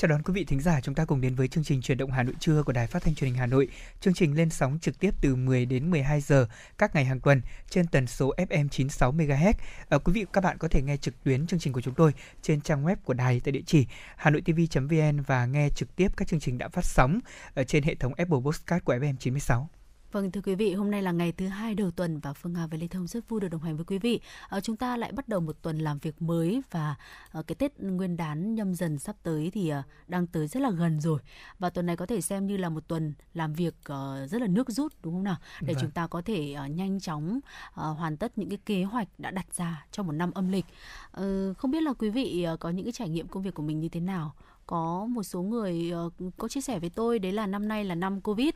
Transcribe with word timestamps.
Chào 0.00 0.08
đón 0.08 0.22
quý 0.22 0.32
vị 0.34 0.44
thính 0.44 0.60
giả, 0.60 0.80
chúng 0.80 0.94
ta 0.94 1.04
cùng 1.04 1.20
đến 1.20 1.34
với 1.34 1.48
chương 1.48 1.64
trình 1.64 1.82
Chuyển 1.82 1.98
động 1.98 2.10
Hà 2.10 2.22
Nội 2.22 2.34
trưa 2.40 2.62
của 2.62 2.72
Đài 2.72 2.86
Phát 2.86 3.02
thanh 3.02 3.14
Truyền 3.14 3.30
hình 3.30 3.38
Hà 3.38 3.46
Nội. 3.46 3.68
Chương 4.00 4.14
trình 4.14 4.36
lên 4.36 4.50
sóng 4.50 4.78
trực 4.82 4.98
tiếp 4.98 5.14
từ 5.20 5.36
10 5.36 5.66
đến 5.66 5.90
12 5.90 6.20
giờ 6.20 6.46
các 6.78 6.94
ngày 6.94 7.04
hàng 7.04 7.20
tuần 7.20 7.42
trên 7.70 7.86
tần 7.86 8.06
số 8.06 8.34
FM 8.36 8.68
96 8.68 9.12
MHz. 9.12 9.52
À, 9.88 9.98
quý 9.98 10.12
vị 10.12 10.26
các 10.32 10.44
bạn 10.44 10.58
có 10.58 10.68
thể 10.68 10.82
nghe 10.82 10.96
trực 10.96 11.24
tuyến 11.24 11.46
chương 11.46 11.60
trình 11.60 11.72
của 11.72 11.80
chúng 11.80 11.94
tôi 11.94 12.12
trên 12.42 12.60
trang 12.60 12.84
web 12.84 12.96
của 13.04 13.14
đài 13.14 13.40
tại 13.40 13.52
địa 13.52 13.62
chỉ 13.66 13.86
hanoitv.vn 14.16 15.20
và 15.26 15.46
nghe 15.46 15.68
trực 15.70 15.96
tiếp 15.96 16.16
các 16.16 16.28
chương 16.28 16.40
trình 16.40 16.58
đã 16.58 16.68
phát 16.68 16.84
sóng 16.84 17.20
ở 17.54 17.64
trên 17.64 17.82
hệ 17.82 17.94
thống 17.94 18.14
Apple 18.14 18.38
Podcast 18.44 18.84
của 18.84 18.94
FM 18.94 19.16
96. 19.16 19.68
Vâng 20.12 20.30
thưa 20.30 20.40
quý 20.40 20.54
vị, 20.54 20.74
hôm 20.74 20.90
nay 20.90 21.02
là 21.02 21.12
ngày 21.12 21.32
thứ 21.32 21.46
hai 21.46 21.74
đầu 21.74 21.90
tuần 21.90 22.18
và 22.18 22.32
Phương 22.32 22.54
Hà 22.54 22.66
và 22.66 22.78
Lê 22.78 22.88
Thông 22.88 23.06
rất 23.06 23.28
vui 23.28 23.40
được 23.40 23.48
đồng 23.48 23.62
hành 23.62 23.76
với 23.76 23.84
quý 23.84 23.98
vị. 23.98 24.20
À, 24.48 24.60
chúng 24.60 24.76
ta 24.76 24.96
lại 24.96 25.12
bắt 25.12 25.28
đầu 25.28 25.40
một 25.40 25.62
tuần 25.62 25.78
làm 25.78 25.98
việc 25.98 26.22
mới 26.22 26.62
và 26.70 26.94
à, 27.32 27.42
cái 27.46 27.54
Tết 27.54 27.80
Nguyên 27.80 28.16
đán 28.16 28.54
nhâm 28.54 28.74
dần 28.74 28.98
sắp 28.98 29.16
tới 29.22 29.50
thì 29.54 29.68
à, 29.68 29.82
đang 30.08 30.26
tới 30.26 30.46
rất 30.46 30.60
là 30.60 30.70
gần 30.70 31.00
rồi. 31.00 31.20
Và 31.58 31.70
tuần 31.70 31.86
này 31.86 31.96
có 31.96 32.06
thể 32.06 32.20
xem 32.20 32.46
như 32.46 32.56
là 32.56 32.68
một 32.68 32.88
tuần 32.88 33.14
làm 33.34 33.52
việc 33.52 33.74
à, 33.84 34.26
rất 34.26 34.40
là 34.40 34.46
nước 34.46 34.70
rút 34.70 34.92
đúng 35.02 35.14
không 35.14 35.24
nào? 35.24 35.36
Để 35.60 35.74
vâng. 35.74 35.80
chúng 35.80 35.90
ta 35.90 36.06
có 36.06 36.22
thể 36.22 36.52
à, 36.52 36.66
nhanh 36.66 37.00
chóng 37.00 37.40
à, 37.74 37.84
hoàn 37.84 38.16
tất 38.16 38.38
những 38.38 38.48
cái 38.48 38.58
kế 38.66 38.84
hoạch 38.84 39.08
đã 39.18 39.30
đặt 39.30 39.54
ra 39.54 39.86
trong 39.92 40.06
một 40.06 40.12
năm 40.12 40.30
âm 40.30 40.48
lịch. 40.48 40.66
À, 41.12 41.22
không 41.58 41.70
biết 41.70 41.82
là 41.82 41.92
quý 41.92 42.10
vị 42.10 42.42
à, 42.42 42.56
có 42.60 42.70
những 42.70 42.84
cái 42.84 42.92
trải 42.92 43.08
nghiệm 43.08 43.28
công 43.28 43.42
việc 43.42 43.54
của 43.54 43.62
mình 43.62 43.80
như 43.80 43.88
thế 43.88 44.00
nào? 44.00 44.34
Có 44.66 45.06
một 45.06 45.22
số 45.22 45.42
người 45.42 45.92
uh, 46.06 46.12
có 46.38 46.48
chia 46.48 46.60
sẻ 46.60 46.78
với 46.78 46.90
tôi 46.90 47.18
đấy 47.18 47.32
là 47.32 47.46
năm 47.46 47.68
nay 47.68 47.84
là 47.84 47.94
năm 47.94 48.20
covid. 48.20 48.50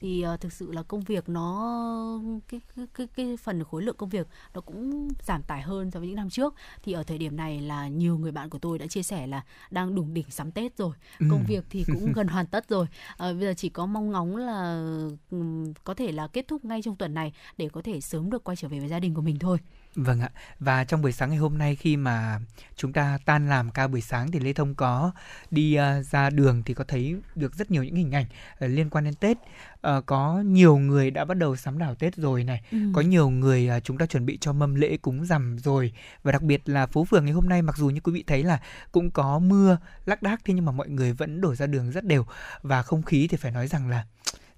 Thì 0.00 0.24
uh, 0.34 0.40
thực 0.40 0.52
sự 0.52 0.72
là 0.72 0.82
công 0.82 1.00
việc 1.00 1.28
nó 1.28 2.20
cái, 2.48 2.60
cái 2.76 2.86
cái 2.94 3.06
cái 3.16 3.36
phần 3.36 3.64
khối 3.64 3.82
lượng 3.82 3.96
công 3.98 4.08
việc 4.08 4.26
nó 4.54 4.60
cũng 4.60 5.08
giảm 5.26 5.42
tải 5.42 5.62
hơn 5.62 5.90
so 5.90 6.00
với 6.00 6.08
những 6.08 6.16
năm 6.16 6.30
trước. 6.30 6.54
Thì 6.82 6.92
ở 6.92 7.02
thời 7.02 7.18
điểm 7.18 7.36
này 7.36 7.60
là 7.60 7.88
nhiều 7.88 8.18
người 8.18 8.32
bạn 8.32 8.50
của 8.50 8.58
tôi 8.58 8.78
đã 8.78 8.86
chia 8.86 9.02
sẻ 9.02 9.26
là 9.26 9.42
đang 9.70 9.94
đủng 9.94 10.14
đỉnh 10.14 10.30
sắm 10.30 10.52
tết 10.52 10.76
rồi. 10.76 10.94
Ừ. 11.18 11.26
công 11.30 11.44
việc 11.48 11.64
thì 11.70 11.84
cũng 11.86 12.12
gần 12.14 12.28
hoàn 12.28 12.46
tất 12.46 12.68
rồi. 12.68 12.86
Uh, 13.12 13.18
bây 13.18 13.40
giờ 13.40 13.54
chỉ 13.56 13.68
có 13.68 13.86
mong 13.86 14.10
ngóng 14.10 14.36
là 14.36 14.88
um, 15.30 15.72
có 15.84 15.94
thể 15.94 16.12
là 16.12 16.26
kết 16.26 16.48
thúc 16.48 16.64
ngay 16.64 16.82
trong 16.82 16.96
tuần 16.96 17.14
này 17.14 17.32
để 17.56 17.68
có 17.68 17.82
thể 17.82 18.00
sớm 18.00 18.30
được 18.30 18.44
quay 18.44 18.56
trở 18.56 18.68
về 18.68 18.78
với 18.80 18.88
gia 18.88 19.00
đình 19.00 19.14
của 19.14 19.22
mình 19.22 19.38
thôi 19.38 19.58
Vâng 19.96 20.20
ạ. 20.20 20.30
Và 20.60 20.84
trong 20.84 21.02
buổi 21.02 21.12
sáng 21.12 21.28
ngày 21.30 21.38
hôm 21.38 21.58
nay 21.58 21.76
khi 21.76 21.96
mà 21.96 22.40
chúng 22.76 22.92
ta 22.92 23.18
tan 23.24 23.48
làm 23.48 23.70
ca 23.70 23.88
buổi 23.88 24.00
sáng 24.00 24.30
thì 24.30 24.38
Lê 24.38 24.52
Thông 24.52 24.74
có 24.74 25.12
đi 25.50 25.78
uh, 25.78 26.06
ra 26.06 26.30
đường 26.30 26.62
thì 26.62 26.74
có 26.74 26.84
thấy 26.84 27.16
được 27.34 27.54
rất 27.54 27.70
nhiều 27.70 27.84
những 27.84 27.94
hình 27.94 28.14
ảnh 28.14 28.24
uh, 28.64 28.70
liên 28.70 28.90
quan 28.90 29.04
đến 29.04 29.14
Tết. 29.14 29.36
Uh, 29.36 30.06
có 30.06 30.42
nhiều 30.46 30.76
người 30.78 31.10
đã 31.10 31.24
bắt 31.24 31.34
đầu 31.34 31.56
sắm 31.56 31.78
đảo 31.78 31.94
Tết 31.94 32.16
rồi 32.16 32.44
này. 32.44 32.62
Ừ. 32.72 32.78
Có 32.94 33.00
nhiều 33.00 33.30
người 33.30 33.70
uh, 33.76 33.84
chúng 33.84 33.98
ta 33.98 34.06
chuẩn 34.06 34.26
bị 34.26 34.38
cho 34.40 34.52
mâm 34.52 34.74
lễ 34.74 34.96
cúng 34.96 35.26
rằm 35.26 35.58
rồi. 35.58 35.92
Và 36.22 36.32
đặc 36.32 36.42
biệt 36.42 36.68
là 36.68 36.86
phố 36.86 37.04
phường 37.04 37.24
ngày 37.24 37.34
hôm 37.34 37.48
nay 37.48 37.62
mặc 37.62 37.76
dù 37.76 37.90
như 37.90 38.00
quý 38.00 38.12
vị 38.12 38.24
thấy 38.26 38.42
là 38.42 38.60
cũng 38.92 39.10
có 39.10 39.38
mưa 39.38 39.78
lác 40.04 40.22
đác 40.22 40.40
thế 40.44 40.54
nhưng 40.54 40.64
mà 40.64 40.72
mọi 40.72 40.88
người 40.88 41.12
vẫn 41.12 41.40
đổ 41.40 41.54
ra 41.54 41.66
đường 41.66 41.90
rất 41.90 42.04
đều 42.04 42.26
và 42.62 42.82
không 42.82 43.02
khí 43.02 43.28
thì 43.30 43.36
phải 43.36 43.52
nói 43.52 43.66
rằng 43.66 43.88
là 43.88 44.04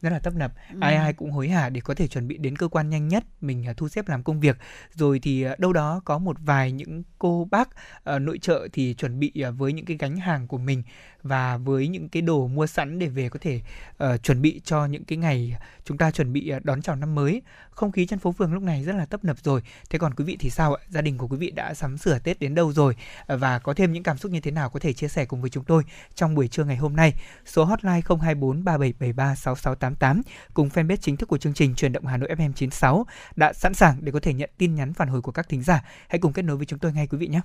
rất 0.00 0.10
là 0.10 0.18
tấp 0.18 0.34
nập. 0.34 0.52
Ừ. 0.72 0.78
ai 0.80 0.94
ai 0.94 1.12
cũng 1.12 1.30
hối 1.30 1.48
hả 1.48 1.68
để 1.68 1.80
có 1.80 1.94
thể 1.94 2.08
chuẩn 2.08 2.28
bị 2.28 2.38
đến 2.38 2.56
cơ 2.56 2.68
quan 2.68 2.90
nhanh 2.90 3.08
nhất 3.08 3.24
mình 3.40 3.66
à, 3.66 3.72
thu 3.76 3.88
xếp 3.88 4.08
làm 4.08 4.22
công 4.22 4.40
việc. 4.40 4.56
Rồi 4.90 5.18
thì 5.22 5.42
à, 5.42 5.54
đâu 5.58 5.72
đó 5.72 6.00
có 6.04 6.18
một 6.18 6.36
vài 6.40 6.72
những 6.72 7.02
cô 7.18 7.48
bác 7.50 7.68
uh, 7.68 8.20
nội 8.20 8.38
trợ 8.38 8.68
thì 8.72 8.94
chuẩn 8.94 9.20
bị 9.20 9.32
uh, 9.48 9.54
với 9.58 9.72
những 9.72 9.84
cái 9.84 9.96
gánh 10.00 10.16
hàng 10.16 10.48
của 10.48 10.58
mình 10.58 10.82
và 11.22 11.56
với 11.56 11.88
những 11.88 12.08
cái 12.08 12.22
đồ 12.22 12.46
mua 12.46 12.66
sẵn 12.66 12.98
để 12.98 13.06
về 13.06 13.28
có 13.28 13.38
thể 13.42 13.60
uh, 14.04 14.22
chuẩn 14.22 14.42
bị 14.42 14.60
cho 14.64 14.86
những 14.86 15.04
cái 15.04 15.18
ngày 15.18 15.56
chúng 15.84 15.98
ta 15.98 16.10
chuẩn 16.10 16.32
bị 16.32 16.48
ờ, 16.48 16.60
đón 16.64 16.82
chào 16.82 16.96
năm 16.96 17.14
mới 17.14 17.42
không 17.70 17.92
khí 17.92 18.06
trên 18.06 18.18
phố 18.18 18.32
phường 18.32 18.54
lúc 18.54 18.62
này 18.62 18.84
rất 18.84 18.96
là 18.96 19.06
tấp 19.06 19.24
nập 19.24 19.36
rồi. 19.42 19.62
Thế 19.90 19.98
còn 19.98 20.14
quý 20.14 20.24
vị 20.24 20.36
thì 20.40 20.50
sao 20.50 20.74
ạ? 20.74 20.82
Gia 20.88 21.00
đình 21.00 21.18
của 21.18 21.28
quý 21.28 21.36
vị 21.36 21.50
đã 21.50 21.74
sắm 21.74 21.98
sửa 21.98 22.18
tết 22.18 22.40
đến 22.40 22.54
đâu 22.54 22.72
rồi? 22.72 22.96
Và 23.26 23.58
có 23.58 23.74
thêm 23.74 23.92
những 23.92 24.02
cảm 24.02 24.18
xúc 24.18 24.32
như 24.32 24.40
thế 24.40 24.50
nào 24.50 24.70
có 24.70 24.80
thể 24.80 24.92
chia 24.92 25.08
sẻ 25.08 25.24
cùng 25.24 25.40
với 25.40 25.50
chúng 25.50 25.64
tôi 25.64 25.82
trong 26.14 26.34
buổi 26.34 26.48
trưa 26.48 26.64
ngày 26.64 26.76
hôm 26.76 26.96
nay? 26.96 27.14
Số 27.46 27.64
hotline 27.64 28.00
024 28.20 28.64
3773 28.64 29.34
6688 29.34 30.22
cùng 30.54 30.68
fanpage 30.68 30.96
chính 30.96 31.16
thức 31.16 31.28
của 31.28 31.38
chương 31.38 31.54
trình 31.54 31.74
truyền 31.74 31.92
động 31.92 32.06
Hà 32.06 32.16
Nội 32.16 32.28
FM 32.28 32.52
96 32.52 33.06
đã 33.36 33.52
sẵn 33.52 33.74
sàng 33.74 33.96
để 34.00 34.12
có 34.12 34.20
thể 34.20 34.34
nhận 34.34 34.50
tin 34.58 34.74
nhắn 34.74 34.94
phản 34.94 35.08
hồi 35.08 35.22
của 35.22 35.32
các 35.32 35.48
thính 35.48 35.62
giả. 35.62 35.84
Hãy 36.08 36.18
cùng 36.18 36.32
kết 36.32 36.42
nối 36.42 36.56
với 36.56 36.66
chúng 36.66 36.78
tôi 36.78 36.92
ngay 36.92 37.06
quý 37.06 37.18
vị 37.18 37.26
nhé. 37.26 37.40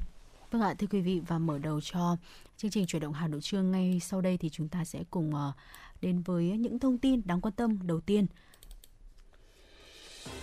Vâng 0.53 0.61
ạ, 0.61 0.73
thưa 0.77 0.87
quý 0.87 1.01
vị 1.01 1.21
và 1.27 1.39
mở 1.39 1.57
đầu 1.57 1.81
cho 1.81 2.17
chương 2.57 2.71
trình 2.71 2.85
chuyển 2.85 3.01
động 3.01 3.13
Hà 3.13 3.27
Nội 3.27 3.41
trưa 3.41 3.61
ngay 3.61 3.99
sau 4.03 4.21
đây 4.21 4.37
thì 4.37 4.49
chúng 4.49 4.67
ta 4.67 4.85
sẽ 4.85 5.03
cùng 5.11 5.35
ờ, 5.35 5.51
đến 6.01 6.21
với 6.21 6.45
những 6.45 6.79
thông 6.79 6.97
tin 6.97 7.21
đáng 7.25 7.41
quan 7.41 7.53
tâm 7.53 7.87
đầu 7.87 7.99
tiên. 7.99 8.25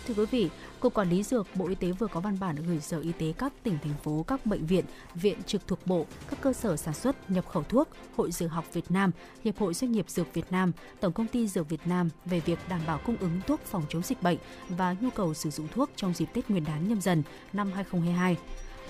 Thưa 0.06 0.15
quý 0.15 0.25
vị, 0.31 0.48
Cục 0.81 0.94
Quản 0.94 1.10
lý 1.10 1.22
Dược 1.22 1.47
Bộ 1.54 1.69
Y 1.69 1.75
tế 1.75 1.93
vừa 1.93 2.06
có 2.06 2.21
văn 2.21 2.37
bản 2.41 2.56
gửi 2.56 2.81
Sở 2.81 3.00
Y 3.00 3.12
tế 3.12 3.32
các 3.38 3.53
tỉnh, 3.62 3.78
thành 3.82 3.94
phố, 4.03 4.25
các 4.26 4.47
bệnh 4.47 4.66
viện, 4.66 4.84
viện 5.15 5.43
trực 5.47 5.66
thuộc 5.66 5.87
Bộ, 5.87 6.06
các 6.31 6.41
cơ 6.41 6.53
sở 6.53 6.77
sản 6.77 6.94
xuất, 6.94 7.31
nhập 7.31 7.48
khẩu 7.48 7.62
thuốc, 7.62 7.88
Hội 8.16 8.32
Dược 8.32 8.50
học 8.50 8.65
Việt 8.72 8.91
Nam, 8.91 9.10
Hiệp 9.44 9.59
hội 9.59 9.75
Doanh 9.75 9.92
nghiệp 9.92 10.10
Dược 10.10 10.34
Việt 10.34 10.53
Nam, 10.53 10.72
Tổng 11.00 11.12
công 11.12 11.27
ty 11.27 11.48
Dược 11.48 11.69
Việt 11.69 11.87
Nam 11.87 12.09
về 12.25 12.41
việc 12.41 12.59
đảm 12.69 12.81
bảo 12.87 13.00
cung 13.04 13.16
ứng 13.16 13.41
thuốc 13.47 13.60
phòng 13.60 13.84
chống 13.88 14.03
dịch 14.03 14.22
bệnh 14.22 14.38
và 14.69 14.97
nhu 15.00 15.10
cầu 15.10 15.34
sử 15.34 15.50
dụng 15.50 15.69
thuốc 15.75 15.91
trong 15.97 16.15
dịp 16.15 16.27
Tết 16.34 16.50
Nguyên 16.50 16.65
đán 16.65 16.88
nhâm 16.88 17.00
dần 17.00 17.22
năm 17.53 17.72
2022. 17.72 18.37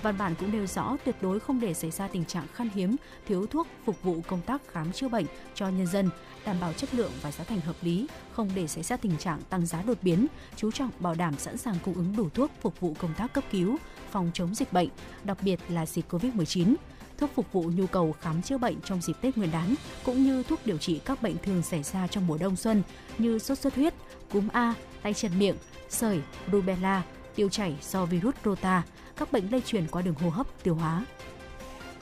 Văn 0.03 0.19
bản 0.19 0.34
cũng 0.34 0.53
nêu 0.53 0.66
rõ 0.66 0.97
tuyệt 1.05 1.16
đối 1.21 1.41
không 1.41 1.61
để 1.61 1.75
xảy 1.75 1.91
ra 1.91 2.09
tình 2.09 2.25
trạng 2.25 2.47
khan 2.55 2.69
hiếm, 2.75 2.97
thiếu 3.27 3.47
thuốc 3.47 3.66
phục 3.84 4.03
vụ 4.03 4.21
công 4.27 4.41
tác 4.41 4.62
khám 4.72 4.93
chữa 4.93 5.09
bệnh 5.09 5.27
cho 5.55 5.69
nhân 5.69 5.87
dân, 5.87 6.11
đảm 6.44 6.56
bảo 6.61 6.72
chất 6.72 6.94
lượng 6.94 7.12
và 7.22 7.33
giá 7.33 7.44
thành 7.44 7.61
hợp 7.61 7.77
lý, 7.83 8.06
không 8.33 8.50
để 8.55 8.66
xảy 8.66 8.83
ra 8.83 8.97
tình 8.97 9.16
trạng 9.16 9.43
tăng 9.50 9.66
giá 9.66 9.83
đột 9.83 9.99
biến, 10.03 10.27
chú 10.56 10.71
trọng 10.71 10.91
bảo 10.99 11.15
đảm 11.15 11.34
sẵn 11.38 11.56
sàng 11.56 11.77
cung 11.84 11.94
ứng 11.94 12.16
đủ 12.16 12.28
thuốc 12.34 12.50
phục 12.61 12.81
vụ 12.81 12.94
công 12.99 13.15
tác 13.15 13.33
cấp 13.33 13.44
cứu, 13.50 13.77
phòng 14.11 14.31
chống 14.34 14.55
dịch 14.55 14.72
bệnh, 14.72 14.88
đặc 15.25 15.38
biệt 15.43 15.61
là 15.69 15.87
dịch 15.87 16.12
Covid-19 16.12 16.75
thuốc 17.19 17.31
phục 17.34 17.53
vụ 17.53 17.62
nhu 17.77 17.87
cầu 17.87 18.15
khám 18.21 18.43
chữa 18.43 18.59
bệnh 18.59 18.81
trong 18.84 19.00
dịp 19.00 19.12
Tết 19.21 19.37
Nguyên 19.37 19.50
đán, 19.50 19.75
cũng 20.05 20.25
như 20.25 20.43
thuốc 20.43 20.61
điều 20.65 20.78
trị 20.78 21.00
các 21.05 21.22
bệnh 21.22 21.37
thường 21.43 21.62
xảy 21.62 21.82
ra 21.82 22.06
trong 22.06 22.27
mùa 22.27 22.38
đông 22.38 22.56
xuân 22.56 22.82
như 23.19 23.38
sốt 23.38 23.59
xuất 23.59 23.75
huyết, 23.75 23.94
cúm 24.32 24.49
A, 24.53 24.75
tay 25.03 25.15
chân 25.15 25.38
miệng, 25.38 25.56
sởi, 25.88 26.21
rubella, 26.53 27.03
tiêu 27.41 27.49
chảy 27.49 27.75
do 27.83 28.05
virus 28.05 28.34
rota, 28.45 28.83
các 29.17 29.33
bệnh 29.33 29.51
lây 29.51 29.62
truyền 29.67 29.87
qua 29.87 30.03
đường 30.03 30.15
hô 30.15 30.31
hấp, 30.31 30.47
tiêu 30.62 30.75
hóa. 30.75 31.05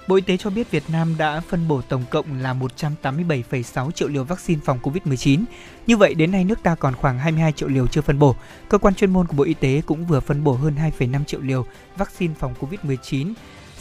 Bộ 0.09 0.17
Y 0.17 0.23
tế 0.23 0.37
cho 0.37 0.51
biết 0.51 0.71
Việt 0.71 0.83
Nam 0.89 1.15
đã 1.19 1.41
phân 1.41 1.69
bổ 1.69 1.83
tổng 1.83 2.05
cộng 2.11 2.41
là 2.43 2.55
187,6 2.55 3.91
triệu 3.91 4.09
liều 4.09 4.25
vaccine 4.25 4.61
phòng 4.65 4.79
COVID-19. 4.83 5.45
Như 5.87 5.97
vậy, 5.97 6.15
đến 6.15 6.31
nay 6.31 6.45
nước 6.45 6.63
ta 6.63 6.75
còn 6.75 6.95
khoảng 6.95 7.19
22 7.19 7.53
triệu 7.53 7.69
liều 7.69 7.87
chưa 7.87 8.01
phân 8.01 8.19
bổ. 8.19 8.37
Cơ 8.69 8.79
quan 8.79 8.95
chuyên 8.95 9.13
môn 9.13 9.27
của 9.27 9.37
Bộ 9.37 9.45
Y 9.45 9.55
tế 9.55 9.83
cũng 9.87 10.07
vừa 10.07 10.21
phân 10.21 10.45
bổ 10.45 10.53
hơn 10.53 10.75
2,5 10.99 11.25
triệu 11.25 11.41
liều 11.41 11.67
vaccine 11.97 12.35
phòng 12.39 12.55
COVID-19 12.61 13.33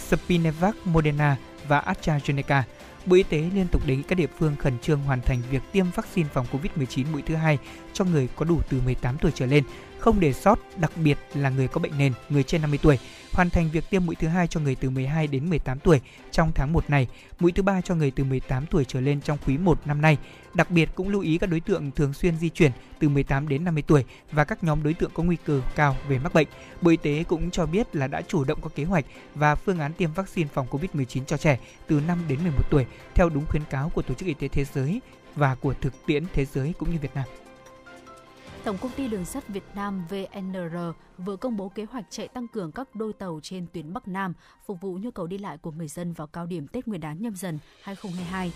Spinavac, 0.07 0.75
Moderna 0.85 1.37
và 1.67 1.81
AstraZeneca. 1.81 2.61
Bộ 3.05 3.15
Y 3.15 3.23
tế 3.23 3.49
liên 3.53 3.67
tục 3.71 3.87
đề 3.87 3.95
nghị 3.95 4.03
các 4.03 4.15
địa 4.15 4.27
phương 4.39 4.55
khẩn 4.55 4.79
trương 4.79 4.99
hoàn 4.99 5.21
thành 5.21 5.41
việc 5.51 5.61
tiêm 5.71 5.85
vaccine 5.95 6.29
phòng 6.33 6.45
COVID-19 6.51 7.05
mũi 7.11 7.21
thứ 7.21 7.35
hai 7.35 7.57
cho 7.93 8.05
người 8.05 8.27
có 8.35 8.45
đủ 8.45 8.61
từ 8.69 8.81
18 8.85 9.17
tuổi 9.17 9.31
trở 9.35 9.45
lên, 9.45 9.63
không 9.99 10.19
để 10.19 10.33
sót, 10.33 10.59
đặc 10.77 10.91
biệt 10.95 11.17
là 11.33 11.49
người 11.49 11.67
có 11.67 11.79
bệnh 11.79 11.97
nền, 11.97 12.13
người 12.29 12.43
trên 12.43 12.61
50 12.61 12.79
tuổi 12.81 12.99
hoàn 13.37 13.49
thành 13.49 13.69
việc 13.71 13.89
tiêm 13.89 14.05
mũi 14.05 14.15
thứ 14.15 14.27
hai 14.27 14.47
cho 14.47 14.59
người 14.59 14.75
từ 14.75 14.89
12 14.89 15.27
đến 15.27 15.49
18 15.49 15.79
tuổi 15.79 16.01
trong 16.31 16.51
tháng 16.55 16.73
1 16.73 16.89
này, 16.89 17.07
mũi 17.39 17.51
thứ 17.51 17.63
ba 17.63 17.81
cho 17.81 17.95
người 17.95 18.11
từ 18.11 18.23
18 18.23 18.65
tuổi 18.65 18.85
trở 18.85 19.01
lên 19.01 19.21
trong 19.21 19.37
quý 19.47 19.57
1 19.57 19.87
năm 19.87 20.01
nay. 20.01 20.17
Đặc 20.53 20.71
biệt 20.71 20.89
cũng 20.95 21.09
lưu 21.09 21.21
ý 21.21 21.37
các 21.37 21.47
đối 21.47 21.59
tượng 21.59 21.91
thường 21.91 22.13
xuyên 22.13 22.37
di 22.37 22.49
chuyển 22.49 22.71
từ 22.99 23.09
18 23.09 23.47
đến 23.47 23.63
50 23.63 23.83
tuổi 23.87 24.03
và 24.31 24.43
các 24.43 24.63
nhóm 24.63 24.83
đối 24.83 24.93
tượng 24.93 25.11
có 25.13 25.23
nguy 25.23 25.37
cơ 25.45 25.61
cao 25.75 25.95
về 26.07 26.19
mắc 26.19 26.33
bệnh. 26.33 26.47
Bộ 26.81 26.91
Y 26.91 26.97
tế 26.97 27.23
cũng 27.27 27.51
cho 27.51 27.65
biết 27.65 27.95
là 27.95 28.07
đã 28.07 28.21
chủ 28.21 28.43
động 28.43 28.61
có 28.61 28.69
kế 28.75 28.83
hoạch 28.83 29.05
và 29.35 29.55
phương 29.55 29.79
án 29.79 29.93
tiêm 29.93 30.13
vaccine 30.13 30.49
phòng 30.53 30.67
COVID-19 30.71 31.25
cho 31.25 31.37
trẻ 31.37 31.59
từ 31.87 32.01
5 32.07 32.19
đến 32.27 32.39
11 32.41 32.69
tuổi 32.69 32.85
theo 33.15 33.29
đúng 33.29 33.45
khuyến 33.45 33.63
cáo 33.69 33.89
của 33.89 34.01
Tổ 34.01 34.13
chức 34.13 34.27
Y 34.27 34.33
tế 34.33 34.47
Thế 34.47 34.65
giới 34.73 35.01
và 35.35 35.55
của 35.55 35.73
thực 35.81 36.05
tiễn 36.05 36.23
thế 36.33 36.45
giới 36.45 36.73
cũng 36.79 36.91
như 36.91 36.97
Việt 37.01 37.15
Nam. 37.15 37.25
Tổng 38.63 38.77
công 38.81 38.91
ty 38.91 39.07
Đường 39.07 39.25
sắt 39.25 39.47
Việt 39.47 39.63
Nam 39.75 40.05
VNR 40.09 40.77
vừa 41.17 41.35
công 41.35 41.57
bố 41.57 41.69
kế 41.69 41.85
hoạch 41.91 42.05
chạy 42.09 42.27
tăng 42.27 42.47
cường 42.47 42.71
các 42.71 42.95
đôi 42.95 43.13
tàu 43.13 43.39
trên 43.43 43.67
tuyến 43.73 43.93
Bắc 43.93 44.07
Nam 44.07 44.33
phục 44.65 44.81
vụ 44.81 44.97
nhu 45.01 45.11
cầu 45.11 45.27
đi 45.27 45.37
lại 45.37 45.57
của 45.57 45.71
người 45.71 45.87
dân 45.87 46.13
vào 46.13 46.27
cao 46.27 46.45
điểm 46.45 46.67
Tết 46.67 46.87
Nguyên 46.87 47.01
đán 47.01 47.21
nhâm 47.21 47.35
dần 47.35 47.59
2022. 47.81 48.51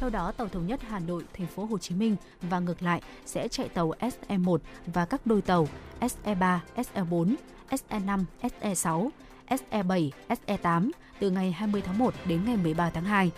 Theo 0.00 0.10
đó, 0.10 0.32
tàu 0.32 0.48
thống 0.48 0.66
nhất 0.66 0.80
Hà 0.88 0.98
Nội, 0.98 1.24
thành 1.36 1.46
phố 1.46 1.64
Hồ 1.64 1.78
Chí 1.78 1.94
Minh 1.94 2.16
và 2.42 2.60
ngược 2.60 2.82
lại 2.82 3.02
sẽ 3.26 3.48
chạy 3.48 3.68
tàu 3.68 3.92
SE1 4.00 4.58
và 4.86 5.04
các 5.04 5.26
đôi 5.26 5.42
tàu 5.42 5.68
SE3, 6.00 6.58
SE4, 6.76 7.34
SE5, 7.70 8.24
SE6, 8.42 9.08
SE7, 9.48 10.10
SE8 10.28 10.90
từ 11.20 11.30
ngày 11.30 11.52
20 11.52 11.82
tháng 11.82 11.98
1 11.98 12.14
đến 12.26 12.44
ngày 12.44 12.56
13 12.56 12.90
tháng 12.90 13.04
2. 13.04 13.30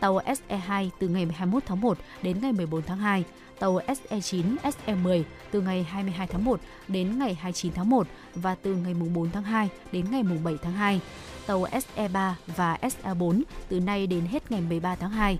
Tàu 0.00 0.18
SE2 0.18 0.90
từ 0.98 1.08
ngày 1.08 1.26
21 1.26 1.62
tháng 1.66 1.80
1 1.80 1.98
đến 2.22 2.40
ngày 2.40 2.52
14 2.52 2.82
tháng 2.82 2.98
2 2.98 3.24
tàu 3.58 3.80
SE9, 3.86 4.56
SE10 4.62 5.22
từ 5.50 5.60
ngày 5.60 5.82
22 5.82 6.26
tháng 6.26 6.44
1 6.44 6.60
đến 6.88 7.18
ngày 7.18 7.34
29 7.34 7.72
tháng 7.72 7.90
1 7.90 8.06
và 8.34 8.54
từ 8.54 8.74
ngày 8.74 8.94
4 8.94 9.30
tháng 9.30 9.42
2 9.42 9.68
đến 9.92 10.10
ngày 10.10 10.22
7 10.44 10.54
tháng 10.62 10.72
2. 10.72 11.00
Tàu 11.46 11.64
SE3 11.64 12.32
và 12.56 12.78
SE4 12.82 13.42
từ 13.68 13.80
nay 13.80 14.06
đến 14.06 14.26
hết 14.26 14.50
ngày 14.50 14.60
13 14.60 14.94
tháng 14.94 15.10
2. 15.10 15.38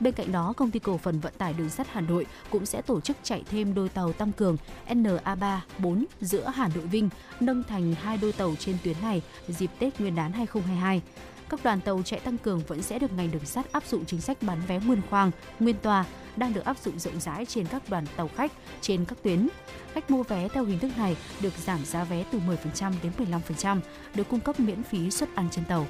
Bên 0.00 0.14
cạnh 0.14 0.32
đó, 0.32 0.52
công 0.56 0.70
ty 0.70 0.78
cổ 0.78 0.98
phần 0.98 1.20
vận 1.20 1.32
tải 1.38 1.52
đường 1.52 1.70
sắt 1.70 1.86
Hà 1.90 2.00
Nội 2.00 2.26
cũng 2.50 2.66
sẽ 2.66 2.82
tổ 2.82 3.00
chức 3.00 3.16
chạy 3.22 3.44
thêm 3.50 3.74
đôi 3.74 3.88
tàu 3.88 4.12
tăng 4.12 4.32
cường 4.32 4.56
NA3 4.88 5.58
4 5.78 6.04
giữa 6.20 6.52
Hà 6.54 6.68
Nội 6.74 6.86
Vinh, 6.86 7.08
nâng 7.40 7.62
thành 7.62 7.94
hai 7.94 8.16
đôi 8.16 8.32
tàu 8.32 8.54
trên 8.58 8.76
tuyến 8.84 8.96
này 9.02 9.22
dịp 9.48 9.70
Tết 9.78 10.00
Nguyên 10.00 10.14
đán 10.14 10.32
2022 10.32 11.02
các 11.50 11.60
đoàn 11.64 11.80
tàu 11.80 12.02
chạy 12.02 12.20
tăng 12.20 12.38
cường 12.38 12.62
vẫn 12.66 12.82
sẽ 12.82 12.98
được 12.98 13.12
ngành 13.12 13.30
đường 13.30 13.44
sắt 13.44 13.72
áp 13.72 13.86
dụng 13.86 14.04
chính 14.04 14.20
sách 14.20 14.42
bán 14.42 14.58
vé 14.68 14.80
nguyên 14.80 15.00
khoang, 15.10 15.30
nguyên 15.60 15.76
tòa 15.76 16.04
đang 16.40 16.54
được 16.54 16.64
áp 16.64 16.78
dụng 16.78 16.98
rộng 16.98 17.20
rãi 17.20 17.46
trên 17.46 17.66
các 17.66 17.82
đoàn 17.88 18.04
tàu 18.16 18.30
khách 18.36 18.52
trên 18.80 19.04
các 19.04 19.18
tuyến. 19.22 19.48
Khách 19.92 20.10
mua 20.10 20.22
vé 20.22 20.48
theo 20.48 20.64
hình 20.64 20.78
thức 20.78 20.90
này 20.98 21.16
được 21.40 21.52
giảm 21.64 21.84
giá 21.84 22.04
vé 22.04 22.24
từ 22.32 22.40
10% 22.72 22.92
đến 23.02 23.12
15%, 23.38 23.80
được 24.14 24.28
cung 24.28 24.40
cấp 24.40 24.60
miễn 24.60 24.82
phí 24.82 25.10
suất 25.10 25.28
ăn 25.34 25.48
trên 25.50 25.64
tàu. 25.64 25.86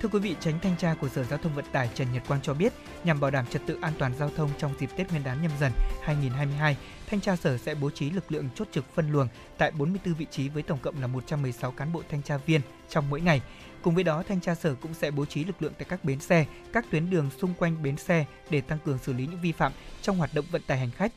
Thưa 0.00 0.08
quý 0.08 0.18
vị, 0.18 0.36
tránh 0.40 0.58
thanh 0.62 0.76
tra 0.76 0.94
của 1.00 1.08
Sở 1.08 1.24
Giao 1.24 1.38
thông 1.38 1.54
Vận 1.54 1.64
tải 1.72 1.90
Trần 1.94 2.12
Nhật 2.12 2.22
Quang 2.28 2.42
cho 2.42 2.54
biết, 2.54 2.72
nhằm 3.04 3.20
bảo 3.20 3.30
đảm 3.30 3.46
trật 3.46 3.62
tự 3.66 3.78
an 3.80 3.92
toàn 3.98 4.12
giao 4.18 4.30
thông 4.36 4.50
trong 4.58 4.74
dịp 4.80 4.90
Tết 4.96 5.10
Nguyên 5.10 5.24
đán 5.24 5.42
nhâm 5.42 5.50
dần 5.60 5.72
2022, 6.02 6.76
thanh 7.06 7.20
tra 7.20 7.36
sở 7.36 7.58
sẽ 7.58 7.74
bố 7.74 7.90
trí 7.90 8.10
lực 8.10 8.32
lượng 8.32 8.48
chốt 8.54 8.68
trực 8.72 8.84
phân 8.94 9.12
luồng 9.12 9.28
tại 9.58 9.70
44 9.70 10.14
vị 10.14 10.26
trí 10.30 10.48
với 10.48 10.62
tổng 10.62 10.78
cộng 10.82 11.00
là 11.00 11.06
116 11.06 11.70
cán 11.70 11.92
bộ 11.92 12.02
thanh 12.10 12.22
tra 12.22 12.36
viên 12.36 12.60
trong 12.88 13.10
mỗi 13.10 13.20
ngày. 13.20 13.40
Cùng 13.84 13.94
với 13.94 14.04
đó, 14.04 14.22
thanh 14.28 14.40
tra 14.40 14.54
sở 14.54 14.74
cũng 14.74 14.94
sẽ 14.94 15.10
bố 15.10 15.24
trí 15.24 15.44
lực 15.44 15.62
lượng 15.62 15.72
tại 15.78 15.86
các 15.88 16.04
bến 16.04 16.20
xe, 16.20 16.46
các 16.72 16.84
tuyến 16.90 17.10
đường 17.10 17.30
xung 17.38 17.54
quanh 17.54 17.82
bến 17.82 17.96
xe 17.96 18.26
để 18.50 18.60
tăng 18.60 18.78
cường 18.84 18.98
xử 18.98 19.12
lý 19.12 19.26
những 19.26 19.40
vi 19.40 19.52
phạm 19.52 19.72
trong 20.02 20.18
hoạt 20.18 20.30
động 20.34 20.44
vận 20.50 20.62
tải 20.66 20.78
hành 20.78 20.90
khách. 20.90 21.12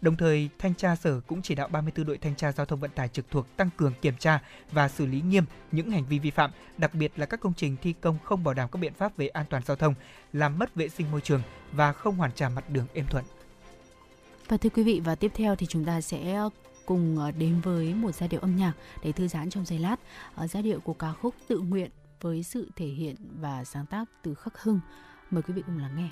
Đồng 0.00 0.16
thời, 0.16 0.48
thanh 0.58 0.74
tra 0.74 0.96
sở 0.96 1.20
cũng 1.20 1.42
chỉ 1.42 1.54
đạo 1.54 1.68
34 1.68 2.06
đội 2.06 2.18
thanh 2.18 2.36
tra 2.36 2.52
giao 2.52 2.66
thông 2.66 2.80
vận 2.80 2.90
tải 2.90 3.08
trực 3.08 3.30
thuộc 3.30 3.56
tăng 3.56 3.70
cường 3.76 3.92
kiểm 4.02 4.14
tra 4.18 4.42
và 4.72 4.88
xử 4.88 5.06
lý 5.06 5.20
nghiêm 5.20 5.44
những 5.72 5.90
hành 5.90 6.04
vi 6.08 6.18
vi 6.18 6.30
phạm, 6.30 6.50
đặc 6.78 6.94
biệt 6.94 7.12
là 7.16 7.26
các 7.26 7.40
công 7.40 7.52
trình 7.56 7.76
thi 7.82 7.94
công 8.00 8.18
không 8.24 8.44
bảo 8.44 8.54
đảm 8.54 8.68
các 8.72 8.78
biện 8.78 8.94
pháp 8.94 9.16
về 9.16 9.28
an 9.28 9.46
toàn 9.50 9.62
giao 9.66 9.76
thông, 9.76 9.94
làm 10.32 10.58
mất 10.58 10.74
vệ 10.74 10.88
sinh 10.88 11.10
môi 11.10 11.20
trường 11.20 11.42
và 11.72 11.92
không 11.92 12.16
hoàn 12.16 12.32
trả 12.32 12.48
mặt 12.48 12.70
đường 12.70 12.86
êm 12.94 13.06
thuận. 13.10 13.24
Và 14.48 14.56
thưa 14.56 14.70
quý 14.70 14.82
vị, 14.82 15.00
và 15.04 15.14
tiếp 15.14 15.32
theo 15.34 15.56
thì 15.56 15.66
chúng 15.66 15.84
ta 15.84 16.00
sẽ 16.00 16.32
ờ, 16.34 16.50
cùng 16.86 17.18
ờ, 17.18 17.30
đến 17.30 17.60
với 17.60 17.94
một 17.94 18.14
giai 18.14 18.28
điệu 18.28 18.40
âm 18.40 18.56
nhạc 18.56 18.72
để 19.02 19.12
thư 19.12 19.28
giãn 19.28 19.50
trong 19.50 19.64
giây 19.64 19.78
lát. 19.78 19.96
Ở 20.34 20.46
giai 20.46 20.62
điệu 20.62 20.80
của 20.80 20.94
ca 20.94 21.12
khúc 21.12 21.34
Tự 21.48 21.58
nguyện 21.58 21.90
với 22.20 22.42
sự 22.42 22.68
thể 22.76 22.86
hiện 22.86 23.16
và 23.40 23.64
sáng 23.64 23.86
tác 23.86 24.04
từ 24.22 24.34
Khắc 24.34 24.62
Hưng. 24.62 24.80
Mời 25.30 25.42
quý 25.42 25.54
vị 25.54 25.62
cùng 25.66 25.78
lắng 25.78 25.96
nghe. 25.96 26.10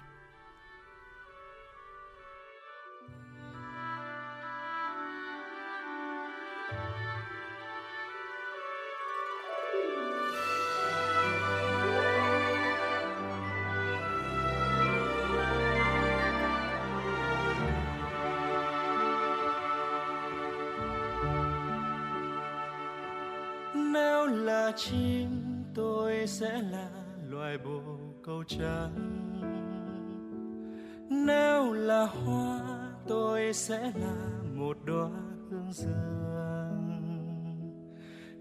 chi 24.77 25.14
sẽ 26.27 26.63
là 26.63 26.91
loài 27.29 27.59
bồ 27.59 27.81
câu 28.23 28.45
trắng 28.45 28.95
nếu 31.11 31.73
là 31.73 32.07
hoa, 32.07 32.61
tôi 33.09 33.53
sẽ 33.53 33.93
là 33.95 34.17
một 34.55 34.77
đóa 34.85 35.11
hương 35.51 35.73
dương 35.73 36.25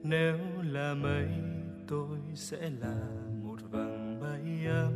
nếu 0.03 0.37
là 0.61 0.93
mây, 0.93 1.27
tôi 1.87 2.17
sẽ 2.35 2.69
là 2.79 2.95
một 3.43 3.57
vầng 3.71 4.19
mây 4.19 4.65
ấm. 4.65 4.93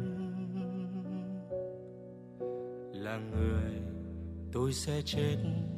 Là 2.94 3.18
người, 3.18 3.82
tôi 4.52 4.74
sẽ 4.74 5.02
chết 5.06 5.38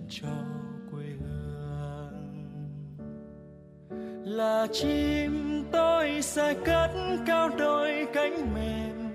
cho 0.09 0.27
là 4.29 4.67
chim 4.71 5.63
tôi 5.71 6.21
sẽ 6.21 6.53
cất 6.65 6.89
cao 7.27 7.49
đôi 7.57 8.07
cánh 8.13 8.53
mềm. 8.55 9.09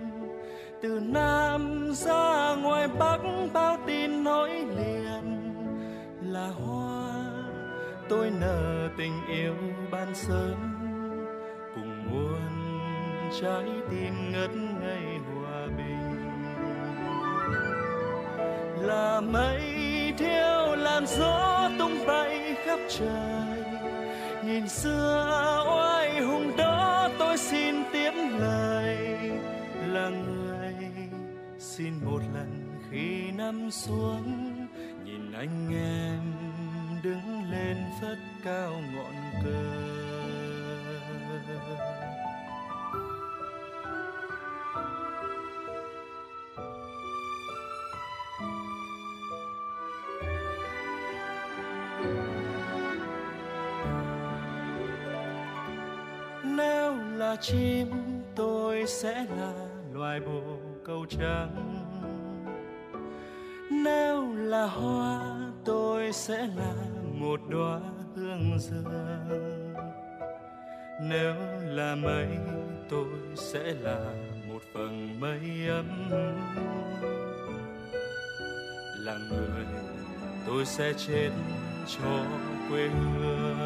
Từ 0.82 1.00
nam 1.02 1.92
ra 1.92 2.54
ngoài 2.54 2.88
bắc 2.98 3.18
bao 3.52 3.78
tin 3.86 4.24
nối 4.24 4.50
liền. 4.50 5.52
Là 6.22 6.48
hoa, 6.48 7.14
tôi 8.08 8.30
nở 8.40 8.88
tình 8.98 9.12
yêu 9.28 9.54
ban 9.90 10.14
sớm. 10.14 10.56
Cùng 11.74 12.10
muôn 12.10 12.40
trái 13.40 13.64
tim 13.90 14.32
ngất 14.32 14.50
ngây 14.80 15.18
hòa 15.34 15.66
bình. 15.76 16.32
Là 18.86 19.20
mây 19.20 19.62
thiêu, 20.18 20.76
làn 20.76 21.06
gió 21.06 21.70
tung 21.78 22.06
bay 22.06 22.56
khắp 22.64 22.78
trời 22.88 23.73
nhìn 24.54 24.68
xưa 24.68 25.64
oai 25.66 26.20
hùng 26.20 26.56
đó, 26.56 27.08
tôi 27.18 27.38
xin 27.38 27.74
tiếp 27.92 28.12
lời 28.38 28.96
là 29.86 30.08
người 30.08 30.74
xin 31.58 31.92
một 32.04 32.20
lần 32.34 32.80
khi 32.90 33.30
nằm 33.30 33.70
xuống. 33.70 34.66
Nhìn 35.04 35.32
anh 35.32 35.68
em 35.74 36.20
đứng 37.02 37.50
lên 37.50 37.76
phất 38.00 38.18
cao 38.44 38.72
ngọn 38.94 39.14
cờ. 39.44 40.03
Vài 60.14 60.20
bộ 60.20 60.40
câu 60.84 61.06
trắng. 61.06 61.84
Nếu 63.70 64.34
là 64.34 64.66
hoa, 64.66 65.36
tôi 65.64 66.12
sẽ 66.12 66.46
là 66.56 66.74
một 67.02 67.40
đóa 67.48 67.80
hương 68.16 68.58
dương 68.58 69.74
nếu 71.00 71.34
là 71.62 71.94
mây, 71.94 72.26
tôi 72.90 73.06
sẽ 73.36 73.74
là 73.80 73.98
một 74.48 74.62
phần 74.74 75.20
mây 75.20 75.68
ấm. 75.68 76.10
Là 78.98 79.16
người 79.30 79.66
tôi 80.46 80.64
sẽ 80.64 80.92
chết 80.92 81.30
cho 81.86 82.24
quê 82.70 82.88
hương. 82.88 83.58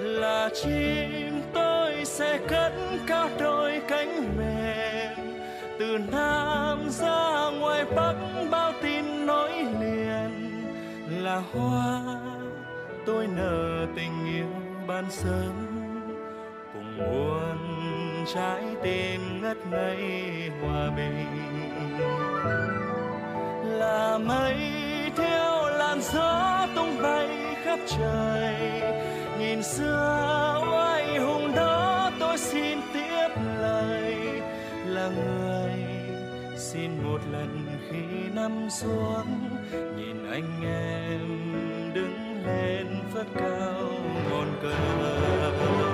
Là 0.00 0.48
chim 0.62 1.42
tôi 1.54 1.79
sẽ 2.04 2.38
cất 2.48 2.72
cao 3.06 3.28
đôi 3.38 3.80
cánh 3.88 4.36
mềm. 4.38 5.36
Từ 5.78 5.98
nam 6.12 6.90
ra 6.90 7.50
ngoài 7.60 7.84
bắc 7.96 8.14
bao 8.50 8.72
tin 8.82 9.26
nối 9.26 9.52
liền. 9.52 10.30
Là 11.22 11.42
hoa, 11.52 12.00
tôi 13.06 13.26
nở 13.36 13.86
tình 13.96 14.34
yêu 14.34 14.46
ban 14.86 15.04
sớm. 15.10 15.52
Cùng 16.74 16.96
muôn 16.96 17.58
trái 18.34 18.62
tim 18.82 19.42
ngất 19.42 19.56
ngây 19.70 20.50
hòa 20.62 20.90
bình. 20.96 21.26
Là 23.64 24.18
mây 24.18 24.56
theo 25.16 25.68
làn 25.70 26.00
gió 26.00 26.66
tung 26.74 27.02
bay 27.02 27.28
khắp 27.64 27.78
trời. 27.86 28.54
Nhìn 29.38 29.62
xưa 29.62 30.60
oai 30.72 31.18
hùng 31.18 31.49
là 35.00 35.08
người. 35.08 35.84
Xin 36.56 36.90
một 37.02 37.18
lần 37.32 37.66
khi 37.90 38.28
nằm 38.34 38.68
xuống, 38.70 39.58
nhìn 39.96 40.30
anh 40.30 40.62
em 40.64 41.20
đứng 41.94 42.44
lên 42.46 42.86
phất 43.14 43.26
cao 43.34 43.88
ngọn 44.30 44.48
cờ. 44.62 45.89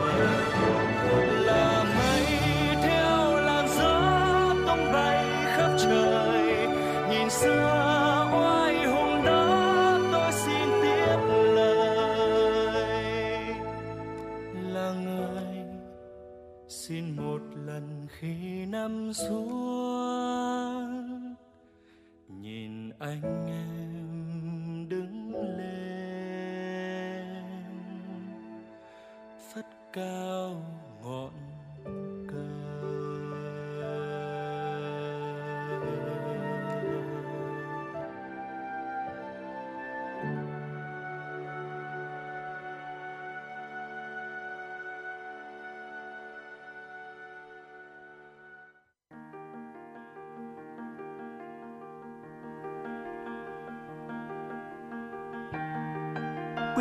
Em 18.87 19.13
xuống. 19.13 20.87
Nhìn 22.29 22.91
anh 22.99 23.47
em 23.47 24.89
đứng 24.89 25.35
lên 25.59 25.85
phất 29.55 29.67
cao 29.93 30.76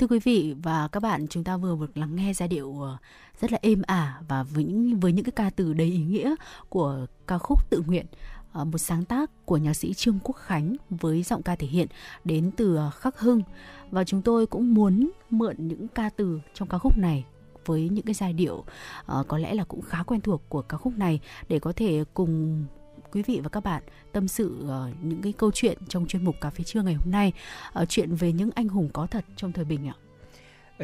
Thưa 0.00 0.06
quý 0.06 0.18
vị 0.18 0.54
và 0.62 0.88
các 0.88 1.00
bạn, 1.00 1.26
chúng 1.28 1.44
ta 1.44 1.56
vừa 1.56 1.76
được 1.80 1.96
lắng 1.96 2.16
nghe 2.16 2.32
giai 2.34 2.48
điệu 2.48 2.80
ờ, 2.82 2.96
rất 3.40 3.52
là 3.52 3.58
êm 3.62 3.82
ả 3.86 4.20
và 4.28 4.42
với 4.42 4.64
những 4.64 5.00
với 5.00 5.12
những 5.12 5.24
cái 5.24 5.32
ca 5.32 5.50
từ 5.56 5.72
đầy 5.72 5.86
ý 5.86 5.98
nghĩa 5.98 6.34
của 6.68 7.06
ca 7.26 7.38
khúc 7.38 7.70
tự 7.70 7.82
nguyện 7.86 8.06
ờ, 8.52 8.64
một 8.64 8.78
sáng 8.78 9.04
tác 9.04 9.46
của 9.46 9.56
nhạc 9.56 9.74
sĩ 9.74 9.94
Trương 9.94 10.18
Quốc 10.24 10.36
Khánh 10.36 10.76
với 10.90 11.22
giọng 11.22 11.42
ca 11.42 11.56
thể 11.56 11.66
hiện 11.66 11.88
đến 12.24 12.50
từ 12.56 12.76
ờ, 12.76 12.90
Khắc 12.90 13.18
Hưng 13.18 13.42
và 13.90 14.04
chúng 14.04 14.22
tôi 14.22 14.46
cũng 14.46 14.74
muốn 14.74 15.10
mượn 15.30 15.56
những 15.58 15.88
ca 15.88 16.10
từ 16.16 16.40
trong 16.54 16.68
ca 16.68 16.78
khúc 16.78 16.98
này 16.98 17.24
với 17.66 17.88
những 17.88 18.04
cái 18.04 18.14
giai 18.14 18.32
điệu 18.32 18.54
uh, 18.54 19.28
có 19.28 19.38
lẽ 19.38 19.54
là 19.54 19.64
cũng 19.64 19.82
khá 19.82 20.02
quen 20.02 20.20
thuộc 20.20 20.42
của 20.48 20.62
ca 20.62 20.76
khúc 20.76 20.98
này 20.98 21.20
để 21.48 21.58
có 21.58 21.72
thể 21.76 22.04
cùng 22.14 22.64
quý 23.12 23.22
vị 23.22 23.40
và 23.42 23.48
các 23.48 23.64
bạn 23.64 23.82
tâm 24.12 24.28
sự 24.28 24.64
uh, 24.64 25.04
những 25.04 25.22
cái 25.22 25.32
câu 25.32 25.50
chuyện 25.54 25.78
trong 25.88 26.06
chuyên 26.06 26.24
mục 26.24 26.36
cà 26.40 26.50
phê 26.50 26.64
trưa 26.64 26.82
ngày 26.82 26.94
hôm 26.94 27.10
nay 27.10 27.32
uh, 27.82 27.88
chuyện 27.88 28.14
về 28.14 28.32
những 28.32 28.50
anh 28.54 28.68
hùng 28.68 28.90
có 28.92 29.06
thật 29.06 29.24
trong 29.36 29.52
thời 29.52 29.64
bình 29.64 29.88
ạ. 29.88 29.94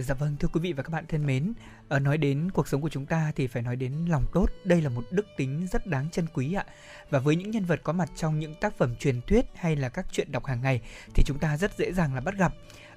Dạ 0.00 0.14
vâng, 0.14 0.36
thưa 0.40 0.48
quý 0.52 0.60
vị 0.60 0.72
và 0.72 0.82
các 0.82 0.90
bạn 0.90 1.04
thân 1.08 1.26
mến, 1.26 1.52
ờ, 1.88 1.98
nói 1.98 2.18
đến 2.18 2.50
cuộc 2.50 2.68
sống 2.68 2.80
của 2.80 2.88
chúng 2.88 3.06
ta 3.06 3.32
thì 3.36 3.46
phải 3.46 3.62
nói 3.62 3.76
đến 3.76 3.92
lòng 4.08 4.24
tốt. 4.32 4.46
Đây 4.64 4.82
là 4.82 4.88
một 4.88 5.04
đức 5.10 5.26
tính 5.36 5.66
rất 5.72 5.86
đáng 5.86 6.10
trân 6.10 6.26
quý 6.34 6.54
ạ. 6.54 6.64
Và 7.10 7.18
với 7.18 7.36
những 7.36 7.50
nhân 7.50 7.64
vật 7.64 7.80
có 7.82 7.92
mặt 7.92 8.10
trong 8.16 8.38
những 8.38 8.54
tác 8.60 8.78
phẩm 8.78 8.96
truyền 8.96 9.20
thuyết 9.20 9.44
hay 9.54 9.76
là 9.76 9.88
các 9.88 10.06
chuyện 10.12 10.32
đọc 10.32 10.46
hàng 10.46 10.60
ngày 10.62 10.80
thì 11.14 11.22
chúng 11.26 11.38
ta 11.38 11.56
rất 11.56 11.78
dễ 11.78 11.92
dàng 11.92 12.14
là 12.14 12.20
bắt 12.20 12.34
gặp. 12.38 12.54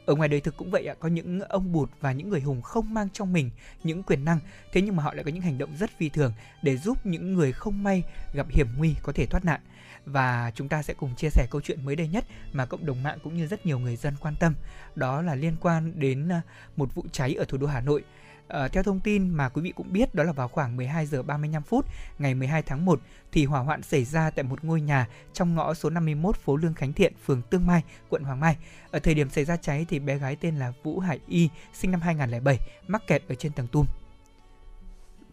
Ở 0.10 0.16
ngoài 0.16 0.30
đời 0.30 0.42
thực 0.42 0.58
cũng 0.58 0.72
vậy 0.72 0.86
ạ, 0.86 0.96
có 1.00 1.10
những 1.10 1.40
ông 1.40 1.72
bụt 1.72 1.90
và 2.02 2.12
những 2.12 2.30
người 2.30 2.42
hùng 2.42 2.62
không 2.62 2.94
mang 2.94 3.08
trong 3.14 3.34
mình 3.34 3.50
những 3.84 4.04
quyền 4.04 4.26
năng, 4.26 4.40
thế 4.72 4.82
nhưng 4.82 4.96
mà 4.96 5.04
họ 5.04 5.14
lại 5.14 5.24
có 5.24 5.32
những 5.32 5.42
hành 5.42 5.58
động 5.58 5.76
rất 5.80 5.90
phi 5.98 6.10
thường 6.10 6.34
để 6.62 6.78
giúp 6.78 7.06
những 7.06 7.34
người 7.34 7.52
không 7.52 7.84
may 7.84 8.04
gặp 8.34 8.48
hiểm 8.50 8.68
nguy 8.78 8.96
có 9.04 9.14
thể 9.14 9.26
thoát 9.26 9.46
nạn. 9.46 9.62
Và 10.06 10.52
chúng 10.56 10.70
ta 10.70 10.84
sẽ 10.84 10.94
cùng 10.94 11.16
chia 11.16 11.30
sẻ 11.30 11.48
câu 11.52 11.62
chuyện 11.62 11.86
mới 11.86 11.96
đây 11.96 12.08
nhất 12.08 12.26
mà 12.54 12.66
cộng 12.66 12.86
đồng 12.86 13.04
mạng 13.04 13.18
cũng 13.24 13.38
như 13.38 13.48
rất 13.48 13.66
nhiều 13.66 13.80
người 13.80 13.96
dân 13.96 14.14
quan 14.20 14.36
tâm. 14.40 14.54
Đó 14.96 15.22
là 15.22 15.36
liên 15.36 15.56
quan 15.62 16.00
đến 16.00 16.30
à, 16.30 16.42
một 16.76 16.96
vụ 16.96 17.06
cháy 17.12 17.34
ở 17.34 17.46
thủ 17.46 17.58
đô 17.58 17.68
Hà 17.68 17.82
Nội. 17.82 18.04
À, 18.50 18.68
theo 18.68 18.84
thông 18.84 19.00
tin 19.00 19.30
mà 19.30 19.50
quý 19.50 19.62
vị 19.62 19.72
cũng 19.76 19.94
biết 19.94 20.16
đó 20.16 20.24
là 20.24 20.32
vào 20.32 20.48
khoảng 20.48 20.78
12 20.78 21.06
giờ 21.06 21.24
35 21.24 21.64
phút 21.64 21.86
ngày 22.20 22.36
12 22.36 22.62
tháng 22.62 22.86
1 22.86 23.00
thì 23.32 23.46
hỏa 23.46 23.60
hoạn 23.60 23.82
xảy 23.82 24.06
ra 24.06 24.30
tại 24.30 24.44
một 24.44 24.64
ngôi 24.64 24.82
nhà 24.82 25.08
trong 25.34 25.56
ngõ 25.56 25.74
số 25.74 25.90
51 25.90 26.36
phố 26.36 26.56
Lương 26.56 26.74
Khánh 26.74 26.94
Thiện, 26.94 27.14
phường 27.26 27.42
Tương 27.42 27.68
Mai, 27.68 27.84
quận 28.10 28.24
Hoàng 28.24 28.40
Mai. 28.40 28.58
Ở 28.92 29.00
thời 29.00 29.14
điểm 29.14 29.30
xảy 29.30 29.46
ra 29.46 29.58
cháy 29.58 29.86
thì 29.90 30.00
bé 30.00 30.18
gái 30.18 30.36
tên 30.36 30.56
là 30.56 30.74
Vũ 30.84 31.00
Hải 31.00 31.20
Y, 31.28 31.50
sinh 31.74 31.92
năm 31.92 32.02
2007, 32.02 32.58
mắc 32.88 33.08
kẹt 33.08 33.24
ở 33.30 33.36
trên 33.36 33.52
tầng 33.52 33.68
tum 33.68 33.86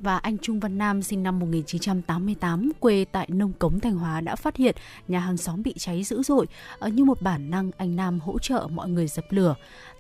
và 0.00 0.16
anh 0.18 0.38
Trung 0.38 0.61
Văn 0.61 0.78
Nam 0.78 1.02
sinh 1.02 1.23
năm 1.23 1.38
1988 1.38 2.73
quê 2.80 3.04
tại 3.12 3.28
Nông 3.30 3.52
Cống 3.52 3.80
Thanh 3.80 3.96
Hóa 3.96 4.20
đã 4.20 4.37
phát 4.37 4.56
hiện 4.56 4.76
nhà 5.08 5.20
hàng 5.20 5.37
xóm 5.37 5.62
bị 5.62 5.75
cháy 5.78 6.04
dữ 6.04 6.23
dội. 6.23 6.46
Ờ, 6.78 6.88
như 6.88 7.04
một 7.04 7.23
bản 7.23 7.50
năng 7.50 7.70
anh 7.76 7.96
Nam 7.96 8.20
hỗ 8.20 8.38
trợ 8.38 8.68
mọi 8.70 8.88
người 8.88 9.06
dập 9.06 9.25
lửa. 9.30 9.54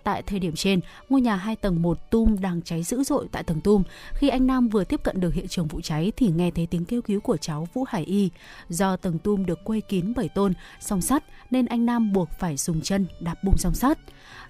Tại 0.06 0.22
thời 0.22 0.38
điểm 0.38 0.54
trên, 0.54 0.80
ngôi 1.08 1.20
nhà 1.20 1.36
hai 1.36 1.56
tầng 1.56 1.82
một 1.82 2.10
tum 2.10 2.36
đang 2.40 2.62
cháy 2.62 2.82
dữ 2.82 3.02
dội 3.02 3.28
tại 3.32 3.42
tầng 3.42 3.60
tum. 3.60 3.82
Khi 4.14 4.28
anh 4.28 4.46
Nam 4.46 4.68
vừa 4.68 4.84
tiếp 4.84 5.00
cận 5.04 5.20
được 5.20 5.34
hiện 5.34 5.48
trường 5.48 5.66
vụ 5.66 5.80
cháy 5.80 6.12
thì 6.16 6.30
nghe 6.30 6.50
thấy 6.50 6.66
tiếng 6.66 6.84
kêu 6.84 7.02
cứu 7.02 7.20
của 7.20 7.36
cháu 7.36 7.68
Vũ 7.74 7.84
Hải 7.88 8.04
Y. 8.04 8.30
Do 8.68 8.96
tầng 8.96 9.18
tum 9.18 9.46
được 9.46 9.64
quây 9.64 9.80
kín 9.80 10.12
bởi 10.16 10.28
tôn, 10.28 10.52
song 10.80 11.00
sắt 11.00 11.24
nên 11.50 11.66
anh 11.66 11.86
Nam 11.86 12.12
buộc 12.12 12.30
phải 12.38 12.56
dùng 12.56 12.80
chân 12.80 13.06
đạp 13.20 13.44
bung 13.44 13.56
song 13.56 13.74
sắt. 13.74 13.98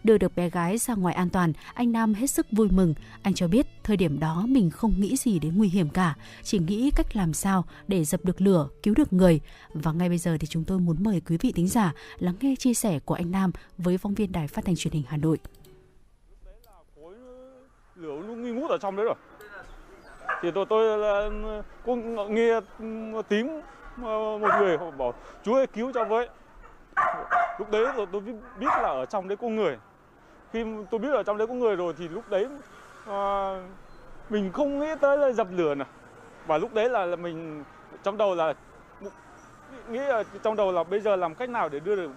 Đưa 0.05 0.19
được 0.19 0.37
bé 0.37 0.51
gái 0.51 0.79
ra 0.79 0.95
ngoài 0.95 1.15
an 1.15 1.31
toàn, 1.31 1.53
anh 1.75 1.93
Nam 1.93 2.15
hết 2.15 2.27
sức 2.27 2.47
vui 2.53 2.69
mừng. 2.71 2.95
Anh 3.23 3.35
cho 3.35 3.49
biết 3.49 3.67
thời 3.85 3.97
điểm 3.97 4.21
đó 4.21 4.45
mình 4.49 4.71
không 4.71 5.01
nghĩ 5.01 5.17
gì 5.17 5.39
đến 5.39 5.59
nguy 5.59 5.69
hiểm 5.69 5.89
cả, 5.89 6.17
chỉ 6.43 6.59
nghĩ 6.59 6.91
cách 6.97 7.17
làm 7.17 7.33
sao 7.33 7.65
để 7.89 8.05
dập 8.05 8.25
được 8.25 8.41
lửa, 8.41 8.69
cứu 8.83 8.95
được 8.95 9.13
người. 9.13 9.41
Và 9.73 9.93
ngay 9.93 10.09
bây 10.09 10.19
giờ 10.19 10.37
thì 10.41 10.47
chúng 10.47 10.65
tôi 10.65 10.79
muốn 10.79 10.97
mời 11.01 11.21
quý 11.21 11.37
vị 11.41 11.53
thính 11.53 11.69
giả 11.69 11.93
lắng 12.19 12.35
nghe 12.41 12.55
chia 12.59 12.75
sẻ 12.75 12.99
của 12.99 13.15
anh 13.15 13.31
Nam 13.31 13.51
với 13.79 13.99
phóng 13.99 14.15
viên 14.15 14.33
Đài 14.33 14.49
Phát 14.49 14.65
thanh 14.65 14.77
Truyền 14.77 14.95
hình 14.95 15.05
Hà 15.09 15.17
Nội. 15.17 15.39
Lửa 18.01 18.23
nó 18.29 18.35
nghi 18.35 18.51
ngút 18.51 18.71
ở 18.71 18.79
trong 18.79 18.97
đấy 18.97 19.05
rồi. 19.07 19.15
Thì 20.43 20.51
tôi 20.51 20.67
tôi 20.67 20.99
là 20.99 21.31
cũng 21.85 22.35
nghe 22.35 22.61
ừ, 22.79 23.23
tím 23.29 23.61
ờ, 24.03 24.39
một 24.39 24.49
người 24.59 24.79
họ 24.79 24.91
bảo 24.91 25.15
chú 25.43 25.55
ơi 25.55 25.67
cứu 25.67 25.93
cho 25.93 26.05
với. 26.05 26.29
Lúc 27.59 27.71
đấy 27.71 27.87
rồi 27.97 28.07
tôi 28.13 28.21
biết 28.61 28.69
là 28.83 28.89
ở 28.89 29.07
trong 29.07 29.29
đấy 29.29 29.37
có 29.37 29.49
người. 29.49 29.79
Khi 30.53 30.65
tôi 30.91 31.01
biết 31.01 31.13
ở 31.13 31.23
trong 31.23 31.39
đấy 31.39 31.47
có 31.47 31.55
người 31.55 31.77
rồi 31.77 31.95
thì 31.99 32.09
lúc 32.09 32.25
đấy 32.31 32.49
à, 33.07 33.55
mình 34.31 34.53
không 34.53 34.79
nghĩ 34.79 34.89
tới 35.01 35.19
là 35.19 35.33
dập 35.33 35.49
lửa 35.51 35.75
nè. 35.75 35.85
Và 36.47 36.59
lúc 36.59 36.75
đấy 36.75 36.89
là, 36.89 37.05
là 37.05 37.17
mình 37.17 37.65
trong 38.03 38.17
đầu 38.17 38.35
là 38.35 38.55
nghĩ 39.91 39.99
là 39.99 40.23
trong 40.43 40.57
đầu 40.57 40.73
là 40.73 40.85
bây 40.85 41.01
giờ 41.01 41.17
làm 41.17 41.35
cách 41.35 41.51
nào 41.51 41.69
để 41.69 41.81
đưa 41.81 41.97
được 41.97 42.11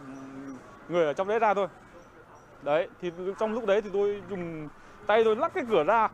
người 0.90 1.06
ở 1.06 1.14
trong 1.14 1.28
đấy 1.28 1.40
ra 1.40 1.54
thôi. 1.54 1.68
Đấy 2.64 2.88
thì 3.02 3.12
trong 3.40 3.54
lúc 3.54 3.66
đấy 3.66 3.82
thì 3.82 3.90
tôi 3.94 4.22
dùng 4.30 4.70
tay 5.10 5.24
tôi 5.24 5.36
lắc 5.36 5.54
cái 5.54 5.64
cửa 5.70 5.84
ra 5.84 6.10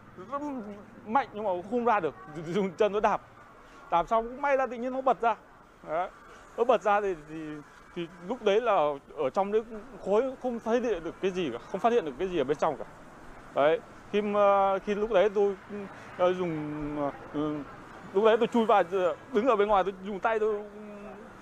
mạnh 1.07 1.27
nhưng 1.33 1.43
mà 1.43 1.49
không 1.69 1.85
ra 1.85 1.99
được 1.99 2.15
dùng 2.47 2.71
chân 2.71 2.93
nó 2.93 2.99
đạp. 2.99 3.21
Đạp 3.91 4.07
xong 4.07 4.23
cũng 4.23 4.41
may 4.41 4.57
là 4.57 4.67
tự 4.67 4.77
nhiên 4.77 4.93
nó 4.93 5.01
bật 5.01 5.21
ra. 5.21 5.35
Đấy. 5.87 6.09
nó 6.57 6.63
bật 6.63 6.81
ra 6.81 7.01
thì, 7.01 7.15
thì 7.29 7.35
thì 7.95 8.07
lúc 8.27 8.43
đấy 8.43 8.61
là 8.61 8.73
ở 9.17 9.29
trong 9.29 9.51
đấy 9.51 9.61
khối 10.05 10.23
không 10.43 10.59
phát 10.59 10.83
hiện 10.83 11.03
được 11.03 11.15
cái 11.21 11.31
gì 11.31 11.49
cả 11.53 11.57
không 11.71 11.81
phát 11.81 11.93
hiện 11.93 12.05
được 12.05 12.11
cái 12.19 12.27
gì 12.27 12.37
ở 12.37 12.43
bên 12.43 12.57
trong 12.57 12.77
cả. 12.77 12.85
Đấy 13.55 13.79
khi 14.11 14.21
mà, 14.21 14.77
khi 14.79 14.95
lúc 14.95 15.11
đấy 15.11 15.29
tôi 15.29 15.55
dùng 16.17 16.95
ừ, 17.33 17.57
lúc 18.13 18.23
đấy 18.23 18.37
tôi 18.37 18.47
chui 18.47 18.65
vào 18.65 18.83
đứng 19.33 19.47
ở 19.47 19.55
bên 19.55 19.67
ngoài 19.67 19.83
tôi 19.83 19.93
dùng 20.05 20.19
tay 20.19 20.39
tôi 20.39 20.63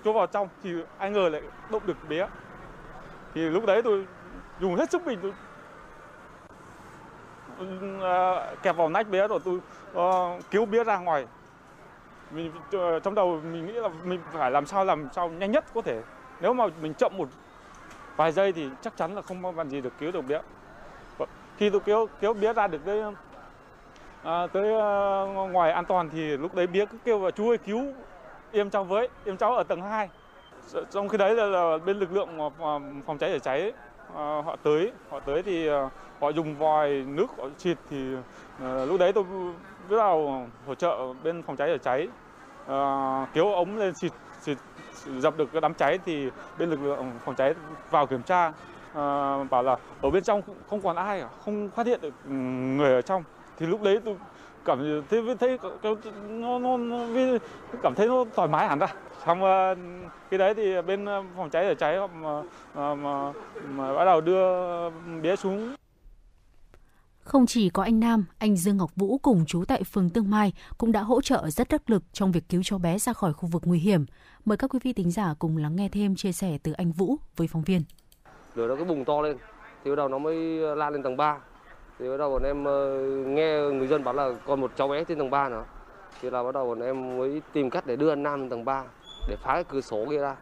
cho 0.04 0.12
vào 0.12 0.26
trong 0.26 0.48
thì 0.62 0.70
ai 0.98 1.10
ngờ 1.10 1.28
lại 1.28 1.42
động 1.70 1.82
được 1.86 1.96
bé. 2.08 2.28
Thì 3.34 3.40
lúc 3.40 3.66
đấy 3.66 3.82
tôi 3.82 4.06
dùng 4.60 4.76
hết 4.76 4.90
sức 4.90 5.06
mình 5.06 5.18
tôi 5.22 5.32
uh, 7.62 8.62
kẹp 8.62 8.76
vào 8.76 8.88
nách 8.88 9.10
bé 9.10 9.28
rồi 9.28 9.38
tôi 9.44 9.60
uh, 9.92 10.50
cứu 10.50 10.66
bé 10.66 10.84
ra 10.84 10.98
ngoài. 10.98 11.26
Mình 12.30 12.52
uh, 12.76 13.02
trong 13.02 13.14
đầu 13.14 13.40
mình 13.52 13.66
nghĩ 13.66 13.72
là 13.72 13.88
mình 14.04 14.20
phải 14.32 14.50
làm 14.50 14.66
sao 14.66 14.84
làm 14.84 15.08
sao 15.12 15.28
nhanh 15.28 15.52
nhất 15.52 15.64
có 15.74 15.82
thể. 15.82 16.02
Nếu 16.40 16.54
mà 16.54 16.66
mình 16.80 16.94
chậm 16.94 17.16
một 17.16 17.28
vài 18.16 18.32
giây 18.32 18.52
thì 18.52 18.68
chắc 18.80 18.96
chắn 18.96 19.14
là 19.14 19.22
không 19.22 19.54
có 19.56 19.64
gì 19.64 19.80
được 19.80 19.92
cứu 19.98 20.12
được 20.12 20.26
bé 20.28 20.40
vâng, 21.18 21.28
khi 21.56 21.70
tôi 21.70 21.80
kéo 21.80 22.08
kéo 22.20 22.34
bé 22.34 22.52
ra 22.52 22.66
được 22.66 22.80
tới 22.84 23.02
à, 24.22 24.46
tới 24.46 24.72
uh, 24.72 25.50
ngoài 25.52 25.72
an 25.72 25.84
toàn 25.84 26.10
thì 26.12 26.36
lúc 26.36 26.54
đấy 26.54 26.66
bé 26.66 26.86
cứ 26.86 26.98
kêu 27.04 27.24
là 27.24 27.30
chú 27.30 27.50
ơi 27.50 27.58
cứu 27.58 27.92
em 28.52 28.70
cháu 28.70 28.84
với 28.84 29.08
em 29.24 29.36
cháu 29.36 29.56
ở 29.56 29.62
tầng 29.62 29.82
2 29.82 30.08
dạ, 30.66 30.80
trong 30.90 31.08
khi 31.08 31.18
đấy 31.18 31.34
là, 31.34 31.44
là 31.44 31.78
bên 31.78 31.98
lực 31.98 32.12
lượng 32.12 32.50
phòng 33.06 33.18
cháy 33.18 33.32
chữa 33.32 33.38
cháy 33.38 33.72
à, 34.16 34.42
họ 34.44 34.56
tới 34.62 34.92
họ 35.10 35.20
tới 35.20 35.42
thì 35.42 35.68
họ 36.24 36.30
dùng 36.30 36.54
vòi 36.54 36.90
nước 37.06 37.26
họ 37.38 37.44
xịt 37.58 37.78
thì 37.90 38.14
ờ, 38.60 38.86
lúc 38.86 39.00
đấy 39.00 39.12
tôi 39.12 39.24
biết 39.88 39.96
vào 39.96 40.46
hỗ 40.66 40.74
trợ 40.74 41.12
bên 41.22 41.42
phòng 41.42 41.56
cháy 41.56 41.68
chữa 41.68 41.78
cháy. 41.78 42.08
À, 42.68 43.26
kéo 43.34 43.52
ống 43.52 43.78
lên 43.78 43.94
xịt 43.94 44.12
xịt 44.40 44.58
dập 45.18 45.36
được 45.36 45.52
cái 45.52 45.60
đám 45.60 45.74
cháy 45.74 45.98
thì 46.04 46.30
bên 46.58 46.70
lực 46.70 46.82
lượng 46.82 47.10
phòng 47.24 47.34
cháy 47.34 47.54
vào 47.90 48.06
kiểm 48.06 48.22
tra. 48.22 48.52
À, 48.94 49.44
bảo 49.50 49.62
là 49.62 49.76
ở 50.02 50.10
bên 50.10 50.22
trong 50.22 50.42
không 50.70 50.80
còn 50.80 50.96
ai 50.96 51.20
cả, 51.20 51.28
không 51.44 51.70
phát 51.74 51.86
hiện 51.86 52.00
được 52.00 52.14
ừ, 52.24 52.30
người 52.30 52.94
ở 52.94 53.02
trong. 53.02 53.24
Thì 53.58 53.66
lúc 53.66 53.82
đấy 53.82 54.00
tôi 54.04 54.16
cảm 54.64 55.02
thấy 55.10 55.36
thấy 55.40 55.58
nó, 56.28 56.58
nó, 56.58 56.76
nó 56.76 56.98
cảm 57.82 57.94
thấy 57.94 58.08
nó 58.08 58.24
thoải 58.34 58.48
mái 58.48 58.68
hẳn 58.68 58.78
ra. 58.78 58.86
Xong 59.26 59.40
khi 60.30 60.38
đấy 60.38 60.54
thì 60.54 60.82
bên 60.82 61.06
phòng 61.36 61.50
cháy 61.50 61.64
chữa 61.64 61.74
cháy 61.74 61.98
mà, 62.22 62.42
mà, 62.74 62.94
mà, 62.94 63.32
mà 63.68 63.94
bắt 63.94 64.04
đầu 64.04 64.20
đưa 64.20 64.90
bé 65.22 65.36
xuống 65.36 65.74
không 67.24 67.46
chỉ 67.46 67.70
có 67.70 67.82
anh 67.82 68.00
Nam, 68.00 68.24
anh 68.38 68.56
Dương 68.56 68.76
Ngọc 68.76 68.90
Vũ 68.96 69.18
cùng 69.18 69.44
chú 69.46 69.64
tại 69.64 69.84
phường 69.84 70.10
Tương 70.10 70.30
Mai 70.30 70.52
cũng 70.78 70.92
đã 70.92 71.00
hỗ 71.00 71.20
trợ 71.20 71.50
rất 71.50 71.68
đắc 71.68 71.90
lực 71.90 72.02
trong 72.12 72.32
việc 72.32 72.44
cứu 72.48 72.62
cháu 72.64 72.78
bé 72.78 72.98
ra 72.98 73.12
khỏi 73.12 73.32
khu 73.32 73.48
vực 73.52 73.62
nguy 73.64 73.78
hiểm. 73.78 74.06
Mời 74.44 74.56
các 74.56 74.70
quý 74.70 74.78
vị 74.82 74.92
tính 74.92 75.10
giả 75.10 75.34
cùng 75.38 75.56
lắng 75.56 75.76
nghe 75.76 75.88
thêm 75.88 76.16
chia 76.16 76.32
sẻ 76.32 76.58
từ 76.62 76.72
anh 76.72 76.92
Vũ 76.92 77.16
với 77.36 77.48
phóng 77.48 77.62
viên. 77.62 77.82
Lửa 78.54 78.68
nó 78.68 78.76
cứ 78.76 78.84
bùng 78.84 79.04
to 79.04 79.20
lên, 79.20 79.36
thì 79.84 79.90
bắt 79.90 79.96
đầu 79.96 80.08
nó 80.08 80.18
mới 80.18 80.36
lan 80.76 80.92
lên 80.92 81.02
tầng 81.02 81.16
3. 81.16 81.38
Thì 81.98 82.08
bắt 82.08 82.16
đầu 82.16 82.30
bọn 82.30 82.42
em 82.42 82.64
ờ, 82.64 83.00
nghe 83.26 83.58
người 83.58 83.86
dân 83.86 84.04
bảo 84.04 84.14
là 84.14 84.30
còn 84.46 84.60
một 84.60 84.72
cháu 84.76 84.88
bé 84.88 85.04
trên 85.04 85.18
tầng 85.18 85.30
3 85.30 85.48
nữa. 85.48 85.64
Thì 86.20 86.30
là 86.30 86.42
bắt 86.42 86.54
đầu 86.54 86.66
bọn 86.66 86.80
em 86.80 87.18
mới 87.18 87.42
tìm 87.52 87.70
cách 87.70 87.86
để 87.86 87.96
đưa 87.96 88.08
anh 88.08 88.22
Nam 88.22 88.40
lên 88.40 88.50
tầng 88.50 88.64
3 88.64 88.84
để 89.28 89.36
phá 89.36 89.52
cái 89.52 89.64
cửa 89.64 89.80
sổ 89.80 90.06
kia 90.10 90.18
ra. 90.18 90.36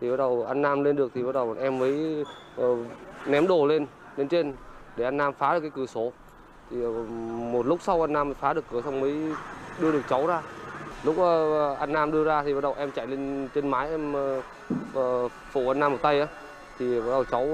Thì 0.00 0.10
bắt 0.10 0.16
đầu 0.16 0.44
anh 0.48 0.62
Nam 0.62 0.84
lên 0.84 0.96
được 0.96 1.12
thì 1.14 1.22
bắt 1.22 1.32
đầu 1.32 1.46
bọn 1.46 1.58
em 1.58 1.78
mới 1.78 2.24
uh, 2.60 2.78
ném 3.26 3.46
đồ 3.46 3.66
lên 3.66 3.86
lên 4.16 4.28
trên 4.28 4.54
để 4.96 5.04
anh 5.04 5.16
Nam 5.16 5.32
phá 5.38 5.54
được 5.54 5.60
cái 5.60 5.70
cửa 5.74 5.86
sổ. 5.86 6.12
Thì 6.70 6.82
ờ, 6.82 6.90
một 7.52 7.66
lúc 7.66 7.78
sau 7.82 8.04
anh 8.04 8.12
Nam 8.12 8.34
phá 8.34 8.52
được 8.52 8.64
cửa 8.72 8.82
xong 8.82 9.00
mới 9.00 9.14
đưa 9.80 9.92
được 9.92 10.02
cháu 10.08 10.26
ra. 10.26 10.42
Lúc 11.04 11.18
ờ, 11.18 11.74
anh 11.74 11.92
Nam 11.92 12.12
đưa 12.12 12.24
ra 12.24 12.42
thì 12.42 12.54
bắt 12.54 12.60
đầu 12.60 12.74
em 12.78 12.90
chạy 12.90 13.06
lên 13.06 13.48
trên 13.54 13.68
mái, 13.68 13.88
em 13.88 14.14
ờ, 14.94 15.28
phụ 15.50 15.68
anh 15.68 15.80
Nam 15.80 15.92
một 15.92 15.98
tay 16.02 16.20
á. 16.20 16.26
Thì 16.78 17.00
bắt 17.00 17.10
đầu 17.10 17.24
cháu 17.24 17.46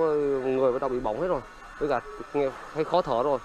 người 0.44 0.72
bắt 0.72 0.80
đầu 0.80 0.90
bị 0.90 1.00
bỏng 1.00 1.20
hết 1.20 1.28
rồi. 1.28 1.40
Với 1.78 1.88
cả 1.88 2.00
nghe, 2.34 2.50
thấy 2.74 2.84
khó 2.84 3.02
thở 3.02 3.22
rồi. 3.22 3.38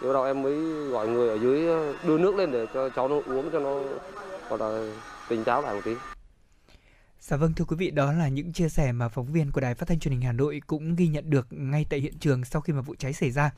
Thì 0.00 0.06
bắt 0.06 0.12
đầu 0.12 0.24
em 0.24 0.42
mới 0.42 0.54
gọi 0.90 1.08
người 1.08 1.28
ở 1.28 1.34
dưới 1.34 1.68
đưa 2.06 2.18
nước 2.18 2.36
lên 2.36 2.52
để 2.52 2.66
cho 2.74 2.88
cháu 2.88 3.08
nó 3.08 3.16
uống 3.26 3.50
cho 3.52 3.58
nó, 3.58 3.74
gọi 4.50 4.58
là, 4.58 4.92
tỉnh 5.28 5.44
táo 5.44 5.62
lại 5.62 5.74
một 5.74 5.80
tí. 5.84 6.13
Dạ 7.26 7.36
vâng 7.36 7.52
thưa 7.54 7.64
quý 7.64 7.76
vị, 7.76 7.90
đó 7.90 8.12
là 8.12 8.28
những 8.28 8.52
chia 8.52 8.68
sẻ 8.68 8.92
mà 8.92 9.08
phóng 9.08 9.32
viên 9.32 9.50
của 9.50 9.60
Đài 9.60 9.74
Phát 9.74 9.88
thanh 9.88 10.00
Truyền 10.00 10.12
hình 10.12 10.20
Hà 10.20 10.32
Nội 10.32 10.60
cũng 10.66 10.96
ghi 10.96 11.08
nhận 11.08 11.30
được 11.30 11.46
ngay 11.50 11.86
tại 11.90 12.00
hiện 12.00 12.18
trường 12.18 12.44
sau 12.44 12.62
khi 12.62 12.72
mà 12.72 12.80
vụ 12.80 12.94
cháy 12.98 13.12
xảy 13.12 13.30
ra. 13.30 13.50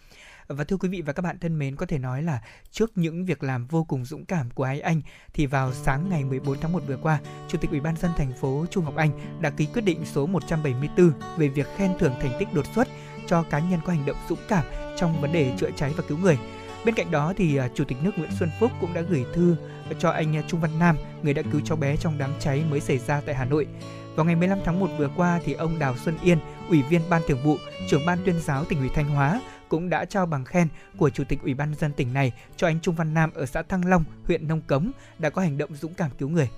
Và 0.46 0.64
thưa 0.64 0.76
quý 0.76 0.88
vị 0.88 1.02
và 1.02 1.12
các 1.12 1.22
bạn 1.22 1.38
thân 1.38 1.58
mến, 1.58 1.76
có 1.76 1.86
thể 1.86 1.98
nói 1.98 2.22
là 2.22 2.42
trước 2.70 2.98
những 2.98 3.24
việc 3.24 3.42
làm 3.42 3.66
vô 3.66 3.84
cùng 3.84 4.04
dũng 4.04 4.24
cảm 4.24 4.50
của 4.50 4.64
hai 4.64 4.80
anh 4.80 5.00
thì 5.32 5.46
vào 5.46 5.72
sáng 5.72 6.08
ngày 6.08 6.24
14 6.24 6.60
tháng 6.60 6.72
1 6.72 6.82
vừa 6.86 6.96
qua, 6.96 7.20
Chủ 7.48 7.58
tịch 7.58 7.70
Ủy 7.70 7.80
ban 7.80 7.96
dân 7.96 8.10
thành 8.16 8.32
phố 8.40 8.66
Chu 8.70 8.82
Ngọc 8.82 8.96
Anh 8.96 9.40
đã 9.40 9.50
ký 9.50 9.66
quyết 9.66 9.82
định 9.82 10.04
số 10.04 10.26
174 10.26 11.12
về 11.36 11.48
việc 11.48 11.66
khen 11.76 11.90
thưởng 11.98 12.14
thành 12.20 12.36
tích 12.38 12.48
đột 12.54 12.66
xuất 12.74 12.88
cho 13.26 13.42
cá 13.42 13.58
nhân 13.58 13.80
có 13.84 13.92
hành 13.92 14.06
động 14.06 14.16
dũng 14.28 14.38
cảm 14.48 14.64
trong 14.96 15.20
vấn 15.20 15.32
đề 15.32 15.52
chữa 15.58 15.70
cháy 15.76 15.92
và 15.96 16.04
cứu 16.08 16.18
người. 16.18 16.38
Bên 16.84 16.94
cạnh 16.94 17.10
đó 17.10 17.32
thì 17.36 17.56
à, 17.56 17.68
Chủ 17.74 17.84
tịch 17.84 17.98
nước 18.02 18.12
Nguyễn 18.16 18.30
Xuân 18.38 18.50
Phúc 18.60 18.70
cũng 18.80 18.94
đã 18.94 19.00
gửi 19.00 19.24
thư 19.34 19.56
cho 19.98 20.10
anh 20.10 20.42
Trung 20.48 20.60
Văn 20.60 20.78
Nam, 20.78 20.96
người 21.22 21.34
đã 21.34 21.42
cứu 21.52 21.60
cháu 21.64 21.76
bé 21.76 21.96
trong 21.96 22.18
đám 22.18 22.30
cháy 22.40 22.64
mới 22.70 22.80
xảy 22.80 22.98
ra 22.98 23.20
tại 23.26 23.34
Hà 23.34 23.44
Nội. 23.44 23.66
Vào 24.14 24.26
ngày 24.26 24.36
15 24.36 24.58
tháng 24.64 24.80
1 24.80 24.86
vừa 24.98 25.08
qua 25.16 25.40
thì 25.44 25.52
ông 25.52 25.78
Đào 25.78 25.96
Xuân 25.96 26.18
Yên, 26.22 26.38
Ủy 26.68 26.82
viên 26.82 27.00
Ban 27.10 27.22
Thường 27.28 27.42
vụ, 27.44 27.56
trưởng 27.88 28.06
ban 28.06 28.18
tuyên 28.24 28.40
giáo 28.40 28.64
tỉnh 28.64 28.78
ủy 28.78 28.88
Thanh 28.94 29.08
Hóa 29.08 29.40
cũng 29.68 29.90
đã 29.90 30.04
trao 30.04 30.26
bằng 30.26 30.44
khen 30.44 30.68
của 30.96 31.10
Chủ 31.10 31.24
tịch 31.24 31.38
Ủy 31.42 31.54
ban 31.54 31.74
dân 31.74 31.92
tỉnh 31.92 32.14
này 32.14 32.32
cho 32.56 32.66
anh 32.66 32.80
Trung 32.80 32.94
Văn 32.94 33.14
Nam 33.14 33.30
ở 33.34 33.46
xã 33.46 33.62
Thăng 33.62 33.88
Long, 33.88 34.04
huyện 34.26 34.48
Nông 34.48 34.60
Cống 34.60 34.90
đã 35.18 35.30
có 35.30 35.42
hành 35.42 35.58
động 35.58 35.76
dũng 35.76 35.94
cảm 35.94 36.10
cứu 36.18 36.28
người. 36.28 36.50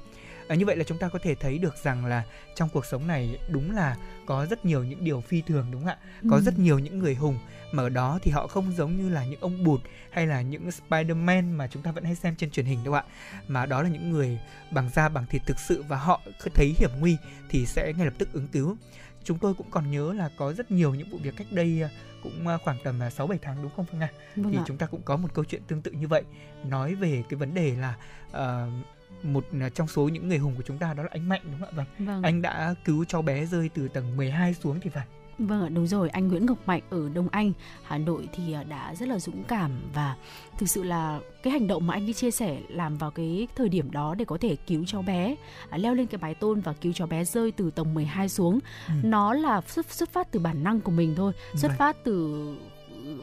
À, 0.49 0.55
như 0.55 0.67
vậy 0.67 0.77
là 0.77 0.85
chúng 0.85 0.99
ta 0.99 1.09
có 1.09 1.19
thể 1.23 1.35
thấy 1.35 1.59
được 1.59 1.75
rằng 1.83 2.07
là 2.07 2.23
trong 2.55 2.69
cuộc 2.73 2.87
sống 2.87 3.07
này 3.07 3.39
đúng 3.51 3.71
là 3.71 3.97
có 4.27 4.47
rất 4.47 4.65
nhiều 4.65 4.85
những 4.85 5.05
điều 5.05 5.21
phi 5.21 5.43
thường 5.43 5.67
đúng 5.73 5.81
không 5.81 5.91
ạ? 5.91 5.99
Có 6.31 6.37
ừ. 6.37 6.43
rất 6.43 6.59
nhiều 6.59 6.79
những 6.79 6.99
người 6.99 7.15
hùng 7.15 7.39
mà 7.73 7.83
ở 7.83 7.89
đó 7.89 8.19
thì 8.23 8.31
họ 8.31 8.47
không 8.47 8.73
giống 8.73 8.97
như 8.97 9.09
là 9.09 9.25
những 9.25 9.41
ông 9.41 9.65
bụt 9.65 9.81
hay 10.11 10.27
là 10.27 10.43
những 10.43 10.69
Spider-Man 10.69 11.57
mà 11.57 11.67
chúng 11.67 11.83
ta 11.83 11.93
vẫn 11.93 12.05
hay 12.05 12.15
xem 12.15 12.35
trên 12.37 12.51
truyền 12.51 12.67
hình 12.67 12.85
đâu 12.85 12.95
ạ 12.95 13.05
mà 13.49 13.67
đó 13.67 13.83
là 13.83 13.89
những 13.89 14.11
người 14.11 14.39
bằng 14.71 14.91
da 14.95 15.09
bằng 15.09 15.27
thịt 15.27 15.43
thực 15.47 15.59
sự 15.59 15.85
và 15.89 15.97
họ 15.97 16.21
thấy 16.55 16.75
hiểm 16.79 16.91
nguy 17.01 17.17
thì 17.49 17.67
sẽ 17.67 17.93
ngay 17.97 18.07
lập 18.07 18.15
tức 18.19 18.33
ứng 18.33 18.49
cứu 18.49 18.77
chúng 19.25 19.39
tôi 19.39 19.55
cũng 19.55 19.67
còn 19.71 19.91
nhớ 19.91 20.13
là 20.13 20.31
có 20.37 20.53
rất 20.53 20.71
nhiều 20.71 20.95
những 20.95 21.11
vụ 21.11 21.19
việc 21.19 21.35
cách 21.37 21.47
đây 21.51 21.83
à, 21.83 21.91
cũng 22.23 22.49
à, 22.49 22.59
khoảng 22.65 22.77
tầm 22.85 23.01
6 23.11 23.27
à, 23.27 23.29
7 23.29 23.39
tháng 23.43 23.63
đúng 23.63 23.71
không 23.77 23.87
Phương 23.91 24.01
Nga? 24.01 24.11
Vâng 24.37 24.53
thì 24.53 24.59
ạ. 24.59 24.65
chúng 24.67 24.77
ta 24.77 24.87
cũng 24.87 25.03
có 25.03 25.17
một 25.17 25.29
câu 25.35 25.45
chuyện 25.45 25.63
tương 25.69 25.83
tự 25.83 25.91
như 25.91 26.09
vậy 26.09 26.23
nói 26.65 26.95
về 26.95 27.23
cái 27.29 27.39
vấn 27.39 27.55
đề 27.55 27.77
là 27.77 27.97
uh, 28.31 29.25
một 29.25 29.47
trong 29.75 29.89
số 29.89 30.09
những 30.09 30.29
người 30.29 30.39
hùng 30.39 30.55
của 30.57 30.63
chúng 30.67 30.79
ta 30.79 30.95
đó 30.95 31.03
là 31.03 31.09
anh 31.13 31.29
Mạnh 31.29 31.41
đúng 31.45 31.61
không 31.61 31.69
ạ? 31.69 31.73
Vâng. 31.99 32.07
vâng. 32.07 32.23
Anh 32.23 32.43
đã 32.43 32.75
cứu 32.85 33.05
cháu 33.05 33.23
bé 33.23 33.47
rơi 33.47 33.71
từ 33.75 33.89
tầng 33.89 34.17
12 34.17 34.55
xuống 34.55 34.81
thì 34.81 34.91
phải. 34.91 35.07
Vâng 35.39 35.63
ạ, 35.63 35.69
đúng 35.69 35.87
rồi, 35.87 36.09
anh 36.09 36.29
Nguyễn 36.29 36.47
Ngọc 36.47 36.59
Mạnh 36.67 36.83
ở 36.91 37.09
Đông 37.15 37.29
Anh, 37.29 37.53
Hà 37.83 37.99
Nội 37.99 38.29
thì 38.33 38.53
à, 38.53 38.63
đã 38.63 38.95
rất 38.95 39.09
là 39.09 39.19
dũng 39.19 39.45
cảm 39.45 39.71
và 39.95 40.17
thực 40.59 40.69
sự 40.69 40.83
là 40.83 41.21
cái 41.43 41.53
hành 41.53 41.67
động 41.67 41.87
mà 41.87 41.95
anh 41.95 42.07
đi 42.07 42.13
chia 42.13 42.31
sẻ 42.31 42.59
làm 42.69 42.97
vào 42.97 43.11
cái 43.11 43.49
thời 43.57 43.69
điểm 43.69 43.91
đó 43.91 44.15
để 44.15 44.25
có 44.25 44.39
thể 44.41 44.57
cứu 44.67 44.85
cháu 44.87 45.03
bé, 45.03 45.35
à, 45.71 45.79
leo 45.79 45.95
lên 45.95 46.07
cái 46.07 46.19
mái 46.19 46.35
tôn 46.35 46.61
và 46.61 46.73
cứu 46.73 46.93
cháu 46.93 47.07
bé 47.07 47.25
rơi 47.25 47.53
từ 47.53 47.71
tầng 47.71 47.95
12 47.95 48.29
xuống. 48.29 48.59
Ừ. 48.89 48.95
Nó 49.03 49.35
là 49.35 49.61
xuất 49.61 49.91
xuất 49.91 50.09
phát 50.09 50.31
từ 50.31 50.41
bản 50.41 50.65
năng 50.65 50.81
của 50.81 50.93
mình 50.93 51.15
thôi, 51.17 51.33
xuất 51.55 51.73
phát 51.79 51.97
từ 52.05 52.45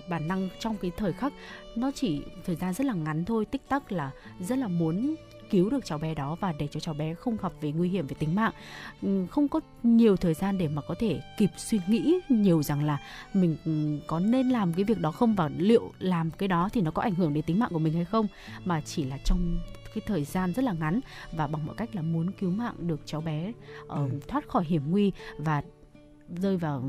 bản 0.10 0.28
năng 0.28 0.50
trong 0.60 0.76
cái 0.78 0.92
thời 0.98 1.14
khắc 1.14 1.34
nó 1.76 1.92
chỉ 1.96 2.22
thời 2.46 2.56
gian 2.56 2.74
rất 2.74 2.86
là 2.86 2.94
ngắn 2.94 3.26
thôi 3.26 3.46
tích 3.46 3.70
tắc 3.70 3.92
là 3.92 4.12
rất 4.40 4.58
là 4.58 4.68
muốn 4.68 5.16
cứu 5.50 5.70
được 5.70 5.86
cháu 5.86 5.98
bé 5.98 6.14
đó 6.14 6.36
và 6.40 6.54
để 6.60 6.68
cho 6.72 6.80
cháu 6.80 6.94
bé 6.94 7.14
không 7.14 7.38
gặp 7.42 7.52
về 7.62 7.72
nguy 7.72 7.90
hiểm 7.90 8.08
về 8.08 8.16
tính 8.20 8.36
mạng 8.36 8.52
ừ, 9.02 9.26
không 9.32 9.48
có 9.48 9.60
nhiều 9.84 10.16
thời 10.16 10.34
gian 10.34 10.58
để 10.58 10.68
mà 10.68 10.82
có 10.82 10.96
thể 11.00 11.22
kịp 11.38 11.50
suy 11.58 11.80
nghĩ 11.88 12.20
nhiều 12.30 12.64
rằng 12.64 12.84
là 12.84 12.98
mình 13.34 13.58
ừ, 13.66 14.00
có 14.08 14.20
nên 14.20 14.50
làm 14.50 14.74
cái 14.74 14.84
việc 14.84 15.00
đó 15.00 15.12
không 15.12 15.36
và 15.36 15.50
liệu 15.58 15.92
làm 16.00 16.32
cái 16.32 16.48
đó 16.48 16.70
thì 16.74 16.82
nó 16.82 16.92
có 16.92 17.02
ảnh 17.02 17.16
hưởng 17.16 17.34
đến 17.34 17.44
tính 17.44 17.60
mạng 17.60 17.70
của 17.74 17.80
mình 17.80 17.94
hay 17.94 18.06
không 18.06 18.28
mà 18.66 18.82
chỉ 18.82 19.06
là 19.06 19.18
trong 19.26 19.60
cái 19.96 20.02
thời 20.08 20.24
gian 20.24 20.54
rất 20.54 20.64
là 20.64 20.74
ngắn 20.74 21.00
và 21.32 21.48
bằng 21.48 21.66
mọi 21.66 21.76
cách 21.76 21.96
là 21.96 22.02
muốn 22.02 22.32
cứu 22.32 22.52
mạng 22.52 22.76
được 22.80 23.00
cháu 23.06 23.22
bé 23.22 23.52
uh, 23.84 23.90
ừ. 23.90 24.10
thoát 24.28 24.48
khỏi 24.48 24.66
hiểm 24.66 24.92
nguy 24.92 25.12
và 25.38 25.62
rơi 26.30 26.58
vào 26.58 26.84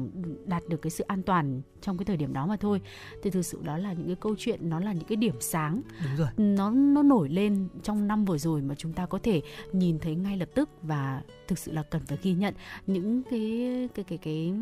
đạt 0.44 0.62
được 0.68 0.82
cái 0.82 0.90
sự 0.90 1.04
an 1.08 1.22
toàn 1.22 1.62
trong 1.80 1.98
cái 1.98 2.04
thời 2.04 2.16
điểm 2.16 2.32
đó 2.32 2.46
mà 2.46 2.56
thôi. 2.56 2.80
Thì 3.22 3.30
thực 3.30 3.42
sự 3.42 3.60
đó 3.64 3.78
là 3.78 3.92
những 3.92 4.06
cái 4.06 4.16
câu 4.20 4.34
chuyện 4.38 4.70
nó 4.70 4.80
là 4.80 4.92
những 4.92 5.04
cái 5.04 5.16
điểm 5.16 5.34
sáng. 5.40 5.82
Đúng 6.04 6.16
rồi. 6.16 6.28
nó 6.56 6.70
nó 6.70 7.02
nổi 7.02 7.28
lên 7.28 7.68
trong 7.82 8.08
năm 8.08 8.24
vừa 8.24 8.38
rồi 8.38 8.62
mà 8.62 8.74
chúng 8.74 8.92
ta 8.92 9.06
có 9.06 9.18
thể 9.22 9.42
nhìn 9.72 9.98
thấy 9.98 10.14
ngay 10.14 10.36
lập 10.36 10.48
tức 10.54 10.68
và 10.82 11.22
thực 11.48 11.58
sự 11.58 11.72
là 11.72 11.82
cần 11.82 12.02
phải 12.06 12.18
ghi 12.22 12.32
nhận 12.32 12.54
những 12.86 13.22
cái 13.30 13.88
cái 13.94 14.04
cái 14.04 14.18
cái 14.18 14.52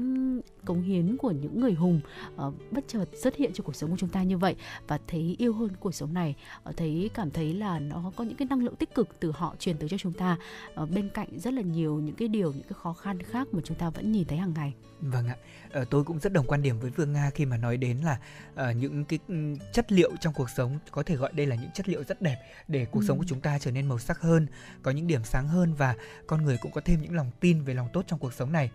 cống 0.65 0.83
hiến 0.83 1.17
của 1.17 1.31
những 1.31 1.61
người 1.61 1.73
hùng 1.73 2.01
uh, 2.47 2.55
bất 2.71 2.85
chợt 2.89 3.05
xuất 3.23 3.37
hiện 3.37 3.53
trong 3.53 3.67
cuộc 3.67 3.77
sống 3.77 3.91
của 3.91 3.97
chúng 3.97 4.09
ta 4.09 4.23
như 4.23 4.39
vậy 4.39 4.55
và 4.89 4.99
thấy 5.07 5.37
yêu 5.39 5.53
hơn 5.53 5.71
cuộc 5.81 5.95
sống 5.95 6.15
này 6.15 6.35
uh, 6.69 6.77
thấy 6.77 7.11
cảm 7.15 7.31
thấy 7.31 7.55
là 7.55 7.79
nó 7.79 8.13
có 8.17 8.25
những 8.25 8.37
cái 8.37 8.49
năng 8.51 8.65
lượng 8.65 8.77
tích 8.77 8.95
cực 8.95 9.21
từ 9.21 9.31
họ 9.31 9.55
truyền 9.59 9.77
tới 9.79 9.89
cho 9.89 9.99
chúng 9.99 10.13
ta. 10.13 10.39
Uh, 10.83 10.91
bên 10.91 11.09
cạnh 11.09 11.39
rất 11.39 11.55
là 11.55 11.63
nhiều 11.63 12.01
những 12.01 12.15
cái 12.15 12.29
điều 12.29 12.53
những 12.53 12.63
cái 12.63 12.79
khó 12.83 12.93
khăn 12.93 13.23
khác 13.23 13.49
mà 13.53 13.61
chúng 13.65 13.79
ta 13.79 13.91
vẫn 13.91 14.13
nhìn 14.13 14.25
thấy 14.25 14.39
hàng 14.39 14.53
ngày 14.55 14.64
vâng 15.01 15.29
ạ. 15.29 15.37
Uh, 15.81 15.91
tôi 15.91 16.05
cũng 16.05 16.21
rất 16.21 16.33
đồng 16.33 16.47
quan 16.47 16.63
điểm 16.63 16.81
với 16.81 16.91
Vương 16.91 17.13
Nga 17.13 17.31
khi 17.35 17.47
mà 17.47 17.57
nói 17.57 17.77
đến 17.77 17.99
là 17.99 18.19
uh, 18.53 18.77
những 18.77 19.05
cái 19.05 19.19
ừ, 19.29 19.35
chất 19.73 19.93
liệu 19.93 20.11
trong 20.21 20.35
cuộc 20.35 20.51
sống 20.51 20.79
có 20.91 21.03
thể 21.03 21.17
gọi 21.17 21.33
đây 21.33 21.47
là 21.47 21.57
những 21.57 21.71
chất 21.75 21.89
liệu 21.89 22.05
rất 22.05 22.23
đẹp 22.23 22.37
để 22.69 22.85
cuộc 22.85 23.01
ừ. 23.01 23.05
sống 23.09 23.19
của 23.19 23.25
chúng 23.29 23.41
ta 23.41 23.59
trở 23.59 23.71
nên 23.71 23.87
màu 23.87 23.99
sắc 23.99 24.21
hơn, 24.21 24.47
có 24.83 24.91
những 24.91 25.07
điểm 25.07 25.25
sáng 25.25 25.49
hơn 25.49 25.75
và 25.75 25.95
con 26.27 26.45
người 26.45 26.57
cũng 26.57 26.73
có 26.73 26.81
thêm 26.85 27.03
những 27.03 27.15
lòng 27.15 27.31
tin 27.41 27.65
về 27.65 27.75
lòng 27.75 27.89
tốt 27.93 28.05
trong 28.07 28.19
cuộc 28.19 28.33
sống 28.35 28.53
này 28.53 28.71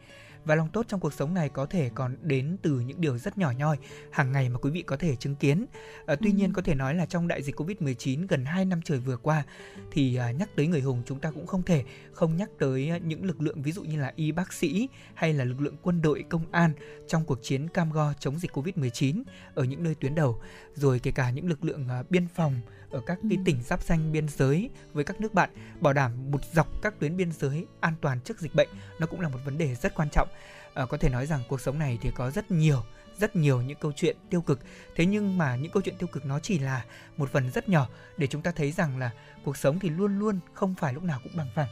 và 0.50 0.56
lòng 0.56 0.70
tốt 0.70 0.86
trong 0.88 1.00
cuộc 1.00 1.14
sống 1.14 1.34
này 1.34 1.50
có 1.50 1.66
thể 1.66 1.90
còn 1.96 2.16
đến 2.22 2.58
từ 2.62 2.80
những 2.80 3.02
điều 3.02 3.18
rất 3.18 3.38
nhỏ 3.38 3.52
nhoi 3.58 3.78
hàng 4.12 4.32
ngày 4.32 4.50
mà 4.50 4.58
quý 4.60 4.72
vị 4.72 4.82
có 4.82 4.98
thể 4.98 5.16
chứng 5.16 5.36
kiến. 5.36 5.66
À, 6.06 6.16
tuy 6.22 6.30
ừ. 6.30 6.36
nhiên 6.36 6.54
có 6.54 6.62
thể 6.62 6.76
nói 6.76 6.96
là 6.96 7.06
trong 7.06 7.28
đại 7.28 7.42
dịch 7.42 7.56
Covid-19 7.56 8.26
gần 8.30 8.46
2 8.46 8.66
năm 8.66 8.82
trời 8.82 8.98
vừa 8.98 9.18
qua 9.18 9.44
thì 9.92 10.16
à, 10.16 10.32
nhắc 10.32 10.50
tới 10.56 10.68
người 10.68 10.82
hùng 10.82 11.02
chúng 11.06 11.20
ta 11.20 11.32
cũng 11.32 11.48
không 11.48 11.64
thể 11.64 11.84
không 12.12 12.38
nhắc 12.38 12.50
tới 12.60 12.92
những 13.04 13.26
lực 13.26 13.42
lượng 13.42 13.62
ví 13.62 13.72
dụ 13.72 13.84
như 13.84 14.00
là 14.02 14.14
y 14.16 14.32
bác 14.32 14.54
sĩ 14.54 14.90
hay 15.14 15.34
là 15.34 15.44
lực 15.44 15.62
lượng 15.62 15.76
quân 15.82 16.02
đội 16.02 16.24
công 16.30 16.52
an 16.52 16.74
trong 17.08 17.26
cuộc 17.26 17.40
chiến 17.44 17.68
cam 17.68 17.92
go 17.92 18.14
chống 18.20 18.40
dịch 18.40 18.52
Covid-19 18.52 19.24
ở 19.56 19.64
những 19.64 19.84
nơi 19.84 19.96
tuyến 19.96 20.16
đầu, 20.16 20.42
rồi 20.74 21.00
kể 21.00 21.12
cả 21.12 21.30
những 21.30 21.50
lực 21.50 21.64
lượng 21.64 21.88
à, 21.90 22.04
biên 22.10 22.28
phòng 22.28 22.62
ở 22.92 23.02
các 23.06 23.20
cái 23.30 23.38
ừ. 23.38 23.44
tỉnh 23.46 23.64
giáp 23.64 23.84
danh 23.84 24.12
biên 24.12 24.28
giới 24.28 24.70
với 24.94 25.04
các 25.04 25.22
nước 25.22 25.34
bạn 25.34 25.50
bảo 25.80 25.94
đảm 25.94 26.32
một 26.32 26.46
dọc 26.54 26.68
các 26.82 26.94
tuyến 27.00 27.18
biên 27.18 27.32
giới 27.32 27.66
an 27.80 27.94
toàn 28.02 28.20
trước 28.22 28.40
dịch 28.40 28.56
bệnh 28.56 28.70
nó 29.00 29.08
cũng 29.08 29.22
là 29.22 29.30
một 29.30 29.40
vấn 29.46 29.58
đề 29.58 29.76
rất 29.76 29.96
quan 29.96 30.10
trọng. 30.10 30.28
À, 30.74 30.86
có 30.86 30.98
thể 30.98 31.10
nói 31.10 31.26
rằng 31.26 31.42
cuộc 31.48 31.62
sống 31.62 31.80
này 31.80 31.98
thì 32.02 32.12
có 32.16 32.32
rất 32.32 32.52
nhiều 32.52 32.84
rất 33.20 33.36
nhiều 33.36 33.62
những 33.62 33.78
câu 33.82 33.92
chuyện 33.96 34.18
tiêu 34.30 34.42
cực. 34.42 34.60
Thế 34.96 35.06
nhưng 35.06 35.38
mà 35.38 35.56
những 35.56 35.72
câu 35.72 35.82
chuyện 35.82 35.98
tiêu 35.98 36.08
cực 36.12 36.26
nó 36.26 36.40
chỉ 36.40 36.60
là 36.60 36.86
một 37.18 37.30
phần 37.32 37.52
rất 37.52 37.70
nhỏ 37.70 37.88
để 38.18 38.28
chúng 38.28 38.42
ta 38.42 38.52
thấy 38.52 38.72
rằng 38.72 38.98
là 38.98 39.12
cuộc 39.44 39.58
sống 39.58 39.80
thì 39.80 39.90
luôn 39.90 40.20
luôn 40.20 40.40
không 40.54 40.76
phải 40.76 40.94
lúc 40.94 41.04
nào 41.04 41.20
cũng 41.24 41.38
bằng 41.38 41.50
phẳng. 41.56 41.70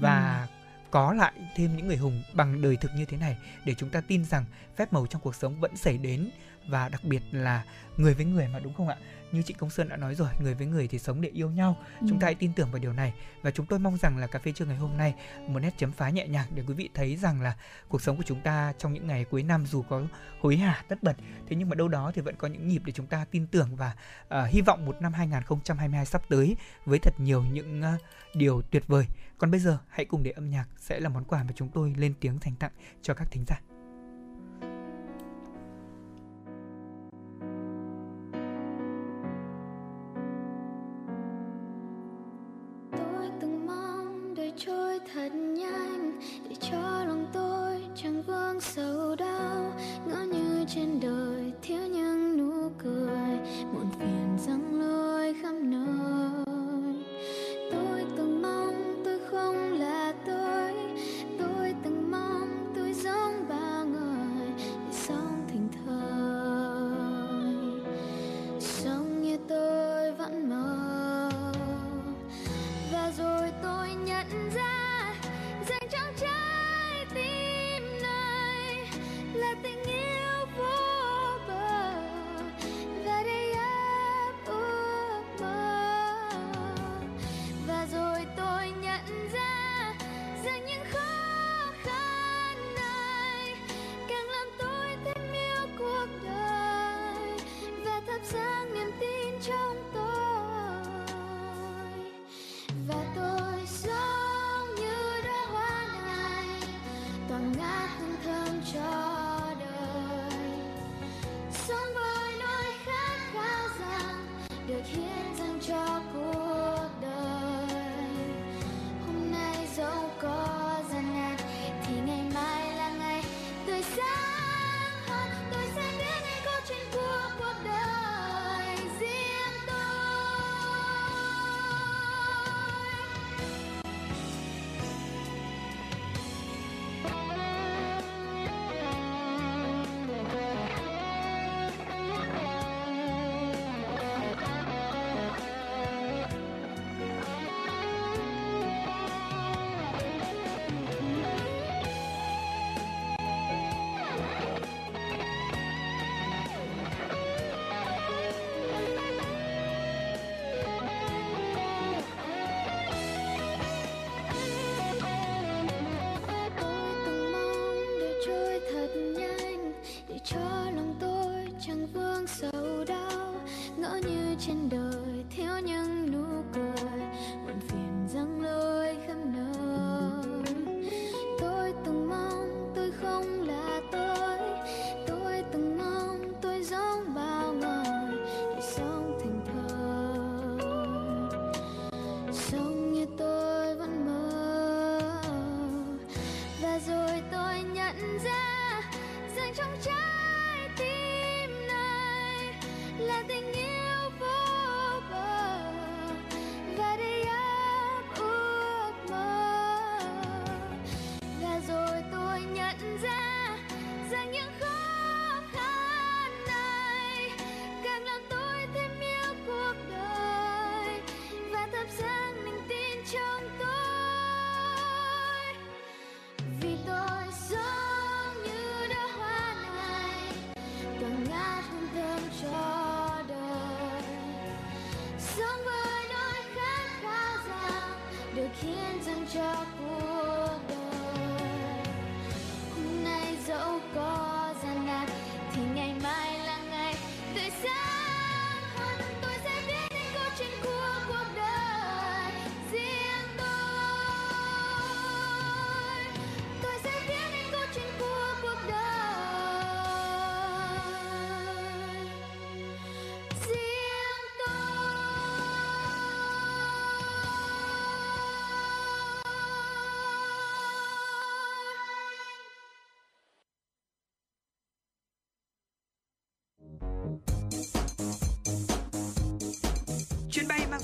Và 0.00 0.46
ừ. 0.50 0.54
có 0.90 1.12
lại 1.12 1.32
thêm 1.56 1.76
những 1.76 1.86
người 1.86 1.96
hùng 1.96 2.22
bằng 2.34 2.62
đời 2.62 2.76
thực 2.76 2.90
như 2.96 3.04
thế 3.04 3.16
này 3.16 3.36
để 3.64 3.74
chúng 3.74 3.90
ta 3.90 4.00
tin 4.00 4.24
rằng 4.24 4.44
phép 4.76 4.92
màu 4.92 5.06
trong 5.06 5.22
cuộc 5.22 5.34
sống 5.34 5.60
vẫn 5.60 5.76
xảy 5.76 5.98
đến 5.98 6.30
và 6.68 6.88
đặc 6.88 7.04
biệt 7.04 7.22
là 7.30 7.64
người 7.96 8.14
với 8.14 8.24
người 8.24 8.48
mà 8.48 8.58
đúng 8.58 8.74
không 8.74 8.88
ạ 8.88 8.96
như 9.32 9.42
chị 9.42 9.54
Công 9.54 9.70
Sơn 9.70 9.88
đã 9.88 9.96
nói 9.96 10.14
rồi 10.14 10.28
người 10.42 10.54
với 10.54 10.66
người 10.66 10.88
thì 10.88 10.98
sống 10.98 11.20
để 11.20 11.28
yêu 11.28 11.50
nhau. 11.50 11.76
Ừ. 12.00 12.06
chúng 12.08 12.18
ta 12.18 12.24
hãy 12.24 12.34
tin 12.34 12.52
tưởng 12.52 12.70
vào 12.70 12.78
điều 12.78 12.92
này. 12.92 13.14
Và 13.42 13.50
chúng 13.50 13.66
tôi 13.66 13.78
mong 13.78 13.96
rằng 13.96 14.16
là 14.16 14.26
cà 14.26 14.38
phê 14.38 14.52
trưa 14.52 14.64
ngày 14.64 14.76
hôm 14.76 14.96
nay 14.96 15.14
một 15.46 15.58
nét 15.60 15.74
chấm 15.76 15.92
phá 15.92 16.10
nhẹ 16.10 16.28
nhàng 16.28 16.46
để 16.54 16.62
quý 16.68 16.74
vị 16.74 16.88
thấy 16.94 17.16
rằng 17.16 17.42
là 17.42 17.56
cuộc 17.88 18.02
sống 18.02 18.16
của 18.16 18.22
chúng 18.26 18.40
ta 18.40 18.72
trong 18.78 18.92
những 18.92 19.06
ngày 19.06 19.24
cuối 19.24 19.42
năm 19.42 19.66
dù 19.66 19.82
có 19.82 20.02
hối 20.40 20.56
hả 20.56 20.84
tất 20.88 21.02
bật 21.02 21.16
thế 21.48 21.56
nhưng 21.56 21.68
mà 21.68 21.74
đâu 21.74 21.88
đó 21.88 22.12
thì 22.14 22.22
vẫn 22.22 22.36
có 22.36 22.48
những 22.48 22.68
nhịp 22.68 22.82
để 22.84 22.92
chúng 22.92 23.06
ta 23.06 23.24
tin 23.30 23.46
tưởng 23.46 23.76
và 23.76 23.94
uh, 24.26 24.48
hy 24.48 24.60
vọng 24.60 24.86
một 24.86 25.02
năm 25.02 25.12
2022 25.12 26.06
sắp 26.06 26.22
tới 26.28 26.56
với 26.84 26.98
thật 26.98 27.14
nhiều 27.18 27.42
những 27.52 27.82
uh, 27.82 28.00
điều 28.34 28.62
tuyệt 28.70 28.86
vời. 28.86 29.06
Còn 29.38 29.50
bây 29.50 29.60
giờ 29.60 29.78
hãy 29.88 30.04
cùng 30.04 30.22
để 30.22 30.30
âm 30.30 30.50
nhạc 30.50 30.66
sẽ 30.78 31.00
là 31.00 31.08
món 31.08 31.24
quà 31.24 31.42
mà 31.42 31.52
chúng 31.56 31.68
tôi 31.68 31.94
lên 31.96 32.14
tiếng 32.20 32.38
dành 32.44 32.54
tặng 32.54 32.72
cho 33.02 33.14
các 33.14 33.30
thính 33.30 33.44
giả 33.46 33.69
thật 45.14 45.28
nhanh 45.34 46.20
để 46.48 46.56
cho 46.60 47.04
lòng 47.04 47.26
tôi 47.32 47.82
chẳng 47.96 48.22
vương 48.22 48.60
sầu 48.60 49.16
đau. 49.16 49.72
Ngỡ 50.06 50.24
như 50.32 50.64
trên 50.74 51.00
đời 51.00 51.52
thiếu 51.62 51.80
những 51.80 52.36
nụ 52.38 52.70
cười, 52.78 53.38
muộn 53.72 53.90
phiền 53.98 54.19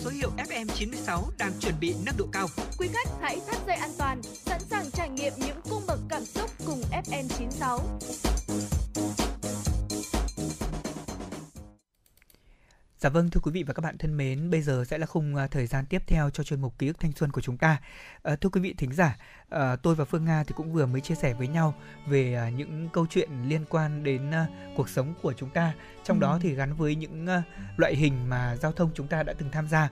số 0.07 0.13
hiệu 0.13 0.31
FM96 0.37 1.23
đang 1.39 1.53
chuẩn 1.61 1.75
bị 1.81 1.95
nâng 2.07 2.17
độ 2.19 2.27
cao. 2.33 2.49
Quý 2.79 2.89
khách 2.93 3.09
hãy 3.23 3.41
thắt 3.47 3.57
dây 3.67 3.77
an 3.77 3.91
toàn, 3.99 4.23
sẵn 4.23 4.61
sàng 4.71 4.91
trải 4.91 5.09
nghiệm 5.09 5.33
những 5.37 5.56
Dạ 13.07 13.11
vâng 13.11 13.31
thưa 13.31 13.41
quý 13.41 13.51
vị 13.51 13.63
và 13.63 13.75
các 13.75 13.81
bạn 13.81 13.99
thân 13.99 14.17
mến, 14.17 14.51
bây 14.51 14.63
giờ 14.63 14.85
sẽ 14.85 14.99
là 14.99 15.07
khung 15.07 15.37
à, 15.37 15.47
thời 15.47 15.67
gian 15.67 15.87
tiếp 15.87 16.03
theo 16.07 16.31
cho 16.31 16.43
chuyên 16.43 16.61
mục 16.61 16.79
ký 16.79 16.87
ức 16.87 17.01
thanh 17.01 17.13
xuân 17.13 17.33
của 17.33 17.41
chúng 17.41 17.57
ta. 17.57 17.81
À, 18.23 18.37
thưa 18.37 18.49
quý 18.49 18.61
vị 18.61 18.75
thính 18.79 18.93
giả, 18.93 19.17
à, 19.49 19.77
tôi 19.77 19.95
và 19.95 20.05
Phương 20.05 20.25
Nga 20.25 20.45
thì 20.45 20.55
cũng 20.57 20.73
vừa 20.73 20.87
mới 20.87 21.01
chia 21.01 21.15
sẻ 21.15 21.35
với 21.35 21.49
nhau 21.49 21.75
về 22.07 22.35
à, 22.35 22.49
những 22.49 22.89
câu 22.93 23.07
chuyện 23.11 23.31
liên 23.49 23.65
quan 23.71 24.05
đến 24.05 24.31
à, 24.31 24.47
cuộc 24.77 24.89
sống 24.89 25.15
của 25.23 25.33
chúng 25.33 25.51
ta, 25.51 25.75
trong 26.05 26.21
đó 26.21 26.39
thì 26.43 26.55
gắn 26.55 26.75
với 26.75 26.95
những 26.95 27.27
à, 27.27 27.43
loại 27.77 27.95
hình 27.95 28.29
mà 28.29 28.57
giao 28.57 28.73
thông 28.73 28.91
chúng 28.95 29.07
ta 29.07 29.23
đã 29.23 29.33
từng 29.39 29.51
tham 29.51 29.69
gia. 29.69 29.89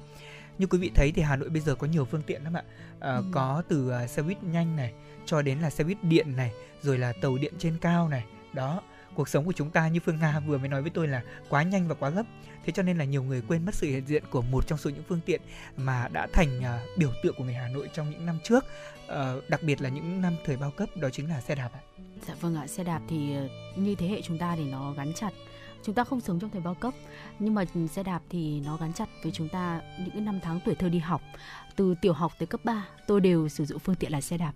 Như 0.59 0.66
quý 0.66 0.79
vị 0.79 0.90
thấy 0.94 1.12
thì 1.12 1.22
Hà 1.22 1.37
Nội 1.37 1.48
bây 1.48 1.61
giờ 1.61 1.74
có 1.74 1.87
nhiều 1.87 2.05
phương 2.05 2.22
tiện 2.22 2.44
lắm 2.44 2.57
ạ. 2.57 2.62
À, 3.00 3.18
Có 3.33 3.62
từ 3.68 3.90
à, 3.90 4.07
xe 4.07 4.22
buýt 4.22 4.42
nhanh 4.42 4.77
này 4.77 4.92
cho 5.27 5.42
đến 5.42 5.59
là 5.59 5.70
xe 5.70 5.85
buýt 5.85 6.05
điện 6.05 6.37
này, 6.37 6.53
rồi 6.83 6.98
là 6.98 7.12
tàu 7.22 7.38
điện 7.38 7.55
trên 7.59 7.79
cao 7.81 8.09
này. 8.09 8.24
Đó, 8.53 8.83
cuộc 9.14 9.29
sống 9.29 9.44
của 9.44 9.53
chúng 9.53 9.70
ta 9.70 9.88
như 9.88 10.00
Phương 10.00 10.18
Nga 10.20 10.40
vừa 10.40 10.59
mới 10.59 10.68
nói 10.68 10.83
với 10.83 10.90
tôi 10.90 11.09
là 11.09 11.22
quá 11.48 11.62
nhanh 11.62 11.88
và 11.88 11.94
quá 11.94 12.11
gấp. 12.11 12.27
Thế 12.64 12.72
cho 12.72 12.83
nên 12.83 12.98
là 12.98 13.05
nhiều 13.05 13.22
người 13.22 13.42
quên 13.48 13.64
mất 13.66 13.74
sự 13.74 13.87
hiện 13.87 14.07
diện 14.07 14.22
của 14.31 14.42
một 14.42 14.66
trong 14.66 14.79
số 14.79 14.90
những 14.90 15.03
phương 15.09 15.20
tiện 15.27 15.40
mà 15.77 16.09
đã 16.09 16.27
thành 16.33 16.64
à, 16.64 16.81
biểu 16.96 17.11
tượng 17.22 17.35
của 17.38 17.44
người 17.44 17.55
Hà 17.55 17.68
Nội 17.68 17.88
trong 17.94 18.11
những 18.11 18.27
năm 18.27 18.38
trước, 18.44 18.64
Ờ, 19.07 19.40
đặc 19.48 19.62
biệt 19.62 19.81
là 19.83 19.88
những 19.88 20.20
năm 20.20 20.37
thời 20.44 20.57
bao 20.57 20.70
cấp 20.70 20.88
đó 20.96 21.09
chính 21.11 21.29
là 21.29 21.40
xe 21.40 21.55
đạp 21.55 21.70
ạ. 21.72 21.81
Dạ 22.27 22.35
vâng 22.40 22.57
ạ, 22.57 22.66
xe 22.66 22.85
đạp 22.85 23.00
thì 23.09 23.35
ờ, 23.35 23.48
như 23.77 23.94
thế 23.94 24.09
hệ 24.09 24.22
chúng 24.22 24.38
ta 24.38 24.57
thì 24.57 24.64
nó 24.64 24.92
gắn 24.92 25.12
chặt. 25.14 25.31
Chúng 25.83 25.94
ta 25.94 26.05
không 26.05 26.20
sống 26.20 26.40
trong 26.40 26.50
thời 26.50 26.61
bao 26.61 26.74
cấp, 26.74 26.94
nhưng 27.38 27.55
mà 27.55 27.64
xe 27.90 28.03
đạp 28.03 28.22
thì 28.31 28.61
nó 28.61 28.77
gắn 28.77 28.92
chặt 28.92 29.09
với 29.22 29.33
chúng 29.33 29.48
ta 29.48 29.81
những 29.98 30.11
cái 30.11 30.20
năm 30.20 30.40
tháng 30.42 30.61
tuổi 30.64 30.74
thơ 30.74 30.88
đi 30.88 30.98
học. 30.98 31.22
Từ 31.77 31.94
tiểu 32.00 32.12
học 32.12 32.33
tới 32.38 32.46
cấp 32.46 32.61
3, 32.64 32.85
tôi 33.07 33.20
đều 33.20 33.48
sử 33.48 33.64
dụng 33.64 33.79
phương 33.79 33.94
tiện 33.94 34.12
là 34.12 34.20
xe 34.20 34.38
đạp. 34.38 34.53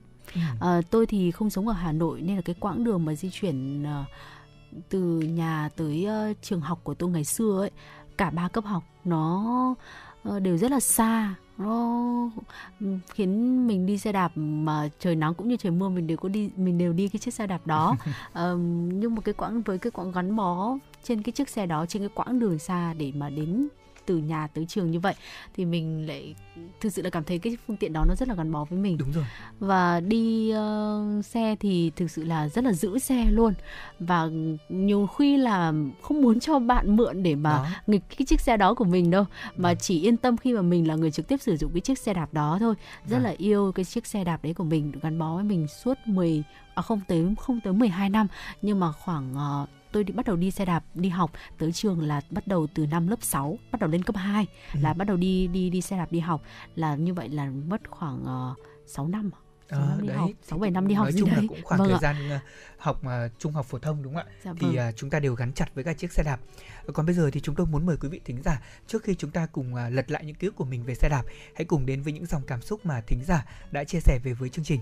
Ờ, 0.61 0.83
tôi 0.91 1.07
thì 1.07 1.31
không 1.31 1.51
sống 1.51 1.69
ở 1.69 1.75
Hà 1.75 1.93
Nội 1.93 2.21
nên 2.21 2.37
là 2.37 2.43
cái 2.43 2.55
quãng 2.61 2.85
đường 2.85 3.05
mà 3.05 3.15
di 3.15 3.31
chuyển 3.31 3.85
ờ, 3.85 4.05
từ 4.89 5.21
nhà 5.21 5.69
tới 5.77 6.05
ờ, 6.05 6.33
trường 6.43 6.61
học 6.61 6.81
của 6.83 6.95
tôi 6.95 7.11
ngày 7.11 7.25
xưa 7.25 7.61
ấy, 7.61 7.71
cả 8.17 8.31
ba 8.31 8.49
cấp 8.49 8.65
học 8.65 8.83
nó 9.05 9.75
ờ, 10.23 10.41
đều 10.41 10.57
rất 10.57 10.71
là 10.71 10.81
xa. 10.81 11.35
Nó 11.59 12.31
khiến 13.15 13.67
mình 13.67 13.87
đi 13.87 13.99
xe 13.99 14.13
đạp 14.13 14.33
mà 14.35 14.89
trời 14.99 15.17
nắng 15.17 15.35
cũng 15.35 15.49
như 15.49 15.57
trời 15.57 15.73
mưa 15.73 15.89
mình 15.89 16.07
đều 16.07 16.17
có 16.17 16.29
đi 16.29 16.51
mình 16.57 16.79
đều 16.79 16.93
đi 16.93 17.09
cái 17.09 17.19
chiếc 17.19 17.35
xe 17.35 17.47
đạp 17.47 17.67
đó. 17.67 17.97
Ờm, 18.33 18.89
nhưng 19.01 19.15
mà 19.15 19.21
cái 19.21 19.35
quãng 19.35 19.63
với 19.63 19.79
cái 19.79 19.91
quãng 19.91 20.13
gắn 20.13 20.37
bó 20.37 20.77
trên 21.03 21.23
cái 21.23 21.33
chiếc 21.33 21.49
xe 21.49 21.67
đó 21.67 21.87
trên 21.87 22.03
cái 22.03 22.11
quãng 22.15 22.39
đường 22.39 22.59
xa 22.59 22.95
để 22.95 23.13
mà 23.15 23.31
đến 23.31 23.69
từ 24.09 24.17
nhà 24.17 24.47
tới 24.55 24.67
trường 24.67 24.91
như 24.91 25.01
vậy 25.01 25.15
thì 25.57 25.65
mình 25.65 26.07
lại 26.07 26.35
thực 26.81 26.93
sự 26.93 27.03
là 27.03 27.11
cảm 27.11 27.25
thấy 27.25 27.39
cái 27.39 27.57
phương 27.67 27.77
tiện 27.77 27.93
đó 27.93 28.05
nó 28.09 28.15
rất 28.15 28.29
là 28.29 28.35
gắn 28.35 28.53
bó 28.53 28.65
với 28.65 28.79
mình 28.79 28.99
Đúng 28.99 29.13
rồi. 29.13 29.25
và 29.59 30.01
đi 30.01 30.51
ờ, 30.51 31.05
xe 31.25 31.57
thì 31.61 31.91
thực 31.97 32.11
sự 32.11 32.25
là 32.25 32.49
rất 32.49 32.65
là 32.65 32.73
giữ 32.73 32.99
xe 32.99 33.25
luôn 33.31 33.55
và 34.01 34.29
nhiều 34.69 35.07
khi 35.07 35.37
là 35.37 35.73
không 36.03 36.23
muốn 36.23 36.41
cho 36.41 36.59
bạn 36.59 36.97
mượn 36.97 37.23
để 37.23 37.35
mà 37.35 37.51
Đó. 37.51 37.67
nghịch 37.87 38.03
cái 38.19 38.27
chiếc 38.27 38.41
xe 38.41 38.57
đó 38.57 38.75
của 38.75 38.85
mình 38.85 39.11
đâu 39.11 39.25
mà 39.57 39.69
Vâng. 39.69 39.77
chỉ 39.81 40.01
yên 40.03 40.17
tâm 40.17 40.37
khi 40.37 40.53
mà 40.53 40.63
mình 40.63 40.89
là 40.89 40.95
người 40.95 41.11
trực 41.11 41.29
tiếp 41.29 41.41
sử 41.41 41.57
dụng 41.57 41.73
cái 41.75 41.81
chiếc 41.81 41.99
xe 41.99 42.15
đạp 42.15 42.29
đó 42.35 42.57
thôi 42.61 42.75
rất 43.07 43.17
Vâng. 43.17 43.25
là 43.25 43.35
yêu 43.39 43.73
cái 43.75 43.85
chiếc 43.85 44.07
xe 44.07 44.25
đạp 44.25 44.39
đấy 44.43 44.55
của 44.55 44.65
mình 44.65 44.93
gắn 45.03 45.19
bó 45.19 45.35
với 45.35 45.45
mình 45.45 45.67
suốt 45.69 45.95
10 46.07 46.43
à 46.75 46.83
không 46.83 47.01
tới 47.09 47.27
không 47.41 47.61
tới 47.65 47.73
12 47.73 48.11
năm 48.11 48.27
nhưng 48.63 48.81
mà 48.81 48.93
khoảng 48.93 49.35
ờ, 49.35 49.67
tôi 49.99 50.05
đi 50.05 50.13
bắt 50.13 50.27
đầu 50.27 50.37
đi 50.37 50.51
xe 50.51 50.65
đạp 50.65 50.85
đi 50.95 51.09
học 51.09 51.31
tới 51.59 51.73
trường 51.73 52.01
là 52.01 52.21
bắt 52.31 52.47
đầu 52.47 52.67
từ 52.75 52.87
năm 52.87 53.09
lớp 53.09 53.23
6 53.23 53.59
bắt 53.73 53.81
đầu 53.81 53.91
lên 53.91 54.03
cấp 54.03 54.17
2 54.17 54.47
Ừ. 54.75 54.81
là 54.83 54.93
bắt 54.93 55.05
đầu 55.05 55.17
đi 55.17 55.47
đi 55.47 55.71
đi 55.71 55.81
xe 55.81 55.97
đạp 55.97 56.13
đi 56.13 56.21
học 56.21 56.43
là 56.75 56.95
như 56.95 57.15
vậy 57.15 57.29
là 57.29 57.51
mất 57.51 57.91
khoảng 57.91 58.23
uh, 58.53 58.59
6 58.87 59.09
năm 59.09 59.31
Ờ, 59.69 60.01
đấy, 60.07 60.17
học 60.17 60.29
thì 60.29 60.35
sáu 60.43 60.59
bảy 60.59 60.71
năm 60.71 60.89
đi 60.89 60.95
học 60.95 61.05
nói 61.05 61.13
chung 61.19 61.31
đấy 61.31 61.37
là 61.37 61.49
cũng 61.49 61.59
khoảng 61.63 61.79
vâng 61.79 61.89
thời 61.89 61.97
ạ. 61.97 62.01
gian 62.03 62.31
ờ, 62.31 62.39
học 62.79 63.01
ờ, 63.05 63.29
trung 63.39 63.53
học 63.53 63.67
phổ 63.67 63.79
thông 63.79 64.03
đúng 64.03 64.15
không 64.15 64.27
ạ? 64.27 64.33
Dạ 64.45 64.53
thì 64.61 64.77
vâng. 64.77 64.93
chúng 64.97 65.11
ta 65.11 65.21
đều 65.21 65.35
gắn 65.35 65.53
chặt 65.53 65.75
với 65.75 65.85
các 65.85 65.99
chiếc 65.99 66.13
xe 66.13 66.23
đạp. 66.23 66.41
Còn 66.93 67.07
bây 67.07 67.15
giờ 67.15 67.31
thì 67.33 67.41
chúng 67.41 67.55
tôi 67.55 67.67
muốn 67.67 67.87
mời 67.87 67.97
quý 68.01 68.09
vị 68.09 68.21
thính 68.25 68.43
giả 68.45 68.63
trước 68.87 69.03
khi 69.05 69.15
chúng 69.15 69.31
ta 69.31 69.47
cùng 69.47 69.75
lật 69.75 70.11
lại 70.11 70.25
những 70.25 70.35
ký 70.37 70.47
ức 70.47 70.57
của 70.57 70.65
mình 70.65 70.85
về 70.85 70.95
xe 70.95 71.09
đạp, 71.09 71.23
hãy 71.55 71.65
cùng 71.65 71.87
đến 71.87 72.03
với 72.03 72.13
những 72.13 72.27
dòng 72.27 72.43
cảm 72.47 72.63
xúc 72.63 72.87
mà 72.87 73.01
thính 73.01 73.25
giả 73.25 73.45
đã 73.71 73.85
chia 73.85 74.01
sẻ 74.01 74.19
về 74.25 74.33
với 74.33 74.49
chương 74.49 74.65
trình. 74.65 74.81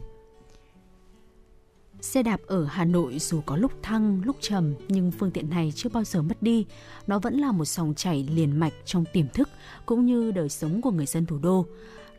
Xe 2.01 2.23
đạp 2.23 2.41
ở 2.47 2.65
Hà 2.65 2.85
Nội 2.85 3.19
dù 3.19 3.41
có 3.47 3.57
lúc 3.57 3.73
thăng, 3.83 4.23
lúc 4.25 4.37
trầm 4.41 4.75
nhưng 4.89 5.11
phương 5.11 5.31
tiện 5.31 5.51
này 5.51 5.73
chưa 5.77 5.89
bao 5.89 6.05
giờ 6.05 6.23
mất 6.23 6.43
đi. 6.43 6.67
Nó 7.07 7.19
vẫn 7.19 7.35
là 7.35 7.53
một 7.53 7.65
dòng 7.65 7.95
chảy 7.95 8.29
liền 8.31 8.61
mạch 8.61 8.73
trong 8.85 9.05
tiềm 9.13 9.29
thức 9.29 9.49
cũng 9.87 10.07
như 10.07 10.31
đời 10.31 10.49
sống 10.49 10.81
của 10.81 10.91
người 10.91 11.07
dân 11.07 11.27
thủ 11.27 11.39
đô. 11.39 11.67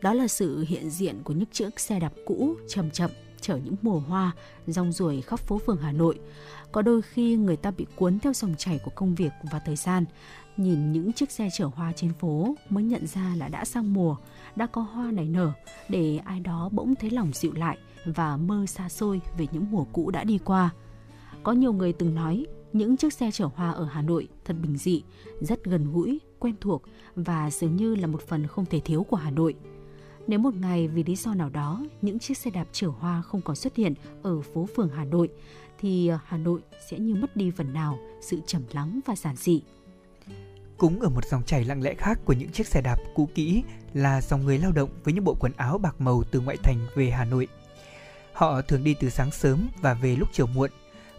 Đó 0.00 0.14
là 0.14 0.28
sự 0.28 0.64
hiện 0.68 0.90
diện 0.90 1.22
của 1.24 1.32
những 1.32 1.48
chiếc 1.52 1.80
xe 1.80 2.00
đạp 2.00 2.12
cũ, 2.26 2.54
chậm 2.68 2.90
chậm, 2.90 3.10
chở 3.40 3.56
những 3.56 3.76
mùa 3.82 3.98
hoa, 3.98 4.32
rong 4.66 4.92
ruổi 4.92 5.20
khắp 5.20 5.40
phố 5.40 5.58
phường 5.58 5.80
Hà 5.82 5.92
Nội. 5.92 6.18
Có 6.72 6.82
đôi 6.82 7.02
khi 7.02 7.36
người 7.36 7.56
ta 7.56 7.70
bị 7.70 7.86
cuốn 7.96 8.18
theo 8.18 8.32
dòng 8.32 8.54
chảy 8.58 8.78
của 8.78 8.90
công 8.94 9.14
việc 9.14 9.32
và 9.52 9.58
thời 9.58 9.76
gian. 9.76 10.04
Nhìn 10.56 10.92
những 10.92 11.12
chiếc 11.12 11.30
xe 11.30 11.48
chở 11.52 11.70
hoa 11.74 11.92
trên 11.96 12.12
phố 12.12 12.54
mới 12.68 12.84
nhận 12.84 13.06
ra 13.06 13.34
là 13.36 13.48
đã 13.48 13.64
sang 13.64 13.94
mùa, 13.94 14.16
đã 14.56 14.66
có 14.66 14.80
hoa 14.80 15.10
nảy 15.10 15.28
nở, 15.28 15.52
để 15.88 16.20
ai 16.24 16.40
đó 16.40 16.68
bỗng 16.72 16.94
thấy 16.94 17.10
lòng 17.10 17.30
dịu 17.34 17.52
lại 17.52 17.78
và 18.12 18.36
mơ 18.36 18.66
xa 18.66 18.88
xôi 18.88 19.20
về 19.38 19.46
những 19.52 19.70
mùa 19.70 19.84
cũ 19.92 20.10
đã 20.10 20.24
đi 20.24 20.38
qua. 20.44 20.70
Có 21.42 21.52
nhiều 21.52 21.72
người 21.72 21.92
từng 21.92 22.14
nói 22.14 22.46
những 22.72 22.96
chiếc 22.96 23.12
xe 23.12 23.30
chở 23.30 23.48
hoa 23.54 23.70
ở 23.70 23.84
Hà 23.84 24.02
Nội 24.02 24.28
thật 24.44 24.56
bình 24.62 24.76
dị, 24.76 25.02
rất 25.40 25.64
gần 25.64 25.92
gũi, 25.92 26.20
quen 26.38 26.54
thuộc 26.60 26.82
và 27.16 27.50
dường 27.50 27.76
như 27.76 27.94
là 27.94 28.06
một 28.06 28.22
phần 28.28 28.46
không 28.46 28.66
thể 28.66 28.80
thiếu 28.80 29.02
của 29.02 29.16
Hà 29.16 29.30
Nội. 29.30 29.54
Nếu 30.26 30.38
một 30.38 30.54
ngày 30.54 30.88
vì 30.88 31.04
lý 31.04 31.16
do 31.16 31.34
nào 31.34 31.50
đó 31.50 31.84
những 32.02 32.18
chiếc 32.18 32.38
xe 32.38 32.50
đạp 32.50 32.66
chở 32.72 32.88
hoa 32.88 33.22
không 33.22 33.40
còn 33.40 33.56
xuất 33.56 33.76
hiện 33.76 33.94
ở 34.22 34.40
phố 34.40 34.68
phường 34.76 34.88
Hà 34.88 35.04
Nội 35.04 35.28
thì 35.78 36.10
Hà 36.24 36.36
Nội 36.36 36.60
sẽ 36.90 36.98
như 36.98 37.14
mất 37.14 37.36
đi 37.36 37.50
phần 37.50 37.72
nào 37.72 37.98
sự 38.20 38.40
trầm 38.46 38.62
lắng 38.72 39.00
và 39.06 39.16
giản 39.16 39.36
dị. 39.36 39.62
Cũng 40.76 41.00
ở 41.00 41.08
một 41.08 41.24
dòng 41.24 41.42
chảy 41.42 41.64
lặng 41.64 41.82
lẽ 41.82 41.94
khác 41.94 42.20
của 42.24 42.32
những 42.32 42.50
chiếc 42.50 42.66
xe 42.66 42.80
đạp 42.82 42.96
cũ 43.14 43.28
kỹ 43.34 43.62
là 43.94 44.20
dòng 44.20 44.44
người 44.44 44.58
lao 44.58 44.72
động 44.72 44.90
với 45.04 45.14
những 45.14 45.24
bộ 45.24 45.36
quần 45.40 45.52
áo 45.56 45.78
bạc 45.78 46.00
màu 46.00 46.22
từ 46.30 46.40
ngoại 46.40 46.56
thành 46.56 46.78
về 46.94 47.10
Hà 47.10 47.24
Nội. 47.24 47.48
Họ 48.38 48.62
thường 48.62 48.84
đi 48.84 48.94
từ 49.00 49.10
sáng 49.10 49.30
sớm 49.30 49.68
và 49.80 49.94
về 49.94 50.16
lúc 50.16 50.28
chiều 50.32 50.46
muộn. 50.46 50.70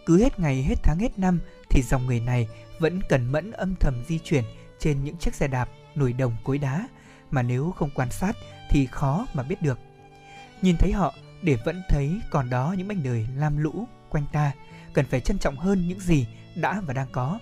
Cứ 0.05 0.19
hết 0.19 0.39
ngày 0.39 0.63
hết 0.63 0.75
tháng 0.83 0.99
hết 0.99 1.19
năm 1.19 1.39
thì 1.69 1.81
dòng 1.81 2.05
người 2.05 2.19
này 2.19 2.47
vẫn 2.79 3.01
cần 3.09 3.31
mẫn 3.31 3.51
âm 3.51 3.75
thầm 3.79 4.03
di 4.07 4.19
chuyển 4.19 4.43
trên 4.79 5.03
những 5.03 5.17
chiếc 5.17 5.35
xe 5.35 5.47
đạp 5.47 5.69
nồi 5.95 6.13
đồng 6.13 6.35
cối 6.43 6.57
đá 6.57 6.87
mà 7.31 7.41
nếu 7.41 7.71
không 7.71 7.89
quan 7.95 8.11
sát 8.11 8.35
thì 8.69 8.85
khó 8.85 9.27
mà 9.33 9.43
biết 9.43 9.61
được. 9.61 9.79
Nhìn 10.61 10.77
thấy 10.77 10.91
họ 10.91 11.13
để 11.41 11.57
vẫn 11.65 11.81
thấy 11.89 12.21
còn 12.29 12.49
đó 12.49 12.75
những 12.77 12.87
mảnh 12.87 13.03
đời 13.03 13.27
lam 13.35 13.57
lũ 13.57 13.87
quanh 14.09 14.25
ta, 14.31 14.51
cần 14.93 15.05
phải 15.05 15.19
trân 15.19 15.39
trọng 15.39 15.57
hơn 15.57 15.87
những 15.87 15.99
gì 15.99 16.27
đã 16.55 16.81
và 16.85 16.93
đang 16.93 17.07
có. 17.11 17.39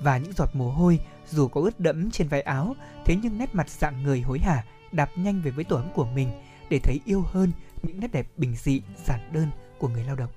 Và 0.00 0.18
những 0.18 0.32
giọt 0.32 0.50
mồ 0.52 0.70
hôi 0.70 1.00
dù 1.28 1.48
có 1.48 1.60
ướt 1.60 1.80
đẫm 1.80 2.10
trên 2.10 2.28
váy 2.28 2.42
áo, 2.42 2.76
thế 3.04 3.16
nhưng 3.22 3.38
nét 3.38 3.54
mặt 3.54 3.68
dạng 3.70 4.02
người 4.02 4.20
hối 4.20 4.38
hả 4.38 4.64
đạp 4.92 5.10
nhanh 5.16 5.42
về 5.42 5.50
với 5.50 5.64
tổ 5.64 5.76
ấm 5.76 5.88
của 5.94 6.06
mình 6.14 6.28
để 6.70 6.78
thấy 6.82 7.00
yêu 7.04 7.24
hơn 7.32 7.52
những 7.86 8.00
nét 8.00 8.12
đẹp 8.12 8.26
bình 8.36 8.54
dị, 8.56 8.82
giản 9.04 9.20
đơn 9.32 9.48
của 9.78 9.88
người 9.88 10.04
lao 10.04 10.16
động. 10.16 10.30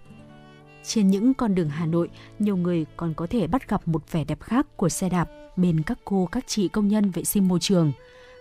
Trên 0.84 1.08
những 1.08 1.34
con 1.34 1.56
đường 1.56 1.70
Hà 1.70 1.86
Nội, 1.86 2.10
nhiều 2.40 2.58
người 2.58 2.86
còn 2.98 3.14
có 3.14 3.28
thể 3.28 3.48
bắt 3.48 3.70
gặp 3.70 3.88
một 3.88 4.12
vẻ 4.12 4.24
đẹp 4.24 4.42
khác 4.42 4.78
của 4.78 4.90
xe 4.90 5.10
đạp 5.10 5.30
bên 5.56 5.82
các 5.82 6.00
cô 6.06 6.30
các 6.32 6.44
chị 6.48 6.68
công 6.68 6.88
nhân 6.88 7.12
vệ 7.12 7.24
sinh 7.24 7.48
môi 7.48 7.60
trường. 7.60 7.92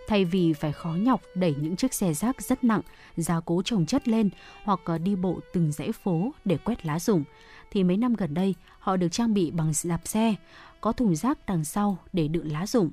Thay 0.07 0.25
vì 0.25 0.53
phải 0.53 0.71
khó 0.71 0.89
nhọc 0.89 1.21
đẩy 1.35 1.55
những 1.61 1.75
chiếc 1.75 1.93
xe 1.93 2.13
rác 2.13 2.41
rất 2.41 2.63
nặng, 2.63 2.81
gia 3.17 3.39
cố 3.39 3.61
trồng 3.61 3.85
chất 3.85 4.07
lên 4.07 4.29
hoặc 4.63 4.79
ờ, 4.85 4.97
đi 4.97 5.15
bộ 5.15 5.39
từng 5.53 5.71
dãy 5.71 5.91
phố 5.91 6.31
để 6.45 6.57
quét 6.57 6.85
lá 6.85 6.99
rụng, 6.99 7.23
thì 7.71 7.83
mấy 7.83 7.97
năm 7.97 8.13
gần 8.13 8.33
đây 8.33 8.55
họ 8.79 8.97
được 8.97 9.07
trang 9.11 9.33
bị 9.33 9.51
bằng 9.51 9.71
đạp 9.83 10.01
xe, 10.05 10.35
có 10.81 10.91
thùng 10.91 11.15
rác 11.15 11.45
đằng 11.45 11.65
sau 11.65 11.97
để 12.13 12.27
đựng 12.27 12.51
lá 12.51 12.67
rụng. 12.67 12.91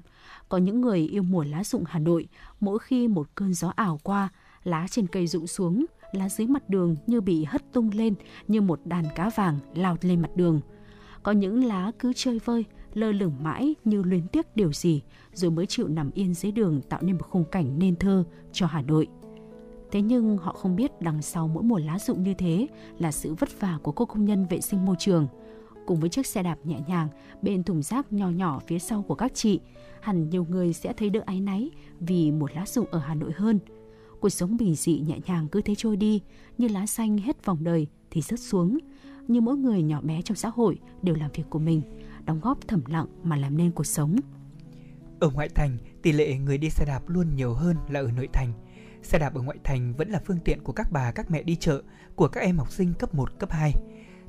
Có 0.48 0.58
những 0.58 0.80
người 0.80 1.00
yêu 1.00 1.22
mùa 1.22 1.44
lá 1.44 1.64
rụng 1.64 1.84
Hà 1.86 1.98
Nội, 1.98 2.28
mỗi 2.60 2.78
khi 2.78 3.08
một 3.08 3.28
cơn 3.34 3.54
gió 3.54 3.72
ảo 3.76 4.00
qua, 4.02 4.28
lá 4.64 4.86
trên 4.90 5.06
cây 5.06 5.26
rụng 5.26 5.46
xuống, 5.46 5.86
lá 6.12 6.28
dưới 6.28 6.46
mặt 6.46 6.70
đường 6.70 6.96
như 7.06 7.20
bị 7.20 7.44
hất 7.44 7.72
tung 7.72 7.90
lên 7.94 8.14
như 8.48 8.60
một 8.60 8.80
đàn 8.84 9.04
cá 9.14 9.30
vàng 9.30 9.58
lao 9.74 9.96
lên 10.00 10.22
mặt 10.22 10.30
đường. 10.36 10.60
Có 11.22 11.32
những 11.32 11.64
lá 11.64 11.92
cứ 11.98 12.12
chơi 12.16 12.38
vơi, 12.44 12.64
lơ 12.94 13.12
lửng 13.12 13.32
mãi 13.42 13.74
như 13.84 14.02
luyến 14.02 14.28
tiếc 14.28 14.56
điều 14.56 14.72
gì, 14.72 15.02
rồi 15.32 15.50
mới 15.50 15.66
chịu 15.66 15.88
nằm 15.88 16.10
yên 16.14 16.34
dưới 16.34 16.52
đường 16.52 16.80
tạo 16.88 17.02
nên 17.02 17.16
một 17.16 17.26
khung 17.30 17.44
cảnh 17.44 17.78
nên 17.78 17.96
thơ 17.96 18.24
cho 18.52 18.66
Hà 18.66 18.82
Nội. 18.82 19.06
Thế 19.90 20.02
nhưng 20.02 20.38
họ 20.38 20.52
không 20.52 20.76
biết 20.76 21.00
đằng 21.00 21.22
sau 21.22 21.48
mỗi 21.48 21.62
mùa 21.62 21.78
lá 21.78 21.98
rụng 21.98 22.22
như 22.22 22.34
thế 22.34 22.66
là 22.98 23.12
sự 23.12 23.34
vất 23.34 23.60
vả 23.60 23.78
của 23.82 23.92
cô 23.92 24.04
công 24.04 24.24
nhân 24.24 24.46
vệ 24.46 24.60
sinh 24.60 24.84
môi 24.84 24.96
trường. 24.98 25.28
Cùng 25.86 26.00
với 26.00 26.10
chiếc 26.10 26.26
xe 26.26 26.42
đạp 26.42 26.56
nhẹ 26.64 26.80
nhàng 26.86 27.08
bên 27.42 27.62
thùng 27.62 27.82
rác 27.82 28.12
nhỏ 28.12 28.28
nhỏ 28.30 28.60
phía 28.66 28.78
sau 28.78 29.02
của 29.02 29.14
các 29.14 29.34
chị, 29.34 29.60
hẳn 30.00 30.30
nhiều 30.30 30.46
người 30.48 30.72
sẽ 30.72 30.92
thấy 30.92 31.10
đỡ 31.10 31.20
áy 31.26 31.40
náy 31.40 31.70
vì 32.00 32.30
một 32.30 32.50
lá 32.54 32.66
rụng 32.66 32.86
ở 32.90 32.98
Hà 32.98 33.14
Nội 33.14 33.32
hơn. 33.36 33.58
Cuộc 34.20 34.28
sống 34.28 34.56
bình 34.56 34.74
dị 34.74 35.00
nhẹ 35.00 35.18
nhàng 35.26 35.48
cứ 35.48 35.62
thế 35.62 35.74
trôi 35.74 35.96
đi, 35.96 36.20
như 36.58 36.68
lá 36.68 36.86
xanh 36.86 37.18
hết 37.18 37.44
vòng 37.44 37.64
đời 37.64 37.86
thì 38.10 38.20
rớt 38.20 38.40
xuống. 38.40 38.78
Như 39.28 39.40
mỗi 39.40 39.56
người 39.56 39.82
nhỏ 39.82 40.00
bé 40.00 40.22
trong 40.22 40.36
xã 40.36 40.48
hội 40.48 40.78
đều 41.02 41.14
làm 41.14 41.30
việc 41.34 41.44
của 41.50 41.58
mình, 41.58 41.82
đóng 42.24 42.40
góp 42.40 42.68
thầm 42.68 42.82
lặng 42.86 43.06
mà 43.22 43.36
làm 43.36 43.56
nên 43.56 43.70
cuộc 43.70 43.86
sống. 43.86 44.16
Ở 45.20 45.30
ngoại 45.30 45.48
thành, 45.48 45.78
tỷ 46.02 46.12
lệ 46.12 46.38
người 46.38 46.58
đi 46.58 46.70
xe 46.70 46.84
đạp 46.84 47.08
luôn 47.08 47.26
nhiều 47.36 47.54
hơn 47.54 47.76
là 47.88 48.00
ở 48.00 48.10
nội 48.16 48.28
thành. 48.32 48.52
Xe 49.02 49.18
đạp 49.18 49.34
ở 49.34 49.42
ngoại 49.42 49.58
thành 49.64 49.94
vẫn 49.96 50.10
là 50.10 50.20
phương 50.26 50.38
tiện 50.44 50.60
của 50.62 50.72
các 50.72 50.92
bà 50.92 51.12
các 51.12 51.30
mẹ 51.30 51.42
đi 51.42 51.56
chợ, 51.56 51.82
của 52.14 52.28
các 52.28 52.40
em 52.40 52.58
học 52.58 52.72
sinh 52.72 52.94
cấp 52.98 53.14
1, 53.14 53.38
cấp 53.38 53.50
2. 53.50 53.72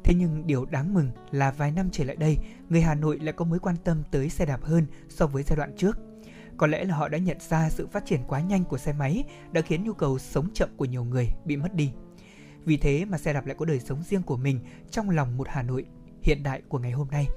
Thế 0.03 0.13
nhưng 0.17 0.47
điều 0.47 0.65
đáng 0.65 0.93
mừng 0.93 1.11
là 1.31 1.51
vài 1.51 1.71
năm 1.71 1.89
trở 1.91 2.03
lại 2.03 2.15
đây, 2.15 2.37
người 2.69 2.81
Hà 2.81 2.95
Nội 2.95 3.19
lại 3.19 3.33
có 3.33 3.45
mối 3.45 3.59
quan 3.59 3.75
tâm 3.83 4.03
tới 4.11 4.29
xe 4.29 4.45
đạp 4.45 4.63
hơn 4.63 4.85
so 5.09 5.27
với 5.27 5.43
giai 5.43 5.57
đoạn 5.57 5.73
trước. 5.77 6.06
Có 6.57 6.67
lẽ 6.67 6.85
là 6.85 6.95
họ 6.95 7.09
đã 7.09 7.17
nhận 7.17 7.37
ra 7.49 7.69
sự 7.69 7.87
phát 7.87 8.05
triển 8.05 8.19
quá 8.27 8.41
nhanh 8.41 8.63
của 8.63 8.77
xe 8.77 8.93
máy 8.93 9.23
đã 9.51 9.61
khiến 9.61 9.83
nhu 9.83 9.93
cầu 9.93 10.19
sống 10.19 10.47
chậm 10.53 10.69
của 10.77 10.85
nhiều 10.85 11.03
người 11.03 11.27
bị 11.45 11.57
mất 11.57 11.73
đi. 11.73 11.91
Vì 12.65 12.77
thế 12.77 13.05
mà 13.05 13.17
xe 13.17 13.33
đạp 13.33 13.45
lại 13.45 13.55
có 13.59 13.65
đời 13.65 13.79
sống 13.79 14.03
riêng 14.03 14.23
của 14.23 14.37
mình 14.37 14.59
trong 14.91 15.09
lòng 15.09 15.37
một 15.37 15.47
Hà 15.49 15.63
Nội 15.63 15.85
hiện 16.23 16.43
đại 16.43 16.61
của 16.69 16.79
ngày 16.79 16.91
hôm 16.91 17.07
nay. 17.11 17.27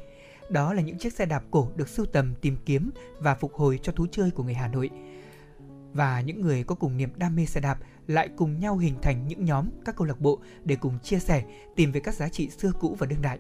Đó 0.50 0.72
là 0.74 0.83
những 0.83 0.98
chiếc 0.98 1.12
xe 1.12 1.26
đạp 1.26 1.44
cổ 1.50 1.68
được 1.76 1.88
sưu 1.88 2.06
tầm, 2.06 2.35
tìm 2.40 2.56
kiếm 2.64 2.90
và 3.18 3.35
phục 3.35 3.54
hồi 3.54 3.80
cho 3.83 3.92
thú 3.92 4.06
chơi 4.12 4.30
của 4.30 4.42
người 4.42 4.54
Hà 4.54 4.68
Nội. 4.68 4.90
Và 5.92 6.20
những 6.20 6.40
người 6.40 6.64
có 6.64 6.74
cùng 6.74 6.96
niềm 6.96 7.11
đam 7.16 7.37
mê 7.37 7.46
xe 7.46 7.61
đạp 7.61 7.78
lại 8.06 8.28
cùng 8.37 8.61
nhau 8.61 8.76
hình 8.76 8.94
thành 9.02 9.28
những 9.28 9.44
nhóm, 9.44 9.68
các 9.85 9.96
câu 9.96 10.06
lạc 10.06 10.20
bộ 10.20 10.40
để 10.64 10.76
cùng 10.76 10.98
chia 11.02 11.18
sẻ, 11.18 11.44
tìm 11.76 11.92
về 11.92 12.00
các 12.00 12.14
giá 12.14 12.28
trị 12.28 12.50
xưa 12.50 12.72
cũ 12.80 12.96
và 12.98 13.06
đương 13.06 13.22
đại. 13.22 13.38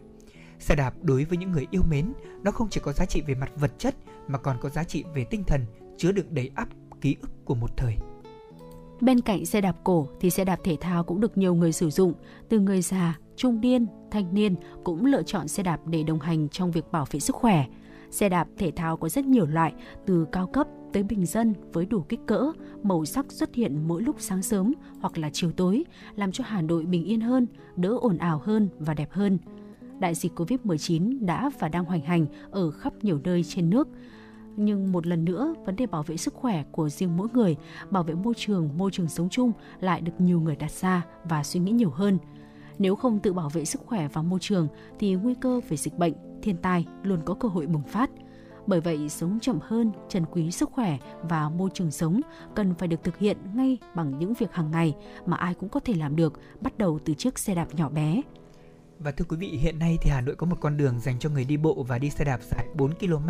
Xe 0.60 0.74
đạp 0.74 0.94
đối 1.02 1.24
với 1.24 1.38
những 1.38 1.52
người 1.52 1.66
yêu 1.70 1.82
mến, 1.90 2.12
nó 2.42 2.50
không 2.50 2.68
chỉ 2.70 2.80
có 2.84 2.92
giá 2.92 3.04
trị 3.04 3.22
về 3.26 3.34
mặt 3.34 3.50
vật 3.56 3.72
chất 3.78 3.94
mà 4.28 4.38
còn 4.38 4.56
có 4.60 4.68
giá 4.68 4.84
trị 4.84 5.04
về 5.14 5.24
tinh 5.30 5.44
thần, 5.46 5.60
chứa 5.96 6.12
đựng 6.12 6.26
đầy 6.30 6.50
ắp 6.54 6.68
ký 7.00 7.16
ức 7.20 7.30
của 7.44 7.54
một 7.54 7.70
thời. 7.76 7.96
Bên 9.00 9.20
cạnh 9.20 9.46
xe 9.46 9.60
đạp 9.60 9.76
cổ 9.84 10.06
thì 10.20 10.30
xe 10.30 10.44
đạp 10.44 10.60
thể 10.64 10.76
thao 10.80 11.04
cũng 11.04 11.20
được 11.20 11.38
nhiều 11.38 11.54
người 11.54 11.72
sử 11.72 11.90
dụng, 11.90 12.12
từ 12.48 12.60
người 12.60 12.82
già, 12.82 13.18
trung 13.36 13.60
niên, 13.60 13.86
thanh 14.10 14.34
niên 14.34 14.54
cũng 14.84 15.04
lựa 15.04 15.22
chọn 15.22 15.48
xe 15.48 15.62
đạp 15.62 15.80
để 15.86 16.02
đồng 16.02 16.20
hành 16.20 16.48
trong 16.48 16.70
việc 16.70 16.92
bảo 16.92 17.06
vệ 17.10 17.20
sức 17.20 17.36
khỏe. 17.36 17.66
Xe 18.10 18.28
đạp 18.28 18.48
thể 18.58 18.72
thao 18.76 18.96
có 18.96 19.08
rất 19.08 19.24
nhiều 19.24 19.46
loại, 19.46 19.72
từ 20.06 20.26
cao 20.32 20.46
cấp 20.46 20.66
tới 20.92 21.02
bình 21.02 21.26
dân 21.26 21.54
với 21.72 21.86
đủ 21.86 22.00
kích 22.00 22.20
cỡ, 22.26 22.52
màu 22.82 23.04
sắc 23.04 23.32
xuất 23.32 23.54
hiện 23.54 23.88
mỗi 23.88 24.02
lúc 24.02 24.16
sáng 24.18 24.42
sớm 24.42 24.72
hoặc 25.00 25.18
là 25.18 25.30
chiều 25.32 25.52
tối, 25.52 25.84
làm 26.16 26.32
cho 26.32 26.44
Hà 26.46 26.62
Nội 26.62 26.84
bình 26.84 27.04
yên 27.04 27.20
hơn, 27.20 27.46
đỡ 27.76 27.96
ồn 28.00 28.18
ào 28.18 28.40
hơn 28.44 28.68
và 28.78 28.94
đẹp 28.94 29.12
hơn. 29.12 29.38
Đại 30.00 30.14
dịch 30.14 30.40
Covid-19 30.40 31.26
đã 31.26 31.50
và 31.58 31.68
đang 31.68 31.84
hoành 31.84 32.00
hành 32.00 32.26
ở 32.50 32.70
khắp 32.70 32.92
nhiều 33.02 33.20
nơi 33.24 33.44
trên 33.44 33.70
nước. 33.70 33.88
Nhưng 34.56 34.92
một 34.92 35.06
lần 35.06 35.24
nữa, 35.24 35.54
vấn 35.64 35.76
đề 35.76 35.86
bảo 35.86 36.02
vệ 36.02 36.16
sức 36.16 36.34
khỏe 36.34 36.64
của 36.72 36.88
riêng 36.88 37.16
mỗi 37.16 37.28
người, 37.32 37.56
bảo 37.90 38.02
vệ 38.02 38.14
môi 38.14 38.34
trường, 38.36 38.70
môi 38.78 38.90
trường 38.90 39.08
sống 39.08 39.28
chung 39.28 39.52
lại 39.80 40.00
được 40.00 40.12
nhiều 40.18 40.40
người 40.40 40.56
đặt 40.56 40.70
ra 40.70 41.06
và 41.24 41.42
suy 41.42 41.60
nghĩ 41.60 41.72
nhiều 41.72 41.90
hơn. 41.90 42.18
Nếu 42.78 42.96
không 42.96 43.18
tự 43.18 43.32
bảo 43.32 43.48
vệ 43.48 43.64
sức 43.64 43.80
khỏe 43.86 44.08
và 44.12 44.22
môi 44.22 44.40
trường 44.40 44.68
thì 44.98 45.14
nguy 45.14 45.34
cơ 45.34 45.60
về 45.68 45.76
dịch 45.76 45.98
bệnh, 45.98 46.12
thiên 46.42 46.56
tai 46.56 46.86
luôn 47.02 47.20
có 47.24 47.34
cơ 47.34 47.48
hội 47.48 47.66
bùng 47.66 47.84
phát– 47.84 48.10
bởi 48.66 48.80
vậy, 48.80 49.08
sống 49.08 49.38
chậm 49.40 49.58
hơn, 49.62 49.92
trân 50.08 50.24
quý 50.30 50.50
sức 50.50 50.70
khỏe 50.72 50.98
và 51.22 51.48
môi 51.48 51.70
trường 51.74 51.90
sống 51.90 52.20
cần 52.54 52.74
phải 52.74 52.88
được 52.88 53.02
thực 53.02 53.18
hiện 53.18 53.36
ngay 53.54 53.78
bằng 53.94 54.18
những 54.18 54.34
việc 54.34 54.52
hàng 54.52 54.70
ngày 54.70 54.94
mà 55.26 55.36
ai 55.36 55.54
cũng 55.54 55.68
có 55.68 55.80
thể 55.80 55.94
làm 55.94 56.16
được, 56.16 56.40
bắt 56.60 56.78
đầu 56.78 56.98
từ 57.04 57.14
chiếc 57.14 57.38
xe 57.38 57.54
đạp 57.54 57.74
nhỏ 57.74 57.88
bé. 57.88 58.22
Và 59.04 59.10
thưa 59.10 59.24
quý 59.28 59.36
vị, 59.36 59.48
hiện 59.48 59.78
nay 59.78 59.98
thì 60.02 60.10
Hà 60.10 60.20
Nội 60.20 60.34
có 60.34 60.46
một 60.46 60.56
con 60.60 60.76
đường 60.76 61.00
dành 61.00 61.18
cho 61.18 61.30
người 61.30 61.44
đi 61.44 61.56
bộ 61.56 61.84
và 61.88 61.98
đi 61.98 62.10
xe 62.10 62.24
đạp 62.24 62.40
dài 62.42 62.66
4 62.74 62.94
km 62.94 63.28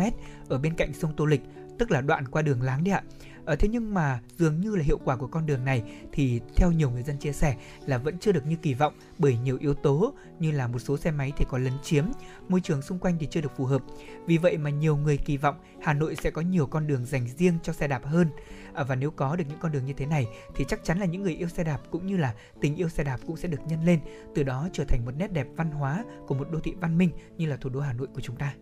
ở 0.49 0.57
bên 0.57 0.75
cạnh 0.75 0.93
sông 0.93 1.13
Tô 1.17 1.25
Lịch, 1.25 1.41
tức 1.79 1.91
là 1.91 2.01
đoạn 2.01 2.27
qua 2.27 2.41
đường 2.41 2.61
Láng 2.61 2.83
đấy 2.83 2.93
ạ. 2.93 3.03
Ở 3.45 3.51
ờ, 3.51 3.55
thế 3.55 3.67
nhưng 3.67 3.93
mà 3.93 4.19
dường 4.37 4.61
như 4.61 4.75
là 4.75 4.83
hiệu 4.83 4.97
quả 4.97 5.15
của 5.15 5.27
con 5.27 5.45
đường 5.45 5.65
này 5.65 5.83
thì 6.11 6.41
theo 6.55 6.71
nhiều 6.71 6.89
người 6.89 7.03
dân 7.03 7.17
chia 7.17 7.31
sẻ 7.31 7.55
là 7.85 7.97
vẫn 7.97 8.17
chưa 8.19 8.31
được 8.31 8.45
như 8.45 8.55
kỳ 8.55 8.73
vọng 8.73 8.93
bởi 9.17 9.37
nhiều 9.37 9.57
yếu 9.61 9.73
tố 9.73 10.13
như 10.39 10.51
là 10.51 10.67
một 10.67 10.79
số 10.79 10.97
xe 10.97 11.11
máy 11.11 11.31
thì 11.37 11.45
có 11.49 11.57
lấn 11.57 11.73
chiếm, 11.83 12.05
môi 12.49 12.61
trường 12.61 12.81
xung 12.81 12.99
quanh 12.99 13.17
thì 13.19 13.27
chưa 13.31 13.41
được 13.41 13.51
phù 13.57 13.65
hợp. 13.65 13.81
Vì 14.25 14.37
vậy 14.37 14.57
mà 14.57 14.69
nhiều 14.69 14.97
người 14.97 15.17
kỳ 15.17 15.37
vọng 15.37 15.55
Hà 15.81 15.93
Nội 15.93 16.15
sẽ 16.15 16.31
có 16.31 16.41
nhiều 16.41 16.67
con 16.67 16.87
đường 16.87 17.05
dành 17.05 17.27
riêng 17.37 17.57
cho 17.63 17.73
xe 17.73 17.87
đạp 17.87 18.05
hơn. 18.05 18.27
À, 18.73 18.83
và 18.83 18.95
nếu 18.95 19.11
có 19.11 19.35
được 19.35 19.43
những 19.49 19.59
con 19.61 19.71
đường 19.71 19.85
như 19.85 19.93
thế 19.93 20.05
này 20.05 20.27
thì 20.55 20.65
chắc 20.67 20.83
chắn 20.83 20.99
là 20.99 21.05
những 21.05 21.23
người 21.23 21.35
yêu 21.35 21.47
xe 21.47 21.63
đạp 21.63 21.79
cũng 21.91 22.05
như 22.05 22.17
là 22.17 22.33
tình 22.61 22.75
yêu 22.75 22.89
xe 22.89 23.03
đạp 23.03 23.17
cũng 23.27 23.37
sẽ 23.37 23.47
được 23.47 23.67
nhân 23.67 23.85
lên, 23.85 23.99
từ 24.35 24.43
đó 24.43 24.69
trở 24.73 24.83
thành 24.85 25.05
một 25.05 25.11
nét 25.17 25.31
đẹp 25.31 25.47
văn 25.55 25.71
hóa 25.71 26.05
của 26.27 26.35
một 26.35 26.51
đô 26.51 26.59
thị 26.59 26.73
văn 26.81 26.97
minh 26.97 27.11
như 27.37 27.45
là 27.45 27.57
thủ 27.57 27.69
đô 27.69 27.79
Hà 27.79 27.93
Nội 27.93 28.07
của 28.13 28.21
chúng 28.21 28.35
ta 28.35 28.53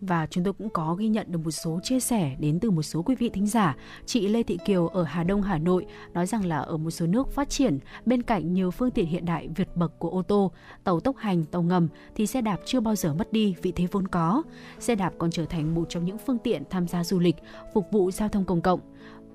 và 0.00 0.26
chúng 0.30 0.44
tôi 0.44 0.52
cũng 0.52 0.70
có 0.70 0.94
ghi 0.94 1.08
nhận 1.08 1.32
được 1.32 1.38
một 1.44 1.50
số 1.50 1.80
chia 1.82 2.00
sẻ 2.00 2.36
đến 2.38 2.60
từ 2.60 2.70
một 2.70 2.82
số 2.82 3.02
quý 3.02 3.14
vị 3.14 3.28
thính 3.28 3.46
giả. 3.46 3.76
Chị 4.06 4.28
Lê 4.28 4.42
Thị 4.42 4.58
Kiều 4.64 4.88
ở 4.88 5.02
Hà 5.02 5.24
Đông, 5.24 5.42
Hà 5.42 5.58
Nội 5.58 5.86
nói 6.14 6.26
rằng 6.26 6.44
là 6.44 6.58
ở 6.58 6.76
một 6.76 6.90
số 6.90 7.06
nước 7.06 7.32
phát 7.32 7.50
triển 7.50 7.78
bên 8.06 8.22
cạnh 8.22 8.52
nhiều 8.52 8.70
phương 8.70 8.90
tiện 8.90 9.06
hiện 9.06 9.24
đại 9.24 9.48
vượt 9.56 9.76
bậc 9.76 9.98
của 9.98 10.10
ô 10.10 10.22
tô, 10.22 10.52
tàu 10.84 11.00
tốc 11.00 11.16
hành, 11.16 11.44
tàu 11.44 11.62
ngầm 11.62 11.88
thì 12.14 12.26
xe 12.26 12.40
đạp 12.40 12.60
chưa 12.64 12.80
bao 12.80 12.96
giờ 12.96 13.14
mất 13.14 13.32
đi 13.32 13.54
vị 13.62 13.72
thế 13.76 13.86
vốn 13.92 14.08
có. 14.08 14.42
Xe 14.78 14.94
đạp 14.94 15.12
còn 15.18 15.30
trở 15.30 15.44
thành 15.44 15.74
một 15.74 15.84
trong 15.88 16.04
những 16.04 16.18
phương 16.18 16.38
tiện 16.38 16.62
tham 16.70 16.88
gia 16.88 17.04
du 17.04 17.18
lịch, 17.18 17.36
phục 17.74 17.86
vụ 17.90 18.10
giao 18.10 18.28
thông 18.28 18.44
công 18.44 18.60
cộng. 18.60 18.80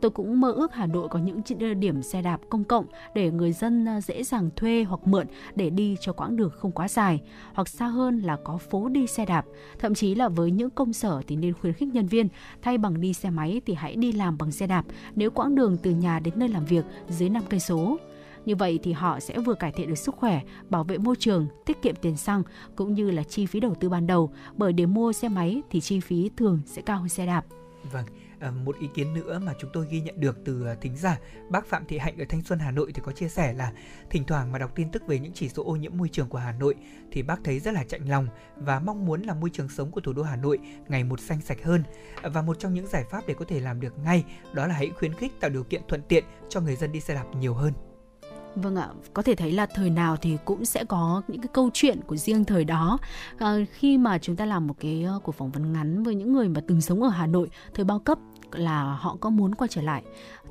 Tôi 0.02 0.12
cũng 0.12 0.42
mơ 0.42 0.52
ước 0.52 0.74
Hà 0.74 0.86
Nội 0.86 1.08
có 1.10 1.20
những 1.20 1.42
ờ, 1.60 1.74
điểm 1.74 2.02
xe 2.02 2.22
đạp 2.22 2.40
công 2.50 2.64
cộng 2.64 2.86
để 3.16 3.32
người 3.32 3.52
dân 3.52 3.86
ờ, 3.86 4.02
dễ 4.02 4.24
dàng 4.24 4.50
thuê 4.56 4.84
hoặc 4.84 5.08
mượn 5.08 5.28
để 5.56 5.70
đi 5.70 5.98
cho 6.02 6.14
quãng 6.14 6.36
đường 6.36 6.52
không 6.58 6.72
quá 6.72 6.88
dài, 6.88 7.22
hoặc 7.54 7.68
xa 7.68 7.88
hơn 7.88 8.20
là 8.20 8.38
có 8.44 8.58
phố 8.58 8.90
đi 8.90 9.08
xe 9.08 9.26
đạp. 9.26 9.46
Thậm 9.80 9.94
chí 9.94 10.16
là 10.16 10.30
với 10.30 10.52
những 10.52 10.70
công 10.70 10.94
sở 10.94 11.22
thì 11.28 11.36
nên 11.36 11.54
khuyến 11.54 11.74
khích 11.74 11.90
nhân 11.90 12.08
viên 12.08 12.28
thay 12.62 12.78
bằng 12.78 13.02
đi 13.02 13.14
xe 13.14 13.30
máy 13.30 13.62
thì 13.66 13.74
hãy 13.74 13.96
đi 13.96 14.12
làm 14.12 14.38
bằng 14.38 14.52
xe 14.52 14.68
đạp 14.68 14.86
nếu 15.16 15.32
quãng 15.32 15.56
đường 15.56 15.78
từ 15.84 15.92
nhà 15.92 16.20
đến 16.20 16.34
nơi 16.38 16.50
làm 16.50 16.66
việc 16.66 16.86
dưới 17.10 17.30
5 17.30 17.44
cây 17.50 17.60
số. 17.60 17.98
Như 18.46 18.56
vậy 18.56 18.80
thì 18.84 18.92
họ 18.92 19.20
sẽ 19.20 19.40
vừa 19.40 19.54
cải 19.54 19.72
thiện 19.72 19.90
được 19.90 19.98
sức 19.98 20.16
khỏe, 20.16 20.42
bảo 20.70 20.84
vệ 20.84 20.98
môi 20.98 21.16
trường, 21.16 21.48
tiết 21.66 21.82
kiệm 21.82 21.96
tiền 21.96 22.18
xăng 22.18 22.44
cũng 22.76 22.94
như 22.94 23.12
là 23.12 23.24
chi 23.24 23.46
phí 23.46 23.60
đầu 23.60 23.76
tư 23.76 23.90
ban 23.90 24.08
đầu, 24.08 24.32
bởi 24.56 24.74
để 24.74 24.86
mua 24.86 25.14
xe 25.14 25.30
máy 25.30 25.62
thì 25.70 25.82
chi 25.82 26.00
phí 26.00 26.30
thường 26.38 26.62
sẽ 26.66 26.82
cao 26.82 27.00
hơn 27.00 27.10
xe 27.10 27.26
đạp. 27.26 27.46
Vâng, 27.92 28.06
À, 28.40 28.52
một 28.52 28.80
ý 28.80 28.88
kiến 28.94 29.14
nữa 29.14 29.40
mà 29.46 29.54
chúng 29.60 29.70
tôi 29.74 29.88
ghi 29.90 30.02
nhận 30.02 30.20
được 30.20 30.38
từ 30.46 30.66
ờ, 30.66 30.76
thính 30.82 30.98
giả 30.98 31.20
bác 31.50 31.66
Phạm 31.66 31.86
Thị 31.86 31.98
Hạnh 31.98 32.18
ở 32.18 32.26
Thanh 32.30 32.44
Xuân 32.44 32.60
Hà 32.60 32.72
Nội 32.72 32.92
thì 32.96 33.02
có 33.06 33.12
chia 33.12 33.30
sẻ 33.30 33.54
là 33.54 33.72
thỉnh 34.10 34.24
thoảng 34.24 34.52
mà 34.52 34.60
đọc 34.60 34.72
tin 34.76 34.92
tức 34.92 35.08
về 35.08 35.20
những 35.20 35.34
chỉ 35.34 35.50
số 35.50 35.64
ô 35.64 35.76
nhiễm 35.76 35.98
môi 35.98 36.10
trường 36.10 36.30
của 36.30 36.38
Hà 36.38 36.52
Nội 36.52 36.76
thì 37.12 37.24
bác 37.24 37.40
thấy 37.44 37.60
rất 37.60 37.74
là 37.74 37.84
chạnh 37.84 38.10
lòng 38.10 38.28
và 38.56 38.80
mong 38.80 39.06
muốn 39.06 39.22
là 39.22 39.34
môi 39.34 39.50
trường 39.50 39.70
sống 39.70 39.92
của 39.92 40.02
thủ 40.02 40.14
đô 40.14 40.24
Hà 40.24 40.36
Nội 40.36 40.60
ngày 40.88 41.04
một 41.04 41.20
xanh 41.20 41.42
sạch 41.42 41.64
hơn. 41.64 41.84
Ờ, 42.22 42.30
và 42.30 42.42
một 42.42 42.60
trong 42.60 42.74
những 42.74 42.88
giải 42.88 43.04
pháp 43.12 43.24
để 43.28 43.34
có 43.34 43.46
thể 43.48 43.60
làm 43.60 43.80
được 43.80 44.00
ngay 44.04 44.24
đó 44.54 44.68
là 44.68 44.74
hãy 44.74 44.90
khuyến 44.90 45.14
khích 45.14 45.32
tạo 45.40 45.50
điều 45.50 45.64
kiện 45.64 45.82
thuận 45.88 46.02
tiện 46.02 46.24
cho 46.50 46.62
người 46.62 46.76
dân 46.76 46.92
đi 46.92 47.00
xe 47.00 47.14
đạp 47.14 47.26
nhiều 47.36 47.54
hơn. 47.54 47.74
Vâng 48.56 48.76
ạ, 48.76 48.90
có 49.14 49.22
thể 49.22 49.36
thấy 49.36 49.52
là 49.52 49.66
thời 49.66 49.90
nào 49.90 50.18
thì 50.18 50.38
cũng 50.46 50.66
sẽ 50.66 50.84
có 50.84 51.22
những 51.28 51.42
cái 51.42 51.50
câu 51.54 51.70
chuyện 51.74 52.00
của 52.08 52.16
riêng 52.16 52.46
thời 52.46 52.64
đó. 52.64 52.98
À, 53.38 53.56
khi 53.72 53.98
mà 53.98 54.18
chúng 54.18 54.36
ta 54.36 54.46
làm 54.46 54.68
một 54.68 54.76
cái 54.80 55.06
cuộc 55.24 55.36
phỏng 55.36 55.52
vấn 55.52 55.74
ngắn 55.74 56.04
với 56.04 56.16
những 56.16 56.34
người 56.34 56.50
mà 56.50 56.62
từng 56.68 56.82
sống 56.82 57.04
ở 57.04 57.10
Hà 57.10 57.28
Nội 57.28 57.50
thời 57.74 57.86
bao 57.86 58.00
cấp 58.00 58.20
là 58.52 58.84
họ 58.84 59.18
có 59.20 59.30
muốn 59.30 59.56
quay 59.56 59.68
trở 59.68 59.82
lại. 59.82 60.04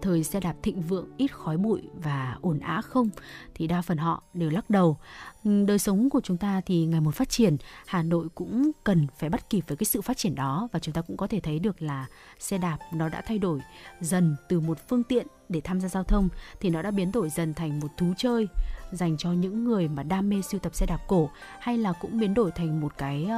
Thời 0.02 0.24
xe 0.24 0.40
đạp 0.40 0.54
thịnh 0.62 0.82
vượng, 0.82 1.08
ít 1.16 1.34
khói 1.34 1.56
bụi 1.56 1.82
và 1.94 2.36
ồn 2.40 2.58
ã 2.58 2.80
không? 2.82 3.08
Thì 3.54 3.66
đa 3.66 3.82
phần 3.82 3.98
họ 3.98 4.22
đều 4.34 4.50
lắc 4.50 4.70
đầu. 4.70 4.96
Ừ, 5.44 5.64
đời 5.66 5.78
sống 5.78 6.10
của 6.10 6.20
chúng 6.20 6.36
ta 6.36 6.60
thì 6.66 6.86
ngày 6.86 7.00
một 7.00 7.14
phát 7.14 7.28
triển, 7.28 7.56
hà 7.86 8.02
nội 8.02 8.28
cũng 8.34 8.70
cần 8.84 9.06
phải 9.18 9.30
bắt 9.30 9.50
kịp 9.50 9.64
với 9.68 9.76
cái 9.76 9.84
sự 9.84 10.00
phát 10.00 10.16
triển 10.16 10.34
đó 10.34 10.68
và 10.72 10.78
chúng 10.78 10.94
ta 10.94 11.00
cũng 11.00 11.16
có 11.16 11.26
thể 11.26 11.40
thấy 11.40 11.58
được 11.58 11.82
là 11.82 12.06
xe 12.38 12.58
đạp 12.58 12.78
nó 12.92 13.08
đã 13.08 13.22
thay 13.26 13.38
đổi 13.38 13.60
dần 14.00 14.36
từ 14.48 14.60
một 14.60 14.78
phương 14.88 15.02
tiện 15.02 15.26
để 15.48 15.60
tham 15.64 15.80
gia 15.80 15.88
giao 15.88 16.04
thông 16.04 16.28
thì 16.60 16.70
nó 16.70 16.82
đã 16.82 16.90
biến 16.90 17.12
đổi 17.12 17.28
dần 17.30 17.54
thành 17.54 17.80
một 17.80 17.88
thú 17.96 18.12
chơi 18.16 18.48
dành 18.92 19.16
cho 19.16 19.32
những 19.32 19.64
người 19.64 19.88
mà 19.88 20.02
đam 20.02 20.28
mê 20.28 20.42
sưu 20.42 20.60
tập 20.60 20.74
xe 20.74 20.86
đạp 20.86 21.00
cổ 21.06 21.30
hay 21.60 21.78
là 21.78 21.92
cũng 21.92 22.20
biến 22.20 22.34
đổi 22.34 22.50
thành 22.50 22.80
một 22.80 22.92
cái 22.98 23.28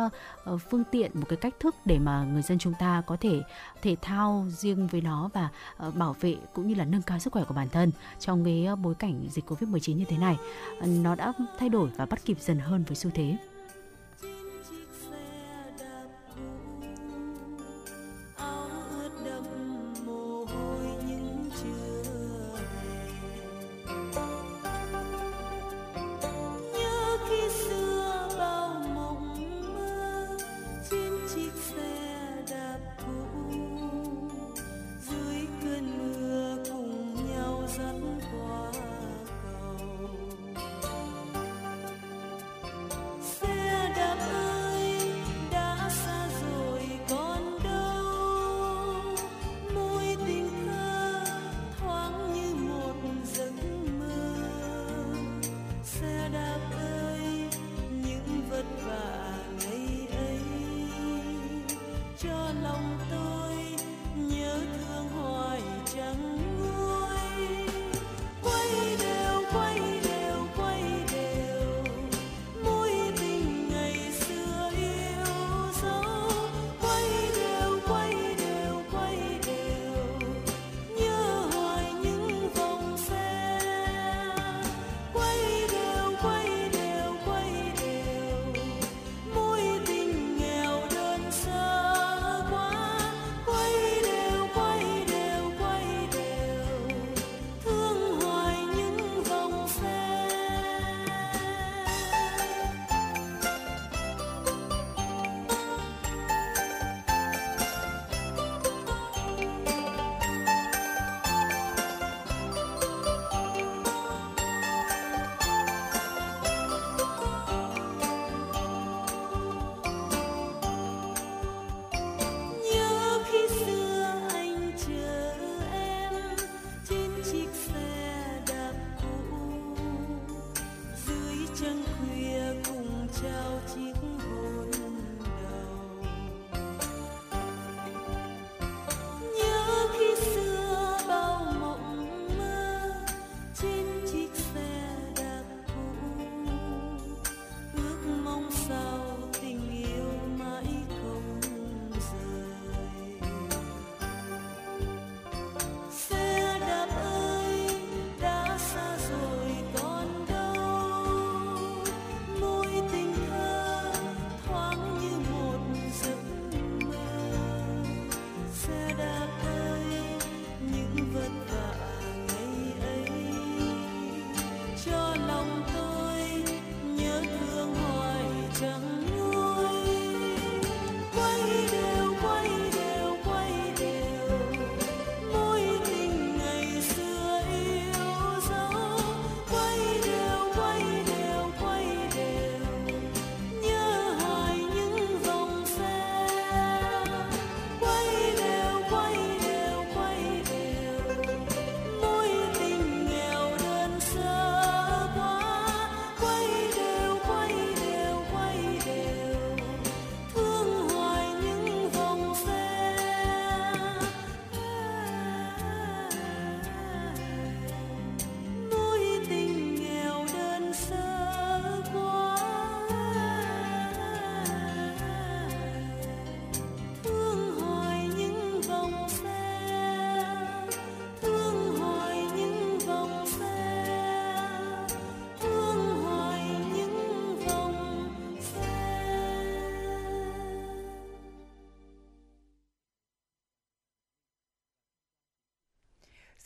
uh, 0.55 0.61
phương 0.71 0.85
tiện 0.91 1.11
một 1.15 1.27
cái 1.29 1.37
cách 1.37 1.55
thức 1.61 1.75
để 1.85 1.99
mà 1.99 2.25
người 2.25 2.43
dân 2.43 2.59
chúng 2.59 2.75
ta 2.79 3.03
có 3.07 3.17
thể 3.21 3.43
thể 3.83 3.97
thao 4.03 4.47
riêng 4.49 4.87
với 4.87 5.01
nó 5.01 5.31
và 5.35 5.49
uh, 5.87 5.95
bảo 5.95 6.17
vệ 6.21 6.37
cũng 6.53 6.67
như 6.67 6.75
là 6.75 6.85
nâng 6.85 7.03
cao 7.03 7.19
sức 7.19 7.33
khỏe 7.33 7.45
của 7.45 7.55
bản 7.55 7.69
thân 7.69 7.91
trong 8.19 8.45
cái 8.45 8.69
uh, 8.73 8.79
bối 8.79 8.95
cảnh 8.95 9.27
dịch 9.31 9.51
Covid-19 9.51 9.97
như 9.97 10.05
thế 10.05 10.19
này. 10.19 10.37
Uh, 10.79 10.87
nó 10.87 11.15
đã 11.15 11.33
thay 11.59 11.69
đổi 11.69 11.91
và 11.97 12.07
bắt 12.07 12.25
kịp 12.25 12.37
dần 12.41 12.59
hơn 12.59 12.85
với 12.85 12.97
xu 12.97 13.11
thế. 13.15 13.37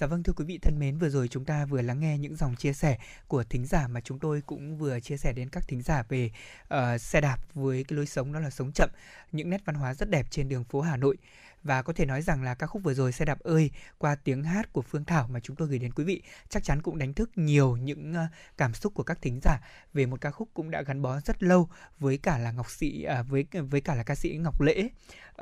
Dạ 0.04 0.08
vâng 0.08 0.22
thưa 0.22 0.32
quý 0.32 0.44
vị 0.44 0.58
thân 0.58 0.78
mến, 0.78 0.98
vừa 0.98 1.08
rồi 1.08 1.28
chúng 1.28 1.44
ta 1.44 1.64
vừa 1.64 1.82
lắng 1.82 2.00
nghe 2.00 2.18
những 2.18 2.36
dòng 2.36 2.56
chia 2.56 2.72
sẻ 2.72 2.98
của 3.28 3.44
thính 3.44 3.66
giả 3.66 3.88
mà 3.88 4.00
chúng 4.00 4.18
tôi 4.18 4.42
cũng 4.46 4.78
vừa 4.78 5.00
chia 5.00 5.16
sẻ 5.16 5.32
đến 5.32 5.48
các 5.48 5.68
thính 5.68 5.82
giả 5.82 6.02
về 6.08 6.30
uh, 6.74 7.00
xe 7.00 7.20
đạp 7.20 7.36
với 7.54 7.84
cái 7.84 7.96
lối 7.96 8.06
sống 8.06 8.32
đó 8.32 8.40
là 8.40 8.50
sống 8.50 8.72
chậm, 8.72 8.90
những 9.32 9.50
nét 9.50 9.62
văn 9.64 9.74
hóa 9.74 9.94
rất 9.94 10.10
đẹp 10.10 10.26
trên 10.30 10.48
đường 10.48 10.64
phố 10.64 10.80
Hà 10.80 10.96
Nội. 10.96 11.16
Và 11.62 11.82
có 11.82 11.92
thể 11.92 12.06
nói 12.06 12.22
rằng 12.22 12.42
là 12.42 12.54
ca 12.54 12.66
khúc 12.66 12.82
vừa 12.82 12.94
rồi 12.94 13.12
xe 13.12 13.24
đạp 13.24 13.40
ơi 13.40 13.70
qua 13.98 14.14
tiếng 14.14 14.42
hát 14.42 14.72
của 14.72 14.82
Phương 14.82 15.04
Thảo 15.04 15.28
mà 15.28 15.40
chúng 15.40 15.56
tôi 15.56 15.68
gửi 15.68 15.78
đến 15.78 15.92
quý 15.92 16.04
vị 16.04 16.22
chắc 16.48 16.64
chắn 16.64 16.82
cũng 16.82 16.98
đánh 16.98 17.14
thức 17.14 17.30
nhiều 17.36 17.76
những 17.76 18.14
ờ, 18.14 18.26
cảm 18.56 18.74
xúc 18.74 18.94
của 18.94 19.02
các 19.02 19.18
thính 19.22 19.40
giả 19.42 19.60
về 19.94 20.06
một 20.06 20.20
ca 20.20 20.30
khúc 20.30 20.48
cũng 20.54 20.70
đã 20.70 20.82
gắn 20.82 21.02
bó 21.02 21.20
rất 21.20 21.42
lâu 21.42 21.68
với 21.98 22.18
cả 22.18 22.38
là 22.38 22.52
ngọc 22.52 22.70
sĩ 22.70 23.02
à, 23.02 23.22
với 23.22 23.46
với 23.52 23.80
cả 23.80 23.94
là 23.94 24.02
ca 24.02 24.14
sĩ 24.14 24.36
Ngọc 24.36 24.60
Lễ 24.60 24.88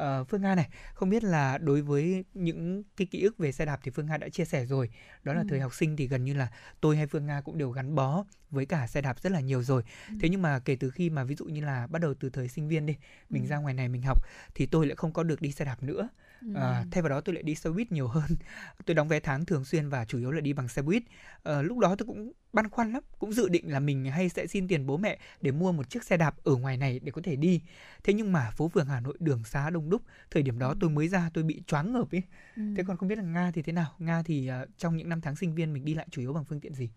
uh, 0.01 0.29
Phương 0.29 0.43
Nga 0.43 0.55
này 0.55 0.69
không 0.95 1.11
biết 1.11 1.25
là 1.25 1.59
đối 1.59 1.83
với 1.83 2.25
những 2.35 2.83
cái 2.97 3.07
ký 3.07 3.23
ức 3.23 3.39
về 3.39 3.53
xe 3.53 3.65
đạp 3.65 3.81
thì 3.83 3.91
Phương 3.91 4.07
Nga 4.07 4.17
đã 4.17 4.29
chia 4.29 4.45
sẻ 4.45 4.67
rồi 4.67 4.91
đó 5.25 5.33
là 5.33 5.41
ừ. 5.41 5.47
thời 5.51 5.61
học 5.61 5.75
sinh 5.75 5.97
thì 5.97 6.09
gần 6.09 6.25
như 6.25 6.35
là 6.35 6.49
tôi 6.81 6.97
hay 6.97 7.07
Phương 7.07 7.27
Nga 7.27 7.41
cũng 7.41 7.59
đều 7.59 7.71
gắn 7.71 7.95
bó 7.95 8.25
với 8.51 8.67
cả 8.67 8.87
xe 8.87 9.01
đạp 9.01 9.21
rất 9.21 9.33
là 9.33 9.41
nhiều 9.41 9.63
rồi 9.63 9.83
ừ. 10.09 10.15
thế 10.21 10.29
nhưng 10.29 10.43
mà 10.43 10.59
kể 10.59 10.77
từ 10.77 10.91
khi 10.91 11.11
mà 11.11 11.25
ví 11.25 11.35
dụ 11.35 11.45
như 11.45 11.61
là 11.61 11.87
bắt 11.87 11.99
đầu 11.99 12.15
từ 12.15 12.31
thời 12.31 12.49
sinh 12.49 12.69
viên 12.69 12.87
đi 12.87 12.97
mình 13.31 13.43
ừ. 13.43 13.49
ra 13.49 13.57
ngoài 13.57 13.75
này 13.75 13.89
mình 13.89 14.03
học 14.03 14.25
thì 14.55 14.67
tôi 14.67 14.87
lại 14.87 14.97
không 14.97 15.13
có 15.13 15.23
được 15.23 15.43
đi 15.43 15.53
xe 15.53 15.65
đạp 15.65 15.83
nữa 15.83 16.09
À, 16.55 16.85
thay 16.91 17.03
vào 17.03 17.11
đó 17.11 17.21
tôi 17.21 17.35
lại 17.35 17.43
đi 17.43 17.55
xe 17.55 17.71
buýt 17.71 17.93
nhiều 17.93 18.09
hơn. 18.09 18.31
Tôi 18.87 18.95
đóng 18.95 19.09
vé 19.09 19.21
tháng 19.21 19.45
thường 19.45 19.65
xuyên 19.65 19.89
và 19.89 20.05
chủ 20.05 20.19
yếu 20.19 20.31
là 20.31 20.41
đi 20.41 20.53
bằng 20.53 20.69
xe 20.69 20.83
buýt. 20.83 21.03
À, 21.43 21.63
lúc 21.63 21.79
đó 21.79 21.97
tôi 21.99 22.07
cũng 22.07 22.33
băn 22.53 22.69
khoăn 22.69 22.93
lắm, 22.93 23.03
cũng 23.19 23.33
dự 23.33 23.49
định 23.49 23.73
là 23.73 23.81
mình 23.81 24.05
hay 24.05 24.29
sẽ 24.29 24.47
xin 24.47 24.69
tiền 24.69 24.87
bố 24.87 24.97
mẹ 24.97 25.19
để 25.41 25.51
mua 25.51 25.73
một 25.73 25.91
chiếc 25.91 26.05
xe 26.05 26.17
đạp 26.17 26.35
ở 26.45 26.57
ngoài 26.57 26.77
này 26.77 27.01
để 27.03 27.13
có 27.13 27.21
thể 27.25 27.37
đi. 27.37 27.63
Thế 28.05 28.13
nhưng 28.13 28.33
mà 28.33 28.51
phố 28.51 28.69
phường 28.69 28.87
Hà 28.87 29.01
Nội 29.01 29.17
đường 29.21 29.45
xá 29.45 29.71
đông 29.71 29.91
đúc, 29.91 30.03
thời 30.31 30.43
điểm 30.43 30.59
đó 30.59 30.69
ừ. 30.69 30.77
tôi 30.81 30.91
mới 30.91 31.09
ra 31.09 31.31
tôi 31.35 31.45
bị 31.45 31.63
choáng 31.67 31.93
ngợp 31.93 32.15
ấy. 32.15 32.23
Ừ. 32.57 32.63
Thế 32.77 32.83
còn 32.87 32.97
không 32.97 33.09
biết 33.09 33.19
là 33.19 33.25
Nga 33.25 33.51
thì 33.51 33.63
thế 33.63 33.73
nào? 33.73 33.95
Nga 33.99 34.23
thì 34.23 34.51
uh, 34.63 34.69
trong 34.79 34.97
những 34.97 35.09
năm 35.09 35.21
tháng 35.21 35.37
sinh 35.37 35.55
viên 35.55 35.73
mình 35.73 35.85
đi 35.85 35.95
lại 35.95 36.07
chủ 36.11 36.21
yếu 36.21 36.33
bằng 36.33 36.45
phương 36.45 36.61
tiện 36.61 36.75
gì? 36.75 36.91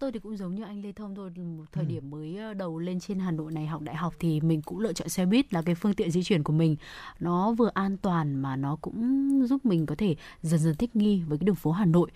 Tôi 0.00 0.12
thì 0.12 0.18
cũng 0.18 0.36
giống 0.36 0.54
như 0.54 0.62
anh 0.62 0.82
Lê 0.82 0.92
Thông 0.92 1.14
thôi 1.14 1.30
một 1.30 1.64
thời 1.72 1.84
ừ. 1.84 1.88
điểm 1.88 2.10
mới 2.10 2.36
ờ, 2.36 2.54
đầu 2.54 2.78
lên 2.78 3.00
trên 3.00 3.18
Hà 3.18 3.30
Nội 3.30 3.52
này 3.52 3.66
học 3.66 3.82
đại 3.82 3.96
học 3.96 4.14
thì 4.18 4.40
mình 4.40 4.62
cũng 4.62 4.78
lựa 4.78 4.92
chọn 4.92 5.08
xe 5.08 5.26
buýt 5.26 5.54
là 5.54 5.62
cái 5.62 5.74
phương 5.74 5.94
tiện 5.94 6.10
di 6.10 6.22
chuyển 6.22 6.42
của 6.42 6.52
mình 6.52 6.76
nó 7.20 7.52
vừa 7.52 7.70
an 7.74 7.96
toàn 7.96 8.34
mà 8.34 8.56
nó 8.56 8.76
cũng 8.80 9.46
giúp 9.46 9.64
mình 9.64 9.86
có 9.86 9.94
thể 9.98 10.16
dần 10.42 10.60
dần 10.60 10.74
thích 10.74 10.96
nghi 10.96 11.22
với 11.28 11.38
cái 11.38 11.44
đường 11.44 11.54
phố 11.54 11.72
Hà 11.72 11.84
Nội 11.84 12.10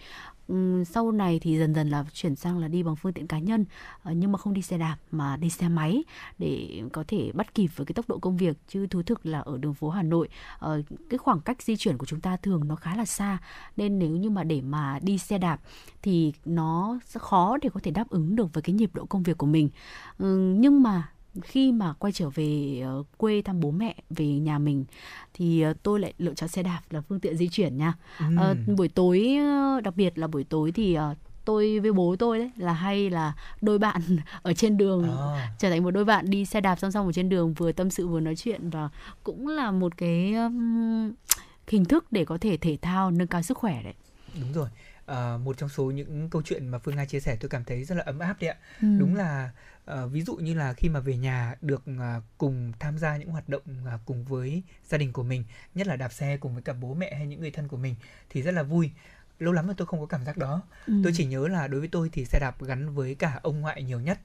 Ừ, 0.48 0.84
sau 0.86 1.12
này 1.12 1.38
thì 1.42 1.58
dần 1.58 1.74
dần 1.74 1.88
là 1.90 2.04
chuyển 2.12 2.36
sang 2.36 2.58
là 2.58 2.68
đi 2.68 2.82
bằng 2.82 2.96
phương 2.96 3.12
tiện 3.12 3.26
cá 3.26 3.38
nhân 3.38 3.64
ờ, 4.02 4.12
nhưng 4.12 4.32
mà 4.32 4.38
không 4.38 4.54
đi 4.54 4.62
xe 4.62 4.78
đạp 4.78 4.96
mà 5.10 5.36
đi 5.36 5.50
xe 5.50 5.68
máy 5.68 6.04
để 6.38 6.82
có 6.92 7.04
thể 7.08 7.30
bắt 7.34 7.54
kịp 7.54 7.66
với 7.76 7.86
cái 7.86 7.94
tốc 7.94 8.08
độ 8.08 8.18
công 8.18 8.36
việc. 8.36 8.56
Chứ 8.68 8.86
thú 8.86 9.02
thực 9.02 9.26
là 9.26 9.40
ở 9.40 9.58
đường 9.58 9.74
phố 9.74 9.90
Hà 9.90 10.02
Nội 10.02 10.28
ờ, 10.58 10.82
cái 11.10 11.18
khoảng 11.18 11.40
cách 11.40 11.62
di 11.62 11.76
chuyển 11.76 11.98
của 11.98 12.06
chúng 12.06 12.20
ta 12.20 12.36
thường 12.36 12.68
nó 12.68 12.76
khá 12.76 12.96
là 12.96 13.04
xa. 13.04 13.38
Nên 13.76 13.98
nếu 13.98 14.10
như 14.10 14.30
mà 14.30 14.44
để 14.44 14.60
mà 14.60 14.98
đi 15.02 15.18
xe 15.18 15.38
đạp 15.38 15.60
thì 16.02 16.32
nó 16.44 16.98
sẽ 17.06 17.20
khó 17.20 17.56
để 17.62 17.68
có 17.74 17.80
thể 17.82 17.90
đáp 17.90 18.10
ứng 18.10 18.36
được 18.36 18.52
với 18.54 18.62
cái 18.62 18.74
nhịp 18.74 18.90
độ 18.94 19.06
công 19.06 19.22
việc 19.22 19.38
của 19.38 19.46
mình. 19.46 19.68
Ừ, 20.18 20.54
nhưng 20.58 20.82
mà 20.82 21.08
khi 21.42 21.72
mà 21.72 21.92
quay 21.92 22.12
trở 22.12 22.30
về 22.30 22.80
ờ, 22.84 23.02
quê 23.16 23.42
thăm 23.42 23.60
bố 23.60 23.70
mẹ 23.70 23.94
về 24.10 24.26
nhà 24.26 24.58
mình 24.58 24.84
thì 25.34 25.60
ờ, 25.60 25.74
tôi 25.82 26.00
lại 26.00 26.14
lựa 26.18 26.34
chọn 26.34 26.48
xe 26.48 26.62
đạp 26.62 26.80
là 26.90 27.00
phương 27.00 27.20
tiện 27.20 27.36
di 27.36 27.48
chuyển 27.48 27.76
nha 27.76 27.94
ừ. 28.18 28.24
à, 28.38 28.54
buổi 28.76 28.88
tối 28.88 29.36
đặc 29.84 29.96
biệt 29.96 30.18
là 30.18 30.26
buổi 30.26 30.44
tối 30.44 30.72
thì 30.72 30.96
tôi 31.44 31.80
với 31.80 31.92
bố 31.92 32.16
tôi 32.18 32.38
đấy 32.38 32.50
là 32.56 32.72
hay 32.72 33.10
là 33.10 33.32
đôi 33.60 33.78
bạn 33.78 34.02
ở 34.42 34.52
trên 34.52 34.76
đường 34.76 35.02
à. 35.18 35.54
trở 35.58 35.70
thành 35.70 35.82
một 35.82 35.90
đôi 35.90 36.04
bạn 36.04 36.30
đi 36.30 36.44
xe 36.44 36.60
đạp 36.60 36.76
song 36.76 36.92
song 36.92 37.06
ở 37.06 37.12
trên 37.12 37.28
đường 37.28 37.54
vừa 37.54 37.72
tâm 37.72 37.90
sự 37.90 38.08
vừa 38.08 38.20
nói 38.20 38.36
chuyện 38.36 38.70
và 38.70 38.88
cũng 39.22 39.48
là 39.48 39.70
một 39.70 39.96
cái 39.96 40.34
um, 40.34 41.12
hình 41.68 41.84
thức 41.84 42.12
để 42.12 42.24
có 42.24 42.38
thể 42.38 42.56
thể 42.56 42.78
thao 42.82 43.10
nâng 43.10 43.26
cao 43.26 43.42
sức 43.42 43.58
khỏe 43.58 43.82
đấy 43.82 43.94
đúng 44.40 44.52
rồi 44.52 44.68
à, 45.06 45.36
một 45.36 45.58
trong 45.58 45.68
số 45.68 45.84
những 45.84 46.30
câu 46.30 46.42
chuyện 46.42 46.68
mà 46.68 46.78
phương 46.78 46.96
nga 46.96 47.04
chia 47.04 47.20
sẻ 47.20 47.36
tôi 47.40 47.48
cảm 47.48 47.64
thấy 47.64 47.84
rất 47.84 47.94
là 47.94 48.02
ấm 48.06 48.18
áp 48.18 48.36
đấy 48.40 48.50
ạ. 48.50 48.56
Ừ. 48.82 48.88
đúng 48.98 49.14
là 49.14 49.50
uh, 49.90 50.12
ví 50.12 50.22
dụ 50.22 50.36
như 50.36 50.54
là 50.54 50.72
khi 50.72 50.88
mà 50.88 51.00
về 51.00 51.16
nhà 51.16 51.54
được 51.60 51.82
uh, 51.90 52.22
cùng 52.38 52.72
tham 52.78 52.98
gia 52.98 53.16
những 53.16 53.30
hoạt 53.30 53.48
động 53.48 53.62
uh, 53.94 54.00
cùng 54.04 54.24
với 54.24 54.62
gia 54.88 54.98
đình 54.98 55.12
của 55.12 55.22
mình 55.22 55.44
nhất 55.74 55.86
là 55.86 55.96
đạp 55.96 56.12
xe 56.12 56.36
cùng 56.36 56.54
với 56.54 56.62
cả 56.62 56.72
bố 56.72 56.94
mẹ 56.94 57.14
hay 57.14 57.26
những 57.26 57.40
người 57.40 57.50
thân 57.50 57.68
của 57.68 57.76
mình 57.76 57.94
thì 58.30 58.42
rất 58.42 58.54
là 58.54 58.62
vui. 58.62 58.90
Lâu 59.38 59.52
lắm 59.52 59.66
rồi 59.66 59.74
tôi 59.78 59.86
không 59.86 60.00
có 60.00 60.06
cảm 60.06 60.24
giác 60.24 60.36
đó. 60.36 60.62
Ừ. 60.86 60.94
tôi 61.04 61.12
chỉ 61.16 61.24
nhớ 61.24 61.48
là 61.48 61.68
đối 61.68 61.80
với 61.80 61.88
tôi 61.92 62.10
thì 62.12 62.24
xe 62.24 62.38
đạp 62.40 62.62
gắn 62.62 62.94
với 62.94 63.14
cả 63.14 63.40
ông 63.42 63.60
ngoại 63.60 63.82
nhiều 63.82 64.00
nhất. 64.00 64.18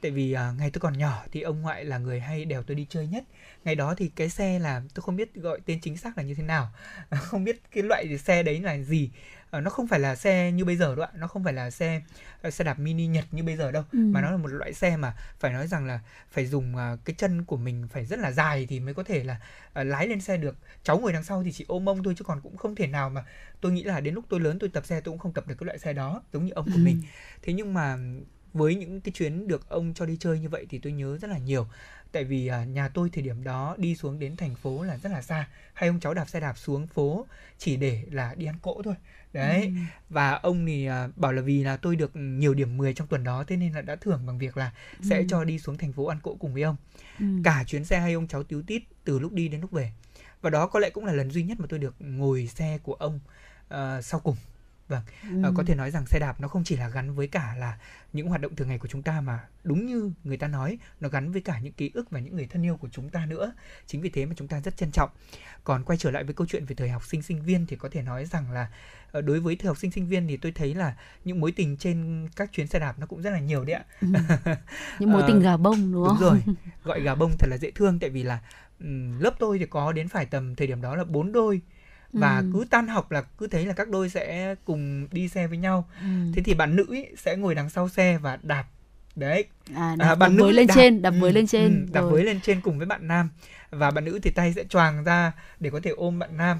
Tại 0.00 0.10
vì 0.10 0.34
uh, 0.34 0.58
ngày 0.58 0.70
tôi 0.70 0.80
còn 0.80 0.98
nhỏ 0.98 1.24
thì 1.32 1.40
ông 1.40 1.62
ngoại 1.62 1.84
là 1.84 1.98
người 1.98 2.20
hay 2.20 2.44
đèo 2.44 2.62
tôi 2.62 2.74
đi 2.74 2.86
chơi 2.90 3.06
nhất. 3.06 3.24
Ngày 3.64 3.74
đó 3.74 3.94
thì 3.94 4.10
cái 4.16 4.28
xe 4.28 4.58
là 4.58 4.82
tôi 4.94 5.02
không 5.02 5.16
biết 5.16 5.34
gọi 5.34 5.60
tên 5.66 5.80
chính 5.80 5.96
xác 5.96 6.18
là 6.18 6.24
như 6.24 6.34
thế 6.34 6.42
nào. 6.42 6.68
Không 7.10 7.44
biết 7.44 7.60
cái 7.70 7.82
loại 7.82 8.18
xe 8.18 8.42
đấy 8.42 8.60
là 8.60 8.78
gì. 8.78 9.10
uh, 9.12 9.37
nó 9.52 9.70
không 9.70 9.86
phải 9.86 10.00
là 10.00 10.16
xe 10.16 10.52
như 10.52 10.64
bây 10.64 10.76
giờ 10.76 10.94
đâu 10.94 11.04
ạ. 11.04 11.10
Nó 11.14 11.26
không 11.26 11.44
phải 11.44 11.52
là 11.52 11.70
xe 11.70 12.02
uh, 12.46 12.54
xe 12.54 12.64
đạp 12.64 12.78
mini 12.78 13.06
nhật 13.06 13.24
như 13.30 13.42
bây 13.42 13.56
giờ 13.56 13.70
đâu. 13.70 13.82
Ừ. 13.92 13.98
mà 13.98 14.20
nó 14.20 14.30
là 14.30 14.36
một 14.36 14.48
loại 14.48 14.72
xe 14.72 14.96
mà 14.96 15.14
phải 15.38 15.52
nói 15.52 15.66
rằng 15.66 15.86
là 15.86 16.00
phải 16.30 16.46
dùng 16.46 16.74
uh, 16.74 16.98
cái 17.04 17.14
chân 17.18 17.44
của 17.44 17.56
mình 17.56 17.88
phải 17.92 18.06
rất 18.06 18.18
là 18.18 18.32
dài 18.32 18.66
thì 18.68 18.80
mới 18.80 18.94
có 18.94 19.02
thể 19.02 19.24
là 19.24 19.40
lái 19.74 20.08
lên 20.08 20.20
xe 20.20 20.36
được. 20.36 20.56
Cháu 20.82 20.98
ngồi 20.98 21.12
đằng 21.12 21.24
sau 21.24 21.42
thì 21.42 21.52
chỉ 21.52 21.64
ôm 21.68 21.84
mông 21.84 22.02
thôi 22.02 22.14
chứ 22.16 22.24
còn 22.24 22.40
cũng 22.40 22.56
không 22.56 22.74
thể 22.74 22.86
nào 22.86 23.10
mà 23.10 23.24
tôi 23.60 23.72
nghĩ 23.72 23.82
là 23.82 24.00
đến 24.00 24.14
lúc 24.14 24.24
tôi 24.28 24.40
lớn 24.40 24.58
tôi 24.58 24.70
tập 24.70 24.86
xe 24.86 25.00
tôi 25.00 25.12
cũng 25.12 25.18
không 25.18 25.32
tập 25.32 25.46
được 25.46 25.54
cái 25.60 25.66
loại 25.66 25.78
xe 25.78 25.92
đó 25.92 26.22
giống 26.32 26.44
như 26.44 26.52
ông 26.52 26.66
của 26.66 26.72
ừ. 26.74 26.84
mình. 26.84 27.02
Thế 27.42 27.52
nhưng 27.52 27.74
mà 27.74 27.96
với 28.52 28.74
những 28.74 29.00
cái 29.00 29.12
chuyến 29.12 29.48
được 29.48 29.68
ông 29.68 29.94
cho 29.94 30.06
đi 30.06 30.16
chơi 30.20 30.38
như 30.38 30.48
vậy 30.48 30.66
thì 30.70 30.78
tôi 30.78 30.92
nhớ 30.92 31.18
rất 31.18 31.30
là 31.30 31.38
nhiều. 31.38 31.66
Tại 32.12 32.24
vì 32.24 32.50
nhà 32.68 32.88
tôi 32.88 33.10
thời 33.12 33.22
điểm 33.22 33.44
đó 33.44 33.74
đi 33.78 33.96
xuống 33.96 34.18
đến 34.18 34.36
thành 34.36 34.54
phố 34.54 34.82
là 34.82 34.98
rất 34.98 35.12
là 35.12 35.22
xa. 35.22 35.48
Hai 35.72 35.88
ông 35.88 36.00
cháu 36.00 36.14
đạp 36.14 36.28
xe 36.28 36.40
đạp 36.40 36.58
xuống 36.58 36.86
phố 36.86 37.26
chỉ 37.58 37.76
để 37.76 38.02
là 38.10 38.34
đi 38.34 38.46
ăn 38.46 38.54
cỗ 38.62 38.82
thôi 38.82 38.94
đấy 39.32 39.62
ừ. 39.62 39.72
và 40.10 40.32
ông 40.32 40.66
thì 40.66 40.88
uh, 40.88 41.16
bảo 41.16 41.32
là 41.32 41.42
vì 41.42 41.64
là 41.64 41.76
tôi 41.76 41.96
được 41.96 42.10
nhiều 42.14 42.54
điểm 42.54 42.76
10 42.76 42.94
trong 42.94 43.06
tuần 43.06 43.24
đó 43.24 43.44
thế 43.46 43.56
nên 43.56 43.72
là 43.72 43.82
đã 43.82 43.96
thưởng 43.96 44.26
bằng 44.26 44.38
việc 44.38 44.56
là 44.56 44.72
ừ. 44.98 45.04
sẽ 45.10 45.24
cho 45.28 45.44
đi 45.44 45.58
xuống 45.58 45.78
thành 45.78 45.92
phố 45.92 46.06
ăn 46.06 46.18
cỗ 46.22 46.34
cùng 46.34 46.54
với 46.54 46.62
ông 46.62 46.76
ừ. 47.18 47.26
cả 47.44 47.64
chuyến 47.66 47.84
xe 47.84 47.98
hai 48.00 48.12
ông 48.12 48.28
cháu 48.28 48.42
tiếu 48.42 48.62
tít 48.62 48.82
từ 49.04 49.18
lúc 49.18 49.32
đi 49.32 49.48
đến 49.48 49.60
lúc 49.60 49.70
về 49.70 49.92
và 50.42 50.50
đó 50.50 50.66
có 50.66 50.78
lẽ 50.78 50.90
cũng 50.90 51.04
là 51.04 51.12
lần 51.12 51.30
duy 51.30 51.42
nhất 51.42 51.60
mà 51.60 51.66
tôi 51.68 51.78
được 51.78 51.94
ngồi 51.98 52.46
xe 52.46 52.78
của 52.82 52.94
ông 52.94 53.20
uh, 53.74 54.04
sau 54.04 54.20
cùng 54.20 54.36
vâng 54.88 55.02
ừ. 55.22 55.52
có 55.56 55.64
thể 55.66 55.74
nói 55.74 55.90
rằng 55.90 56.06
xe 56.06 56.18
đạp 56.18 56.40
nó 56.40 56.48
không 56.48 56.64
chỉ 56.64 56.76
là 56.76 56.88
gắn 56.88 57.14
với 57.14 57.28
cả 57.28 57.54
là 57.58 57.78
những 58.12 58.28
hoạt 58.28 58.40
động 58.40 58.56
thường 58.56 58.68
ngày 58.68 58.78
của 58.78 58.88
chúng 58.88 59.02
ta 59.02 59.20
mà 59.20 59.40
đúng 59.64 59.86
như 59.86 60.12
người 60.24 60.36
ta 60.36 60.48
nói 60.48 60.78
nó 61.00 61.08
gắn 61.08 61.32
với 61.32 61.40
cả 61.40 61.58
những 61.58 61.72
ký 61.72 61.90
ức 61.94 62.10
và 62.10 62.20
những 62.20 62.36
người 62.36 62.46
thân 62.46 62.62
yêu 62.62 62.76
của 62.76 62.88
chúng 62.92 63.08
ta 63.10 63.26
nữa. 63.26 63.52
Chính 63.86 64.00
vì 64.00 64.10
thế 64.10 64.26
mà 64.26 64.32
chúng 64.36 64.48
ta 64.48 64.60
rất 64.60 64.76
trân 64.76 64.90
trọng. 64.92 65.10
Còn 65.64 65.84
quay 65.84 65.98
trở 65.98 66.10
lại 66.10 66.24
với 66.24 66.34
câu 66.34 66.46
chuyện 66.46 66.64
về 66.64 66.74
thời 66.74 66.88
học 66.88 67.04
sinh 67.06 67.22
sinh 67.22 67.42
viên 67.42 67.66
thì 67.66 67.76
có 67.76 67.88
thể 67.92 68.02
nói 68.02 68.26
rằng 68.26 68.52
là 68.52 68.68
uh, 69.18 69.24
đối 69.24 69.40
với 69.40 69.56
thời 69.56 69.68
học 69.68 69.78
sinh 69.78 69.90
sinh 69.90 70.06
viên 70.06 70.28
thì 70.28 70.36
tôi 70.36 70.52
thấy 70.52 70.74
là 70.74 70.96
những 71.24 71.40
mối 71.40 71.52
tình 71.52 71.76
trên 71.76 72.28
các 72.36 72.52
chuyến 72.52 72.66
xe 72.66 72.78
đạp 72.78 72.98
nó 72.98 73.06
cũng 73.06 73.22
rất 73.22 73.30
là 73.30 73.40
nhiều 73.40 73.64
đấy 73.64 73.74
ạ. 73.74 73.84
Ừ. 74.00 74.08
những 74.98 75.12
mối 75.12 75.22
tình 75.26 75.40
gà 75.40 75.56
bông 75.56 75.92
đúng 75.92 76.06
không? 76.06 76.16
đúng 76.20 76.28
rồi. 76.28 76.42
Gọi 76.84 77.00
gà 77.00 77.14
bông 77.14 77.32
thật 77.38 77.46
là 77.50 77.56
dễ 77.56 77.70
thương 77.70 77.98
tại 77.98 78.10
vì 78.10 78.22
là 78.22 78.40
um, 78.80 79.20
lớp 79.20 79.34
tôi 79.38 79.58
thì 79.58 79.66
có 79.66 79.92
đến 79.92 80.08
phải 80.08 80.26
tầm 80.26 80.54
thời 80.54 80.66
điểm 80.66 80.82
đó 80.82 80.96
là 80.96 81.04
bốn 81.04 81.32
đôi 81.32 81.60
và 82.12 82.38
ừ. 82.38 82.50
cứ 82.52 82.64
tan 82.70 82.88
học 82.88 83.10
là 83.10 83.22
cứ 83.38 83.46
thấy 83.46 83.66
là 83.66 83.72
các 83.72 83.88
đôi 83.88 84.08
sẽ 84.08 84.54
cùng 84.64 85.08
đi 85.12 85.28
xe 85.28 85.46
với 85.46 85.58
nhau. 85.58 85.88
Ừ. 86.00 86.06
thế 86.34 86.42
thì 86.42 86.54
bạn 86.54 86.76
nữ 86.76 86.86
ấy 86.88 87.12
sẽ 87.16 87.36
ngồi 87.36 87.54
đằng 87.54 87.70
sau 87.70 87.88
xe 87.88 88.18
và 88.18 88.38
đạp. 88.42 88.64
Đấy. 89.16 89.44
À, 89.74 89.96
đạp, 89.98 90.06
à, 90.06 90.14
bạn 90.14 90.36
nữ 90.36 90.50
lên 90.50 90.66
đạp, 90.66 90.74
trên 90.74 91.02
đạp 91.02 91.10
ừ, 91.10 91.20
với 91.20 91.32
lên 91.32 91.46
trên. 91.46 91.86
ừ, 91.86 91.92
đạp 91.92 92.02
với 92.02 92.24
lên 92.24 92.40
trên 92.40 92.60
cùng 92.60 92.78
với 92.78 92.86
bạn 92.86 93.08
nam. 93.08 93.28
Và 93.70 93.90
bạn 93.90 94.04
nữ 94.04 94.18
thì 94.22 94.30
tay 94.30 94.52
sẽ 94.52 94.64
choàng 94.64 95.04
ra 95.04 95.32
để 95.60 95.70
có 95.70 95.80
thể 95.82 95.90
ôm 95.90 96.18
bạn 96.18 96.36
nam. 96.36 96.58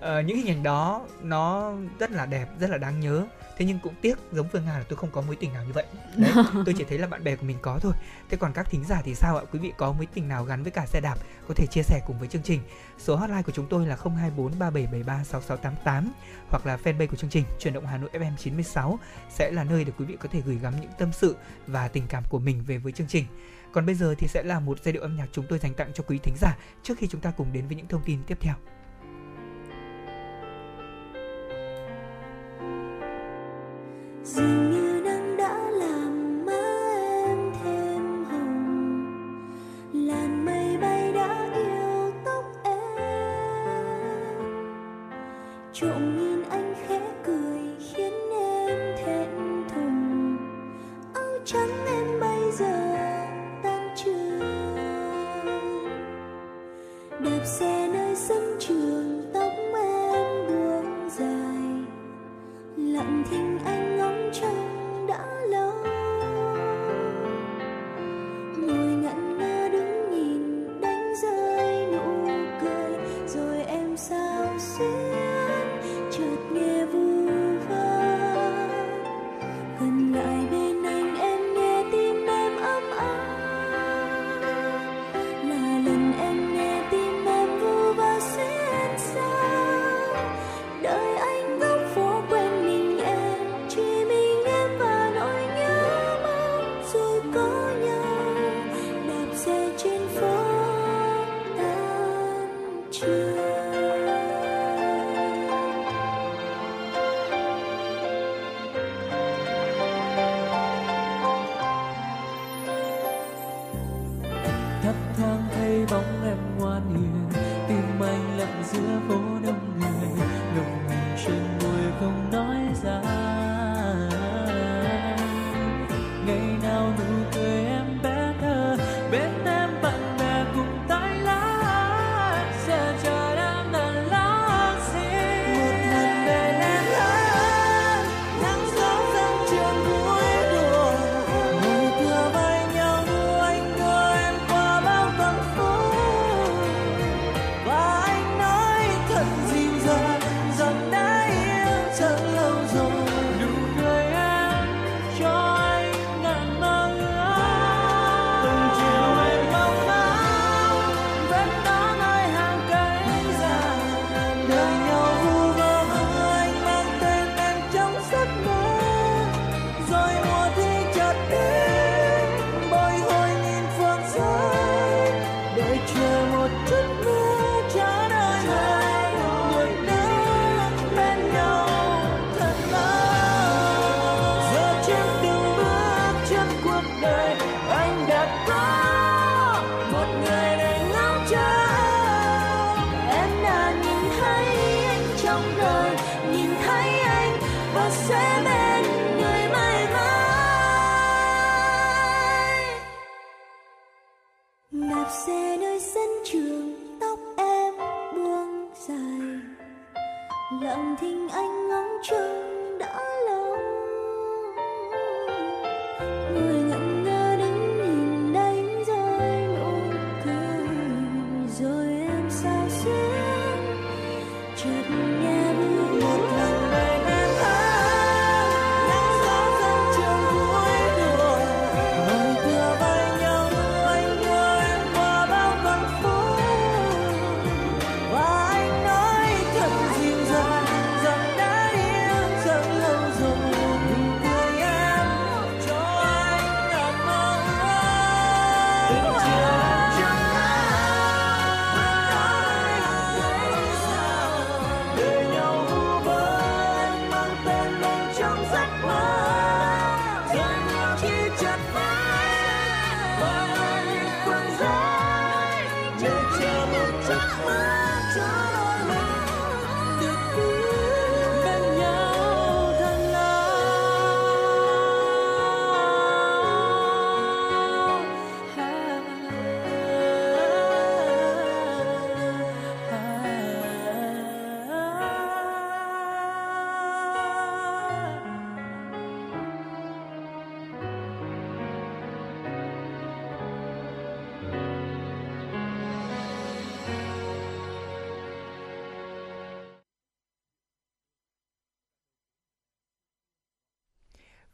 À, 0.00 0.20
những 0.26 0.36
hình 0.36 0.48
ảnh 0.48 0.62
đó 0.62 1.06
nó 1.22 1.74
rất 1.98 2.10
là 2.10 2.26
đẹp 2.26 2.46
rất 2.60 2.70
là 2.70 2.78
đáng 2.78 3.00
nhớ 3.00 3.26
thế 3.62 3.68
nhưng 3.68 3.78
cũng 3.78 3.94
tiếc 4.00 4.18
giống 4.32 4.48
phương 4.48 4.66
hà 4.66 4.78
là 4.78 4.84
tôi 4.88 4.96
không 4.96 5.10
có 5.10 5.20
mối 5.20 5.36
tình 5.36 5.52
nào 5.52 5.64
như 5.64 5.72
vậy. 5.72 5.84
Đấy 6.16 6.32
tôi 6.66 6.74
chỉ 6.78 6.84
thấy 6.88 6.98
là 6.98 7.06
bạn 7.06 7.24
bè 7.24 7.36
của 7.36 7.46
mình 7.46 7.56
có 7.62 7.78
thôi. 7.82 7.92
Thế 8.30 8.36
còn 8.36 8.52
các 8.52 8.70
thính 8.70 8.84
giả 8.84 9.02
thì 9.04 9.14
sao 9.14 9.36
ạ? 9.36 9.44
Quý 9.52 9.58
vị 9.58 9.72
có 9.76 9.92
mối 9.92 10.06
tình 10.14 10.28
nào 10.28 10.44
gắn 10.44 10.62
với 10.62 10.72
cả 10.72 10.86
xe 10.86 11.00
đạp 11.00 11.14
có 11.48 11.54
thể 11.54 11.66
chia 11.66 11.82
sẻ 11.82 12.00
cùng 12.06 12.18
với 12.18 12.28
chương 12.28 12.42
trình? 12.42 12.60
Số 12.98 13.16
hotline 13.16 13.42
của 13.42 13.52
chúng 13.52 13.66
tôi 13.66 13.86
là 13.86 13.96
024 13.96 14.58
3773 14.58 15.24
6688 15.24 16.12
hoặc 16.50 16.66
là 16.66 16.76
fanpage 16.84 17.06
của 17.06 17.16
chương 17.16 17.30
trình 17.30 17.44
chuyển 17.58 17.74
động 17.74 17.86
Hà 17.86 17.98
Nội 17.98 18.10
FM 18.12 18.36
96 18.36 18.98
sẽ 19.30 19.50
là 19.50 19.64
nơi 19.64 19.84
để 19.84 19.92
quý 19.98 20.04
vị 20.04 20.16
có 20.20 20.28
thể 20.32 20.40
gửi 20.46 20.58
gắm 20.62 20.74
những 20.80 20.90
tâm 20.98 21.12
sự 21.12 21.36
và 21.66 21.88
tình 21.88 22.04
cảm 22.08 22.24
của 22.28 22.38
mình 22.38 22.62
về 22.66 22.78
với 22.78 22.92
chương 22.92 23.08
trình. 23.08 23.24
Còn 23.72 23.86
bây 23.86 23.94
giờ 23.94 24.14
thì 24.18 24.26
sẽ 24.28 24.42
là 24.42 24.60
một 24.60 24.78
giai 24.82 24.92
điệu 24.92 25.02
âm 25.02 25.16
nhạc 25.16 25.26
chúng 25.32 25.46
tôi 25.48 25.58
dành 25.58 25.74
tặng 25.74 25.90
cho 25.94 26.04
quý 26.06 26.18
thính 26.22 26.34
giả 26.40 26.56
trước 26.82 26.98
khi 26.98 27.06
chúng 27.06 27.20
ta 27.20 27.30
cùng 27.36 27.52
đến 27.52 27.66
với 27.66 27.76
những 27.76 27.88
thông 27.88 28.02
tin 28.04 28.18
tiếp 28.26 28.38
theo. 28.40 28.54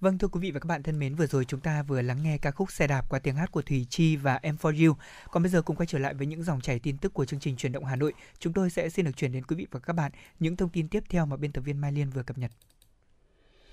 Vâng 0.00 0.18
thưa 0.18 0.28
quý 0.28 0.40
vị 0.40 0.50
và 0.50 0.60
các 0.60 0.66
bạn 0.66 0.82
thân 0.82 0.98
mến, 0.98 1.14
vừa 1.14 1.26
rồi 1.26 1.44
chúng 1.44 1.60
ta 1.60 1.82
vừa 1.82 2.02
lắng 2.02 2.22
nghe 2.22 2.38
ca 2.38 2.50
khúc 2.50 2.72
Xe 2.72 2.86
đạp 2.86 3.08
qua 3.08 3.18
tiếng 3.18 3.34
hát 3.36 3.52
của 3.52 3.62
Thùy 3.62 3.86
Chi 3.90 4.16
và 4.16 4.38
Em 4.42 4.56
For 4.62 4.86
You. 4.86 4.96
Còn 5.30 5.42
bây 5.42 5.50
giờ 5.50 5.62
cùng 5.62 5.76
quay 5.76 5.86
trở 5.86 5.98
lại 5.98 6.14
với 6.14 6.26
những 6.26 6.42
dòng 6.42 6.60
chảy 6.60 6.78
tin 6.78 6.98
tức 6.98 7.14
của 7.14 7.24
chương 7.24 7.40
trình 7.40 7.56
truyền 7.56 7.72
động 7.72 7.84
Hà 7.84 7.96
Nội. 7.96 8.12
Chúng 8.38 8.52
tôi 8.52 8.70
sẽ 8.70 8.88
xin 8.88 9.04
được 9.04 9.16
chuyển 9.16 9.32
đến 9.32 9.44
quý 9.44 9.56
vị 9.56 9.66
và 9.70 9.80
các 9.80 9.92
bạn 9.92 10.12
những 10.40 10.56
thông 10.56 10.68
tin 10.68 10.88
tiếp 10.88 11.04
theo 11.08 11.26
mà 11.26 11.36
biên 11.36 11.52
tập 11.52 11.60
viên 11.60 11.80
Mai 11.80 11.92
Liên 11.92 12.10
vừa 12.10 12.22
cập 12.22 12.38
nhật. 12.38 12.50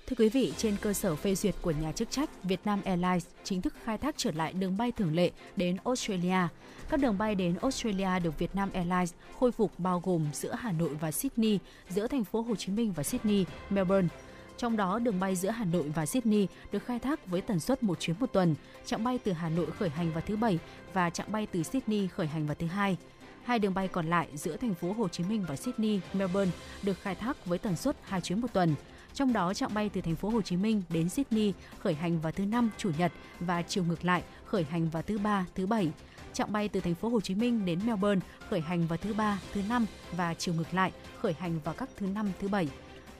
Thưa 0.06 0.16
quý 0.18 0.28
vị, 0.28 0.52
trên 0.56 0.76
cơ 0.80 0.92
sở 0.92 1.16
phê 1.16 1.34
duyệt 1.34 1.54
của 1.62 1.70
nhà 1.70 1.92
chức 1.92 2.10
trách, 2.10 2.30
Vietnam 2.42 2.82
Airlines 2.84 3.26
chính 3.44 3.62
thức 3.62 3.74
khai 3.84 3.98
thác 3.98 4.14
trở 4.18 4.30
lại 4.32 4.52
đường 4.52 4.76
bay 4.76 4.92
thường 4.92 5.14
lệ 5.14 5.30
đến 5.56 5.76
Australia. 5.84 6.48
Các 6.88 7.00
đường 7.00 7.18
bay 7.18 7.34
đến 7.34 7.56
Australia 7.62 8.18
được 8.22 8.38
Vietnam 8.38 8.70
Airlines 8.72 9.12
khôi 9.38 9.52
phục 9.52 9.78
bao 9.78 10.00
gồm 10.04 10.26
giữa 10.32 10.54
Hà 10.54 10.72
Nội 10.72 10.94
và 10.94 11.12
Sydney, 11.12 11.58
giữa 11.88 12.06
thành 12.06 12.24
phố 12.24 12.40
Hồ 12.40 12.56
Chí 12.56 12.72
Minh 12.72 12.92
và 12.92 13.02
Sydney, 13.02 13.44
Melbourne, 13.70 14.08
trong 14.56 14.76
đó, 14.76 14.98
đường 14.98 15.20
bay 15.20 15.36
giữa 15.36 15.50
Hà 15.50 15.64
Nội 15.64 15.88
và 15.94 16.06
Sydney 16.06 16.46
được 16.72 16.86
khai 16.86 16.98
thác 16.98 17.26
với 17.26 17.40
tần 17.40 17.60
suất 17.60 17.82
một 17.82 18.00
chuyến 18.00 18.16
một 18.20 18.32
tuần. 18.32 18.54
Chặng 18.86 19.04
bay 19.04 19.18
từ 19.24 19.32
Hà 19.32 19.48
Nội 19.48 19.66
khởi 19.78 19.88
hành 19.88 20.12
vào 20.12 20.22
thứ 20.26 20.36
Bảy 20.36 20.58
và 20.92 21.10
chặng 21.10 21.32
bay 21.32 21.46
từ 21.52 21.62
Sydney 21.62 22.08
khởi 22.08 22.26
hành 22.26 22.46
vào 22.46 22.54
thứ 22.58 22.66
Hai. 22.66 22.96
Hai 23.44 23.58
đường 23.58 23.74
bay 23.74 23.88
còn 23.88 24.06
lại 24.06 24.28
giữa 24.34 24.56
thành 24.56 24.74
phố 24.74 24.92
Hồ 24.92 25.08
Chí 25.08 25.24
Minh 25.24 25.44
và 25.48 25.56
Sydney, 25.56 26.00
Melbourne 26.12 26.52
được 26.82 27.00
khai 27.02 27.14
thác 27.14 27.46
với 27.46 27.58
tần 27.58 27.76
suất 27.76 27.96
hai 28.02 28.20
chuyến 28.20 28.40
một 28.40 28.52
tuần. 28.52 28.74
Trong 29.14 29.32
đó, 29.32 29.54
chặng 29.54 29.74
bay 29.74 29.88
từ 29.88 30.00
thành 30.00 30.16
phố 30.16 30.28
Hồ 30.28 30.42
Chí 30.42 30.56
Minh 30.56 30.82
đến 30.88 31.08
Sydney 31.08 31.52
khởi 31.78 31.94
hành 31.94 32.20
vào 32.20 32.32
thứ 32.32 32.44
năm, 32.44 32.70
chủ 32.78 32.90
nhật 32.98 33.12
và 33.40 33.62
chiều 33.62 33.84
ngược 33.84 34.04
lại 34.04 34.22
khởi 34.44 34.64
hành 34.64 34.90
vào 34.90 35.02
thứ 35.02 35.18
ba, 35.18 35.46
thứ 35.54 35.66
bảy. 35.66 35.90
Chặng 36.32 36.52
bay 36.52 36.68
từ 36.68 36.80
thành 36.80 36.94
phố 36.94 37.08
Hồ 37.08 37.20
Chí 37.20 37.34
Minh 37.34 37.64
đến 37.64 37.80
Melbourne 37.86 38.20
khởi 38.50 38.60
hành 38.60 38.86
vào 38.86 38.98
thứ 39.02 39.14
ba, 39.14 39.40
thứ 39.52 39.62
năm 39.68 39.86
và 40.12 40.34
chiều 40.34 40.54
ngược 40.54 40.74
lại 40.74 40.92
khởi 41.20 41.32
hành 41.32 41.60
vào 41.64 41.74
các 41.74 41.88
thứ 41.96 42.06
năm, 42.06 42.32
thứ 42.40 42.48
bảy 42.48 42.68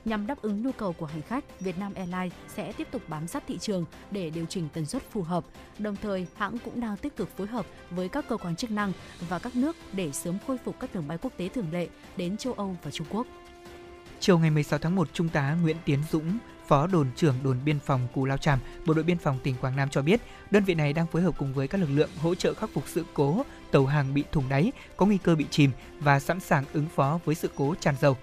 Nhằm 0.07 0.27
đáp 0.27 0.43
ứng 0.43 0.63
nhu 0.63 0.73
cầu 0.73 0.93
của 0.93 1.07
hành 1.07 1.23
khách, 1.23 1.61
Vietnam 1.61 1.95
Airlines 1.95 2.33
sẽ 2.49 2.73
tiếp 2.73 2.89
tục 2.91 3.03
bám 3.09 3.27
sát 3.27 3.45
thị 3.49 3.59
trường 3.59 3.85
để 4.11 4.31
điều 4.31 4.45
chỉnh 4.47 4.69
tần 4.73 4.87
suất 4.87 5.03
phù 5.11 5.23
hợp. 5.23 5.45
Đồng 5.79 5.97
thời, 6.03 6.27
hãng 6.37 6.59
cũng 6.65 6.81
đang 6.81 6.97
tích 6.97 7.17
cực 7.17 7.37
phối 7.37 7.47
hợp 7.47 7.67
với 7.91 8.09
các 8.09 8.25
cơ 8.29 8.37
quan 8.37 8.57
chức 8.57 8.71
năng 8.71 8.93
và 9.29 9.39
các 9.39 9.57
nước 9.57 9.77
để 9.93 10.13
sớm 10.13 10.39
khôi 10.47 10.59
phục 10.65 10.81
các 10.81 10.95
đường 10.95 11.09
bay 11.09 11.19
quốc 11.19 11.33
tế 11.37 11.49
thường 11.49 11.67
lệ 11.73 11.89
đến 12.17 12.37
châu 12.37 12.53
Âu 12.53 12.77
và 12.83 12.91
Trung 12.91 13.07
Quốc. 13.11 13.27
Chiều 14.21 14.39
ngày 14.39 14.51
16 14.51 14.79
tháng 14.79 14.97
1, 14.97 15.09
Trung 15.13 15.29
tá 15.29 15.57
Nguyễn 15.63 15.77
Tiến 15.85 15.99
Dũng, 16.11 16.39
Phó 16.67 16.87
đồn 16.87 17.07
trưởng 17.17 17.35
đồn 17.45 17.59
biên 17.65 17.79
phòng 17.79 18.09
Cù 18.15 18.25
Lao 18.25 18.39
Tràm, 18.39 18.59
Bộ 18.87 18.95
đội 18.95 19.05
biên 19.05 19.19
phòng 19.19 19.39
tỉnh 19.43 19.55
Quảng 19.61 19.77
Nam 19.77 19.89
cho 19.91 20.03
biết, 20.03 20.21
đơn 20.51 20.65
vị 20.65 20.75
này 20.75 20.93
đang 20.93 21.07
phối 21.07 21.23
hợp 21.23 21.39
cùng 21.39 21.55
với 21.55 21.69
các 21.69 21.81
lực 21.81 21.91
lượng 21.91 22.11
hỗ 22.23 22.35
trợ 22.35 22.55
khắc 22.55 22.71
phục 22.75 22.85
sự 22.87 23.05
cố 23.15 23.43
tàu 23.71 23.87
hàng 23.87 24.15
bị 24.15 24.25
thủng 24.33 24.49
đáy, 24.49 24.73
có 24.97 25.07
nguy 25.07 25.19
cơ 25.19 25.35
bị 25.35 25.47
chìm 25.51 25.71
và 25.99 26.21
sẵn 26.21 26.41
sàng 26.41 26.65
ứng 26.73 26.87
phó 26.95 27.21
với 27.25 27.35
sự 27.35 27.51
cố 27.57 27.75
tràn 27.81 27.95
dầu. 28.01 28.17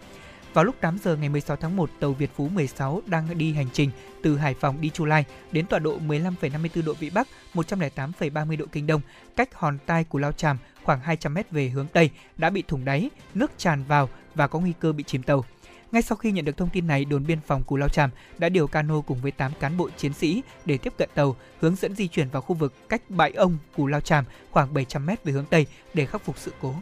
Vào 0.53 0.63
lúc 0.63 0.75
8 0.81 0.97
giờ 1.03 1.15
ngày 1.15 1.29
16 1.29 1.57
tháng 1.57 1.75
1, 1.75 1.89
tàu 1.99 2.13
Việt 2.13 2.29
Phú 2.35 2.49
16 2.49 3.01
đang 3.05 3.37
đi 3.37 3.53
hành 3.53 3.67
trình 3.73 3.89
từ 4.23 4.37
Hải 4.37 4.53
Phòng 4.53 4.81
đi 4.81 4.89
Chu 4.89 5.05
Lai 5.05 5.25
đến 5.51 5.65
tọa 5.65 5.79
độ 5.79 5.99
15,54 6.07 6.85
độ 6.85 6.93
Vĩ 6.93 7.09
Bắc, 7.09 7.27
108,30 7.53 8.57
độ 8.57 8.65
Kinh 8.71 8.87
Đông, 8.87 9.01
cách 9.35 9.49
hòn 9.55 9.77
tai 9.85 10.03
Cù 10.03 10.17
Lao 10.17 10.31
Chàm 10.31 10.57
khoảng 10.83 10.99
200 10.99 11.33
mét 11.33 11.51
về 11.51 11.69
hướng 11.69 11.87
Tây 11.87 12.09
đã 12.37 12.49
bị 12.49 12.63
thủng 12.67 12.85
đáy, 12.85 13.09
nước 13.33 13.51
tràn 13.57 13.83
vào 13.83 14.09
và 14.35 14.47
có 14.47 14.59
nguy 14.59 14.73
cơ 14.79 14.91
bị 14.91 15.03
chìm 15.03 15.23
tàu. 15.23 15.45
Ngay 15.91 16.01
sau 16.01 16.15
khi 16.15 16.31
nhận 16.31 16.45
được 16.45 16.57
thông 16.57 16.69
tin 16.69 16.87
này, 16.87 17.05
đồn 17.05 17.25
biên 17.25 17.39
phòng 17.41 17.63
Cù 17.63 17.75
Lao 17.75 17.89
Chàm 17.89 18.09
đã 18.37 18.49
điều 18.49 18.67
cano 18.67 19.01
cùng 19.01 19.21
với 19.21 19.31
8 19.31 19.51
cán 19.59 19.77
bộ 19.77 19.89
chiến 19.97 20.13
sĩ 20.13 20.43
để 20.65 20.77
tiếp 20.77 20.93
cận 20.97 21.09
tàu, 21.13 21.35
hướng 21.59 21.75
dẫn 21.75 21.95
di 21.95 22.07
chuyển 22.07 22.29
vào 22.29 22.41
khu 22.41 22.55
vực 22.55 22.89
cách 22.89 23.01
bãi 23.09 23.31
ông 23.31 23.57
Cù 23.75 23.87
Lao 23.87 24.01
Chàm 24.01 24.25
khoảng 24.51 24.73
700 24.73 25.05
mét 25.05 25.23
về 25.23 25.31
hướng 25.33 25.45
Tây 25.45 25.65
để 25.93 26.05
khắc 26.05 26.25
phục 26.25 26.37
sự 26.37 26.53
cố. 26.61 26.75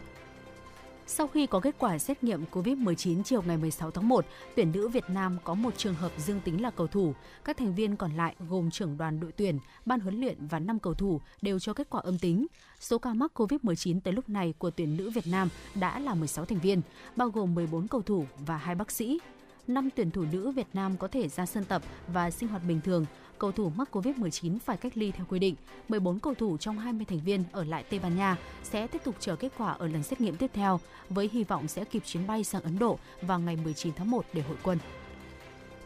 Sau 1.14 1.28
khi 1.28 1.48
có 1.48 1.60
kết 1.60 1.76
quả 1.80 1.98
xét 1.98 2.24
nghiệm 2.24 2.44
COVID-19 2.52 3.24
chiều 3.24 3.42
ngày 3.42 3.58
16 3.58 3.92
tháng 3.92 4.08
1, 4.08 4.26
tuyển 4.56 4.72
nữ 4.72 4.88
Việt 4.88 5.04
Nam 5.10 5.38
có 5.44 5.54
một 5.54 5.78
trường 5.78 5.94
hợp 5.94 6.12
dương 6.18 6.40
tính 6.46 6.62
là 6.62 6.72
cầu 6.72 6.88
thủ. 6.88 7.14
Các 7.44 7.58
thành 7.58 7.76
viên 7.76 7.96
còn 7.96 8.12
lại 8.14 8.36
gồm 8.50 8.72
trưởng 8.72 8.98
đoàn 8.98 9.20
đội 9.20 9.32
tuyển, 9.32 9.60
ban 9.86 10.00
huấn 10.00 10.20
luyện 10.20 10.48
và 10.48 10.60
5 10.60 10.80
cầu 10.80 10.94
thủ 10.94 11.22
đều 11.42 11.60
cho 11.60 11.74
kết 11.74 11.90
quả 11.90 12.02
âm 12.04 12.18
tính. 12.18 12.48
Số 12.80 12.98
ca 12.98 13.14
mắc 13.14 13.32
COVID-19 13.36 14.00
tới 14.02 14.14
lúc 14.14 14.30
này 14.30 14.54
của 14.58 14.72
tuyển 14.72 14.98
nữ 14.98 15.10
Việt 15.10 15.28
Nam 15.28 15.50
đã 15.76 16.00
là 16.00 16.14
16 16.14 16.46
thành 16.46 16.60
viên, 16.60 16.82
bao 17.16 17.30
gồm 17.30 17.54
14 17.56 17.88
cầu 17.88 18.02
thủ 18.02 18.26
và 18.46 18.58
2 18.58 18.76
bác 18.76 18.92
sĩ. 18.92 19.20
5 19.68 19.90
tuyển 19.96 20.12
thủ 20.12 20.26
nữ 20.32 20.52
Việt 20.52 20.68
Nam 20.74 20.98
có 20.98 21.08
thể 21.08 21.30
ra 21.30 21.46
sân 21.46 21.66
tập 21.66 21.82
và 22.08 22.32
sinh 22.32 22.50
hoạt 22.50 22.62
bình 22.68 22.82
thường, 22.82 23.06
cầu 23.42 23.52
thủ 23.52 23.72
mắc 23.76 23.90
Covid-19 23.92 24.58
phải 24.66 24.78
cách 24.78 24.92
ly 24.96 25.12
theo 25.12 25.26
quy 25.30 25.40
định. 25.40 25.56
14 25.90 26.20
cầu 26.20 26.34
thủ 26.34 26.58
trong 26.58 26.80
20 26.80 27.06
thành 27.06 27.20
viên 27.20 27.44
ở 27.52 27.64
lại 27.64 27.84
Tây 27.90 28.00
Ban 28.00 28.18
Nha 28.18 28.38
sẽ 28.64 28.88
tiếp 28.88 29.02
tục 29.04 29.16
chờ 29.20 29.36
kết 29.36 29.52
quả 29.58 29.72
ở 29.72 29.88
lần 29.88 30.04
xét 30.04 30.22
nghiệm 30.22 30.36
tiếp 30.36 30.52
theo, 30.54 30.80
với 31.10 31.30
hy 31.34 31.44
vọng 31.44 31.68
sẽ 31.68 31.84
kịp 31.84 32.04
chuyến 32.06 32.28
bay 32.28 32.44
sang 32.44 32.62
Ấn 32.62 32.80
Độ 32.80 33.00
vào 33.22 33.40
ngày 33.40 33.56
19 33.56 33.94
tháng 33.94 34.12
1 34.12 34.26
để 34.34 34.42
hội 34.42 34.58
quân. 34.64 34.78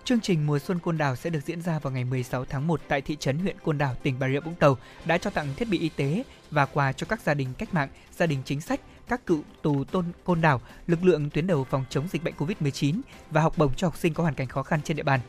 Chương 0.04 0.22
trình 0.22 0.48
Mùa 0.48 0.60
Xuân 0.60 0.80
Côn 0.80 0.98
Đảo 0.98 1.16
sẽ 1.16 1.30
được 1.30 1.40
diễn 1.46 1.62
ra 1.62 1.80
vào 1.80 1.94
ngày 1.94 2.04
16 2.04 2.46
tháng 2.46 2.68
1 2.68 2.82
tại 2.88 3.02
thị 3.02 3.16
trấn 3.20 3.40
huyện 3.40 3.60
Côn 3.60 3.78
Đảo, 3.78 3.96
tỉnh 4.04 4.16
Bà 4.20 4.30
Rịa 4.30 4.40
Vũng 4.40 4.56
Tàu, 4.56 4.78
đã 5.06 5.18
cho 5.18 5.30
tặng 5.30 5.48
thiết 5.56 5.68
bị 5.70 5.80
y 5.80 5.90
tế 5.90 6.24
và 6.52 6.66
quà 6.66 6.92
cho 6.92 7.06
các 7.10 7.22
gia 7.22 7.34
đình 7.34 7.48
cách 7.58 7.74
mạng, 7.74 7.90
gia 8.18 8.26
đình 8.26 8.42
chính 8.46 8.62
sách, 8.62 8.80
các 9.08 9.26
cựu 9.26 9.42
tù 9.62 9.84
tôn 9.84 10.06
Côn 10.24 10.42
Đảo, 10.42 10.62
lực 10.88 11.04
lượng 11.04 11.30
tuyến 11.30 11.48
đầu 11.48 11.64
phòng 11.64 11.86
chống 11.90 12.08
dịch 12.12 12.24
bệnh 12.24 12.34
COVID-19 12.38 13.02
và 13.32 13.42
học 13.42 13.58
bổng 13.58 13.74
cho 13.74 13.88
học 13.88 13.98
sinh 13.98 14.14
có 14.14 14.24
hoàn 14.24 14.36
cảnh 14.36 14.48
khó 14.48 14.64
khăn 14.64 14.82
trên 14.84 14.98
địa 14.98 15.04
bàn. 15.04 15.20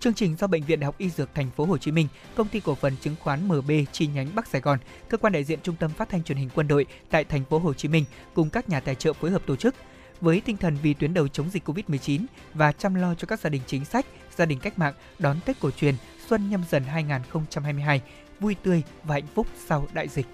Chương 0.00 0.14
trình 0.14 0.36
do 0.36 0.46
Bệnh 0.46 0.62
viện 0.64 0.80
Đại 0.80 0.86
học 0.86 0.94
Y 0.98 1.10
Dược 1.10 1.34
Thành 1.34 1.50
phố 1.50 1.64
Hồ 1.64 1.78
Chí 1.78 1.90
Minh, 1.92 2.08
Công 2.34 2.48
ty 2.48 2.60
cổ 2.60 2.74
phần 2.74 2.96
chứng 3.00 3.14
khoán 3.20 3.48
MB 3.48 3.70
chi 3.92 4.06
nhánh 4.06 4.28
Bắc 4.34 4.46
Sài 4.46 4.60
Gòn, 4.60 4.78
cơ 5.08 5.16
quan 5.16 5.32
đại 5.32 5.44
diện 5.44 5.58
Trung 5.62 5.76
tâm 5.76 5.90
Phát 5.90 6.08
thanh 6.08 6.22
Truyền 6.22 6.38
hình 6.38 6.48
Quân 6.54 6.68
đội 6.68 6.86
tại 7.10 7.24
Thành 7.24 7.44
phố 7.44 7.58
Hồ 7.58 7.74
Chí 7.74 7.88
Minh 7.88 8.04
cùng 8.34 8.50
các 8.50 8.68
nhà 8.68 8.80
tài 8.80 8.94
trợ 8.94 9.12
phối 9.12 9.30
hợp 9.30 9.42
tổ 9.46 9.56
chức 9.56 9.74
với 10.20 10.40
tinh 10.40 10.56
thần 10.56 10.76
vì 10.82 10.94
tuyến 10.94 11.14
đầu 11.14 11.28
chống 11.28 11.50
dịch 11.50 11.68
Covid-19 11.68 12.24
và 12.54 12.72
chăm 12.72 12.94
lo 12.94 13.14
cho 13.14 13.26
các 13.26 13.40
gia 13.40 13.50
đình 13.50 13.62
chính 13.66 13.84
sách, 13.84 14.06
gia 14.36 14.44
đình 14.46 14.58
cách 14.58 14.78
mạng 14.78 14.94
đón 15.18 15.36
Tết 15.44 15.60
cổ 15.60 15.70
truyền 15.70 15.94
Xuân 16.28 16.50
nhâm 16.50 16.64
dần 16.70 16.82
2022 16.82 18.02
vui 18.40 18.54
tươi 18.62 18.82
và 19.04 19.14
hạnh 19.14 19.26
phúc 19.34 19.46
sau 19.66 19.86
đại 19.92 20.08
dịch. 20.08 20.26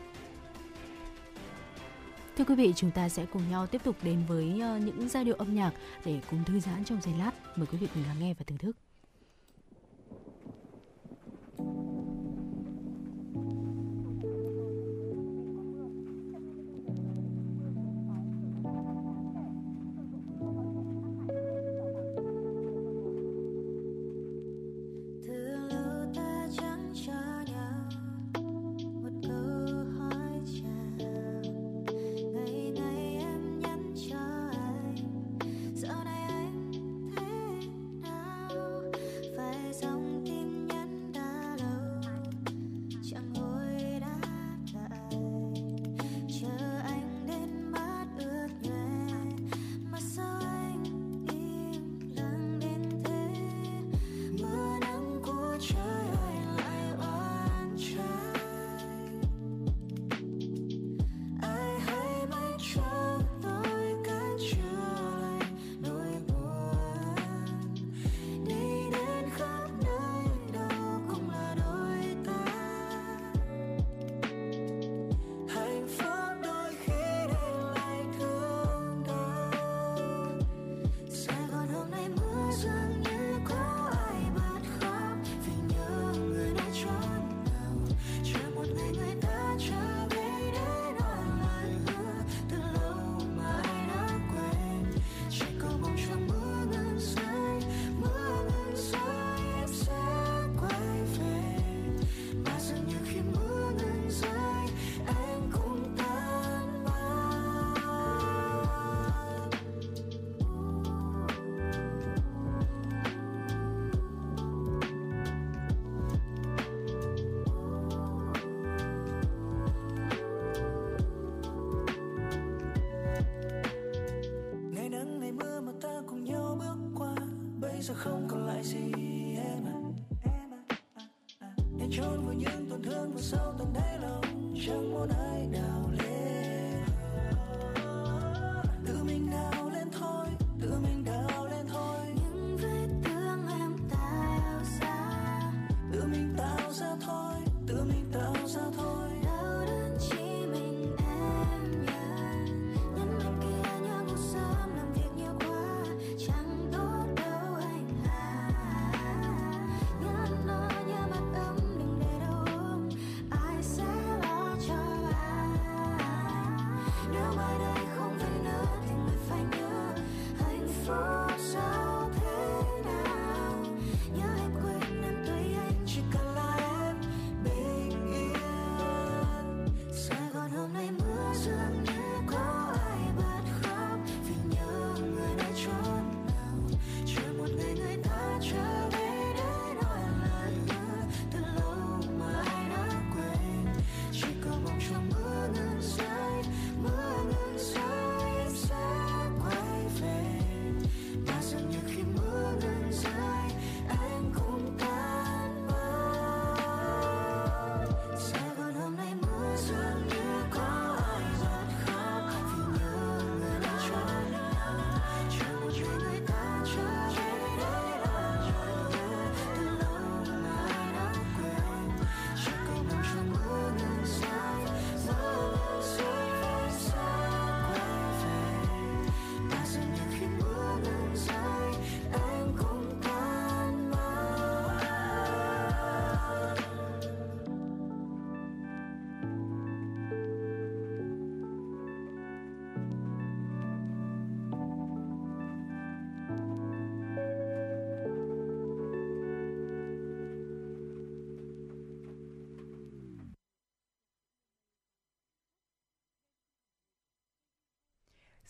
Thưa 2.39 2.45
quý 2.45 2.55
vị, 2.55 2.73
chúng 2.77 2.91
ta 2.91 3.09
sẽ 3.09 3.27
cùng 3.33 3.51
nhau 3.51 3.67
tiếp 3.67 3.81
tục 3.85 3.97
đến 4.03 4.25
với 4.29 4.61
ờ, 4.61 4.79
những 4.79 5.09
giai 5.09 5.25
điệu 5.25 5.35
âm 5.35 5.55
nhạc 5.55 5.71
để 6.05 6.21
cùng 6.31 6.45
thư 6.45 6.61
giãn 6.61 6.85
trong 6.85 7.01
giây 7.03 7.15
lát. 7.19 7.31
Mời 7.57 7.67
quý 7.73 7.79
vị 7.79 7.89
cùng 7.95 8.05
lắng 8.07 8.17
nghe 8.21 8.35
và 8.35 8.45
thưởng 8.47 8.59
thức. 8.59 8.77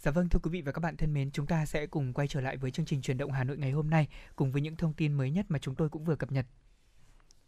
Dạ 0.07 0.13
vâng 0.13 0.29
thưa 0.29 0.39
quý 0.43 0.51
vị 0.51 0.63
và 0.63 0.73
các 0.73 0.81
bạn 0.81 0.97
thân 0.97 1.15
mến, 1.15 1.31
chúng 1.31 1.47
ta 1.47 1.67
sẽ 1.67 1.87
cùng 1.87 2.13
quay 2.13 2.29
trở 2.29 2.41
lại 2.41 2.57
với 2.57 2.71
chương 2.71 2.87
trình 2.87 3.03
truyền 3.03 3.19
động 3.19 3.33
Hà 3.33 3.45
Nội 3.45 3.57
ngày 3.57 3.71
hôm 3.71 3.91
nay 3.91 4.09
cùng 4.37 4.53
với 4.53 4.63
những 4.63 4.77
thông 4.77 4.93
tin 4.93 5.13
mới 5.13 5.31
nhất 5.31 5.47
mà 5.49 5.59
chúng 5.59 5.75
tôi 5.75 5.89
cũng 5.89 6.05
vừa 6.05 6.17
cập 6.17 6.33
nhật. 6.33 6.47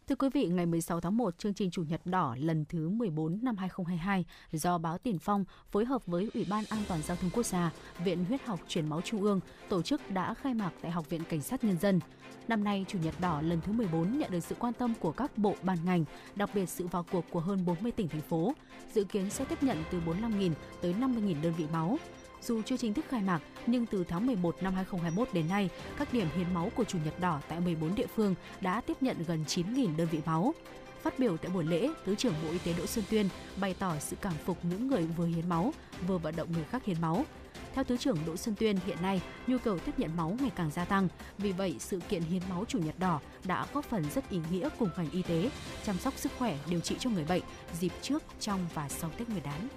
Thưa 0.07 0.15
quý 0.15 0.29
vị, 0.33 0.45
ngày 0.45 0.65
16 0.65 1.01
tháng 1.01 1.17
1, 1.17 1.37
chương 1.37 1.53
trình 1.53 1.71
Chủ 1.71 1.83
nhật 1.83 2.01
đỏ 2.05 2.35
lần 2.39 2.65
thứ 2.65 2.89
14 2.89 3.39
năm 3.43 3.57
2022 3.57 4.25
do 4.51 4.77
báo 4.77 4.97
Tiền 4.97 5.19
Phong 5.19 5.45
phối 5.71 5.85
hợp 5.85 6.05
với 6.05 6.29
Ủy 6.33 6.45
ban 6.49 6.63
An 6.69 6.79
toàn 6.87 7.01
giao 7.01 7.17
thông 7.17 7.29
quốc 7.29 7.45
gia, 7.45 7.71
Viện 8.03 8.25
Huyết 8.25 8.45
học 8.45 8.59
Truyền 8.67 8.89
máu 8.89 9.01
Trung 9.01 9.21
ương 9.21 9.39
tổ 9.69 9.81
chức 9.81 10.11
đã 10.11 10.33
khai 10.33 10.53
mạc 10.53 10.71
tại 10.81 10.91
Học 10.91 11.09
viện 11.09 11.21
Cảnh 11.29 11.41
sát 11.41 11.63
Nhân 11.63 11.77
dân. 11.77 11.99
Năm 12.47 12.63
nay, 12.63 12.85
Chủ 12.87 12.99
nhật 13.03 13.15
đỏ 13.21 13.41
lần 13.41 13.61
thứ 13.61 13.71
14 13.71 14.17
nhận 14.17 14.31
được 14.31 14.43
sự 14.43 14.55
quan 14.59 14.73
tâm 14.73 14.93
của 14.99 15.11
các 15.11 15.37
bộ 15.37 15.55
ban 15.61 15.77
ngành, 15.85 16.05
đặc 16.35 16.49
biệt 16.53 16.69
sự 16.69 16.87
vào 16.87 17.05
cuộc 17.11 17.25
của 17.29 17.39
hơn 17.39 17.65
40 17.65 17.91
tỉnh 17.91 18.07
thành 18.07 18.21
phố. 18.21 18.53
Dự 18.93 19.03
kiến 19.03 19.29
sẽ 19.29 19.45
tiếp 19.45 19.63
nhận 19.63 19.83
từ 19.91 20.01
45.000 20.05 20.51
tới 20.81 20.93
50.000 20.93 21.41
đơn 21.41 21.53
vị 21.57 21.65
máu. 21.73 21.97
Dù 22.41 22.61
chưa 22.61 22.77
chính 22.77 22.93
thức 22.93 23.05
khai 23.09 23.21
mạc, 23.21 23.39
nhưng 23.67 23.85
từ 23.85 24.03
tháng 24.03 24.27
11 24.27 24.63
năm 24.63 24.73
2021 24.73 25.33
đến 25.33 25.47
nay, 25.47 25.69
các 25.97 26.13
điểm 26.13 26.27
hiến 26.35 26.53
máu 26.53 26.71
của 26.75 26.83
Chủ 26.83 26.97
nhật 27.05 27.19
đỏ 27.19 27.41
tại 27.47 27.59
14 27.59 27.95
địa 27.95 28.07
phương 28.15 28.35
đã 28.61 28.81
tiếp 28.81 28.97
nhận 29.01 29.23
gần 29.27 29.43
9.000 29.47 29.97
đơn 29.97 30.07
vị 30.11 30.19
máu. 30.25 30.53
Phát 31.01 31.19
biểu 31.19 31.37
tại 31.37 31.51
buổi 31.51 31.63
lễ, 31.63 31.89
Thứ 32.05 32.15
trưởng 32.15 32.33
Bộ 32.43 32.51
Y 32.51 32.57
tế 32.57 32.73
Đỗ 32.77 32.85
Xuân 32.85 33.05
Tuyên 33.09 33.29
bày 33.61 33.75
tỏ 33.79 33.95
sự 33.99 34.15
cảm 34.21 34.33
phục 34.45 34.65
những 34.65 34.87
người 34.87 35.03
vừa 35.03 35.25
hiến 35.25 35.49
máu, 35.49 35.73
vừa 36.07 36.17
vận 36.17 36.35
động 36.35 36.51
người 36.51 36.63
khác 36.63 36.85
hiến 36.85 37.01
máu. 37.01 37.25
Theo 37.73 37.83
Thứ 37.83 37.97
trưởng 37.97 38.17
Đỗ 38.25 38.37
Xuân 38.37 38.55
Tuyên, 38.55 38.77
hiện 38.85 38.97
nay 39.01 39.21
nhu 39.47 39.57
cầu 39.57 39.79
tiếp 39.79 39.99
nhận 39.99 40.17
máu 40.17 40.37
ngày 40.41 40.51
càng 40.55 40.71
gia 40.71 40.85
tăng. 40.85 41.07
Vì 41.37 41.51
vậy, 41.51 41.75
sự 41.79 41.99
kiện 42.09 42.21
hiến 42.21 42.41
máu 42.49 42.65
Chủ 42.67 42.79
nhật 42.79 42.99
đỏ 42.99 43.19
đã 43.43 43.65
góp 43.73 43.85
phần 43.85 44.03
rất 44.15 44.29
ý 44.29 44.39
nghĩa 44.51 44.69
cùng 44.79 44.89
ngành 44.97 45.11
y 45.11 45.21
tế 45.21 45.49
chăm 45.85 45.97
sóc 45.97 46.13
sức 46.17 46.31
khỏe, 46.37 46.57
điều 46.69 46.79
trị 46.79 46.95
cho 46.99 47.09
người 47.09 47.25
bệnh 47.25 47.43
dịp 47.79 47.91
trước, 48.01 48.23
trong 48.39 48.67
và 48.73 48.89
sau 48.89 49.09
Tết 49.17 49.29
Nguyên 49.29 49.43
đán. 49.43 49.67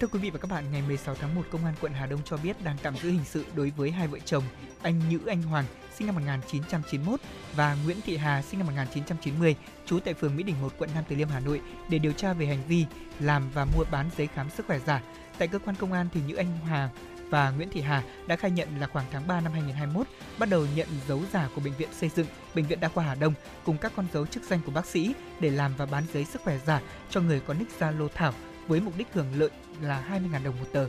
Thưa 0.00 0.06
quý 0.06 0.18
vị 0.18 0.30
và 0.30 0.38
các 0.38 0.50
bạn, 0.50 0.64
ngày 0.72 0.82
16 0.86 1.14
tháng 1.14 1.34
1, 1.34 1.42
Công 1.50 1.64
an 1.64 1.74
quận 1.80 1.92
Hà 1.92 2.06
Đông 2.06 2.20
cho 2.24 2.36
biết 2.36 2.64
đang 2.64 2.76
tạm 2.82 2.96
giữ 2.96 3.10
hình 3.10 3.24
sự 3.24 3.44
đối 3.54 3.72
với 3.76 3.90
hai 3.90 4.08
vợ 4.08 4.18
chồng 4.24 4.44
anh 4.82 5.08
Nhữ 5.08 5.18
Anh 5.26 5.42
Hoàng, 5.42 5.64
sinh 5.94 6.06
năm 6.06 6.14
1991 6.14 7.20
và 7.56 7.76
Nguyễn 7.84 7.96
Thị 8.04 8.16
Hà, 8.16 8.42
sinh 8.42 8.60
năm 8.60 8.66
1990, 8.66 9.56
trú 9.86 10.00
tại 10.00 10.14
phường 10.14 10.36
Mỹ 10.36 10.42
Đình 10.42 10.62
1, 10.62 10.72
quận 10.78 10.90
Nam 10.94 11.04
Từ 11.08 11.16
Liêm, 11.16 11.28
Hà 11.28 11.40
Nội 11.40 11.60
để 11.88 11.98
điều 11.98 12.12
tra 12.12 12.32
về 12.32 12.46
hành 12.46 12.62
vi 12.68 12.86
làm 13.20 13.50
và 13.54 13.64
mua 13.64 13.84
bán 13.90 14.10
giấy 14.16 14.26
khám 14.26 14.50
sức 14.50 14.66
khỏe 14.66 14.78
giả. 14.86 15.02
Tại 15.38 15.48
cơ 15.48 15.58
quan 15.58 15.76
công 15.76 15.92
an 15.92 16.08
thì 16.14 16.20
Nhữ 16.26 16.34
Anh 16.34 16.58
Hoàng 16.58 16.88
và 17.30 17.50
Nguyễn 17.50 17.70
Thị 17.70 17.80
Hà 17.80 18.02
đã 18.26 18.36
khai 18.36 18.50
nhận 18.50 18.68
là 18.80 18.86
khoảng 18.86 19.06
tháng 19.12 19.26
3 19.26 19.40
năm 19.40 19.52
2021 19.52 20.06
bắt 20.38 20.48
đầu 20.48 20.66
nhận 20.76 20.88
dấu 21.08 21.22
giả 21.32 21.48
của 21.54 21.60
bệnh 21.60 21.74
viện 21.74 21.88
xây 21.92 22.08
dựng, 22.08 22.26
bệnh 22.54 22.66
viện 22.66 22.80
đa 22.80 22.88
khoa 22.88 23.04
Hà 23.04 23.14
Đông 23.14 23.34
cùng 23.64 23.78
các 23.78 23.92
con 23.96 24.06
dấu 24.12 24.26
chức 24.26 24.42
danh 24.42 24.60
của 24.66 24.72
bác 24.72 24.86
sĩ 24.86 25.14
để 25.40 25.50
làm 25.50 25.72
và 25.76 25.86
bán 25.86 26.04
giấy 26.12 26.24
sức 26.24 26.42
khỏe 26.44 26.58
giả 26.66 26.80
cho 27.10 27.20
người 27.20 27.40
có 27.40 27.54
nick 27.54 27.80
Zalo 27.80 28.08
Thảo 28.14 28.32
với 28.70 28.80
mục 28.80 28.94
đích 28.96 29.06
hưởng 29.12 29.26
lợi 29.36 29.50
là 29.82 30.04
20.000 30.10 30.44
đồng 30.44 30.60
một 30.60 30.66
tờ. 30.72 30.86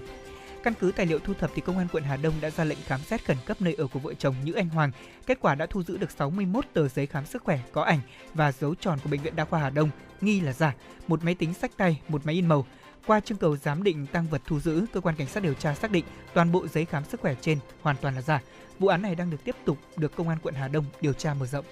Căn 0.64 0.74
cứ 0.80 0.92
tài 0.96 1.06
liệu 1.06 1.20
thu 1.20 1.34
thập 1.34 1.52
thì 1.56 1.62
công 1.62 1.78
an 1.78 1.88
quận 1.92 2.04
Hà 2.04 2.18
Đông 2.18 2.34
đã 2.42 2.50
ra 2.50 2.64
lệnh 2.64 2.78
khám 2.86 3.00
xét 3.00 3.26
khẩn 3.26 3.38
cấp 3.46 3.62
nơi 3.62 3.74
ở 3.74 3.88
của 3.88 4.00
vợ 4.00 4.14
chồng 4.14 4.36
Nhữ 4.44 4.54
Anh 4.54 4.70
Hoàng. 4.70 4.92
Kết 5.26 5.38
quả 5.42 5.56
đã 5.56 5.66
thu 5.66 5.84
giữ 5.84 5.98
được 5.98 6.12
61 6.12 6.66
tờ 6.74 6.88
giấy 6.88 7.06
khám 7.06 7.26
sức 7.26 7.44
khỏe 7.44 7.60
có 7.72 7.84
ảnh 7.84 8.00
và 8.34 8.52
dấu 8.52 8.76
tròn 8.76 9.00
của 9.04 9.10
bệnh 9.10 9.22
viện 9.22 9.36
đa 9.36 9.46
khoa 9.46 9.60
Hà 9.60 9.70
Đông 9.70 9.90
nghi 10.22 10.40
là 10.40 10.54
giả, 10.54 10.76
một 11.08 11.24
máy 11.24 11.36
tính 11.36 11.54
sách 11.54 11.72
tay, 11.78 12.02
một 12.08 12.26
máy 12.26 12.36
in 12.36 12.46
màu. 12.46 12.66
Qua 13.06 13.20
trưng 13.20 13.38
cầu 13.38 13.58
giám 13.58 13.84
định 13.84 14.06
tăng 14.06 14.28
vật 14.28 14.42
thu 14.46 14.60
giữ, 14.60 14.86
cơ 14.94 15.02
quan 15.02 15.16
cảnh 15.16 15.28
sát 15.28 15.44
điều 15.44 15.54
tra 15.54 15.76
xác 15.76 15.92
định 15.92 16.06
toàn 16.34 16.52
bộ 16.52 16.68
giấy 16.68 16.86
khám 16.86 17.04
sức 17.04 17.22
khỏe 17.22 17.36
trên 17.42 17.60
hoàn 17.82 17.96
toàn 18.02 18.16
là 18.16 18.22
giả. 18.22 18.42
Vụ 18.80 18.88
án 18.88 19.02
này 19.02 19.16
đang 19.16 19.30
được 19.30 19.44
tiếp 19.44 19.56
tục 19.66 19.78
được 19.98 20.16
công 20.16 20.30
an 20.30 20.38
quận 20.44 20.56
Hà 20.56 20.68
Đông 20.68 20.86
điều 21.02 21.14
tra 21.14 21.34
mở 21.34 21.46
rộng. 21.46 21.66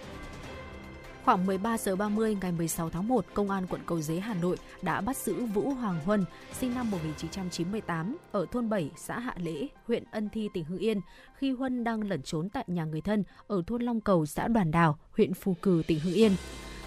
Khoảng 1.26 1.46
13 1.46 1.78
giờ 1.78 1.96
30 1.96 2.38
ngày 2.42 2.52
16 2.52 2.90
tháng 2.90 3.08
1, 3.08 3.26
Công 3.34 3.50
an 3.50 3.68
quận 3.70 3.82
Cầu 3.86 4.02
Giấy 4.02 4.20
Hà 4.20 4.34
Nội 4.34 4.58
đã 4.82 5.02
bắt 5.02 5.18
giữ 5.18 5.46
Vũ 5.46 5.70
Hoàng 5.70 6.00
Huân, 6.06 6.26
sinh 6.60 6.76
năm 6.76 6.92
1998, 6.92 8.18
ở 8.32 8.46
thôn 8.52 8.70
7, 8.70 8.90
xã 8.96 9.20
Hạ 9.20 9.34
Lễ, 9.38 9.68
huyện 9.88 10.04
Ân 10.12 10.30
Thi, 10.30 10.50
tỉnh 10.54 10.64
Hưng 10.64 10.78
Yên, 10.78 11.02
khi 11.38 11.52
Huân 11.52 11.84
đang 11.84 12.02
lẩn 12.04 12.22
trốn 12.22 12.50
tại 12.50 12.64
nhà 12.68 12.86
người 12.86 13.02
thân 13.02 13.24
ở 13.48 13.62
thôn 13.68 13.82
Long 13.82 14.02
Cầu, 14.02 14.26
xã 14.26 14.48
Đoàn 14.48 14.72
Đào, 14.72 14.98
huyện 15.18 15.34
Phù 15.34 15.56
Cử, 15.62 15.84
tỉnh 15.88 16.00
Hưng 16.00 16.14
Yên. 16.14 16.32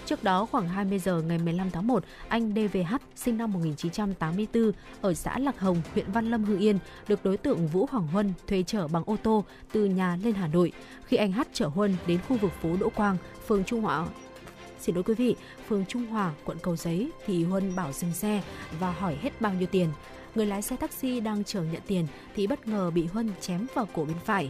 Trước 0.05 0.23
đó 0.23 0.45
khoảng 0.45 0.67
20 0.67 0.99
giờ 0.99 1.21
ngày 1.21 1.37
15 1.37 1.71
tháng 1.71 1.87
1, 1.87 2.03
anh 2.27 2.53
DVH 2.53 2.95
sinh 3.15 3.37
năm 3.37 3.53
1984 3.53 4.71
ở 5.01 5.13
xã 5.13 5.39
Lạc 5.39 5.59
Hồng, 5.59 5.81
huyện 5.93 6.11
Văn 6.11 6.31
Lâm, 6.31 6.43
Hưng 6.43 6.59
Yên 6.59 6.79
được 7.07 7.19
đối 7.25 7.37
tượng 7.37 7.67
Vũ 7.67 7.87
Hoàng 7.91 8.07
Huân 8.07 8.33
thuê 8.47 8.63
chở 8.63 8.87
bằng 8.87 9.03
ô 9.05 9.17
tô 9.23 9.43
từ 9.71 9.85
nhà 9.85 10.17
lên 10.23 10.33
Hà 10.33 10.47
Nội. 10.47 10.71
Khi 11.05 11.17
anh 11.17 11.31
H 11.31 11.41
chở 11.53 11.67
Huân 11.67 11.95
đến 12.07 12.19
khu 12.27 12.37
vực 12.37 12.51
phố 12.61 12.69
Đỗ 12.79 12.89
Quang, 12.89 13.17
phường 13.47 13.63
Trung 13.63 13.81
Hòa, 13.81 14.05
Xin 14.83 14.95
lỗi 14.95 15.03
quý 15.03 15.13
vị, 15.13 15.35
phường 15.67 15.85
Trung 15.85 16.05
Hòa, 16.05 16.31
quận 16.45 16.57
Cầu 16.61 16.75
Giấy 16.75 17.11
thì 17.25 17.43
Huân 17.43 17.75
bảo 17.75 17.91
dừng 17.91 18.13
xe 18.13 18.41
và 18.79 18.91
hỏi 18.91 19.17
hết 19.21 19.41
bao 19.41 19.53
nhiêu 19.53 19.67
tiền. 19.67 19.89
Người 20.35 20.45
lái 20.45 20.61
xe 20.61 20.75
taxi 20.75 21.19
đang 21.19 21.43
chờ 21.43 21.61
nhận 21.63 21.81
tiền 21.87 22.07
thì 22.35 22.47
bất 22.47 22.67
ngờ 22.67 22.91
bị 22.91 23.05
Huân 23.05 23.31
chém 23.41 23.65
vào 23.73 23.87
cổ 23.93 24.05
bên 24.05 24.17
phải. 24.25 24.49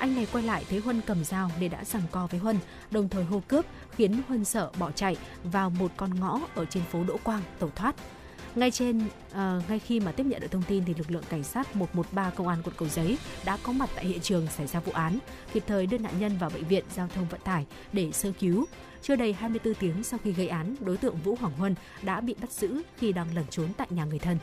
Anh 0.00 0.14
này 0.14 0.26
quay 0.32 0.44
lại 0.44 0.64
thấy 0.70 0.78
Huân 0.78 1.00
cầm 1.06 1.24
dao 1.24 1.50
nên 1.60 1.70
đã 1.70 1.84
giằng 1.84 2.02
co 2.10 2.26
với 2.26 2.40
Huân, 2.40 2.58
đồng 2.90 3.08
thời 3.08 3.24
hô 3.24 3.42
cướp 3.48 3.66
khiến 3.90 4.22
Huân 4.28 4.44
sợ 4.44 4.70
bỏ 4.78 4.90
chạy 4.90 5.16
vào 5.44 5.70
một 5.70 5.90
con 5.96 6.20
ngõ 6.20 6.40
ở 6.54 6.64
trên 6.64 6.82
phố 6.82 7.04
Đỗ 7.04 7.16
Quang 7.24 7.42
tẩu 7.58 7.70
thoát. 7.70 7.94
Ngay 8.54 8.70
trên 8.70 8.98
uh, 8.98 9.68
ngay 9.68 9.78
khi 9.78 10.00
mà 10.00 10.12
tiếp 10.12 10.26
nhận 10.26 10.40
được 10.40 10.50
thông 10.50 10.62
tin 10.62 10.84
thì 10.84 10.94
lực 10.94 11.10
lượng 11.10 11.22
cảnh 11.28 11.44
sát 11.44 11.76
113 11.76 12.30
công 12.30 12.48
an 12.48 12.62
quận 12.64 12.74
Cầu 12.78 12.88
Giấy 12.88 13.18
đã 13.44 13.58
có 13.62 13.72
mặt 13.72 13.90
tại 13.94 14.06
hiện 14.06 14.20
trường 14.20 14.46
xảy 14.46 14.66
ra 14.66 14.80
vụ 14.80 14.92
án, 14.92 15.18
kịp 15.52 15.62
thời 15.66 15.86
đưa 15.86 15.98
nạn 15.98 16.14
nhân 16.18 16.38
vào 16.38 16.50
bệnh 16.50 16.64
viện 16.64 16.84
giao 16.94 17.08
thông 17.14 17.26
vận 17.28 17.40
tải 17.44 17.66
để 17.92 18.12
sơ 18.12 18.32
cứu. 18.38 18.66
Chưa 19.02 19.16
đầy 19.16 19.32
24 19.32 19.74
tiếng 19.74 20.02
sau 20.02 20.20
khi 20.24 20.32
gây 20.32 20.48
án, 20.48 20.76
đối 20.80 20.96
tượng 20.96 21.16
Vũ 21.16 21.36
Hoàng 21.40 21.52
Huân 21.58 21.74
đã 22.02 22.20
bị 22.20 22.34
bắt 22.40 22.50
giữ 22.52 22.82
khi 22.98 23.12
đang 23.12 23.26
lẩn 23.34 23.44
trốn 23.50 23.68
tại 23.76 23.86
nhà 23.90 24.04
người 24.04 24.18
thân. 24.18 24.38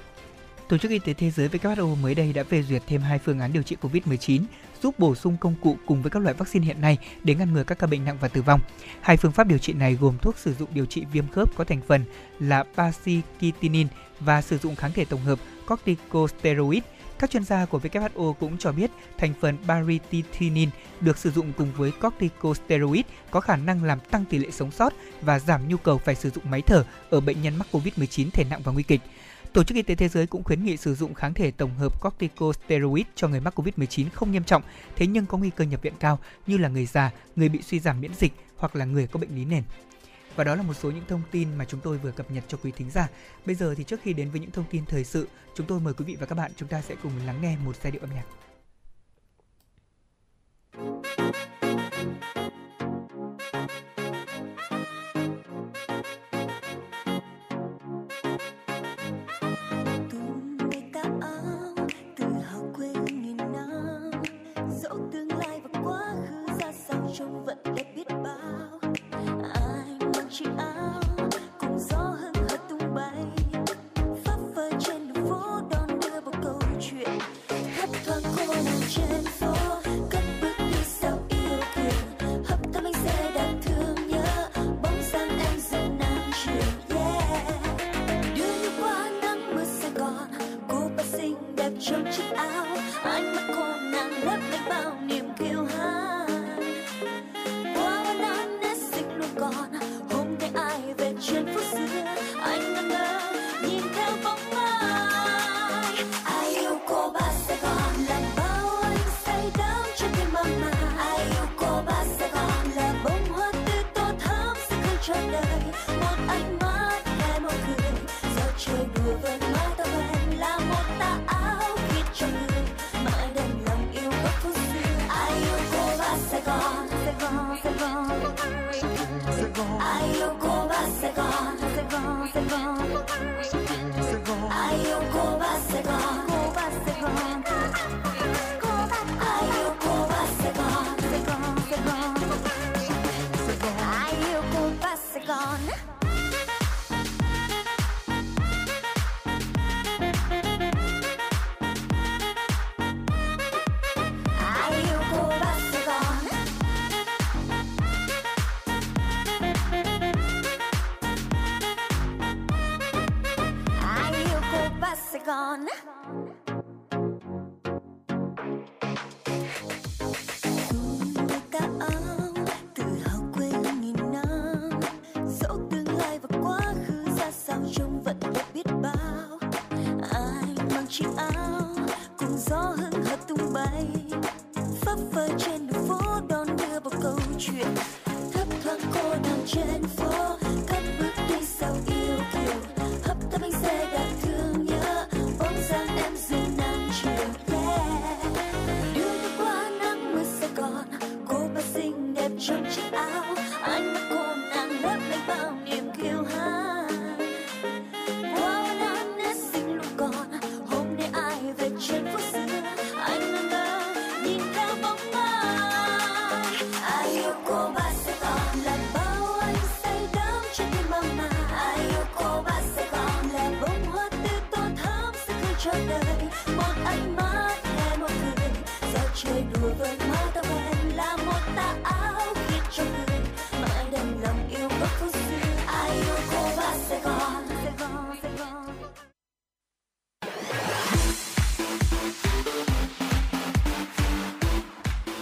Tổ 0.69 0.77
chức 0.77 0.91
Y 0.91 0.99
tế 0.99 1.13
Thế 1.13 1.31
giới 1.31 1.49
WHO 1.49 1.95
mới 1.95 2.15
đây 2.15 2.33
đã 2.33 2.43
phê 2.43 2.63
duyệt 2.63 2.83
thêm 2.87 3.01
hai 3.01 3.19
phương 3.19 3.39
án 3.39 3.53
điều 3.53 3.63
trị 3.63 3.75
COVID-19 3.81 4.41
giúp 4.81 4.99
bổ 4.99 5.15
sung 5.15 5.37
công 5.39 5.55
cụ 5.61 5.77
cùng 5.85 6.01
với 6.01 6.11
các 6.11 6.23
loại 6.23 6.33
vaccine 6.33 6.65
hiện 6.65 6.81
nay 6.81 6.97
để 7.23 7.35
ngăn 7.35 7.53
ngừa 7.53 7.63
các 7.63 7.79
ca 7.79 7.87
bệnh 7.87 8.05
nặng 8.05 8.17
và 8.21 8.27
tử 8.27 8.41
vong. 8.41 8.61
Hai 9.01 9.17
phương 9.17 9.31
pháp 9.31 9.47
điều 9.47 9.57
trị 9.57 9.73
này 9.73 9.93
gồm 9.93 10.17
thuốc 10.17 10.37
sử 10.37 10.53
dụng 10.53 10.69
điều 10.73 10.85
trị 10.85 11.05
viêm 11.11 11.27
khớp 11.27 11.55
có 11.55 11.63
thành 11.63 11.81
phần 11.87 12.03
là 12.39 12.63
paciquitinin 12.75 13.87
và 14.19 14.41
sử 14.41 14.57
dụng 14.57 14.75
kháng 14.75 14.91
thể 14.91 15.05
tổng 15.05 15.21
hợp 15.21 15.39
corticosteroid 15.67 16.83
các 17.19 17.29
chuyên 17.29 17.43
gia 17.43 17.65
của 17.65 17.79
WHO 17.79 18.33
cũng 18.33 18.57
cho 18.57 18.71
biết 18.71 18.91
thành 19.17 19.33
phần 19.41 19.57
baricitinin 19.67 20.69
được 21.01 21.17
sử 21.17 21.31
dụng 21.31 21.53
cùng 21.57 21.71
với 21.77 21.91
corticosteroid 21.91 23.05
có 23.31 23.41
khả 23.41 23.55
năng 23.55 23.83
làm 23.83 23.99
tăng 23.99 24.25
tỷ 24.25 24.37
lệ 24.37 24.51
sống 24.51 24.71
sót 24.71 24.93
và 25.21 25.39
giảm 25.39 25.67
nhu 25.67 25.77
cầu 25.77 25.97
phải 25.97 26.15
sử 26.15 26.29
dụng 26.29 26.51
máy 26.51 26.61
thở 26.61 26.85
ở 27.09 27.19
bệnh 27.19 27.41
nhân 27.41 27.55
mắc 27.57 27.67
COVID-19 27.71 28.29
thể 28.33 28.43
nặng 28.49 28.61
và 28.63 28.71
nguy 28.71 28.83
kịch. 28.83 29.01
Tổ 29.57 29.63
chức 29.63 29.75
Y 29.75 29.81
tế 29.81 29.95
Thế 29.95 30.07
giới 30.07 30.27
cũng 30.27 30.43
khuyến 30.43 30.63
nghị 30.63 30.77
sử 30.77 30.95
dụng 30.95 31.13
kháng 31.13 31.33
thể 31.33 31.51
tổng 31.51 31.75
hợp 31.75 32.01
corticosteroid 32.01 33.05
cho 33.15 33.27
người 33.27 33.39
mắc 33.39 33.59
COVID-19 33.59 34.05
không 34.13 34.31
nghiêm 34.31 34.43
trọng, 34.43 34.63
thế 34.95 35.07
nhưng 35.07 35.25
có 35.25 35.37
nguy 35.37 35.49
cơ 35.49 35.65
nhập 35.65 35.81
viện 35.81 35.93
cao 35.99 36.19
như 36.47 36.57
là 36.57 36.69
người 36.69 36.85
già, 36.85 37.11
người 37.35 37.49
bị 37.49 37.61
suy 37.61 37.79
giảm 37.79 38.01
miễn 38.01 38.13
dịch 38.13 38.33
hoặc 38.57 38.75
là 38.75 38.85
người 38.85 39.07
có 39.07 39.19
bệnh 39.19 39.35
lý 39.35 39.45
nền. 39.45 39.63
Và 40.35 40.43
đó 40.43 40.55
là 40.55 40.63
một 40.63 40.73
số 40.73 40.91
những 40.91 41.03
thông 41.07 41.21
tin 41.31 41.55
mà 41.57 41.65
chúng 41.65 41.79
tôi 41.79 41.97
vừa 41.97 42.11
cập 42.11 42.31
nhật 42.31 42.43
cho 42.47 42.57
quý 42.63 42.71
thính 42.71 42.89
giả. 42.89 43.07
Bây 43.45 43.55
giờ 43.55 43.75
thì 43.77 43.83
trước 43.83 43.99
khi 44.03 44.13
đến 44.13 44.29
với 44.29 44.39
những 44.39 44.51
thông 44.51 44.65
tin 44.69 44.85
thời 44.85 45.03
sự, 45.03 45.27
chúng 45.55 45.67
tôi 45.67 45.79
mời 45.79 45.93
quý 45.93 46.05
vị 46.05 46.17
và 46.19 46.25
các 46.25 46.35
bạn 46.35 46.51
chúng 46.57 46.69
ta 46.69 46.81
sẽ 46.81 46.95
cùng 47.03 47.11
lắng 47.25 47.41
nghe 47.41 47.57
một 47.65 47.75
giai 47.83 47.91
điệu 47.91 48.01
âm 48.01 48.09
nhạc. 48.13 48.25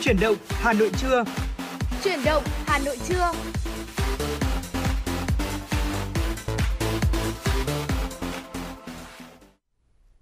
Chuyển 0.06 0.20
động 0.20 0.36
Hà 0.50 0.74
Nội 0.74 0.92
trưa. 0.98 1.24
Chuyển 2.04 2.20
động 2.26 2.44
Hà 2.66 2.80
Nội 2.80 2.98
trưa. 3.08 3.32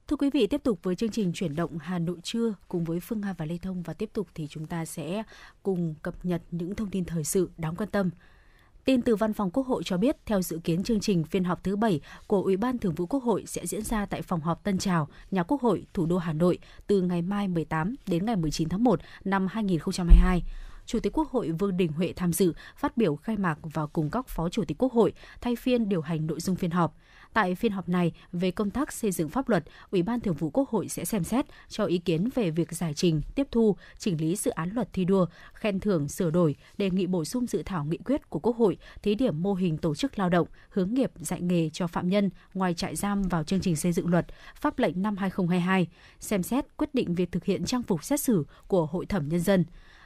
Thưa 0.07 0.15
quý 0.17 0.29
vị, 0.29 0.47
tiếp 0.47 0.63
tục 0.63 0.79
với 0.83 0.95
chương 0.95 1.09
trình 1.09 1.31
chuyển 1.33 1.55
động 1.55 1.77
Hà 1.77 1.99
Nội 1.99 2.17
trưa 2.23 2.53
cùng 2.67 2.83
với 2.83 2.99
Phương 2.99 3.21
Hà 3.21 3.33
và 3.37 3.45
Lê 3.45 3.57
Thông 3.57 3.83
và 3.83 3.93
tiếp 3.93 4.09
tục 4.13 4.27
thì 4.35 4.47
chúng 4.49 4.65
ta 4.65 4.85
sẽ 4.85 5.23
cùng 5.63 5.95
cập 6.01 6.25
nhật 6.25 6.41
những 6.51 6.75
thông 6.75 6.89
tin 6.89 7.05
thời 7.05 7.23
sự 7.23 7.49
đáng 7.57 7.75
quan 7.75 7.89
tâm. 7.89 8.09
Tin 8.85 9.01
từ 9.01 9.15
Văn 9.15 9.33
phòng 9.33 9.51
Quốc 9.51 9.67
hội 9.67 9.83
cho 9.85 9.97
biết, 9.97 10.17
theo 10.25 10.41
dự 10.41 10.59
kiến 10.63 10.83
chương 10.83 10.99
trình 10.99 11.23
phiên 11.23 11.43
họp 11.43 11.63
thứ 11.63 11.75
7 11.75 12.01
của 12.27 12.41
Ủy 12.41 12.57
ban 12.57 12.77
Thường 12.77 12.93
vụ 12.95 13.05
Quốc 13.05 13.23
hội 13.23 13.43
sẽ 13.47 13.65
diễn 13.65 13.81
ra 13.81 14.05
tại 14.05 14.21
phòng 14.21 14.41
họp 14.41 14.63
Tân 14.63 14.77
Trào, 14.77 15.07
nhà 15.31 15.43
Quốc 15.43 15.61
hội, 15.61 15.85
thủ 15.93 16.05
đô 16.05 16.17
Hà 16.17 16.33
Nội 16.33 16.57
từ 16.87 17.01
ngày 17.01 17.21
mai 17.21 17.47
18 17.47 17.95
đến 18.07 18.25
ngày 18.25 18.35
19 18.35 18.69
tháng 18.69 18.83
1 18.83 18.99
năm 19.25 19.47
2022. 19.47 20.43
Chủ 20.85 20.99
tịch 20.99 21.17
Quốc 21.17 21.29
hội 21.29 21.51
Vương 21.51 21.77
Đình 21.77 21.91
Huệ 21.91 22.13
tham 22.15 22.33
dự, 22.33 22.53
phát 22.77 22.97
biểu 22.97 23.15
khai 23.15 23.37
mạc 23.37 23.59
và 23.61 23.85
cùng 23.85 24.09
các 24.09 24.27
phó 24.27 24.49
chủ 24.49 24.63
tịch 24.67 24.77
Quốc 24.77 24.93
hội 24.93 25.13
thay 25.41 25.55
phiên 25.55 25.89
điều 25.89 26.01
hành 26.01 26.27
nội 26.27 26.39
dung 26.39 26.55
phiên 26.55 26.71
họp. 26.71 26.95
Tại 27.33 27.55
phiên 27.55 27.71
họp 27.71 27.89
này, 27.89 28.11
về 28.31 28.51
công 28.51 28.69
tác 28.69 28.93
xây 28.93 29.11
dựng 29.11 29.29
pháp 29.29 29.49
luật, 29.49 29.63
Ủy 29.91 30.03
ban 30.03 30.19
Thường 30.19 30.35
vụ 30.35 30.49
Quốc 30.49 30.69
hội 30.69 30.89
sẽ 30.89 31.05
xem 31.05 31.23
xét 31.23 31.45
cho 31.69 31.85
ý 31.85 31.97
kiến 31.97 32.29
về 32.35 32.51
việc 32.51 32.71
giải 32.71 32.93
trình, 32.93 33.21
tiếp 33.35 33.47
thu, 33.51 33.75
chỉnh 33.97 34.21
lý 34.21 34.35
dự 34.35 34.51
án 34.51 34.69
luật 34.73 34.93
thi 34.93 35.05
đua, 35.05 35.25
khen 35.53 35.79
thưởng 35.79 36.07
sửa 36.07 36.29
đổi, 36.29 36.55
đề 36.77 36.89
nghị 36.89 37.07
bổ 37.07 37.25
sung 37.25 37.47
dự 37.47 37.63
thảo 37.65 37.85
nghị 37.85 37.97
quyết 37.97 38.29
của 38.29 38.39
Quốc 38.39 38.57
hội 38.57 38.77
thí 39.01 39.15
điểm 39.15 39.43
mô 39.43 39.53
hình 39.53 39.77
tổ 39.77 39.95
chức 39.95 40.19
lao 40.19 40.29
động, 40.29 40.47
hướng 40.69 40.93
nghiệp 40.93 41.11
dạy 41.15 41.41
nghề 41.41 41.69
cho 41.69 41.87
phạm 41.87 42.09
nhân 42.09 42.29
ngoài 42.53 42.73
trại 42.73 42.95
giam 42.95 43.21
vào 43.21 43.43
chương 43.43 43.61
trình 43.61 43.75
xây 43.75 43.91
dựng 43.91 44.07
luật, 44.07 44.25
pháp 44.55 44.79
lệnh 44.79 45.01
năm 45.01 45.17
2022, 45.17 45.87
xem 46.19 46.43
xét 46.43 46.65
quyết 46.77 46.95
định 46.95 47.15
việc 47.15 47.31
thực 47.31 47.45
hiện 47.45 47.65
trang 47.65 47.83
phục 47.83 48.03
xét 48.03 48.19
xử 48.19 48.45
của 48.67 48.85
Hội 48.85 49.05
thẩm 49.05 49.29
Nhân 49.29 49.39
dân. 49.39 49.65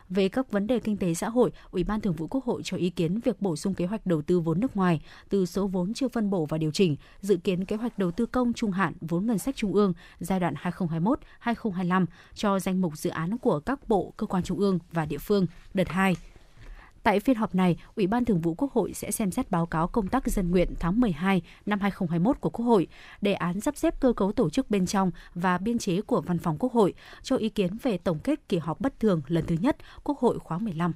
Về 0.09 0.29
các 0.29 0.51
vấn 0.51 0.67
đề 0.67 0.79
kinh 0.79 0.97
tế 0.97 1.13
xã 1.13 1.29
hội, 1.29 1.51
Ủy 1.71 1.83
ban 1.83 2.01
Thường 2.01 2.13
vụ 2.13 2.27
Quốc 2.27 2.45
hội 2.45 2.61
cho 2.63 2.77
ý 2.77 2.89
kiến 2.89 3.19
việc 3.19 3.41
bổ 3.41 3.55
sung 3.55 3.73
kế 3.73 3.85
hoạch 3.85 4.05
đầu 4.05 4.21
tư 4.21 4.39
vốn 4.39 4.59
nước 4.59 4.75
ngoài 4.77 5.01
từ 5.29 5.45
số 5.45 5.67
vốn 5.67 5.93
chưa 5.93 6.07
phân 6.07 6.29
bổ 6.29 6.45
và 6.45 6.57
điều 6.57 6.71
chỉnh, 6.71 6.95
dự 7.21 7.37
kiến 7.37 7.65
kế 7.65 7.75
hoạch 7.75 7.99
đầu 7.99 8.11
tư 8.11 8.25
công 8.25 8.53
trung 8.53 8.71
hạn 8.71 8.93
vốn 9.01 9.25
ngân 9.25 9.37
sách 9.37 9.55
trung 9.55 9.73
ương 9.73 9.93
giai 10.19 10.39
đoạn 10.39 10.53
2021-2025 11.43 12.05
cho 12.33 12.59
danh 12.59 12.81
mục 12.81 12.97
dự 12.97 13.09
án 13.09 13.37
của 13.37 13.59
các 13.59 13.89
bộ, 13.89 14.13
cơ 14.17 14.27
quan 14.27 14.43
trung 14.43 14.59
ương 14.59 14.79
và 14.91 15.05
địa 15.05 15.17
phương 15.17 15.45
đợt 15.73 15.89
2. 15.89 16.15
Tại 17.07 17.19
phiên 17.19 17.35
họp 17.35 17.55
này, 17.55 17.77
Ủy 17.95 18.07
ban 18.07 18.25
Thường 18.25 18.41
vụ 18.41 18.53
Quốc 18.53 18.73
hội 18.73 18.93
sẽ 18.93 19.11
xem 19.11 19.31
xét 19.31 19.51
báo 19.51 19.65
cáo 19.65 19.87
công 19.87 20.07
tác 20.07 20.27
dân 20.27 20.51
nguyện 20.51 20.73
tháng 20.79 20.99
12 20.99 21.41
năm 21.65 21.79
2021 21.79 22.41
của 22.41 22.49
Quốc 22.49 22.65
hội, 22.65 22.87
đề 23.21 23.33
án 23.33 23.61
sắp 23.61 23.77
xếp 23.77 23.99
cơ 23.99 24.13
cấu 24.13 24.31
tổ 24.31 24.49
chức 24.49 24.69
bên 24.69 24.85
trong 24.85 25.11
và 25.33 25.57
biên 25.57 25.77
chế 25.77 26.01
của 26.01 26.21
Văn 26.21 26.39
phòng 26.39 26.57
Quốc 26.59 26.73
hội, 26.73 26.93
cho 27.23 27.35
ý 27.35 27.49
kiến 27.49 27.77
về 27.83 27.97
tổng 27.97 28.19
kết 28.19 28.49
kỳ 28.49 28.57
họp 28.57 28.79
bất 28.79 28.99
thường 28.99 29.21
lần 29.27 29.45
thứ 29.45 29.55
nhất 29.59 29.77
Quốc 30.03 30.19
hội 30.19 30.39
khóa 30.39 30.57
15. 30.57 30.93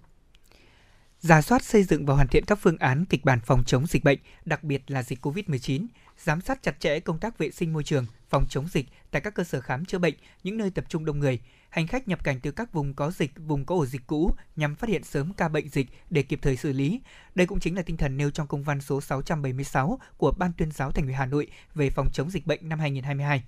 Giả 1.20 1.42
soát 1.42 1.64
xây 1.64 1.84
dựng 1.84 2.06
và 2.06 2.16
hoàn 2.16 2.28
thiện 2.28 2.46
các 2.46 2.60
phương 2.62 2.78
án 2.78 3.06
kịch 3.06 3.26
bản 3.26 3.40
phòng 3.46 3.64
chống 3.66 3.86
dịch 3.88 4.04
bệnh, 4.04 4.20
đặc 4.46 4.64
biệt 4.64 4.92
là 4.92 5.04
dịch 5.04 5.26
COVID-19, 5.26 5.86
giám 6.18 6.42
sát 6.42 6.64
chặt 6.64 6.80
chẽ 6.80 7.00
công 7.00 7.20
tác 7.20 7.38
vệ 7.38 7.52
sinh 7.52 7.74
môi 7.74 7.84
trường, 7.84 8.06
phòng 8.30 8.46
chống 8.50 8.68
dịch 8.68 8.86
tại 9.12 9.22
các 9.22 9.34
cơ 9.36 9.44
sở 9.44 9.62
khám 9.62 9.86
chữa 9.86 9.98
bệnh, 9.98 10.16
những 10.44 10.58
nơi 10.58 10.70
tập 10.70 10.86
trung 10.90 11.06
đông 11.06 11.20
người, 11.20 11.40
hành 11.72 11.88
khách 11.88 12.08
nhập 12.08 12.24
cảnh 12.24 12.40
từ 12.40 12.52
các 12.52 12.74
vùng 12.74 12.94
có 12.94 13.12
dịch, 13.12 13.32
vùng 13.36 13.66
có 13.66 13.76
ổ 13.76 13.86
dịch 13.86 14.02
cũ 14.08 14.32
nhằm 14.56 14.76
phát 14.76 14.90
hiện 14.90 15.04
sớm 15.04 15.34
ca 15.34 15.48
bệnh 15.48 15.70
dịch 15.70 15.88
để 16.10 16.24
kịp 16.24 16.40
thời 16.42 16.58
xử 16.58 16.74
lý. 16.74 17.02
Đây 17.36 17.48
cũng 17.48 17.60
chính 17.60 17.76
là 17.76 17.82
tinh 17.82 17.98
thần 17.98 18.18
nêu 18.18 18.32
trong 18.32 18.48
công 18.48 18.64
văn 18.64 18.82
số 18.82 19.02
676 19.02 20.00
của 20.18 20.32
Ban 20.32 20.52
tuyên 20.58 20.72
giáo 20.72 20.92
Thành 20.92 21.06
ủy 21.06 21.14
Hà 21.14 21.26
Nội 21.26 21.48
về 21.76 21.90
phòng 21.90 22.10
chống 22.14 22.30
dịch 22.30 22.48
bệnh 22.48 22.70
năm 22.70 22.80
2022. 22.80 23.44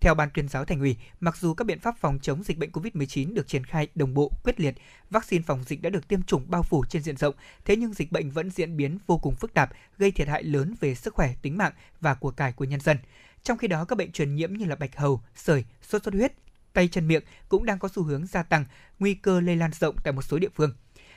Theo 0.00 0.14
Ban 0.14 0.30
tuyên 0.34 0.48
giáo 0.48 0.64
Thành 0.64 0.80
ủy, 0.80 0.96
mặc 1.20 1.36
dù 1.36 1.54
các 1.54 1.64
biện 1.64 1.78
pháp 1.78 1.98
phòng 1.98 2.18
chống 2.22 2.42
dịch 2.42 2.58
bệnh 2.58 2.70
COVID-19 2.70 3.34
được 3.34 3.48
triển 3.48 3.64
khai 3.64 3.88
đồng 3.94 4.14
bộ, 4.14 4.32
quyết 4.44 4.60
liệt, 4.60 4.74
vaccine 5.10 5.44
phòng 5.46 5.64
dịch 5.64 5.82
đã 5.82 5.90
được 5.90 6.08
tiêm 6.08 6.22
chủng 6.22 6.50
bao 6.50 6.62
phủ 6.62 6.84
trên 6.88 7.02
diện 7.02 7.16
rộng, 7.16 7.34
thế 7.64 7.76
nhưng 7.76 7.94
dịch 7.94 8.12
bệnh 8.12 8.30
vẫn 8.30 8.50
diễn 8.50 8.76
biến 8.76 8.98
vô 9.06 9.18
cùng 9.18 9.34
phức 9.34 9.54
tạp, 9.54 9.70
gây 9.98 10.10
thiệt 10.10 10.28
hại 10.28 10.42
lớn 10.42 10.74
về 10.80 10.94
sức 10.94 11.14
khỏe, 11.14 11.34
tính 11.42 11.58
mạng 11.58 11.72
và 12.00 12.14
của 12.14 12.30
cải 12.30 12.52
của 12.52 12.64
nhân 12.64 12.80
dân. 12.80 12.98
Trong 13.42 13.58
khi 13.58 13.68
đó, 13.68 13.84
các 13.84 13.98
bệnh 13.98 14.12
truyền 14.12 14.34
nhiễm 14.34 14.52
như 14.52 14.64
là 14.64 14.76
bạch 14.76 14.96
hầu, 14.96 15.20
sởi, 15.34 15.64
sốt 15.82 16.02
xuất 16.02 16.14
huyết, 16.14 16.32
tay 16.72 16.88
chân 16.88 17.08
miệng 17.08 17.22
cũng 17.48 17.64
đang 17.64 17.78
có 17.78 17.88
xu 17.88 18.02
hướng 18.02 18.26
gia 18.26 18.42
tăng, 18.42 18.64
nguy 18.98 19.14
cơ 19.14 19.40
lây 19.40 19.56
lan 19.56 19.70
rộng 19.72 19.96
tại 20.04 20.12
một 20.12 20.22
số 20.22 20.38
địa 20.38 20.48
phương. 20.54 20.74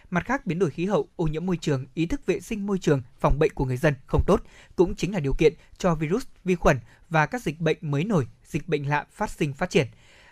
Mặt 0.09 0.25
khác, 0.25 0.45
biến 0.45 0.59
đổi 0.59 0.69
khí 0.69 0.85
hậu, 0.85 1.09
ô 1.15 1.27
nhiễm 1.27 1.45
môi 1.45 1.57
trường, 1.57 1.85
ý 1.93 2.05
thức 2.05 2.25
vệ 2.25 2.39
sinh 2.39 2.65
môi 2.65 2.79
trường, 2.79 3.01
phòng 3.19 3.39
bệnh 3.39 3.53
của 3.53 3.65
người 3.65 3.77
dân 3.77 3.93
không 4.05 4.23
tốt 4.27 4.41
cũng 4.75 4.95
chính 4.95 5.13
là 5.13 5.19
điều 5.19 5.33
kiện 5.33 5.53
cho 5.77 5.95
virus, 5.95 6.25
vi 6.43 6.55
khuẩn 6.55 6.79
và 7.09 7.25
các 7.25 7.41
dịch 7.41 7.59
bệnh 7.59 7.77
mới 7.81 8.03
nổi, 8.03 8.27
dịch 8.45 8.67
bệnh 8.67 8.89
lạ 8.89 9.05
phát 9.11 9.29
sinh 9.29 9.53
phát 9.53 9.69
triển. 9.69 9.87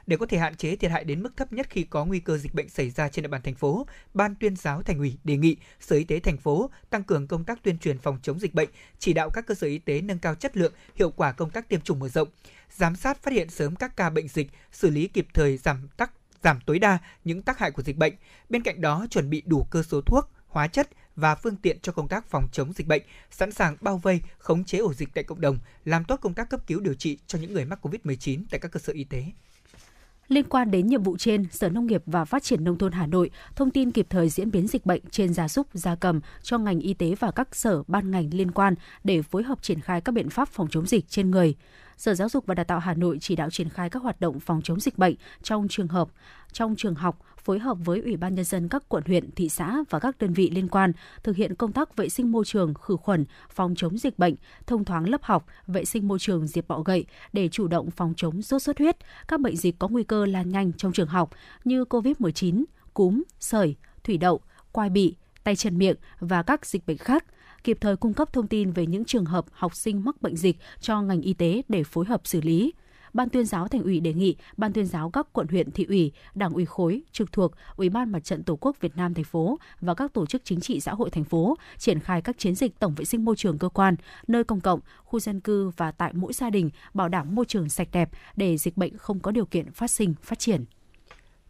Để 0.09 0.17
có 0.17 0.25
thể 0.25 0.37
hạn 0.37 0.55
chế 0.55 0.75
thiệt 0.75 0.91
hại 0.91 1.03
đến 1.03 1.23
mức 1.23 1.37
thấp 1.37 1.53
nhất 1.53 1.67
khi 1.69 1.83
có 1.83 2.05
nguy 2.05 2.19
cơ 2.19 2.37
dịch 2.37 2.53
bệnh 2.53 2.69
xảy 2.69 2.89
ra 2.89 3.09
trên 3.09 3.23
địa 3.23 3.29
bàn 3.29 3.41
thành 3.41 3.55
phố, 3.55 3.87
Ban 4.13 4.35
tuyên 4.35 4.55
giáo 4.55 4.83
Thành 4.83 4.99
ủy 4.99 5.17
đề 5.23 5.37
nghị 5.37 5.57
Sở 5.79 5.95
Y 5.95 6.03
tế 6.03 6.19
thành 6.19 6.37
phố 6.37 6.69
tăng 6.89 7.03
cường 7.03 7.27
công 7.27 7.43
tác 7.43 7.63
tuyên 7.63 7.77
truyền 7.77 7.97
phòng 7.97 8.19
chống 8.21 8.39
dịch 8.39 8.53
bệnh, 8.53 8.69
chỉ 8.99 9.13
đạo 9.13 9.29
các 9.29 9.45
cơ 9.47 9.55
sở 9.55 9.67
y 9.67 9.77
tế 9.77 10.01
nâng 10.01 10.19
cao 10.19 10.35
chất 10.35 10.57
lượng, 10.57 10.73
hiệu 10.95 11.11
quả 11.11 11.31
công 11.31 11.49
tác 11.49 11.69
tiêm 11.69 11.81
chủng 11.81 11.99
mở 11.99 12.09
rộng, 12.09 12.27
giám 12.69 12.95
sát 12.95 13.23
phát 13.23 13.33
hiện 13.33 13.49
sớm 13.49 13.75
các 13.75 13.97
ca 13.97 14.09
bệnh 14.09 14.27
dịch, 14.27 14.47
xử 14.71 14.89
lý 14.89 15.07
kịp 15.07 15.27
thời 15.33 15.57
giảm 15.57 15.87
tắc 15.97 16.11
giảm 16.43 16.59
tối 16.65 16.79
đa 16.79 16.97
những 17.23 17.41
tác 17.41 17.59
hại 17.59 17.71
của 17.71 17.83
dịch 17.83 17.97
bệnh. 17.97 18.13
Bên 18.49 18.63
cạnh 18.63 18.81
đó, 18.81 19.05
chuẩn 19.09 19.29
bị 19.29 19.43
đủ 19.45 19.63
cơ 19.63 19.83
số 19.83 20.01
thuốc, 20.01 20.31
hóa 20.47 20.67
chất 20.67 20.89
và 21.15 21.35
phương 21.35 21.55
tiện 21.55 21.79
cho 21.81 21.91
công 21.91 22.07
tác 22.07 22.25
phòng 22.25 22.47
chống 22.51 22.73
dịch 22.73 22.87
bệnh, 22.87 23.01
sẵn 23.31 23.51
sàng 23.51 23.77
bao 23.81 23.97
vây, 23.97 24.21
khống 24.37 24.63
chế 24.63 24.77
ổ 24.77 24.93
dịch 24.93 25.09
tại 25.13 25.23
cộng 25.23 25.41
đồng, 25.41 25.57
làm 25.85 26.05
tốt 26.05 26.19
công 26.21 26.33
tác 26.33 26.49
cấp 26.49 26.67
cứu 26.67 26.79
điều 26.79 26.93
trị 26.93 27.17
cho 27.27 27.39
những 27.39 27.53
người 27.53 27.65
mắc 27.65 27.85
COVID-19 27.85 28.43
tại 28.49 28.59
các 28.59 28.71
cơ 28.71 28.79
sở 28.79 28.93
y 28.93 29.03
tế. 29.03 29.23
Liên 30.29 30.45
quan 30.49 30.71
đến 30.71 30.87
nhiệm 30.87 31.03
vụ 31.03 31.17
trên, 31.17 31.45
Sở 31.51 31.69
Nông 31.69 31.87
nghiệp 31.87 32.03
và 32.05 32.25
Phát 32.25 32.43
triển 32.43 32.63
Nông 32.63 32.77
thôn 32.77 32.91
Hà 32.91 33.07
Nội 33.07 33.29
thông 33.55 33.71
tin 33.71 33.91
kịp 33.91 34.07
thời 34.09 34.29
diễn 34.29 34.51
biến 34.51 34.67
dịch 34.67 34.85
bệnh 34.85 35.01
trên 35.11 35.33
gia 35.33 35.47
súc, 35.47 35.67
gia 35.73 35.95
cầm 35.95 36.21
cho 36.41 36.57
ngành 36.57 36.79
y 36.79 36.93
tế 36.93 37.15
và 37.19 37.31
các 37.31 37.55
sở 37.55 37.83
ban 37.87 38.11
ngành 38.11 38.29
liên 38.33 38.51
quan 38.51 38.75
để 39.03 39.21
phối 39.21 39.43
hợp 39.43 39.61
triển 39.61 39.79
khai 39.79 40.01
các 40.01 40.11
biện 40.11 40.29
pháp 40.29 40.49
phòng 40.49 40.67
chống 40.71 40.85
dịch 40.85 41.05
trên 41.09 41.31
người. 41.31 41.55
Sở 41.97 42.13
Giáo 42.13 42.29
dục 42.29 42.45
và 42.45 42.55
Đào 42.55 42.63
tạo 42.63 42.79
Hà 42.79 42.93
Nội 42.93 43.17
chỉ 43.21 43.35
đạo 43.35 43.49
triển 43.49 43.69
khai 43.69 43.89
các 43.89 44.03
hoạt 44.03 44.21
động 44.21 44.39
phòng 44.39 44.61
chống 44.63 44.79
dịch 44.79 44.97
bệnh 44.97 45.15
trong 45.43 45.67
trường 45.67 45.87
hợp 45.87 46.09
trong 46.51 46.75
trường 46.75 46.95
học 46.95 47.19
phối 47.49 47.59
hợp 47.59 47.77
với 47.85 48.01
Ủy 48.01 48.17
ban 48.17 48.35
Nhân 48.35 48.45
dân 48.45 48.67
các 48.67 48.83
quận 48.89 49.03
huyện, 49.07 49.31
thị 49.31 49.49
xã 49.49 49.83
và 49.89 49.99
các 49.99 50.17
đơn 50.17 50.33
vị 50.33 50.49
liên 50.49 50.67
quan 50.67 50.91
thực 51.23 51.35
hiện 51.35 51.55
công 51.55 51.71
tác 51.71 51.95
vệ 51.95 52.09
sinh 52.09 52.31
môi 52.31 52.45
trường, 52.45 52.73
khử 52.73 52.95
khuẩn, 52.95 53.25
phòng 53.49 53.73
chống 53.77 53.97
dịch 53.97 54.19
bệnh, 54.19 54.35
thông 54.67 54.85
thoáng 54.85 55.09
lớp 55.09 55.23
học, 55.23 55.45
vệ 55.67 55.85
sinh 55.85 56.07
môi 56.07 56.19
trường 56.19 56.47
diệt 56.47 56.67
bọ 56.67 56.81
gậy 56.81 57.05
để 57.33 57.49
chủ 57.49 57.67
động 57.67 57.91
phòng 57.91 58.13
chống 58.17 58.41
sốt 58.41 58.61
xuất 58.61 58.77
huyết, 58.77 58.97
các 59.27 59.39
bệnh 59.39 59.55
dịch 59.55 59.79
có 59.79 59.87
nguy 59.87 60.03
cơ 60.03 60.25
lan 60.25 60.49
nhanh 60.49 60.73
trong 60.73 60.91
trường 60.91 61.07
học 61.07 61.29
như 61.63 61.83
COVID-19, 61.83 62.63
cúm, 62.93 63.23
sởi, 63.39 63.75
thủy 64.03 64.17
đậu, 64.17 64.39
quai 64.71 64.89
bị, 64.89 65.15
tay 65.43 65.55
chân 65.55 65.77
miệng 65.77 65.95
và 66.19 66.43
các 66.43 66.65
dịch 66.65 66.85
bệnh 66.85 66.97
khác 66.97 67.25
kịp 67.63 67.77
thời 67.81 67.95
cung 67.95 68.13
cấp 68.13 68.33
thông 68.33 68.47
tin 68.47 68.71
về 68.71 68.85
những 68.85 69.05
trường 69.05 69.25
hợp 69.25 69.45
học 69.51 69.75
sinh 69.75 70.05
mắc 70.05 70.21
bệnh 70.21 70.35
dịch 70.35 70.57
cho 70.81 71.01
ngành 71.01 71.21
y 71.21 71.33
tế 71.33 71.61
để 71.69 71.83
phối 71.83 72.05
hợp 72.05 72.21
xử 72.23 72.41
lý. 72.41 72.73
Ban 73.13 73.29
tuyên 73.29 73.45
giáo 73.45 73.67
thành 73.67 73.83
ủy 73.83 73.99
đề 73.99 74.13
nghị 74.13 74.35
Ban 74.57 74.73
tuyên 74.73 74.85
giáo 74.85 75.09
các 75.09 75.27
quận 75.33 75.47
huyện 75.47 75.71
thị 75.71 75.85
ủy, 75.85 76.11
Đảng 76.35 76.53
ủy 76.53 76.65
khối 76.65 77.01
trực 77.11 77.31
thuộc 77.31 77.51
Ủy 77.75 77.89
ban 77.89 78.11
Mặt 78.11 78.23
trận 78.23 78.43
Tổ 78.43 78.57
quốc 78.61 78.81
Việt 78.81 78.97
Nam 78.97 79.13
thành 79.13 79.23
phố 79.23 79.59
và 79.81 79.93
các 79.93 80.13
tổ 80.13 80.25
chức 80.25 80.41
chính 80.45 80.59
trị 80.59 80.79
xã 80.79 80.93
hội 80.93 81.09
thành 81.09 81.23
phố 81.23 81.57
triển 81.77 81.99
khai 81.99 82.21
các 82.21 82.37
chiến 82.37 82.55
dịch 82.55 82.79
tổng 82.79 82.95
vệ 82.95 83.05
sinh 83.05 83.25
môi 83.25 83.35
trường 83.35 83.57
cơ 83.57 83.69
quan, 83.69 83.95
nơi 84.27 84.43
công 84.43 84.61
cộng, 84.61 84.79
khu 85.03 85.19
dân 85.19 85.39
cư 85.39 85.69
và 85.77 85.91
tại 85.91 86.13
mỗi 86.13 86.33
gia 86.33 86.49
đình 86.49 86.69
bảo 86.93 87.09
đảm 87.09 87.35
môi 87.35 87.45
trường 87.45 87.69
sạch 87.69 87.87
đẹp 87.91 88.09
để 88.35 88.57
dịch 88.57 88.77
bệnh 88.77 88.97
không 88.97 89.19
có 89.19 89.31
điều 89.31 89.45
kiện 89.45 89.71
phát 89.71 89.91
sinh, 89.91 90.15
phát 90.21 90.39
triển. 90.39 90.65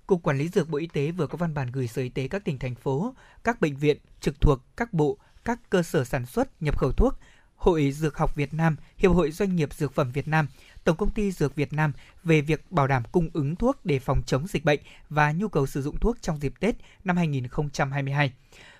Cục 0.07 0.24
Quản 0.24 0.38
lý 0.38 0.47
Dược 0.47 0.70
Bộ 0.70 0.78
Y 0.78 0.88
tế 0.88 1.12
vừa 1.12 1.28
có 1.28 1.38
văn 1.38 1.53
bản 1.53 1.72
gửi 1.72 1.88
Sở 1.88 2.01
Y 2.01 2.10
tế 2.10 2.28
các 2.28 2.45
tỉnh, 2.45 2.60
thành 2.60 2.76
phố, 2.76 3.14
các 3.43 3.62
bệnh 3.62 3.76
viện 3.78 3.97
trực 4.22 4.41
thuộc 4.41 4.60
các 4.78 4.93
bộ, 4.93 5.18
các 5.45 5.70
cơ 5.70 5.84
sở 5.84 6.03
sản 6.03 6.26
xuất, 6.26 6.62
nhập 6.62 6.78
khẩu 6.78 6.91
thuốc, 6.91 7.14
Hội 7.60 7.91
Dược 7.91 8.18
học 8.18 8.36
Việt 8.36 8.53
Nam, 8.53 8.76
Hiệp 8.97 9.12
hội 9.12 9.32
Doanh 9.32 9.55
nghiệp 9.55 9.74
Dược 9.74 9.93
phẩm 9.93 10.12
Việt 10.12 10.28
Nam, 10.28 10.47
Tổng 10.84 10.97
công 10.97 11.12
ty 11.12 11.32
Dược 11.32 11.55
Việt 11.55 11.74
Nam 11.74 11.93
về 12.24 12.41
việc 12.41 12.72
bảo 12.72 12.88
đảm 12.88 13.03
cung 13.12 13.30
ứng 13.34 13.55
thuốc 13.55 13.86
để 13.86 13.99
phòng 13.99 14.22
chống 14.26 14.47
dịch 14.47 14.66
bệnh 14.66 14.80
và 15.10 15.32
nhu 15.32 15.47
cầu 15.47 15.68
sử 15.68 15.82
dụng 15.82 15.99
thuốc 15.99 16.18
trong 16.22 16.39
dịp 16.39 16.53
Tết 16.60 16.76
năm 17.03 17.18
2022. 17.18 18.32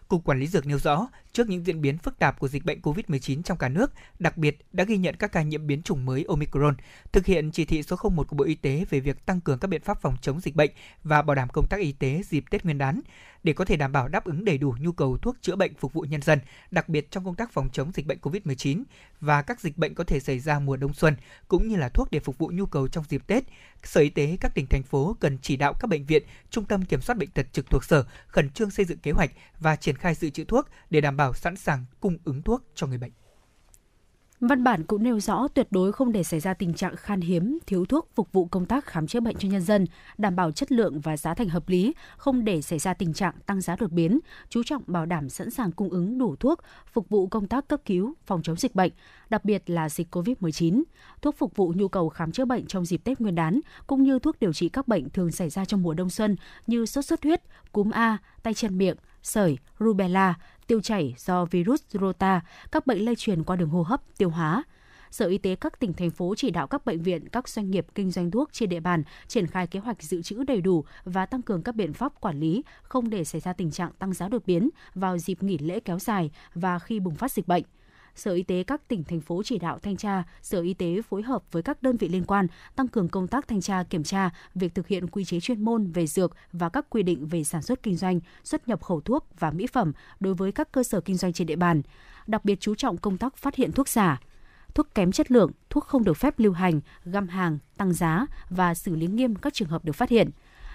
Cục 0.07 0.23
Quản 0.23 0.39
lý 0.39 0.47
Dược 0.47 0.65
nêu 0.65 0.80
rõ, 0.80 1.07
trước 1.34 1.49
những 1.49 1.65
diễn 1.65 1.82
biến 1.82 1.97
phức 1.97 2.19
tạp 2.19 2.39
của 2.39 2.47
dịch 2.47 2.65
bệnh 2.65 2.82
COVID-19 2.82 3.41
trong 3.41 3.57
cả 3.57 3.69
nước, 3.69 3.91
đặc 4.19 4.38
biệt 4.38 4.57
đã 4.73 4.84
ghi 4.84 4.97
nhận 4.97 5.15
các 5.15 5.32
ca 5.32 5.41
nhiễm 5.41 5.67
biến 5.67 5.82
chủng 5.82 6.05
mới 6.05 6.25
Omicron, 6.27 6.75
thực 7.11 7.25
hiện 7.25 7.51
chỉ 7.51 7.65
thị 7.65 7.84
số 7.84 7.95
01 8.09 8.27
của 8.27 8.36
Bộ 8.36 8.45
Y 8.45 8.55
tế 8.55 8.86
về 8.89 8.99
việc 8.99 9.25
tăng 9.25 9.41
cường 9.41 9.59
các 9.59 9.67
biện 9.67 9.82
pháp 9.82 10.01
phòng 10.01 10.15
chống 10.21 10.39
dịch 10.39 10.55
bệnh 10.55 10.71
và 11.03 11.21
bảo 11.21 11.36
đảm 11.36 11.49
công 11.49 11.67
tác 11.69 11.80
y 11.80 11.91
tế 11.91 12.21
dịp 12.30 12.43
Tết 12.49 12.63
Nguyên 12.63 12.77
đán 12.77 13.01
để 13.43 13.53
có 13.53 13.65
thể 13.65 13.75
đảm 13.75 13.91
bảo 13.91 14.07
đáp 14.07 14.25
ứng 14.25 14.45
đầy 14.45 14.57
đủ 14.57 14.75
nhu 14.80 14.91
cầu 14.91 15.17
thuốc 15.17 15.36
chữa 15.41 15.55
bệnh 15.55 15.73
phục 15.73 15.93
vụ 15.93 16.01
nhân 16.01 16.21
dân, 16.21 16.39
đặc 16.71 16.89
biệt 16.89 17.11
trong 17.11 17.25
công 17.25 17.36
tác 17.36 17.51
phòng 17.51 17.69
chống 17.73 17.91
dịch 17.93 18.05
bệnh 18.05 18.19
COVID-19 18.21 18.84
và 19.21 19.41
các 19.41 19.59
dịch 19.59 19.77
bệnh 19.77 19.95
có 19.95 20.03
thể 20.03 20.19
xảy 20.19 20.39
ra 20.39 20.59
mùa 20.59 20.77
đông 20.77 20.93
xuân, 20.93 21.15
cũng 21.47 21.67
như 21.67 21.75
là 21.75 21.89
thuốc 21.89 22.11
để 22.11 22.19
phục 22.19 22.38
vụ 22.38 22.51
nhu 22.53 22.65
cầu 22.65 22.88
trong 22.88 23.03
dịp 23.09 23.27
Tết. 23.27 23.43
Sở 23.84 24.01
Y 24.01 24.09
tế 24.09 24.38
các 24.39 24.55
tỉnh 24.55 24.67
thành 24.67 24.84
phố 24.84 25.17
cần 25.19 25.38
chỉ 25.41 25.57
đạo 25.57 25.73
các 25.73 25.88
bệnh 25.88 26.05
viện, 26.05 26.23
trung 26.49 26.65
tâm 26.65 26.86
kiểm 26.86 27.01
soát 27.01 27.17
bệnh 27.17 27.30
tật 27.30 27.53
trực 27.53 27.69
thuộc 27.69 27.84
sở 27.84 28.05
khẩn 28.27 28.49
trương 28.49 28.71
xây 28.71 28.86
dựng 28.86 28.97
kế 28.97 29.11
hoạch 29.11 29.32
và 29.59 29.75
triển 29.75 29.97
khai 29.97 30.15
dự 30.15 30.30
trữ 30.30 30.43
thuốc 30.43 30.69
để 30.89 31.01
đảm 31.01 31.17
bảo 31.20 31.34
sẵn 31.34 31.55
sàng 31.55 31.86
cung 31.99 32.17
ứng 32.24 32.41
thuốc 32.41 32.63
cho 32.76 32.88
người 32.88 32.97
bệnh. 32.97 33.11
Văn 34.39 34.63
bản 34.63 34.84
cũng 34.84 35.03
nêu 35.03 35.20
rõ 35.20 35.47
tuyệt 35.47 35.67
đối 35.72 35.91
không 35.91 36.11
để 36.11 36.24
xảy 36.24 36.39
ra 36.39 36.53
tình 36.53 36.74
trạng 36.74 36.95
khan 36.95 37.22
hiếm, 37.22 37.57
thiếu 37.67 37.86
thuốc 37.86 38.09
phục 38.15 38.32
vụ 38.32 38.45
công 38.45 38.65
tác 38.65 38.86
khám 38.86 39.07
chữa 39.07 39.20
bệnh 39.20 39.36
cho 39.38 39.49
nhân 39.49 39.61
dân, 39.61 39.86
đảm 40.17 40.36
bảo 40.36 40.51
chất 40.51 40.72
lượng 40.72 40.99
và 40.99 41.17
giá 41.17 41.34
thành 41.34 41.49
hợp 41.49 41.70
lý, 41.70 41.93
không 42.17 42.45
để 42.45 42.61
xảy 42.61 42.80
ra 42.80 42.93
tình 42.93 43.13
trạng 43.13 43.34
tăng 43.45 43.61
giá 43.61 43.76
đột 43.76 43.91
biến, 43.91 44.20
chú 44.49 44.63
trọng 44.63 44.84
bảo 44.88 45.05
đảm 45.05 45.30
sẵn 45.30 45.49
sàng 45.51 45.72
cung 45.72 45.89
ứng 45.89 46.17
đủ 46.17 46.36
thuốc 46.36 46.59
phục 46.91 47.09
vụ 47.09 47.28
công 47.28 47.47
tác 47.47 47.67
cấp 47.67 47.82
cứu, 47.86 48.13
phòng 48.26 48.41
chống 48.43 48.55
dịch 48.55 48.76
bệnh, 48.76 48.91
đặc 49.30 49.45
biệt 49.45 49.70
là 49.70 49.89
dịch 49.89 50.15
COVID-19, 50.15 50.84
thuốc 51.22 51.36
phục 51.38 51.55
vụ 51.55 51.74
nhu 51.76 51.88
cầu 51.88 52.09
khám 52.09 52.32
chữa 52.32 52.45
bệnh 52.45 52.65
trong 52.65 52.86
dịp 52.86 53.01
Tết 53.03 53.22
Nguyên 53.22 53.36
đán, 53.36 53.59
cũng 53.88 54.03
như 54.03 54.20
thuốc 54.20 54.39
điều 54.39 54.53
trị 54.53 54.70
các 54.70 54.88
bệnh 54.88 55.09
thường 55.09 55.32
xảy 55.32 55.49
ra 55.49 55.65
trong 55.65 55.82
mùa 55.82 55.93
đông 55.93 56.09
xuân 56.09 56.36
như 56.67 56.86
sốt 56.86 57.05
xuất 57.05 57.24
huyết, 57.24 57.41
cúm 57.72 57.89
A, 57.89 58.17
tay 58.43 58.53
chân 58.53 58.78
miệng, 58.78 58.97
sởi, 59.24 59.57
rubella, 59.80 60.36
tiêu 60.70 60.82
chảy 60.82 61.15
do 61.17 61.45
virus 61.45 61.82
rota, 61.91 62.41
các 62.72 62.88
bệnh 62.88 63.05
lây 63.05 63.15
truyền 63.15 63.43
qua 63.43 63.55
đường 63.55 63.70
hô 63.70 63.84
hấp, 63.84 64.01
tiêu 64.17 64.30
hóa. 64.30 64.63
Sở 65.11 65.26
Y 65.26 65.38
tế 65.38 65.55
các 65.55 65.80
tỉnh 65.80 65.93
thành 65.93 66.09
phố 66.09 66.34
chỉ 66.38 66.51
đạo 66.51 66.67
các 66.67 66.86
bệnh 66.86 67.01
viện, 67.01 67.30
các 67.30 67.49
doanh 67.49 67.72
nghiệp 67.72 67.86
kinh 67.95 68.11
doanh 68.11 68.32
thuốc 68.32 68.49
trên 68.53 68.70
địa 68.70 68.80
bàn 68.80 69.03
triển 69.28 69.47
khai 69.47 69.67
kế 69.67 69.80
hoạch 69.80 70.03
dự 70.03 70.22
trữ 70.22 70.43
đầy 70.43 70.61
đủ 70.61 70.86
và 71.03 71.26
tăng 71.26 71.41
cường 71.41 71.63
các 71.63 71.76
biện 71.76 71.93
pháp 71.93 72.22
quản 72.22 72.39
lý, 72.39 72.63
không 72.82 73.09
để 73.09 73.24
xảy 73.24 73.41
ra 73.41 73.53
tình 73.53 73.72
trạng 73.72 73.91
tăng 73.99 74.13
giá 74.13 74.30
đột 74.30 74.45
biến 74.45 74.70
vào 74.95 75.17
dịp 75.17 75.43
nghỉ 75.43 75.57
lễ 75.57 75.80
kéo 75.80 75.99
dài 75.99 76.32
và 76.53 76.80
khi 76.80 76.99
bùng 76.99 77.15
phát 77.15 77.32
dịch 77.32 77.47
bệnh. 77.47 77.63
Sở 78.16 78.34
Y 78.34 78.43
tế 78.43 78.64
các 78.64 78.88
tỉnh 78.88 79.03
thành 79.03 79.22
phố 79.22 79.41
chỉ 79.43 79.60
đạo 79.60 79.80
thanh 79.80 79.97
tra, 79.97 80.24
Sở 80.41 80.62
Y 80.62 80.74
tế 80.74 81.01
phối 81.01 81.22
hợp 81.22 81.43
với 81.51 81.64
các 81.64 81.84
đơn 81.84 81.97
vị 81.97 82.07
liên 82.07 82.24
quan 82.24 82.47
tăng 82.76 82.88
cường 82.88 83.10
công 83.10 83.28
tác 83.28 83.47
thanh 83.47 83.62
tra 83.62 83.84
kiểm 83.84 84.03
tra 84.03 84.30
việc 84.55 84.76
thực 84.76 84.88
hiện 84.88 85.07
quy 85.07 85.26
chế 85.26 85.39
chuyên 85.39 85.66
môn 85.66 85.91
về 85.91 86.07
dược 86.07 86.36
và 86.53 86.70
các 86.70 86.86
quy 86.89 87.03
định 87.03 87.28
về 87.28 87.43
sản 87.43 87.62
xuất 87.62 87.84
kinh 87.84 87.95
doanh, 87.97 88.20
xuất 88.43 88.68
nhập 88.68 88.84
khẩu 88.84 89.01
thuốc 89.01 89.28
và 89.39 89.51
mỹ 89.51 89.68
phẩm 89.68 89.93
đối 90.20 90.34
với 90.34 90.51
các 90.51 90.72
cơ 90.72 90.84
sở 90.84 91.01
kinh 91.01 91.18
doanh 91.18 91.34
trên 91.34 91.47
địa 91.47 91.55
bàn. 91.55 91.82
Đặc 92.28 92.45
biệt 92.45 92.60
chú 92.60 92.76
trọng 92.76 92.97
công 92.97 93.18
tác 93.18 93.38
phát 93.38 93.55
hiện 93.55 93.72
thuốc 93.72 93.89
giả, 93.89 94.20
thuốc 94.74 94.88
kém 94.95 95.12
chất 95.12 95.32
lượng, 95.32 95.51
thuốc 95.70 95.84
không 95.84 96.03
được 96.03 96.18
phép 96.18 96.39
lưu 96.39 96.53
hành, 96.53 96.82
găm 97.05 97.28
hàng, 97.28 97.57
tăng 97.78 97.93
giá 97.93 98.26
và 98.49 98.74
xử 98.74 98.95
lý 98.95 99.07
nghiêm 99.07 99.36
các 99.36 99.53
trường 99.53 99.70
hợp 99.70 99.86
được 99.86 99.93
phát 99.93 100.10
hiện 100.10 100.30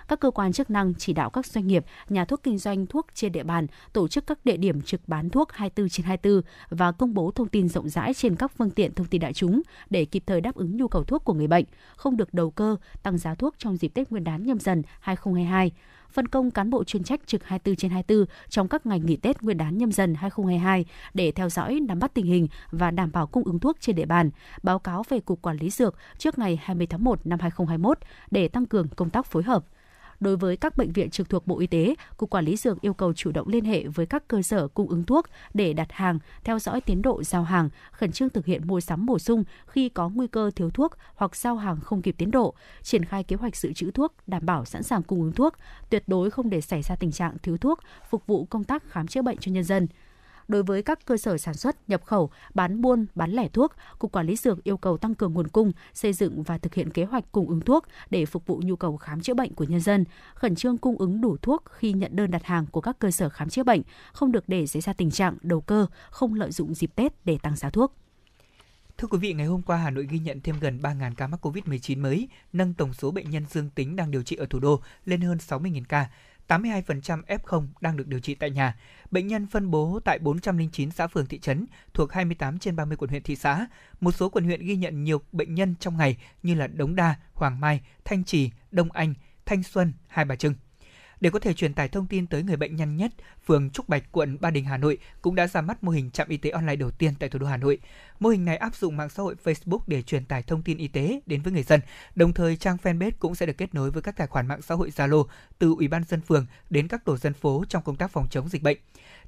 các 0.09 0.21
cơ 0.21 0.31
quan 0.31 0.53
chức 0.53 0.71
năng 0.71 0.95
chỉ 0.95 1.13
đạo 1.13 1.31
các 1.31 1.47
doanh 1.47 1.67
nghiệp, 1.67 1.85
nhà 2.09 2.25
thuốc 2.25 2.43
kinh 2.43 2.59
doanh 2.59 2.87
thuốc 2.87 3.07
trên 3.15 3.33
địa 3.33 3.43
bàn 3.43 3.67
tổ 3.93 4.09
chức 4.09 4.27
các 4.27 4.45
địa 4.45 4.57
điểm 4.57 4.83
trực 4.83 5.09
bán 5.09 5.31
thuốc 5.31 5.53
24 5.53 5.89
trên 5.89 6.07
24 6.07 6.43
và 6.71 6.93
công 6.93 7.15
bố 7.15 7.31
thông 7.31 7.49
tin 7.49 7.69
rộng 7.69 7.89
rãi 7.89 8.15
trên 8.15 8.37
các 8.37 8.53
phương 8.59 8.71
tiện 8.71 8.95
thông 8.95 9.07
tin 9.07 9.21
đại 9.21 9.33
chúng 9.33 9.63
để 9.91 10.05
kịp 10.05 10.23
thời 10.27 10.41
đáp 10.41 10.55
ứng 10.55 10.77
nhu 10.77 10.89
cầu 10.89 11.05
thuốc 11.05 11.25
của 11.25 11.33
người 11.33 11.47
bệnh, 11.47 11.65
không 11.97 12.17
được 12.17 12.35
đầu 12.35 12.51
cơ, 12.51 12.77
tăng 13.03 13.19
giá 13.19 13.35
thuốc 13.35 13.55
trong 13.59 13.77
dịp 13.77 13.89
Tết 13.89 14.11
Nguyên 14.11 14.25
đán 14.25 14.47
nhâm 14.47 14.59
dần 14.59 14.83
2022 15.01 15.73
phân 16.15 16.29
công 16.29 16.51
cán 16.51 16.71
bộ 16.71 16.85
chuyên 16.85 17.05
trách 17.05 17.21
trực 17.27 17.45
24 17.45 17.77
trên 17.77 17.91
24 17.91 18.27
trong 18.49 18.69
các 18.69 18.87
ngày 18.87 19.01
nghỉ 19.01 19.17
Tết 19.17 19.43
Nguyên 19.43 19.59
đán 19.59 19.79
nhâm 19.79 19.93
dần 19.93 20.15
2022 20.15 20.85
để 21.15 21.33
theo 21.33 21.49
dõi, 21.49 21.81
nắm 21.81 21.99
bắt 21.99 22.15
tình 22.15 22.27
hình 22.27 22.49
và 22.71 22.91
đảm 22.91 23.13
bảo 23.13 23.27
cung 23.27 23.45
ứng 23.45 23.59
thuốc 23.59 23.77
trên 23.81 23.97
địa 23.97 24.07
bàn, 24.07 24.31
báo 24.63 24.79
cáo 24.79 25.03
về 25.09 25.21
Cục 25.21 25.43
Quản 25.43 25.57
lý 25.57 25.71
Dược 25.71 25.95
trước 26.19 26.39
ngày 26.39 26.61
20 26.63 26.87
tháng 26.87 27.05
1 27.05 27.27
năm 27.27 27.39
2021 27.41 27.99
để 28.31 28.49
tăng 28.49 28.67
cường 28.67 28.89
công 28.89 29.11
tác 29.11 29.27
phối 29.27 29.43
hợp. 29.43 29.65
Đối 30.21 30.37
với 30.37 30.57
các 30.57 30.77
bệnh 30.77 30.93
viện 30.93 31.11
trực 31.11 31.29
thuộc 31.29 31.47
Bộ 31.47 31.59
Y 31.59 31.67
tế, 31.67 31.95
Cục 32.17 32.31
Quản 32.31 32.45
lý 32.45 32.57
Dược 32.57 32.81
yêu 32.81 32.95
cầu 32.95 33.13
chủ 33.13 33.33
động 33.33 33.49
liên 33.49 33.65
hệ 33.65 33.87
với 33.87 34.07
các 34.07 34.29
cơ 34.29 34.43
sở 34.43 34.69
cung 34.69 34.89
ứng 34.89 35.05
thuốc 35.05 35.27
để 35.55 35.73
đặt 35.73 35.93
hàng, 35.93 36.19
theo 36.45 36.59
dõi 36.59 36.81
tiến 36.81 37.03
độ 37.03 37.23
giao 37.23 37.43
hàng, 37.43 37.69
khẩn 37.93 38.13
trương 38.13 38.31
thực 38.31 38.47
hiện 38.47 38.67
mua 38.67 38.81
sắm 38.81 39.07
bổ 39.07 39.19
sung 39.19 39.45
khi 39.67 39.89
có 39.89 40.09
nguy 40.09 40.27
cơ 40.27 40.51
thiếu 40.57 40.71
thuốc 40.71 40.93
hoặc 41.15 41.37
giao 41.37 41.57
hàng 41.57 41.81
không 41.81 42.03
kịp 42.03 42.15
tiến 42.19 42.31
độ, 42.31 42.55
triển 42.83 43.05
khai 43.05 43.25
kế 43.25 43.37
hoạch 43.37 43.57
dự 43.57 43.73
trữ 43.73 43.91
thuốc, 43.91 44.15
đảm 44.27 44.47
bảo 44.47 44.65
sẵn 44.65 44.83
sàng 44.83 45.03
cung 45.03 45.21
ứng 45.21 45.33
thuốc, 45.33 45.55
tuyệt 45.91 46.05
đối 46.07 46.31
không 46.31 46.51
để 46.51 46.61
xảy 46.61 46.83
ra 46.83 46.97
tình 46.97 47.13
trạng 47.13 47.37
thiếu 47.43 47.57
thuốc 47.57 47.81
phục 48.11 48.27
vụ 48.27 48.45
công 48.45 48.65
tác 48.65 48.91
khám 48.91 49.07
chữa 49.07 49.23
bệnh 49.23 49.39
cho 49.41 49.53
nhân 49.53 49.65
dân 49.65 49.87
đối 50.49 50.63
với 50.63 50.83
các 50.83 51.07
cơ 51.07 51.17
sở 51.17 51.39
sản 51.39 51.55
xuất, 51.55 51.89
nhập 51.89 52.05
khẩu, 52.05 52.31
bán 52.55 52.81
buôn, 52.81 53.07
bán 53.15 53.31
lẻ 53.31 53.49
thuốc, 53.49 53.73
Cục 53.99 54.13
Quản 54.13 54.27
lý 54.27 54.37
Dược 54.37 54.65
yêu 54.65 54.77
cầu 54.77 54.97
tăng 54.97 55.15
cường 55.15 55.33
nguồn 55.33 55.49
cung, 55.49 55.73
xây 55.95 56.13
dựng 56.13 56.43
và 56.43 56.59
thực 56.59 56.75
hiện 56.75 56.91
kế 56.91 57.05
hoạch 57.05 57.33
cung 57.33 57.49
ứng 57.49 57.61
thuốc 57.61 57.85
để 58.11 58.27
phục 58.27 58.47
vụ 58.47 58.61
nhu 58.65 58.77
cầu 58.77 58.97
khám 58.97 59.21
chữa 59.21 59.35
bệnh 59.35 59.55
của 59.55 59.65
nhân 59.65 59.81
dân, 59.81 60.05
khẩn 60.35 60.55
trương 60.55 60.79
cung 60.79 60.99
ứng 60.99 61.21
đủ 61.21 61.37
thuốc 61.43 61.65
khi 61.71 61.93
nhận 61.93 62.17
đơn 62.17 62.31
đặt 62.31 62.45
hàng 62.45 62.67
của 62.67 62.81
các 62.81 62.99
cơ 62.99 63.11
sở 63.11 63.29
khám 63.29 63.49
chữa 63.49 63.63
bệnh, 63.63 63.83
không 64.13 64.33
được 64.33 64.45
để 64.49 64.67
xảy 64.67 64.83
ra 64.83 64.93
tình 64.93 65.11
trạng 65.11 65.37
đầu 65.43 65.61
cơ, 65.61 65.87
không 66.11 66.35
lợi 66.35 66.53
dụng 66.53 66.75
dịp 66.75 66.91
Tết 66.97 67.25
để 67.25 67.39
tăng 67.43 67.57
giá 67.57 67.71
thuốc. 67.71 67.95
Thưa 68.99 69.09
quý 69.09 69.19
vị, 69.19 69.33
ngày 69.33 69.47
hôm 69.47 69.63
qua 69.63 69.77
Hà 69.77 69.91
Nội 69.91 70.07
ghi 70.11 70.19
nhận 70.19 70.41
thêm 70.41 70.57
gần 70.61 70.79
3.000 70.83 71.15
ca 71.17 71.27
mắc 71.27 71.47
COVID-19 71.47 72.01
mới, 72.01 72.29
nâng 72.53 72.75
tổng 72.75 72.93
số 72.93 73.11
bệnh 73.11 73.31
nhân 73.31 73.45
dương 73.51 73.71
tính 73.71 73.97
đang 73.97 74.11
điều 74.11 74.23
trị 74.23 74.37
ở 74.37 74.47
thủ 74.47 74.61
đô 74.61 74.81
lên 75.05 75.21
hơn 75.21 75.39
60.000 75.39 75.83
ca. 75.89 76.11
82% 76.49 77.23
F0 77.23 77.67
đang 77.81 77.97
được 77.97 78.07
điều 78.07 78.21
trị 78.21 78.35
tại 78.35 78.51
nhà. 78.51 78.77
Bệnh 79.11 79.27
nhân 79.27 79.47
phân 79.47 79.71
bố 79.71 80.01
tại 80.05 80.19
409 80.19 80.91
xã 80.91 81.07
phường 81.07 81.27
thị 81.27 81.39
trấn 81.39 81.67
thuộc 81.95 82.13
28 82.13 82.59
trên 82.59 82.77
30 82.77 82.97
quận 82.97 83.11
huyện 83.11 83.23
thị 83.23 83.37
xã. 83.37 83.67
Một 84.01 84.13
số 84.13 84.29
quận 84.29 84.45
huyện 84.45 84.67
ghi 84.67 84.77
nhận 84.77 85.05
nhiều 85.05 85.23
bệnh 85.33 85.55
nhân 85.55 85.75
trong 85.81 85.97
ngày 85.97 86.17
như 86.43 86.55
là 86.55 86.67
Đống 86.67 86.97
Đa, 86.97 87.15
Hoàng 87.33 87.61
Mai, 87.61 87.81
Thanh 88.05 88.25
Trì, 88.25 88.51
Đông 88.71 88.93
Anh, 88.93 89.15
Thanh 89.47 89.63
Xuân, 89.63 89.93
Hai 90.09 90.25
Bà 90.25 90.37
Trưng. 90.37 90.55
Để 91.25 91.31
có 91.31 91.39
thể 91.39 91.55
truyền 91.55 91.75
tải 91.75 91.89
thông 91.89 92.07
tin 92.07 92.27
tới 92.27 92.43
người 92.43 92.57
bệnh 92.57 92.77
nhanh 92.77 92.97
nhất, 92.97 93.13
phường 93.47 93.71
Trúc 93.71 93.89
Bạch, 93.89 94.13
quận 94.13 94.37
Ba 94.41 94.51
Đình, 94.51 94.65
Hà 94.65 94.77
Nội 94.77 94.99
cũng 95.23 95.35
đã 95.35 95.47
ra 95.47 95.61
mắt 95.61 95.85
mô 95.85 95.93
hình 95.93 96.11
trạm 96.11 96.29
y 96.29 96.37
tế 96.37 96.51
online 96.51 96.77
đầu 96.77 96.91
tiên 96.91 97.15
tại 97.19 97.29
thủ 97.29 97.39
đô 97.39 97.47
Hà 97.47 97.57
Nội. 97.57 97.79
Mô 98.21 98.29
hình 98.29 98.45
này 98.45 98.57
áp 98.57 98.75
dụng 98.75 98.97
mạng 98.97 99.09
xã 99.09 99.23
hội 99.23 99.35
Facebook 99.45 99.79
để 99.87 100.03
truyền 100.03 100.25
tải 100.25 100.43
thông 100.43 100.63
tin 100.63 100.79
y 100.79 100.89
tế 100.89 101.21
đến 101.27 101.43
với 101.43 101.53
người 101.53 101.63
dân. 101.63 101.81
Đồng 102.15 102.33
thời, 102.33 102.57
trang 102.57 102.77
fanpage 102.83 103.11
cũng 103.19 103.35
sẽ 103.35 103.47
được 103.47 103.59
kết 103.59 103.75
nối 103.75 103.91
với 103.91 104.03
các 104.03 104.17
tài 104.17 104.27
khoản 104.27 104.47
mạng 104.47 104.63
xã 104.63 104.75
hội 104.75 104.91
Zalo 104.97 105.27
từ 105.59 105.75
Ủy 105.79 105.89
ban 105.89 106.05
dân 106.05 106.21
phường 106.21 106.47
đến 106.71 106.89
các 106.89 107.05
tổ 107.05 107.17
dân 107.17 107.35
phố 107.35 107.65
trong 107.69 107.83
công 107.83 107.97
tác 107.97 108.11
phòng 108.11 108.27
chống 108.31 108.49
dịch 108.49 108.63
bệnh. 108.63 108.79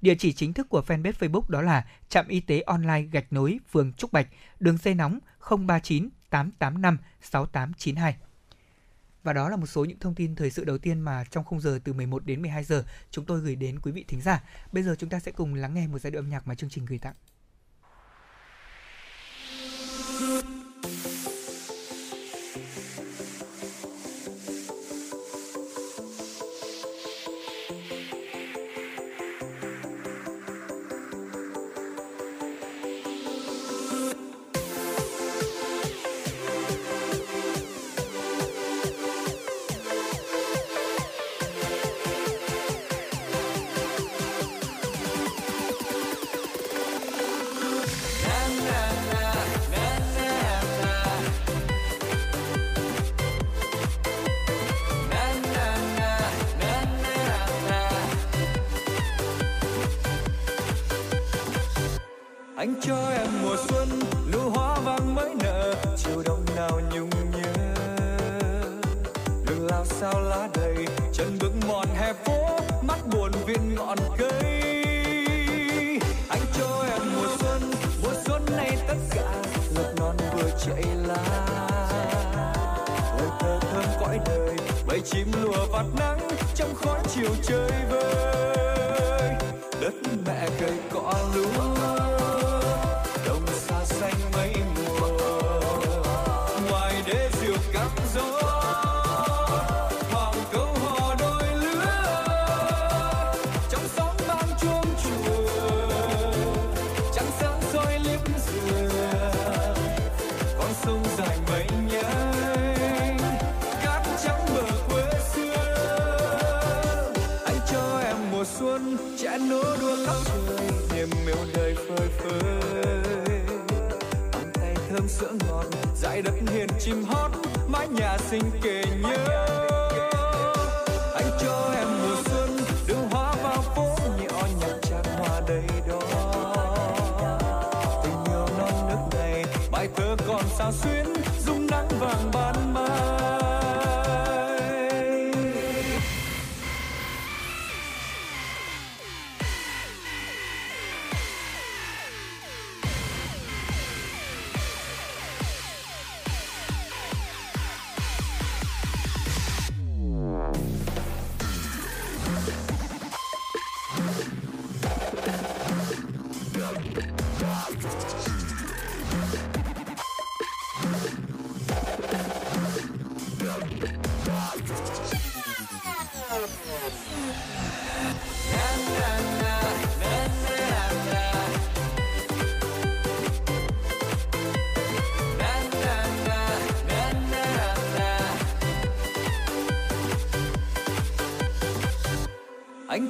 Địa 0.00 0.14
chỉ 0.14 0.32
chính 0.32 0.52
thức 0.52 0.68
của 0.68 0.82
fanpage 0.86 1.12
Facebook 1.12 1.48
đó 1.48 1.62
là 1.62 1.86
trạm 2.08 2.28
y 2.28 2.40
tế 2.40 2.60
online 2.60 3.02
gạch 3.12 3.32
nối 3.32 3.58
phường 3.70 3.92
Trúc 3.92 4.12
Bạch, 4.12 4.26
đường 4.60 4.78
dây 4.82 4.94
nóng 4.94 5.18
039 5.50 6.08
885 6.30 6.98
6892. 7.20 8.25
Và 9.26 9.32
đó 9.32 9.48
là 9.48 9.56
một 9.56 9.66
số 9.66 9.84
những 9.84 9.98
thông 9.98 10.14
tin 10.14 10.34
thời 10.34 10.50
sự 10.50 10.64
đầu 10.64 10.78
tiên 10.78 11.00
mà 11.00 11.24
trong 11.30 11.44
khung 11.44 11.60
giờ 11.60 11.78
từ 11.84 11.92
11 11.92 12.26
đến 12.26 12.42
12 12.42 12.64
giờ 12.64 12.84
chúng 13.10 13.24
tôi 13.24 13.40
gửi 13.40 13.56
đến 13.56 13.80
quý 13.80 13.92
vị 13.92 14.04
thính 14.08 14.20
giả. 14.20 14.42
Bây 14.72 14.82
giờ 14.82 14.96
chúng 14.98 15.10
ta 15.10 15.20
sẽ 15.20 15.32
cùng 15.32 15.54
lắng 15.54 15.74
nghe 15.74 15.86
một 15.86 15.98
giai 15.98 16.10
đoạn 16.10 16.24
âm 16.24 16.30
nhạc 16.30 16.46
mà 16.46 16.54
chương 16.54 16.70
trình 16.70 16.86
gửi 16.86 16.98
tặng. 16.98 17.14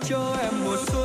cho 0.09 0.37
em 0.43 0.65
một. 0.65 0.77
xuân 0.87 0.95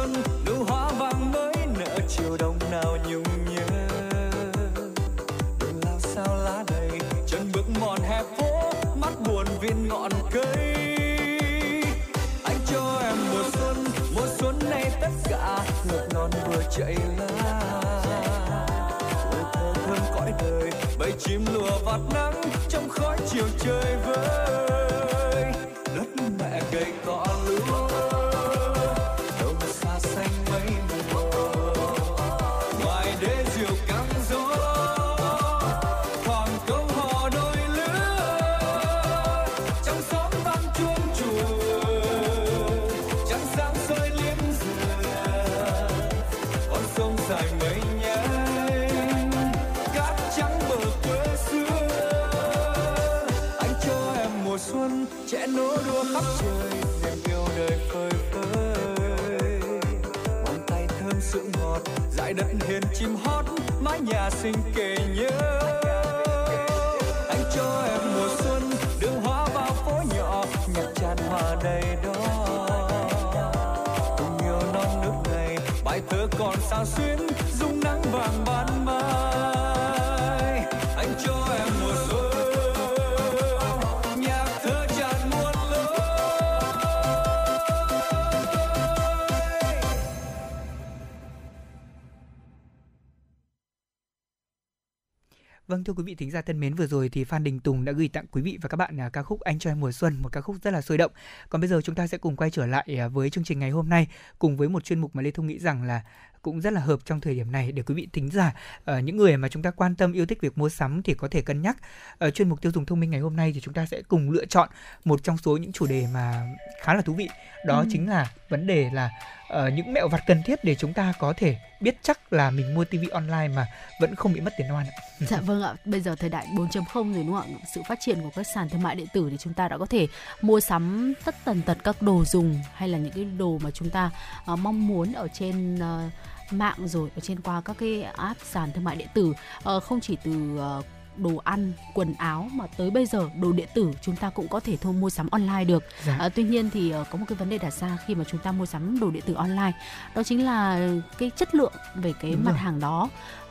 thưa 95.92 95.96
quý 95.96 96.04
vị 96.04 96.16
thính 96.16 96.32
giả 96.32 96.42
thân 96.42 96.60
mến, 96.60 96.74
vừa 96.74 96.88
rồi 96.88 97.10
thì 97.10 97.24
Phan 97.24 97.44
Đình 97.44 97.60
Tùng 97.60 97.86
đã 97.86 97.92
gửi 97.92 98.08
tặng 98.08 98.26
quý 98.32 98.42
vị 98.42 98.58
và 98.62 98.70
các 98.70 98.78
bạn 98.78 99.00
à, 99.00 99.10
ca 99.10 99.24
khúc 99.24 99.42
Anh 99.42 99.60
cho 99.60 99.72
em 99.72 99.80
mùa 99.80 99.92
xuân, 99.92 100.18
một 100.22 100.30
ca 100.32 100.42
khúc 100.42 100.56
rất 100.64 100.72
là 100.72 100.82
sôi 100.82 100.98
động. 100.98 101.12
Còn 101.50 101.62
bây 101.62 101.68
giờ 101.68 101.82
chúng 101.82 101.96
ta 101.96 102.08
sẽ 102.08 102.18
cùng 102.18 102.36
quay 102.36 102.50
trở 102.50 102.66
lại 102.66 102.98
à, 103.00 103.08
với 103.08 103.30
chương 103.30 103.44
trình 103.44 103.60
ngày 103.60 103.70
hôm 103.70 103.90
nay 103.90 104.08
cùng 104.40 104.58
với 104.58 104.70
một 104.70 104.84
chuyên 104.84 105.00
mục 105.00 105.16
mà 105.16 105.22
Lê 105.22 105.32
Thông 105.32 105.48
nghĩ 105.48 105.60
rằng 105.60 105.84
là 105.84 106.02
cũng 106.42 106.62
rất 106.62 106.74
là 106.74 106.82
hợp 106.82 107.00
trong 107.06 107.22
thời 107.22 107.36
điểm 107.36 107.52
này 107.52 107.72
để 107.72 107.84
quý 107.84 107.96
vị 107.96 108.08
thính 108.14 108.30
giả 108.30 108.54
uh, 108.92 109.04
những 109.04 109.18
người 109.18 109.38
mà 109.38 109.48
chúng 109.48 109.64
ta 109.64 109.72
quan 109.72 109.96
tâm 109.96 110.14
yêu 110.14 110.26
thích 110.26 110.42
việc 110.42 110.58
mua 110.58 110.70
sắm 110.70 111.04
thì 111.04 111.14
có 111.14 111.28
thể 111.28 111.42
cân 111.42 111.62
nhắc 111.62 111.78
ở 112.18 112.32
chuyên 112.32 112.50
mục 112.50 112.62
tiêu 112.62 112.72
dùng 112.76 112.86
thông 112.86 113.00
minh 113.00 113.12
ngày 113.12 113.20
hôm 113.20 113.36
nay 113.36 113.52
thì 113.54 113.62
chúng 113.62 113.74
ta 113.74 113.86
sẽ 113.86 114.02
cùng 114.02 114.32
lựa 114.32 114.46
chọn 114.46 114.70
một 115.06 115.24
trong 115.24 115.38
số 115.38 115.58
những 115.58 115.72
chủ 115.72 115.86
đề 115.86 116.08
mà 116.14 116.56
khá 116.82 116.94
là 116.94 117.02
thú 117.02 117.14
vị 117.14 117.30
đó 117.66 117.80
ừ. 117.80 117.86
chính 117.92 118.10
là 118.10 118.32
vấn 118.50 118.68
đề 118.68 118.90
là 118.94 119.10
uh, 119.54 119.74
những 119.74 119.94
mẹo 119.94 120.08
vặt 120.08 120.24
cần 120.28 120.42
thiết 120.46 120.64
để 120.64 120.76
chúng 120.76 120.94
ta 120.94 121.14
có 121.20 121.34
thể 121.38 121.58
biết 121.82 121.98
chắc 122.02 122.34
là 122.34 122.52
mình 122.52 122.76
mua 122.76 122.86
tivi 122.86 123.08
online 123.08 123.48
mà 123.48 123.68
vẫn 124.00 124.16
không 124.16 124.34
bị 124.34 124.40
mất 124.42 124.54
tiền 124.58 124.74
oan 124.74 124.86
ạ. 124.86 124.94
Dạ 125.28 125.42
vâng 125.42 125.62
ạ, 125.62 125.74
bây 125.86 126.02
giờ 126.02 126.16
thời 126.16 126.30
đại 126.30 126.48
4.0 126.56 127.14
rồi 127.14 127.24
đúng 127.24 127.36
không 127.36 127.56
ạ? 127.56 127.60
Sự 127.76 127.82
phát 127.88 128.00
triển 128.02 128.22
của 128.22 128.30
các 128.36 128.46
sàn 128.56 128.70
thương 128.70 128.82
mại 128.82 128.96
điện 128.96 129.08
tử 129.14 129.28
thì 129.32 129.38
chúng 129.38 129.54
ta 129.54 129.68
đã 129.68 129.78
có 129.78 129.86
thể 129.86 130.08
mua 130.42 130.60
sắm 130.60 131.14
tất 131.26 131.36
tần 131.46 131.62
tật 131.62 131.78
các 131.84 132.02
đồ 132.02 132.24
dùng 132.26 132.60
hay 132.74 132.90
là 132.90 132.98
những 132.98 133.14
cái 133.14 133.26
đồ 133.26 133.58
mà 133.64 133.72
chúng 133.72 133.90
ta 133.90 134.12
uh, 134.54 134.60
mong 134.60 134.88
muốn 134.88 135.14
ở 135.14 135.28
trên 135.34 135.76
uh, 135.76 136.12
mạng 136.54 136.88
rồi 136.88 137.10
ở 137.16 137.20
trên 137.20 137.42
qua 137.42 137.62
các 137.62 137.76
cái 137.80 138.02
app 138.04 138.40
sàn 138.44 138.72
thương 138.72 138.84
mại 138.84 138.96
điện 138.96 139.08
tử 139.14 139.34
uh, 139.76 139.84
không 139.84 140.00
chỉ 140.02 140.18
từ 140.24 140.60
uh, 140.80 140.86
đồ 141.18 141.42
ăn, 141.44 141.74
quần 141.94 142.14
áo 142.14 142.50
mà 142.52 142.68
tới 142.78 142.90
bây 142.90 143.06
giờ 143.06 143.30
đồ 143.42 143.52
điện 143.52 143.68
tử 143.74 143.92
chúng 144.02 144.16
ta 144.16 144.30
cũng 144.30 144.48
có 144.48 144.60
thể 144.60 144.78
thu 144.78 144.92
mua 144.92 145.10
sắm 145.10 145.28
online 145.32 145.66
được. 145.66 145.84
Dạ. 146.06 146.18
À, 146.20 146.30
tuy 146.30 146.44
nhiên 146.44 146.70
thì 146.70 146.94
uh, 146.96 147.08
có 147.10 147.18
một 147.18 147.26
cái 147.28 147.38
vấn 147.38 147.50
đề 147.50 147.58
đặt 147.58 147.74
ra 147.74 147.98
khi 148.06 148.16
mà 148.16 148.24
chúng 148.24 148.40
ta 148.40 148.52
mua 148.52 148.66
sắm 148.66 149.00
đồ 149.00 149.12
điện 149.12 149.24
tử 149.26 149.34
online, 149.34 149.72
đó 150.16 150.24
chính 150.24 150.46
là 150.46 150.90
cái 151.18 151.32
chất 151.36 151.56
lượng 151.56 151.74
về 151.96 152.14
cái 152.22 152.32
Đúng 152.32 152.44
mặt 152.44 152.52
rồi. 152.52 152.60
hàng 152.60 152.80
đó 152.80 153.10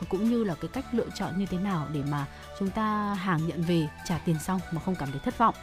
cũng 0.09 0.29
như 0.29 0.43
là 0.43 0.55
cái 0.55 0.69
cách 0.73 0.85
lựa 0.91 1.09
chọn 1.15 1.39
như 1.39 1.45
thế 1.45 1.57
nào 1.57 1.87
để 1.93 2.01
mà 2.11 2.25
chúng 2.59 2.69
ta 2.69 3.13
hàng 3.13 3.47
nhận 3.47 3.61
về 3.63 3.87
trả 4.05 4.17
tiền 4.17 4.39
xong 4.39 4.59
mà 4.71 4.81
không 4.85 4.95
cảm 4.95 5.11
thấy 5.11 5.19
thất 5.23 5.37
vọng. 5.37 5.55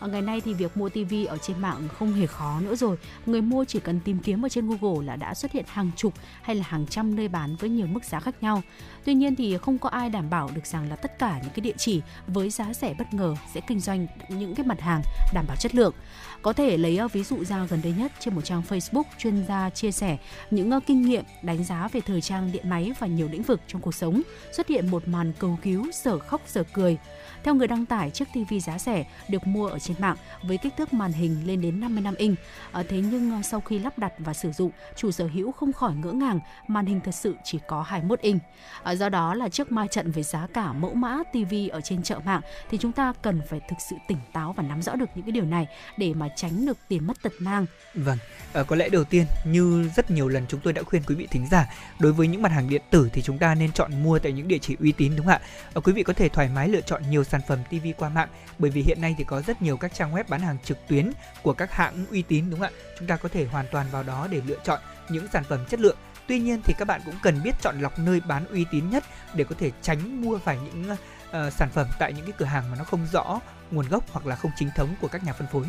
Ở 0.00 0.08
ngày 0.08 0.22
nay 0.22 0.40
thì 0.40 0.54
việc 0.54 0.76
mua 0.76 0.88
TV 0.88 1.14
ở 1.28 1.38
trên 1.38 1.58
mạng 1.60 1.88
không 1.98 2.12
hề 2.12 2.26
khó 2.26 2.60
nữa 2.60 2.74
rồi. 2.74 2.96
Người 3.26 3.40
mua 3.40 3.64
chỉ 3.64 3.80
cần 3.80 4.00
tìm 4.00 4.18
kiếm 4.18 4.44
ở 4.44 4.48
trên 4.48 4.68
Google 4.68 5.06
là 5.06 5.16
đã 5.16 5.34
xuất 5.34 5.52
hiện 5.52 5.64
hàng 5.68 5.90
chục 5.96 6.14
hay 6.42 6.56
là 6.56 6.64
hàng 6.68 6.86
trăm 6.86 7.16
nơi 7.16 7.28
bán 7.28 7.56
với 7.56 7.70
nhiều 7.70 7.86
mức 7.86 8.04
giá 8.04 8.20
khác 8.20 8.34
nhau. 8.40 8.62
Tuy 9.04 9.14
nhiên 9.14 9.36
thì 9.36 9.58
không 9.58 9.78
có 9.78 9.88
ai 9.88 10.10
đảm 10.10 10.30
bảo 10.30 10.50
được 10.54 10.66
rằng 10.66 10.90
là 10.90 10.96
tất 10.96 11.18
cả 11.18 11.38
những 11.42 11.52
cái 11.54 11.60
địa 11.60 11.74
chỉ 11.76 12.00
với 12.26 12.50
giá 12.50 12.74
rẻ 12.74 12.94
bất 12.98 13.14
ngờ 13.14 13.34
sẽ 13.54 13.60
kinh 13.60 13.80
doanh 13.80 14.06
những 14.28 14.54
cái 14.54 14.66
mặt 14.66 14.80
hàng 14.80 15.02
đảm 15.34 15.44
bảo 15.48 15.56
chất 15.56 15.74
lượng. 15.74 15.94
Có 16.42 16.52
thể 16.52 16.76
lấy 16.76 16.96
ờ, 16.96 17.08
ví 17.08 17.24
dụ 17.24 17.44
ra 17.44 17.66
gần 17.70 17.80
đây 17.82 17.94
nhất 17.98 18.12
trên 18.20 18.34
một 18.34 18.44
trang 18.44 18.62
Facebook, 18.68 19.02
chuyên 19.18 19.44
gia 19.48 19.70
chia 19.70 19.92
sẻ 19.92 20.18
những 20.50 20.70
ờ, 20.70 20.80
kinh 20.86 21.02
nghiệm 21.02 21.24
đánh 21.42 21.64
giá 21.64 21.88
về 21.92 22.00
thời 22.00 22.20
trang 22.20 22.52
điện 22.52 22.70
máy 22.70 22.92
và 22.98 23.06
nhiều 23.06 23.28
lĩnh 23.32 23.42
vực 23.42 23.60
trong 23.66 23.82
cuộc 23.82 23.94
sống. 23.94 24.22
Xuất 24.52 24.68
hiện 24.68 24.90
một 24.90 25.08
màn 25.08 25.32
cầu 25.38 25.58
cứu, 25.62 25.90
sở 25.92 26.18
khóc, 26.18 26.40
sở 26.46 26.62
cười. 26.72 26.98
Theo 27.44 27.54
người 27.54 27.66
đăng 27.66 27.86
tải, 27.86 28.10
chiếc 28.10 28.28
TV 28.32 28.54
giá 28.62 28.78
rẻ 28.78 29.04
được 29.28 29.46
mua 29.46 29.66
ở 29.66 29.78
trên 29.78 29.96
mạng 30.00 30.16
với 30.42 30.58
kích 30.58 30.76
thước 30.76 30.92
màn 30.92 31.12
hình 31.12 31.46
lên 31.46 31.60
đến 31.60 31.80
55 31.80 32.14
inch. 32.14 32.38
À, 32.72 32.82
thế 32.88 33.00
nhưng 33.10 33.30
ờ, 33.30 33.42
sau 33.42 33.60
khi 33.60 33.78
lắp 33.78 33.98
đặt 33.98 34.12
và 34.18 34.34
sử 34.34 34.52
dụng, 34.52 34.70
chủ 34.96 35.10
sở 35.10 35.26
hữu 35.26 35.52
không 35.52 35.72
khỏi 35.72 35.94
ngỡ 35.94 36.12
ngàng, 36.12 36.40
màn 36.68 36.86
hình 36.86 37.00
thật 37.00 37.14
sự 37.14 37.36
chỉ 37.44 37.58
có 37.68 37.82
21 37.82 38.20
inch. 38.20 38.42
À, 38.82 38.92
do 38.92 39.08
đó 39.08 39.34
là 39.34 39.48
trước 39.48 39.72
ma 39.72 39.86
trận 39.86 40.10
về 40.10 40.22
giá 40.22 40.46
cả 40.54 40.72
mẫu 40.72 40.94
mã 40.94 41.18
TV 41.32 41.54
ở 41.70 41.80
trên 41.80 42.02
chợ 42.02 42.20
mạng 42.24 42.40
thì 42.70 42.78
chúng 42.78 42.92
ta 42.92 43.12
cần 43.22 43.40
phải 43.48 43.60
thực 43.68 43.76
sự 43.90 43.96
tỉnh 44.08 44.18
táo 44.32 44.52
và 44.52 44.62
nắm 44.62 44.82
rõ 44.82 44.94
được 44.94 45.08
những 45.14 45.24
cái 45.24 45.32
điều 45.32 45.44
này 45.44 45.66
để 45.96 46.14
mà 46.14 46.28
tránh 46.36 46.66
được 46.66 46.76
tiền 46.88 47.06
mất 47.06 47.22
tật 47.22 47.32
mang. 47.38 47.66
Vâng, 47.94 48.18
à, 48.52 48.62
có 48.62 48.76
lẽ 48.76 48.88
đầu 48.88 49.04
tiên 49.04 49.26
như 49.44 49.90
rất 49.96 50.10
nhiều 50.10 50.28
lần 50.28 50.44
chúng 50.48 50.60
tôi 50.60 50.72
đã 50.72 50.82
khuyên 50.82 51.02
quý 51.06 51.14
vị 51.14 51.26
thính 51.30 51.46
giả 51.50 51.66
đối 51.98 52.12
với 52.12 52.28
những 52.28 52.42
mặt 52.42 52.52
hàng 52.52 52.68
điện 52.68 52.82
tử 52.90 53.10
thì 53.12 53.22
chúng 53.22 53.38
ta 53.38 53.54
nên 53.54 53.72
chọn 53.72 54.02
mua 54.02 54.18
tại 54.18 54.32
những 54.32 54.48
địa 54.48 54.58
chỉ 54.58 54.76
uy 54.80 54.92
tín 54.92 55.16
đúng 55.16 55.26
không 55.26 55.34
ạ? 55.34 55.40
À, 55.74 55.80
quý 55.84 55.92
vị 55.92 56.02
có 56.02 56.12
thể 56.12 56.28
thoải 56.28 56.48
mái 56.54 56.68
lựa 56.68 56.80
chọn 56.80 57.02
nhiều 57.10 57.24
sản 57.30 57.40
phẩm 57.48 57.58
TV 57.70 57.86
qua 57.98 58.08
mạng 58.08 58.28
bởi 58.58 58.70
vì 58.70 58.82
hiện 58.82 59.00
nay 59.00 59.14
thì 59.18 59.24
có 59.24 59.42
rất 59.42 59.62
nhiều 59.62 59.76
các 59.76 59.94
trang 59.94 60.14
web 60.14 60.24
bán 60.28 60.40
hàng 60.40 60.56
trực 60.64 60.78
tuyến 60.88 61.10
của 61.42 61.52
các 61.52 61.72
hãng 61.72 62.06
uy 62.10 62.22
tín 62.22 62.50
đúng 62.50 62.60
không 62.60 62.68
ạ? 62.68 62.78
Chúng 62.98 63.08
ta 63.08 63.16
có 63.16 63.28
thể 63.28 63.46
hoàn 63.46 63.66
toàn 63.70 63.86
vào 63.92 64.02
đó 64.02 64.28
để 64.30 64.42
lựa 64.46 64.58
chọn 64.64 64.80
những 65.08 65.26
sản 65.32 65.44
phẩm 65.48 65.66
chất 65.68 65.80
lượng. 65.80 65.96
Tuy 66.26 66.38
nhiên 66.38 66.60
thì 66.64 66.74
các 66.78 66.84
bạn 66.84 67.00
cũng 67.04 67.14
cần 67.22 67.42
biết 67.42 67.54
chọn 67.60 67.80
lọc 67.80 67.98
nơi 67.98 68.20
bán 68.20 68.46
uy 68.46 68.66
tín 68.70 68.90
nhất 68.90 69.04
để 69.34 69.44
có 69.44 69.54
thể 69.58 69.70
tránh 69.82 70.22
mua 70.22 70.38
phải 70.38 70.58
những 70.64 70.90
uh, 70.90 71.52
sản 71.52 71.68
phẩm 71.72 71.86
tại 71.98 72.12
những 72.12 72.24
cái 72.24 72.34
cửa 72.38 72.44
hàng 72.44 72.70
mà 72.70 72.76
nó 72.78 72.84
không 72.84 73.06
rõ 73.12 73.40
nguồn 73.70 73.88
gốc 73.88 74.04
hoặc 74.12 74.26
là 74.26 74.36
không 74.36 74.50
chính 74.56 74.70
thống 74.76 74.94
của 75.00 75.08
các 75.08 75.24
nhà 75.24 75.32
phân 75.32 75.48
phối 75.52 75.66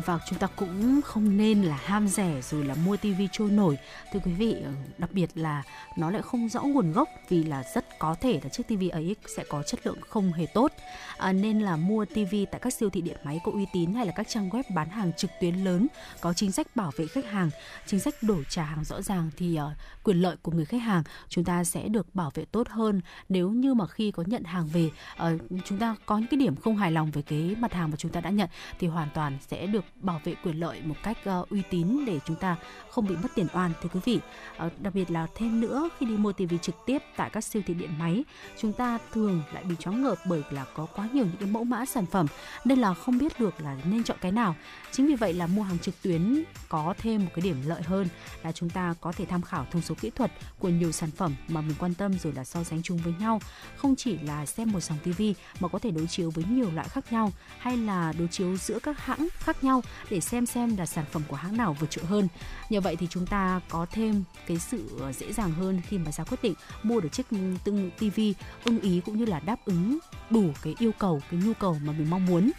và 0.00 0.18
chúng 0.28 0.38
ta 0.38 0.46
cũng 0.46 1.00
không 1.02 1.36
nên 1.36 1.62
là 1.62 1.76
ham 1.84 2.08
rẻ 2.08 2.40
rồi 2.42 2.64
là 2.64 2.74
mua 2.74 2.96
tivi 2.96 3.28
trôi 3.32 3.50
nổi. 3.50 3.78
Thưa 4.12 4.20
quý 4.24 4.32
vị 4.32 4.56
ờ, 4.64 4.72
đặc 4.98 5.10
biệt 5.12 5.30
là 5.34 5.62
nó 5.96 6.10
lại 6.10 6.22
không 6.22 6.48
rõ 6.48 6.62
nguồn 6.62 6.92
gốc 6.92 7.08
vì 7.28 7.42
là 7.42 7.64
rất 7.74 7.98
có 7.98 8.14
thể 8.20 8.40
là 8.42 8.48
chiếc 8.48 8.68
tivi 8.68 8.88
ấy 8.88 9.16
sẽ 9.36 9.44
có 9.48 9.62
chất 9.62 9.86
lượng 9.86 9.98
không 10.08 10.32
hề 10.32 10.46
tốt. 10.46 10.72
À, 11.18 11.32
nên 11.32 11.60
là 11.60 11.76
mua 11.76 12.04
tivi 12.04 12.46
tại 12.46 12.60
các 12.60 12.74
siêu 12.74 12.90
thị 12.90 13.00
điện 13.00 13.16
máy 13.24 13.40
có 13.44 13.52
uy 13.52 13.66
tín 13.72 13.94
hay 13.94 14.06
là 14.06 14.12
các 14.12 14.28
trang 14.28 14.48
web 14.48 14.62
bán 14.74 14.90
hàng 14.90 15.12
trực 15.16 15.30
tuyến 15.40 15.54
lớn 15.54 15.86
có 16.20 16.32
chính 16.32 16.52
sách 16.52 16.76
bảo 16.76 16.92
vệ 16.96 17.06
khách 17.06 17.24
hàng 17.24 17.50
chính 17.86 18.00
sách 18.00 18.14
đổi 18.22 18.44
trả 18.48 18.64
hàng 18.64 18.84
rõ 18.84 19.02
ràng 19.02 19.30
thì 19.36 19.58
uh, 19.60 19.72
quyền 20.02 20.16
lợi 20.16 20.36
của 20.42 20.52
người 20.52 20.64
khách 20.64 20.82
hàng 20.82 21.02
chúng 21.28 21.44
ta 21.44 21.64
sẽ 21.64 21.88
được 21.88 22.14
bảo 22.14 22.30
vệ 22.34 22.44
tốt 22.44 22.68
hơn. 22.68 23.00
Nếu 23.28 23.50
như 23.50 23.74
mà 23.74 23.86
khi 23.86 24.10
có 24.10 24.24
nhận 24.26 24.44
hàng 24.44 24.66
về 24.66 24.90
uh, 25.22 25.40
chúng 25.64 25.78
ta 25.78 25.96
có 26.06 26.18
những 26.18 26.26
cái 26.26 26.38
điểm 26.38 26.56
không 26.56 26.76
hài 26.76 26.92
lòng 26.92 27.10
về 27.10 27.22
cái 27.22 27.56
mặt 27.58 27.72
hàng 27.72 27.90
mà 27.90 27.96
chúng 27.96 28.12
ta 28.12 28.20
đã 28.20 28.30
nhận 28.30 28.48
thì 28.78 28.86
hoàn 28.86 29.08
toàn 29.14 29.38
sẽ 29.48 29.66
được 29.66 29.81
được 29.82 30.02
bảo 30.02 30.20
vệ 30.24 30.34
quyền 30.44 30.60
lợi 30.60 30.80
một 30.84 30.94
cách 31.02 31.18
uh, 31.40 31.48
uy 31.48 31.62
tín 31.70 32.04
để 32.06 32.20
chúng 32.26 32.36
ta 32.36 32.56
không 32.90 33.06
bị 33.06 33.16
mất 33.16 33.28
tiền 33.34 33.46
oan 33.52 33.72
thưa 33.82 33.88
quý 33.92 34.00
vị. 34.04 34.20
Uh, 34.66 34.72
đặc 34.80 34.94
biệt 34.94 35.10
là 35.10 35.26
thêm 35.34 35.60
nữa 35.60 35.88
khi 35.98 36.06
đi 36.06 36.16
mua 36.16 36.32
tivi 36.32 36.58
trực 36.58 36.74
tiếp 36.86 36.98
tại 37.16 37.30
các 37.30 37.44
siêu 37.44 37.62
thị 37.66 37.74
điện 37.74 37.90
máy 37.98 38.24
chúng 38.58 38.72
ta 38.72 38.98
thường 39.12 39.42
lại 39.52 39.64
bị 39.64 39.74
choáng 39.78 40.02
ngợp 40.02 40.18
bởi 40.26 40.42
là 40.50 40.64
có 40.74 40.86
quá 40.86 41.08
nhiều 41.12 41.24
những 41.24 41.36
cái 41.40 41.48
mẫu 41.48 41.64
mã 41.64 41.84
sản 41.84 42.06
phẩm 42.06 42.26
nên 42.64 42.78
là 42.78 42.94
không 42.94 43.18
biết 43.18 43.40
được 43.40 43.60
là 43.60 43.76
nên 43.84 44.04
chọn 44.04 44.16
cái 44.20 44.32
nào. 44.32 44.56
Chính 44.90 45.06
vì 45.06 45.14
vậy 45.14 45.32
là 45.32 45.46
mua 45.46 45.62
hàng 45.62 45.78
trực 45.78 46.02
tuyến 46.02 46.44
có 46.68 46.94
thêm 46.98 47.24
một 47.24 47.30
cái 47.34 47.42
điểm 47.42 47.56
lợi 47.66 47.82
hơn 47.82 48.08
là 48.42 48.52
chúng 48.52 48.70
ta 48.70 48.94
có 49.00 49.12
thể 49.12 49.24
tham 49.24 49.42
khảo 49.42 49.66
thông 49.70 49.82
số 49.82 49.94
kỹ 50.00 50.10
thuật 50.10 50.32
của 50.58 50.68
nhiều 50.68 50.92
sản 50.92 51.10
phẩm 51.10 51.34
mà 51.48 51.60
mình 51.60 51.76
quan 51.78 51.94
tâm 51.94 52.18
rồi 52.18 52.32
là 52.32 52.44
so 52.44 52.64
sánh 52.64 52.82
chung 52.82 52.98
với 52.98 53.14
nhau. 53.20 53.40
Không 53.76 53.96
chỉ 53.96 54.18
là 54.18 54.46
xem 54.46 54.72
một 54.72 54.80
dòng 54.80 54.98
tivi 55.04 55.34
mà 55.60 55.68
có 55.68 55.78
thể 55.78 55.90
đối 55.90 56.06
chiếu 56.06 56.30
với 56.30 56.44
nhiều 56.44 56.70
loại 56.74 56.88
khác 56.88 57.12
nhau 57.12 57.32
hay 57.58 57.76
là 57.76 58.12
đối 58.18 58.28
chiếu 58.28 58.56
giữa 58.56 58.78
các 58.78 58.98
hãng 58.98 59.28
khác 59.38 59.64
nhau 59.64 59.71
để 60.10 60.20
xem 60.20 60.46
xem 60.46 60.76
là 60.76 60.86
sản 60.86 61.04
phẩm 61.10 61.22
của 61.28 61.36
hãng 61.36 61.56
nào 61.56 61.76
vượt 61.80 61.90
trội 61.90 62.04
hơn. 62.04 62.28
Nhờ 62.70 62.80
vậy 62.80 62.96
thì 62.96 63.06
chúng 63.10 63.26
ta 63.26 63.60
có 63.68 63.86
thêm 63.92 64.24
cái 64.46 64.58
sự 64.58 64.98
ờ, 65.00 65.12
dễ 65.12 65.32
dàng 65.32 65.52
hơn 65.52 65.80
khi 65.88 65.98
mà 65.98 66.12
ra 66.12 66.24
quyết 66.24 66.42
định 66.42 66.54
mua 66.82 67.00
được 67.00 67.12
chiếc 67.12 67.26
tương 67.64 67.90
TV 67.98 68.20
ưng 68.64 68.80
ý 68.80 69.00
cũng 69.04 69.16
như 69.16 69.24
là 69.24 69.40
đáp 69.40 69.56
ứng 69.64 69.98
đủ 70.30 70.52
cái 70.62 70.74
yêu 70.78 70.92
cầu, 70.98 71.22
cái 71.30 71.40
nhu 71.44 71.52
cầu 71.54 71.78
mà 71.84 71.92
mình 71.92 72.10
mong 72.10 72.26
muốn. 72.26 72.50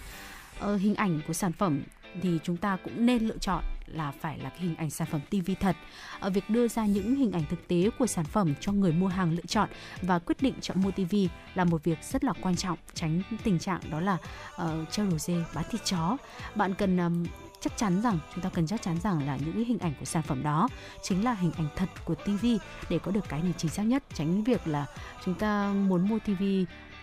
Ờ, 0.60 0.76
hình 0.76 0.96
ảnh 0.96 1.22
của 1.28 1.34
sản 1.34 1.52
phẩm 1.52 1.84
thì 2.22 2.40
chúng 2.44 2.58
ta 2.58 2.78
cũng 2.84 3.06
nên 3.06 3.28
lựa 3.28 3.38
chọn 3.38 3.64
là 3.88 4.12
phải 4.12 4.38
là 4.38 4.50
cái 4.50 4.60
hình 4.60 4.76
ảnh 4.76 4.90
sản 4.90 5.08
phẩm 5.12 5.22
TV 5.30 5.52
thật. 5.60 5.76
Ở 6.20 6.30
việc 6.30 6.50
đưa 6.50 6.68
ra 6.68 6.86
những 6.86 7.16
hình 7.16 7.32
ảnh 7.32 7.44
thực 7.50 7.68
tế 7.68 7.90
của 8.00 8.08
sản 8.08 8.26
phẩm 8.26 8.54
cho 8.60 8.72
người 8.72 8.92
mua 8.92 9.08
hàng 9.08 9.32
lựa 9.32 9.46
chọn 9.48 9.70
và 10.02 10.20
quyết 10.20 10.42
định 10.42 10.54
chọn 10.62 10.82
mua 10.82 10.92
TV 10.92 11.16
là 11.56 11.64
một 11.64 11.84
việc 11.84 12.04
rất 12.04 12.24
là 12.24 12.34
quan 12.42 12.56
trọng, 12.56 12.78
tránh 12.94 13.22
tình 13.44 13.60
trạng 13.60 13.82
đó 13.90 14.00
là 14.00 14.18
uh, 14.56 14.92
treo 14.92 15.06
đồ 15.06 15.18
dê 15.18 15.36
bán 15.54 15.66
thịt 15.72 15.86
chó. 15.86 16.18
Bạn 16.56 16.74
cần 16.74 16.98
um, 16.98 17.26
chắc 17.64 17.78
chắn 17.78 18.02
rằng 18.02 18.20
chúng 18.36 18.44
ta 18.44 18.50
cần 18.50 18.68
chắc 18.68 18.82
chắn 18.82 18.98
rằng 19.04 19.28
là 19.28 19.38
những 19.38 19.54
cái 19.54 19.64
hình 19.64 19.80
ảnh 19.80 19.94
của 20.00 20.06
sản 20.06 20.24
phẩm 20.24 20.44
đó 20.44 20.70
chính 21.02 21.24
là 21.24 21.34
hình 21.34 21.52
ảnh 21.58 21.68
thật 21.76 21.90
của 22.06 22.16
TV 22.16 22.46
để 22.90 23.00
có 23.00 23.12
được 23.12 23.30
cái 23.30 23.42
nhìn 23.42 23.54
chính 23.58 23.72
xác 23.72 23.84
nhất 23.84 24.04
tránh 24.14 24.44
việc 24.44 24.68
là 24.68 24.86
chúng 25.26 25.36
ta 25.36 25.74
muốn 25.74 26.08
mua 26.08 26.20
TV 26.20 26.44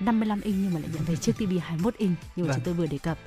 55 0.01 0.41
inch 0.41 0.57
nhưng 0.63 0.75
mà 0.75 0.81
lại 0.81 0.89
nhận 0.95 1.05
về 1.05 1.17
chiếc 1.17 1.37
TV 1.37 1.53
21 1.63 1.95
inch 1.95 2.19
như 2.37 2.45
mà 2.45 2.49
vâng. 2.49 2.57
chúng 2.57 2.65
tôi 2.65 2.75
vừa 2.75 2.87
đề 2.87 2.99
cập. 2.99 3.19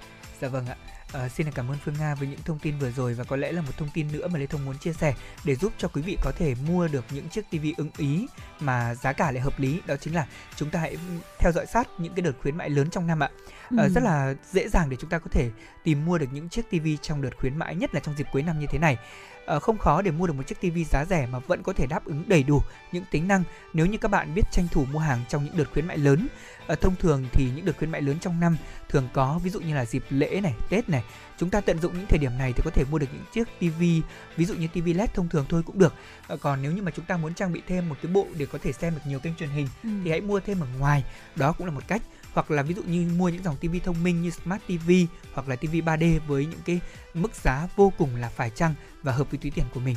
Dạ 0.42 0.48
vâng 0.48 0.68
ạ. 0.68 0.76
Uh, 1.18 1.32
xin 1.32 1.52
cảm 1.52 1.72
ơn 1.72 1.78
Phương 1.86 1.96
Nga 2.00 2.16
với 2.16 2.28
những 2.28 2.40
thông 2.46 2.60
tin 2.60 2.78
vừa 2.78 2.92
rồi 2.92 3.14
và 3.14 3.24
có 3.24 3.36
lẽ 3.36 3.52
là 3.52 3.62
một 3.62 3.72
thông 3.78 3.90
tin 3.94 4.08
nữa 4.14 4.28
mà 4.28 4.40
Lê 4.40 4.46
Thông 4.46 4.66
muốn 4.66 4.78
chia 4.78 4.94
sẻ 4.94 5.14
để 5.44 5.56
giúp 5.56 5.74
cho 5.78 5.88
quý 5.88 6.02
vị 6.02 6.18
có 6.22 6.32
thể 6.38 6.56
mua 6.68 6.88
được 6.88 7.06
những 7.12 7.30
chiếc 7.30 7.46
TV 7.50 7.66
ưng 7.78 7.90
ý 7.98 8.28
mà 8.60 8.96
giá 8.96 9.14
cả 9.14 9.32
lại 9.32 9.42
hợp 9.42 9.60
lý 9.60 9.80
đó 9.86 9.96
chính 9.96 10.16
là 10.16 10.28
chúng 10.56 10.70
ta 10.70 10.80
hãy 10.80 10.98
theo 11.40 11.52
dõi 11.52 11.66
sát 11.66 11.88
những 11.98 12.14
cái 12.14 12.22
đợt 12.22 12.32
khuyến 12.42 12.58
mãi 12.58 12.70
lớn 12.70 12.90
trong 12.90 13.08
năm 13.08 13.24
ạ. 13.24 13.30
Uh, 13.74 13.80
ừ. 13.80 13.90
Rất 13.96 14.04
là 14.04 14.36
dễ 14.52 14.68
dàng 14.70 14.90
để 14.90 14.98
chúng 15.00 15.10
ta 15.10 15.20
có 15.20 15.28
thể 15.32 15.50
tìm 15.84 16.06
mua 16.06 16.18
được 16.18 16.28
những 16.32 16.50
chiếc 16.50 16.70
TV 16.70 16.88
trong 17.02 17.22
đợt 17.22 17.38
khuyến 17.38 17.58
mãi 17.58 17.76
nhất 17.76 17.94
là 17.94 18.00
trong 18.00 18.16
dịp 18.18 18.28
cuối 18.32 18.44
năm 18.44 18.60
như 18.60 18.66
thế 18.70 18.80
này. 18.80 18.98
Uh, 19.56 19.64
không 19.64 19.78
khó 19.78 20.02
để 20.02 20.12
mua 20.12 20.28
được 20.28 20.34
một 20.34 20.44
chiếc 20.48 20.62
TV 20.62 20.78
giá 20.92 21.06
rẻ 21.06 21.28
mà 21.32 21.40
vẫn 21.40 21.64
có 21.64 21.74
thể 21.74 21.88
đáp 21.88 22.06
ứng 22.06 22.24
đầy 22.28 22.44
đủ 22.44 22.62
những 22.92 23.04
tính 23.12 23.28
năng 23.28 23.44
nếu 23.74 23.86
như 23.86 23.98
các 23.98 24.12
bạn 24.12 24.36
biết 24.36 24.42
tranh 24.52 24.68
thủ 24.72 24.86
mua 24.92 25.00
hàng 25.00 25.20
trong 25.30 25.46
những 25.46 25.58
đợt 25.58 25.66
khuyến 25.74 25.88
mại 25.88 25.98
lớn. 25.98 26.28
Uh, 26.74 26.82
thông 26.82 26.96
thường 26.96 27.26
thì 27.32 27.52
những 27.56 27.66
đợt 27.66 27.78
khuyến 27.78 27.92
mại 27.92 28.02
lớn 28.02 28.18
trong 28.22 28.40
năm 28.40 28.58
thường 28.90 29.08
có 29.14 29.40
ví 29.44 29.50
dụ 29.50 29.60
như 29.60 29.76
là 29.76 29.86
dịp 29.86 30.04
lễ 30.10 30.40
này, 30.44 30.54
Tết 30.70 30.90
này. 30.90 31.04
Chúng 31.38 31.50
ta 31.50 31.62
tận 31.62 31.80
dụng 31.80 31.94
những 31.94 32.06
thời 32.10 32.20
điểm 32.20 32.38
này 32.38 32.54
thì 32.54 32.62
có 32.66 32.72
thể 32.74 32.84
mua 32.92 33.00
được 33.00 33.08
những 33.14 33.24
chiếc 33.34 33.48
TV 33.60 33.82
ví 34.38 34.46
dụ 34.46 34.54
như 34.54 34.68
TV 34.68 34.88
LED 34.96 35.10
thông 35.14 35.30
thường 35.30 35.46
thôi 35.50 35.64
cũng 35.66 35.80
được. 35.80 35.94
À, 36.28 36.36
còn 36.42 36.62
nếu 36.62 36.72
như 36.72 36.82
mà 36.82 36.92
chúng 36.92 37.06
ta 37.06 37.18
muốn 37.18 37.34
trang 37.34 37.54
bị 37.54 37.62
thêm 37.68 37.90
một 37.90 37.96
cái 38.02 38.12
bộ 38.12 38.28
để 38.38 38.46
có 38.46 38.58
thể 38.58 38.72
xem 38.72 38.94
được 38.96 39.02
nhiều 39.08 39.20
kênh 39.20 39.36
truyền 39.36 39.50
hình 39.50 39.68
ừ. 39.84 39.90
thì 40.04 40.10
hãy 40.10 40.22
mua 40.22 40.40
thêm 40.40 40.60
ở 40.60 40.68
ngoài. 40.80 41.04
Đó 41.36 41.52
cũng 41.52 41.68
là 41.68 41.74
một 41.74 41.84
cách 41.88 42.02
hoặc 42.34 42.52
là 42.52 42.64
ví 42.64 42.76
dụ 42.76 42.84
như 42.84 43.10
mua 43.18 43.30
những 43.30 43.44
dòng 43.44 43.58
tivi 43.58 43.80
thông 43.80 44.04
minh 44.04 44.22
như 44.22 44.30
Smart 44.30 44.62
TV 44.68 44.92
hoặc 45.34 45.48
là 45.48 45.56
tivi 45.56 45.82
3D 45.82 46.20
với 46.28 46.46
những 46.46 46.60
cái 46.66 46.80
mức 47.14 47.36
giá 47.36 47.68
vô 47.76 47.94
cùng 47.98 48.16
là 48.16 48.30
phải 48.30 48.50
chăng 48.50 48.74
và 49.04 49.12
hợp 49.12 49.32
với 49.32 49.40
túi 49.44 49.52
tiền 49.52 49.66
của 49.74 49.80
mình. 49.80 49.96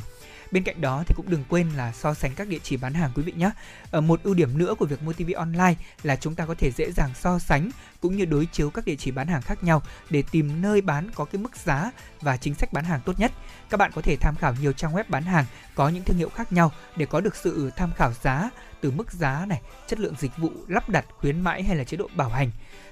Bên 0.51 0.63
cạnh 0.63 0.81
đó 0.81 1.03
thì 1.07 1.13
cũng 1.17 1.29
đừng 1.29 1.43
quên 1.49 1.69
là 1.69 1.91
so 1.91 2.13
sánh 2.13 2.31
các 2.35 2.47
địa 2.47 2.59
chỉ 2.63 2.77
bán 2.77 2.93
hàng 2.93 3.11
quý 3.15 3.23
vị 3.23 3.33
nhé. 3.35 3.51
Ở 3.91 4.01
một 4.01 4.23
ưu 4.23 4.33
điểm 4.33 4.57
nữa 4.57 4.75
của 4.79 4.85
việc 4.85 5.03
mua 5.03 5.13
TV 5.13 5.31
online 5.35 5.75
là 6.03 6.15
chúng 6.15 6.35
ta 6.35 6.45
có 6.45 6.55
thể 6.57 6.71
dễ 6.71 6.91
dàng 6.91 7.11
so 7.15 7.39
sánh 7.39 7.69
cũng 8.01 8.17
như 8.17 8.25
đối 8.25 8.45
chiếu 8.45 8.69
các 8.69 8.85
địa 8.85 8.95
chỉ 8.95 9.11
bán 9.11 9.27
hàng 9.27 9.41
khác 9.41 9.63
nhau 9.63 9.81
để 10.09 10.23
tìm 10.31 10.61
nơi 10.61 10.81
bán 10.81 11.09
có 11.15 11.25
cái 11.25 11.41
mức 11.41 11.55
giá 11.55 11.91
và 12.21 12.37
chính 12.37 12.53
sách 12.53 12.73
bán 12.73 12.85
hàng 12.85 13.01
tốt 13.05 13.19
nhất. 13.19 13.31
Các 13.69 13.77
bạn 13.77 13.91
có 13.95 14.01
thể 14.01 14.15
tham 14.21 14.35
khảo 14.35 14.55
nhiều 14.61 14.73
trang 14.73 14.93
web 14.93 15.03
bán 15.07 15.23
hàng 15.23 15.45
có 15.75 15.89
những 15.89 16.03
thương 16.03 16.17
hiệu 16.17 16.29
khác 16.29 16.53
nhau 16.53 16.71
để 16.95 17.05
có 17.05 17.21
được 17.21 17.35
sự 17.35 17.71
tham 17.75 17.91
khảo 17.95 18.13
giá 18.13 18.49
từ 18.81 18.91
mức 18.91 19.11
giá 19.11 19.45
này, 19.45 19.61
chất 19.87 19.99
lượng 19.99 20.15
dịch 20.19 20.37
vụ, 20.37 20.51
lắp 20.67 20.89
đặt, 20.89 21.05
khuyến 21.17 21.41
mãi 21.41 21.63
hay 21.63 21.75
là 21.75 21.83
chế 21.83 21.97
độ 21.97 22.09
bảo 22.15 22.29
hành. 22.29 22.51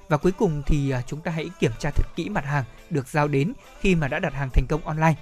Và 0.10 0.18
cuối 0.18 0.32
cùng 0.32 0.64
thì 0.66 0.90
à, 0.90 1.02
chúng 1.08 1.22
ta 1.22 1.32
hãy 1.32 1.50
kiểm 1.60 1.72
tra 1.80 1.90
thật 1.96 2.06
kỹ 2.16 2.30
mặt 2.30 2.46
hàng 2.46 2.64
được 2.90 3.08
giao 3.08 3.28
đến 3.28 3.54
khi 3.80 3.96
mà 3.96 4.08
đã 4.08 4.20
đặt 4.20 4.34
hàng 4.34 4.50
thành 4.54 4.66
công 4.70 4.86
online 4.86 5.16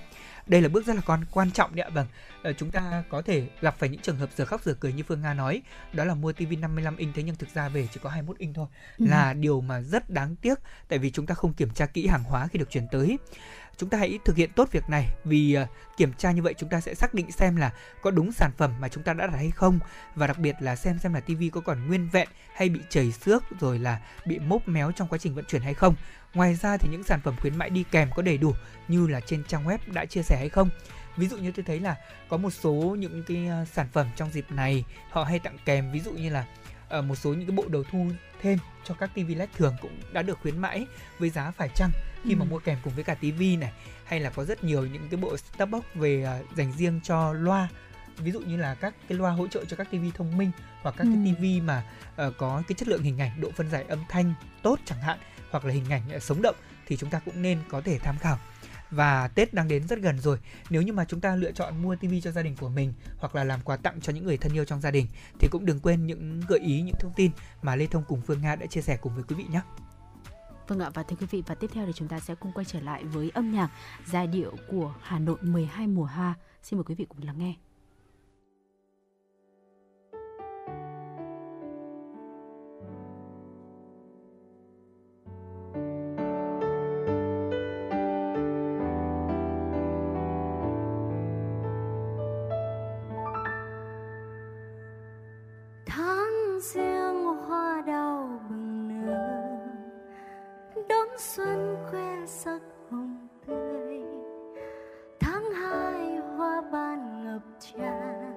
đây 0.48 0.61
là 0.61 0.70
bước 0.70 0.86
rất 0.86 0.95
là 0.95 1.02
quan 1.06 1.26
quan 1.32 1.52
trọng 1.52 1.76
đấy 1.76 1.86
ạ 1.86 1.90
vâng. 1.94 2.07
Ờ, 2.44 2.53
chúng 2.53 2.72
ta 2.72 3.03
có 3.10 3.22
thể 3.22 3.48
gặp 3.61 3.76
phải 3.80 3.90
những 3.90 4.02
trường 4.02 4.18
hợp 4.18 4.30
giờ 4.36 4.45
khóc 4.45 4.64
giờ 4.64 4.76
cười 4.80 4.94
như 4.94 5.03
phương 5.03 5.22
nga 5.22 5.34
nói. 5.34 5.61
Đó 5.94 6.03
là 6.03 6.15
mua 6.15 6.34
tivi 6.34 6.56
55 6.56 6.98
inch 6.98 7.15
thế 7.15 7.24
nhưng 7.24 7.36
thực 7.36 7.49
ra 7.53 7.70
về 7.70 7.88
chỉ 7.94 7.99
có 8.03 8.10
21 8.10 8.38
inch 8.38 8.56
thôi. 8.56 8.68
Ừ. 8.98 9.06
là 9.10 9.34
điều 9.34 9.61
mà 9.61 9.82
rất 9.82 10.10
đáng 10.10 10.36
tiếc 10.36 10.60
tại 10.88 10.99
vì 10.99 11.11
chúng 11.11 11.26
ta 11.26 11.36
không 11.36 11.53
kiểm 11.53 11.70
tra 11.70 11.86
kỹ 11.86 12.07
hàng 12.07 12.24
hóa 12.24 12.48
khi 12.48 12.60
được 12.60 12.72
chuyển 12.72 12.88
tới 12.91 13.18
chúng 13.78 13.90
ta 13.90 13.98
hãy 13.98 14.20
thực 14.26 14.36
hiện 14.36 14.52
tốt 14.56 14.70
việc 14.72 14.90
này. 14.90 15.10
Vì 15.26 15.54
ờ, 15.54 15.68
kiểm 15.98 16.14
tra 16.14 16.32
như 16.32 16.41
vậy 16.41 16.54
chúng 16.58 16.70
ta 16.70 16.82
sẽ 16.82 16.94
xác 16.94 17.14
định 17.14 17.32
xem 17.32 17.56
là 17.56 17.72
có 18.02 18.12
đúng 18.12 18.32
sản 18.32 18.52
phẩm 18.58 18.74
mà 18.80 18.88
chúng 18.88 19.04
ta 19.04 19.14
đã 19.14 19.28
đặt 19.28 19.38
hay 19.38 19.52
không. 19.52 19.80
Và 20.16 20.28
đặc 20.28 20.40
biệt 20.40 20.56
là 20.60 20.76
xem 20.76 21.00
xem 21.00 21.14
là 21.14 21.20
tivi 21.20 21.50
có 21.50 21.62
còn 21.62 21.88
nguyên 21.88 22.10
vẹn 22.10 22.28
hay 22.54 22.70
bị 22.70 22.80
chảy 22.90 23.12
xước 23.12 23.44
rồi 23.60 23.80
là 23.80 24.00
bị 24.26 24.40
mốc 24.40 24.68
méo 24.68 24.91
trong 24.91 25.08
quá 25.08 25.18
trình 25.18 25.36
vận 25.36 25.45
chuyển 25.45 25.62
hay 25.62 25.74
không. 25.74 25.95
Ngoài 26.34 26.56
ra 26.56 26.78
thì 26.78 26.90
những 26.91 27.04
sản 27.04 27.20
phẩm 27.24 27.36
khuyến 27.41 27.58
mãi 27.58 27.70
đi 27.70 27.84
kèm 27.91 28.10
có 28.16 28.22
đầy 28.22 28.38
đủ 28.38 28.54
như 28.88 29.08
là 29.08 29.20
trên 29.20 29.44
trang 29.44 29.66
web 29.66 29.78
đã 29.88 30.06
chia 30.06 30.22
sẻ 30.24 30.38
hay 30.40 30.50
không. 30.50 30.70
Ví 31.18 31.28
dụ 31.28 31.38
như 31.38 31.52
tôi 31.52 31.66
thấy 31.68 31.80
là 31.80 31.95
có 32.30 32.38
một 32.38 32.50
số 32.50 32.74
những 33.00 33.24
cái 33.28 33.48
ờ, 33.48 33.66
sản 33.66 33.88
phẩm 33.94 34.08
trong 34.16 34.32
dịp 34.32 34.45
này 34.50 34.86
họ 35.10 35.24
hay 35.24 35.40
tặng 35.40 35.58
kèm. 35.66 35.91
Ví 35.91 36.00
dụ 36.00 36.12
như 36.12 36.30
là 36.30 36.45
ờ, 36.90 37.02
một 37.02 37.16
số 37.16 37.34
những 37.34 37.48
cái 37.48 37.56
bộ 37.56 37.66
đầu 37.68 37.84
thu 37.91 38.08
thêm 38.41 38.58
cho 38.84 38.94
các 38.94 39.10
tivi 39.14 39.36
LED 39.36 39.50
thường 39.58 39.76
cũng 39.82 40.00
đã 40.14 40.22
được 40.22 40.40
khuyến 40.41 40.58
mãi 40.58 40.86
với 41.20 41.30
giá 41.30 41.52
phải 41.52 41.70
chăng 41.76 41.91
khi 42.24 42.34
ừ. 42.34 42.36
mà 42.36 42.45
mua 42.45 42.60
kèm 42.60 42.78
cùng 42.84 42.94
với 42.94 43.04
cả 43.04 43.16
TV 43.16 43.41
này 43.60 43.72
hay 44.06 44.20
là 44.20 44.30
có 44.30 44.45
rất 44.45 44.64
nhiều 44.64 44.86
những 44.86 45.08
cái 45.12 45.20
bộ 45.20 45.38
setup 45.38 45.70
box 45.70 45.84
về 45.95 46.40
uh, 46.41 46.58
dành 46.58 46.74
riêng 46.78 47.00
cho 47.04 47.34
loa 47.34 47.70
ví 48.18 48.32
dụ 48.32 48.40
như 48.40 48.58
là 48.58 48.76
các 48.76 48.94
cái 49.08 49.18
loa 49.18 49.32
hỗ 49.32 49.48
trợ 49.48 49.66
cho 49.66 49.78
các 49.78 49.88
TV 49.91 50.06
thông 50.14 50.38
minh 50.38 50.52
hoặc 50.82 50.95
các 50.98 51.04
ừ. 51.04 51.10
cái 51.26 51.36
TV 51.36 51.66
mà 51.66 51.84
uh, 52.28 52.34
có 52.38 52.64
cái 52.68 52.76
chất 52.76 52.88
lượng 52.88 53.04
hình 53.04 53.22
ảnh 53.22 53.41
độ 53.41 53.52
phân 53.56 53.70
giải 53.70 53.86
âm 53.88 54.00
thanh 54.10 54.34
tốt 54.64 54.80
chẳng 54.86 55.02
hạn 55.02 55.18
hoặc 55.52 55.66
là 55.66 55.74
hình 55.74 55.90
ảnh 55.90 56.02
uh, 56.16 56.24
sống 56.24 56.41
động 56.41 56.56
thì 56.88 56.98
chúng 56.98 57.10
ta 57.10 57.20
cũng 57.26 57.41
nên 57.41 57.60
có 57.70 57.82
thể 57.82 58.00
tham 58.00 58.18
khảo 58.18 58.40
và 58.95 59.28
Tết 59.28 59.54
đang 59.54 59.68
đến 59.68 59.88
rất 59.88 60.00
gần 60.00 60.20
rồi. 60.20 60.38
Nếu 60.70 60.82
như 60.82 60.94
mà 60.94 61.06
chúng 61.06 61.22
ta 61.22 61.36
lựa 61.36 61.52
chọn 61.52 61.82
mua 61.82 61.95
tivi 61.95 62.22
cho 62.22 62.32
gia 62.32 62.41
đình 62.41 62.56
của 62.56 62.70
mình 62.70 62.94
hoặc 63.18 63.36
là 63.36 63.44
làm 63.44 63.62
quà 63.62 63.78
tặng 63.78 64.02
cho 64.02 64.14
những 64.14 64.26
người 64.26 64.38
thân 64.38 64.54
yêu 64.54 64.66
trong 64.66 64.82
gia 64.82 64.91
đình 64.91 65.08
thì 65.40 65.48
cũng 65.52 65.66
đừng 65.66 65.80
quên 65.80 66.08
những 66.08 66.41
gợi 66.48 66.60
ý 66.60 66.82
những 66.82 66.95
thông 67.00 67.14
tin 67.16 67.32
mà 67.62 67.76
Lê 67.76 67.88
Thông 67.88 68.04
cùng 68.08 68.22
Phương 68.22 68.41
Nga 68.41 68.56
đã 68.56 68.66
chia 68.66 68.82
sẻ 68.82 68.98
cùng 69.02 69.16
với 69.16 69.24
quý 69.24 69.36
vị 69.36 69.45
nhé. 69.50 69.62
Vâng 70.68 70.80
ạ, 70.80 70.90
và 70.94 71.03
thưa 71.03 71.15
quý 71.15 71.27
vị, 71.31 71.44
và 71.48 71.56
tiếp 71.56 71.69
theo 71.73 71.85
thì 71.85 71.91
chúng 71.95 72.07
ta 72.07 72.19
sẽ 72.19 72.35
cùng 72.35 72.52
quay 72.52 72.65
trở 72.65 72.80
lại 72.80 73.03
với 73.03 73.31
âm 73.34 73.52
nhạc 73.52 73.69
giai 74.06 74.27
điệu 74.27 74.52
của 74.68 74.94
Hà 75.02 75.19
Nội 75.19 75.38
12 75.41 75.88
mùa 75.88 76.06
hoa. 76.06 76.34
Xin 76.64 76.77
mời 76.77 76.84
quý 76.84 76.95
vị 76.95 77.06
cùng 77.10 77.23
lắng 77.23 77.40
nghe. 77.40 77.53
Xuân 101.24 101.78
khoe 101.90 102.26
sắc 102.26 102.62
hồng 102.90 103.28
tươi. 103.48 104.02
Tháng 105.20 105.52
hai 105.54 106.18
hoa 106.18 106.62
ban 106.72 107.24
ngập 107.24 107.41
tràn, 107.60 108.34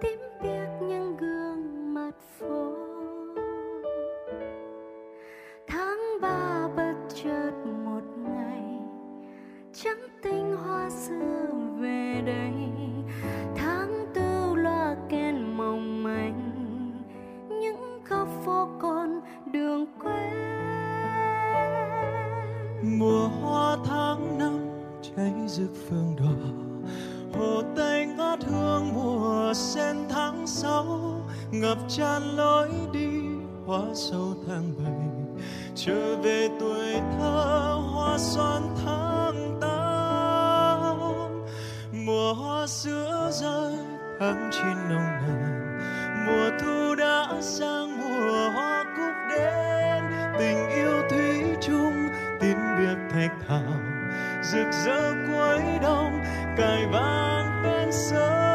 tím 0.00 0.20
biếc 0.42 0.68
những 0.88 1.16
gương 1.16 1.94
mặt 1.94 2.14
phố. 2.38 2.76
Tháng 5.66 5.98
ba 6.20 6.68
bất 6.76 6.94
chợt 7.08 7.52
một 7.84 8.04
ngày, 8.16 8.78
trắng 9.72 10.08
tinh 10.22 10.56
hoa 10.56 10.90
xưa 10.90 11.39
cháy 25.20 25.32
rực 25.48 25.70
phương 25.88 26.16
đỏ. 26.18 26.48
Hồ 27.40 27.62
tây 27.76 28.06
ngát 28.06 28.44
hương 28.44 28.92
mùa 28.94 29.52
sen 29.54 29.96
tháng 30.08 30.46
sáu, 30.46 31.00
ngập 31.50 31.78
tràn 31.88 32.22
lối 32.36 32.68
đi 32.92 33.10
hoa 33.66 33.82
sâu 33.94 34.34
tháng 34.46 34.72
bảy. 34.78 34.94
Trở 35.74 36.16
về 36.16 36.48
tuổi 36.60 36.94
thơ 37.18 37.78
hoa 37.92 38.18
xoan 38.18 38.62
tháng 38.84 39.58
tám, 39.60 40.98
mùa 42.06 42.34
hoa 42.34 42.66
sữa 42.66 43.30
rơi 43.32 43.74
tháng 44.20 44.50
chín 44.52 44.76
nồng 44.88 45.10
nàn. 45.20 45.78
Mùa 46.26 46.50
thu 46.62 46.94
đã 46.94 47.26
sang, 47.40 47.98
mùa 47.98 48.50
hoa 48.50 48.84
cúc 48.96 49.14
đến, 49.30 50.04
tình 50.38 50.68
yêu 50.68 51.02
thủy 51.10 51.56
chung 51.60 52.08
tin 52.40 52.56
biệt 52.78 52.96
thạch 53.12 53.32
thảo 53.48 53.99
rực 54.52 54.72
rỡ 54.84 55.14
cuối 55.28 55.78
đông 55.82 56.24
cài 56.56 56.86
vang 56.86 57.62
bên 57.62 57.92
sông 57.92 58.49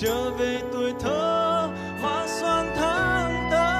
trở 0.00 0.30
về 0.30 0.60
tuổi 0.72 0.92
thơ 1.00 1.70
và 2.02 2.26
xoan 2.40 2.66
tháng 2.76 3.48
ta 3.50 3.70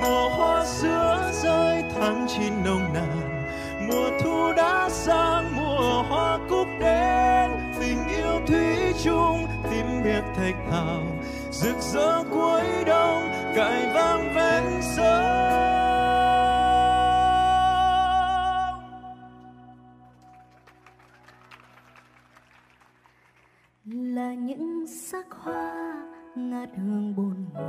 mùa 0.00 0.28
hoa 0.28 0.64
sữa 0.66 1.30
rơi 1.42 1.82
tháng 1.94 2.26
chín 2.28 2.52
nồng 2.64 2.92
nàn, 2.94 3.46
mùa 3.88 4.10
thu 4.20 4.52
đã 4.56 4.88
sang, 4.90 5.56
mùa 5.56 6.02
hoa 6.02 6.38
cúc 6.50 6.66
đến 6.80 7.50
tình 7.80 8.08
yêu 8.08 8.40
thủy 8.46 8.92
chung 9.04 9.46
tím 9.70 10.02
biệt 10.04 10.22
thạch 10.36 10.56
thảo, 10.70 11.02
rực 11.50 11.76
rỡ 11.80 12.22
cuối 12.30 12.84
đông 12.86 13.30
cài 13.56 13.86
vang 13.94 14.34
về 14.34 14.55
ngát 26.66 26.78
hương 26.78 27.14
bốn 27.16 27.34
mùa. 27.54 27.60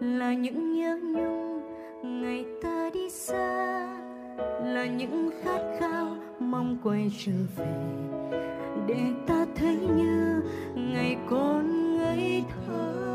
Là 0.00 0.34
những 0.34 0.72
nhớ 0.72 0.98
nhung, 1.02 1.60
ngày 2.02 2.44
ta 2.62 2.90
đi 2.94 3.10
xa. 3.10 3.86
Là 4.64 4.86
những 4.86 5.30
khát 5.42 5.60
khao 5.80 6.16
mong 6.40 6.78
quay 6.82 7.10
trở 7.18 7.32
về. 7.56 7.74
Để 8.86 9.00
ta 9.26 9.46
thấy 9.56 9.76
như 9.76 10.42
ngày 10.74 11.16
con 11.30 11.96
ngây 11.98 12.44
thơ. 12.66 13.05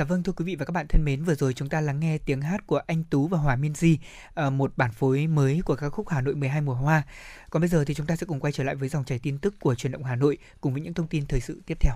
Dạ 0.00 0.04
vâng 0.04 0.22
thưa 0.22 0.32
quý 0.32 0.44
vị 0.44 0.56
và 0.56 0.64
các 0.64 0.72
bạn 0.72 0.86
thân 0.88 1.04
mến, 1.04 1.24
vừa 1.24 1.34
rồi 1.34 1.54
chúng 1.54 1.68
ta 1.68 1.80
lắng 1.80 2.00
nghe 2.00 2.18
tiếng 2.18 2.40
hát 2.40 2.66
của 2.66 2.80
anh 2.86 3.04
Tú 3.04 3.28
và 3.28 3.38
Hòa 3.38 3.56
Minh 3.56 3.74
Di, 3.74 3.98
ờ, 4.34 4.50
một 4.50 4.72
bản 4.76 4.92
phối 4.92 5.26
mới 5.26 5.60
của 5.64 5.76
ca 5.76 5.88
khúc 5.88 6.08
Hà 6.08 6.20
Nội 6.20 6.34
12 6.34 6.60
mùa 6.60 6.74
hoa. 6.74 7.02
Còn 7.50 7.62
bây 7.62 7.68
giờ 7.68 7.84
thì 7.84 7.94
chúng 7.94 8.06
ta 8.06 8.16
sẽ 8.16 8.26
cùng 8.26 8.40
quay 8.40 8.52
trở 8.52 8.64
lại 8.64 8.74
với 8.74 8.88
dòng 8.88 9.04
chảy 9.04 9.18
tin 9.18 9.38
tức 9.38 9.54
của 9.60 9.74
truyền 9.74 9.92
động 9.92 10.04
Hà 10.04 10.16
Nội 10.16 10.38
cùng 10.60 10.72
với 10.72 10.82
những 10.82 10.94
thông 10.94 11.08
tin 11.08 11.26
thời 11.26 11.40
sự 11.40 11.62
tiếp 11.66 11.78
theo. 11.80 11.94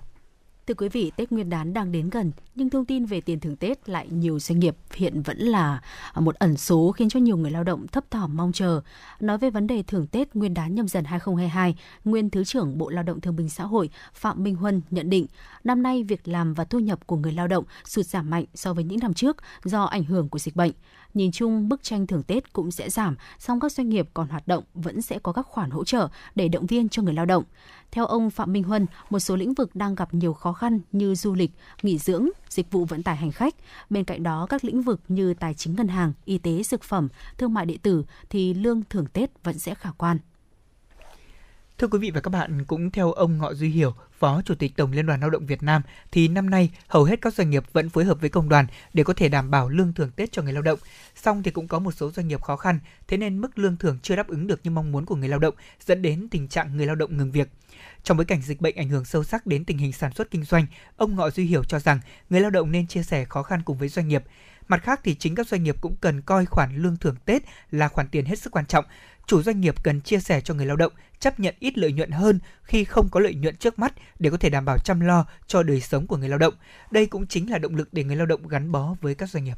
Thưa 0.66 0.74
quý 0.74 0.89
vị, 0.89 1.12
Tết 1.16 1.32
Nguyên 1.32 1.51
đán 1.51 1.73
đang 1.73 1.93
đến 1.93 2.11
gần, 2.11 2.32
nhưng 2.55 2.70
thông 2.70 2.85
tin 2.85 3.05
về 3.05 3.20
tiền 3.20 3.41
thưởng 3.41 3.57
Tết 3.57 3.89
lại 3.89 4.09
nhiều 4.11 4.39
doanh 4.39 4.59
nghiệp 4.59 4.77
hiện 4.95 5.23
vẫn 5.23 5.39
là 5.39 5.81
một 6.15 6.35
ẩn 6.35 6.57
số 6.57 6.93
khiến 6.93 7.09
cho 7.09 7.20
nhiều 7.20 7.36
người 7.36 7.51
lao 7.51 7.65
động 7.65 7.86
thấp 7.86 8.11
thỏm 8.11 8.36
mong 8.36 8.53
chờ. 8.53 8.81
Nói 9.20 9.39
về 9.39 9.51
vấn 9.51 9.66
đề 9.66 9.82
thưởng 9.82 10.07
Tết 10.07 10.35
Nguyên 10.35 10.55
đán 10.55 10.74
nhâm 10.74 10.89
dần 10.89 11.05
2022, 11.05 11.77
nguyên 12.05 12.31
Thứ 12.31 12.45
trưởng 12.45 12.78
Bộ 12.78 12.91
Lao 12.91 13.03
động 13.03 13.20
Thương 13.20 13.36
binh 13.36 13.49
Xã 13.49 13.65
hội 13.65 13.91
Phạm 14.15 14.43
Minh 14.43 14.57
Huân 14.57 14.82
nhận 14.91 15.11
định, 15.11 15.27
năm 15.65 15.82
nay 15.82 16.03
việc 16.03 16.28
làm 16.28 16.55
và 16.55 16.65
thu 16.65 16.78
nhập 16.78 17.07
của 17.07 17.16
người 17.16 17.32
lao 17.32 17.49
động 17.49 17.65
sụt 17.85 18.07
giảm 18.07 18.31
mạnh 18.31 18.45
so 18.55 18.74
với 18.74 18.85
những 18.85 18.99
năm 19.03 19.15
trước 19.15 19.36
do 19.65 19.85
ảnh 19.85 20.05
hưởng 20.05 20.28
của 20.28 20.39
dịch 20.39 20.57
bệnh. 20.57 20.73
Nhìn 21.15 21.32
chung, 21.32 21.69
bức 21.69 21.82
tranh 21.82 22.07
thưởng 22.07 22.23
Tết 22.23 22.53
cũng 22.53 22.70
sẽ 22.70 22.91
giảm, 22.91 23.16
song 23.39 23.61
các 23.61 23.73
doanh 23.73 23.89
nghiệp 23.89 24.09
còn 24.15 24.28
hoạt 24.28 24.49
động 24.49 24.65
vẫn 24.74 25.03
sẽ 25.03 25.19
có 25.19 25.32
các 25.32 25.47
khoản 25.47 25.70
hỗ 25.70 25.85
trợ 25.85 26.09
để 26.35 26.49
động 26.49 26.66
viên 26.66 26.89
cho 26.89 27.03
người 27.03 27.15
lao 27.15 27.27
động. 27.27 27.45
Theo 27.95 28.07
ông 28.07 28.31
Phạm 28.31 28.53
Minh 28.53 28.62
Huân, 28.62 28.87
một 29.11 29.19
số 29.19 29.37
lĩnh 29.37 29.55
vực 29.55 29.77
đang 29.77 29.95
gặp 29.95 30.15
nhiều 30.15 30.33
khó 30.33 30.53
khăn 30.53 30.81
như 30.93 31.15
du 31.15 31.35
lịch, 31.35 31.51
nghỉ 31.83 31.99
dưỡng, 31.99 32.29
dịch 32.49 32.71
vụ 32.71 32.85
vận 32.85 33.03
tải 33.03 33.16
hành 33.16 33.33
khách. 33.33 33.55
Bên 33.91 34.05
cạnh 34.05 34.23
đó, 34.23 34.47
các 34.49 34.65
lĩnh 34.65 34.83
vực 34.83 35.01
như 35.09 35.35
tài 35.35 35.55
chính 35.55 35.77
ngân 35.77 35.89
hàng, 35.89 36.12
y 36.25 36.39
tế, 36.39 36.62
dược 36.62 36.83
phẩm, 36.83 37.09
thương 37.39 37.55
mại 37.55 37.66
điện 37.66 37.79
tử 37.79 38.05
thì 38.31 38.55
lương 38.55 38.83
thưởng 38.91 39.07
Tết 39.07 39.31
vẫn 39.45 39.59
sẽ 39.59 39.75
khả 39.75 39.91
quan. 39.91 40.19
Thưa 41.79 41.87
quý 41.89 41.99
vị 41.99 42.11
và 42.11 42.21
các 42.21 42.31
bạn, 42.31 42.65
cũng 42.65 42.91
theo 42.91 43.12
ông 43.12 43.39
Ngọ 43.39 43.55
Duy 43.55 43.69
Hiểu, 43.69 43.95
Phó 44.25 44.43
Chủ 44.45 44.55
tịch 44.55 44.77
Tổng 44.77 44.93
Liên 44.93 45.07
đoàn 45.07 45.21
Lao 45.21 45.31
động 45.31 45.47
Việt 45.47 45.63
Nam, 45.63 45.83
thì 46.13 46.29
năm 46.29 46.51
nay 46.51 46.71
hầu 46.89 47.05
hết 47.05 47.21
các 47.21 47.35
doanh 47.35 47.51
nghiệp 47.51 47.65
vẫn 47.73 47.89
phối 47.89 48.05
hợp 48.05 48.21
với 48.21 48.31
công 48.31 48.49
đoàn 48.49 48.67
để 48.95 49.05
có 49.05 49.15
thể 49.15 49.29
đảm 49.29 49.51
bảo 49.51 49.69
lương 49.69 49.93
thưởng 49.93 50.11
Tết 50.17 50.33
cho 50.33 50.43
người 50.43 50.53
lao 50.53 50.63
động. 50.63 50.79
Song 51.17 51.43
thì 51.43 51.51
cũng 51.51 51.69
có 51.69 51.79
một 51.79 51.93
số 51.93 52.11
doanh 52.11 52.29
nghiệp 52.29 52.43
khó 52.43 52.57
khăn, 52.57 52.79
thế 53.09 53.17
nên 53.17 53.41
mức 53.41 53.59
lương 53.59 53.77
thưởng 53.77 53.99
chưa 54.03 54.17
đáp 54.17 54.29
ứng 54.29 54.47
được 54.47 54.61
như 54.65 54.71
mong 54.71 54.93
muốn 54.93 55.07
của 55.07 55.17
người 55.17 55.29
lao 55.29 55.39
động, 55.39 55.55
dẫn 55.87 56.03
đến 56.03 56.29
tình 56.31 56.49
trạng 56.49 56.77
người 56.77 56.87
lao 56.87 56.97
động 56.97 57.17
ngừng 57.17 57.31
việc. 57.31 57.49
Trong 58.03 58.17
bối 58.17 58.25
cảnh 58.25 58.43
dịch 58.43 58.61
bệnh 58.61 58.77
ảnh 58.77 58.89
hưởng 58.89 59.05
sâu 59.05 59.25
sắc 59.25 59.47
đến 59.47 59.65
tình 59.65 59.79
hình 59.79 59.93
sản 59.93 60.13
xuất 60.13 60.31
kinh 60.31 60.45
doanh, 60.45 60.67
ông 60.97 61.17
Ngọ 61.17 61.31
Duy 61.31 61.45
Hiểu 61.45 61.65
cho 61.65 61.79
rằng 61.79 62.01
người 62.31 62.41
lao 62.41 62.51
động 62.51 62.73
nên 62.73 62.87
chia 62.87 63.03
sẻ 63.03 63.25
khó 63.25 63.43
khăn 63.43 63.63
cùng 63.65 63.79
với 63.79 63.89
doanh 63.89 64.09
nghiệp. 64.09 64.25
Mặt 64.69 64.82
khác 64.82 65.01
thì 65.05 65.15
chính 65.15 65.35
các 65.35 65.49
doanh 65.49 65.62
nghiệp 65.62 65.77
cũng 65.81 65.97
cần 66.01 66.23
coi 66.23 66.47
khoản 66.47 66.77
lương 66.77 66.97
thưởng 66.97 67.16
Tết 67.24 67.43
là 67.70 67.89
khoản 67.89 68.09
tiền 68.09 68.24
hết 68.24 68.39
sức 68.39 68.51
quan 68.51 68.66
trọng. 68.66 68.85
Chủ 69.27 69.43
doanh 69.43 69.61
nghiệp 69.61 69.85
cần 69.85 70.01
chia 70.01 70.19
sẻ 70.19 70.41
cho 70.41 70.55
người 70.55 70.66
lao 70.66 70.77
động 70.77 70.93
chấp 71.20 71.41
nhận 71.41 71.55
ít 71.59 71.78
lợi 71.78 71.93
nhuận 71.93 72.11
hơn 72.11 72.39
khi 72.62 72.85
không 72.85 73.09
có 73.09 73.20
lợi 73.20 73.35
nhuận 73.35 73.57
trước 73.57 73.78
mắt 73.78 73.93
để 74.19 74.31
có 74.31 74.36
thể 74.36 74.51
đảm 74.51 74.65
bảo 74.65 74.78
chăm 74.78 75.01
lo 75.01 75.27
cho 75.47 75.62
đời 75.62 75.81
sống 75.81 76.07
của 76.07 76.16
người 76.16 76.28
lao 76.28 76.39
động. 76.39 76.55
Đây 76.91 77.07
cũng 77.07 77.27
chính 77.27 77.51
là 77.51 77.59
động 77.59 77.77
lực 77.77 77.89
để 77.93 78.05
người 78.05 78.16
lao 78.16 78.27
động 78.27 78.49
gắn 78.49 78.73
bó 78.73 78.95
với 79.01 79.15
các 79.15 79.31
doanh 79.31 79.45
nghiệp. 79.45 79.57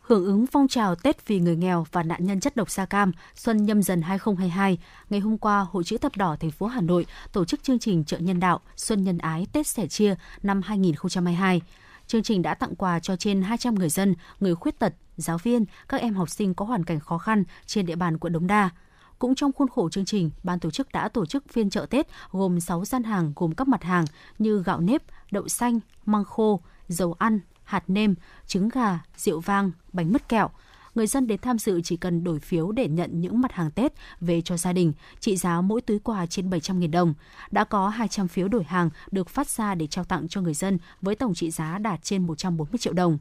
Hưởng 0.00 0.24
ứng 0.24 0.46
phong 0.46 0.68
trào 0.68 0.94
Tết 0.94 1.26
vì 1.26 1.40
người 1.40 1.56
nghèo 1.56 1.86
và 1.92 2.02
nạn 2.02 2.26
nhân 2.26 2.40
chất 2.40 2.56
độc 2.56 2.70
da 2.70 2.86
cam 2.86 3.12
Xuân 3.34 3.66
Nhâm 3.66 3.82
Dần 3.82 4.02
2022, 4.02 4.78
ngày 5.10 5.20
hôm 5.20 5.38
qua, 5.38 5.66
Hội 5.70 5.84
chữ 5.84 5.98
thập 5.98 6.16
đỏ 6.16 6.36
thành 6.40 6.50
phố 6.50 6.66
Hà 6.66 6.80
Nội 6.80 7.06
tổ 7.32 7.44
chức 7.44 7.62
chương 7.62 7.78
trình 7.78 8.04
chợ 8.04 8.18
nhân 8.18 8.40
đạo 8.40 8.60
Xuân 8.76 9.04
Nhân 9.04 9.18
ái 9.18 9.46
Tết 9.52 9.66
sẻ 9.66 9.86
chia 9.86 10.14
năm 10.42 10.62
2022. 10.62 11.60
Chương 12.06 12.22
trình 12.22 12.42
đã 12.42 12.54
tặng 12.54 12.74
quà 12.74 13.00
cho 13.00 13.16
trên 13.16 13.42
200 13.42 13.74
người 13.74 13.88
dân, 13.88 14.14
người 14.40 14.54
khuyết 14.54 14.78
tật, 14.78 14.94
giáo 15.16 15.38
viên, 15.38 15.64
các 15.88 16.00
em 16.00 16.14
học 16.14 16.30
sinh 16.30 16.54
có 16.54 16.64
hoàn 16.64 16.84
cảnh 16.84 17.00
khó 17.00 17.18
khăn 17.18 17.44
trên 17.66 17.86
địa 17.86 17.96
bàn 17.96 18.18
quận 18.18 18.32
Đống 18.32 18.46
Đa. 18.46 18.70
Cũng 19.18 19.34
trong 19.34 19.52
khuôn 19.52 19.68
khổ 19.68 19.88
chương 19.88 20.04
trình, 20.04 20.30
ban 20.42 20.60
tổ 20.60 20.70
chức 20.70 20.92
đã 20.92 21.08
tổ 21.08 21.26
chức 21.26 21.44
phiên 21.48 21.70
chợ 21.70 21.86
Tết 21.90 22.06
gồm 22.30 22.60
6 22.60 22.84
gian 22.84 23.02
hàng 23.02 23.32
gồm 23.36 23.54
các 23.54 23.68
mặt 23.68 23.82
hàng 23.82 24.04
như 24.38 24.62
gạo 24.62 24.80
nếp, 24.80 25.02
đậu 25.30 25.48
xanh, 25.48 25.80
măng 26.04 26.24
khô, 26.24 26.60
dầu 26.88 27.12
ăn, 27.18 27.40
hạt 27.64 27.84
nêm, 27.88 28.14
trứng 28.46 28.68
gà, 28.68 28.98
rượu 29.16 29.40
vang, 29.40 29.70
bánh 29.92 30.12
mứt 30.12 30.28
kẹo. 30.28 30.50
Người 30.96 31.06
dân 31.06 31.26
đến 31.26 31.40
tham 31.40 31.58
dự 31.58 31.80
chỉ 31.84 31.96
cần 31.96 32.24
đổi 32.24 32.40
phiếu 32.40 32.72
để 32.72 32.88
nhận 32.88 33.20
những 33.20 33.40
mặt 33.40 33.52
hàng 33.52 33.70
Tết 33.70 33.92
về 34.20 34.40
cho 34.40 34.56
gia 34.56 34.72
đình, 34.72 34.92
trị 35.20 35.36
giá 35.36 35.60
mỗi 35.60 35.80
túi 35.80 35.98
quà 35.98 36.26
trên 36.26 36.50
700.000 36.50 36.90
đồng. 36.90 37.14
Đã 37.50 37.64
có 37.64 37.88
200 37.88 38.28
phiếu 38.28 38.48
đổi 38.48 38.64
hàng 38.64 38.90
được 39.10 39.28
phát 39.28 39.48
ra 39.48 39.74
để 39.74 39.86
trao 39.86 40.04
tặng 40.04 40.28
cho 40.28 40.40
người 40.40 40.54
dân 40.54 40.78
với 41.02 41.14
tổng 41.14 41.34
trị 41.34 41.50
giá 41.50 41.78
đạt 41.78 42.02
trên 42.02 42.26
140 42.26 42.78
triệu 42.78 42.92
đồng. 42.92 43.18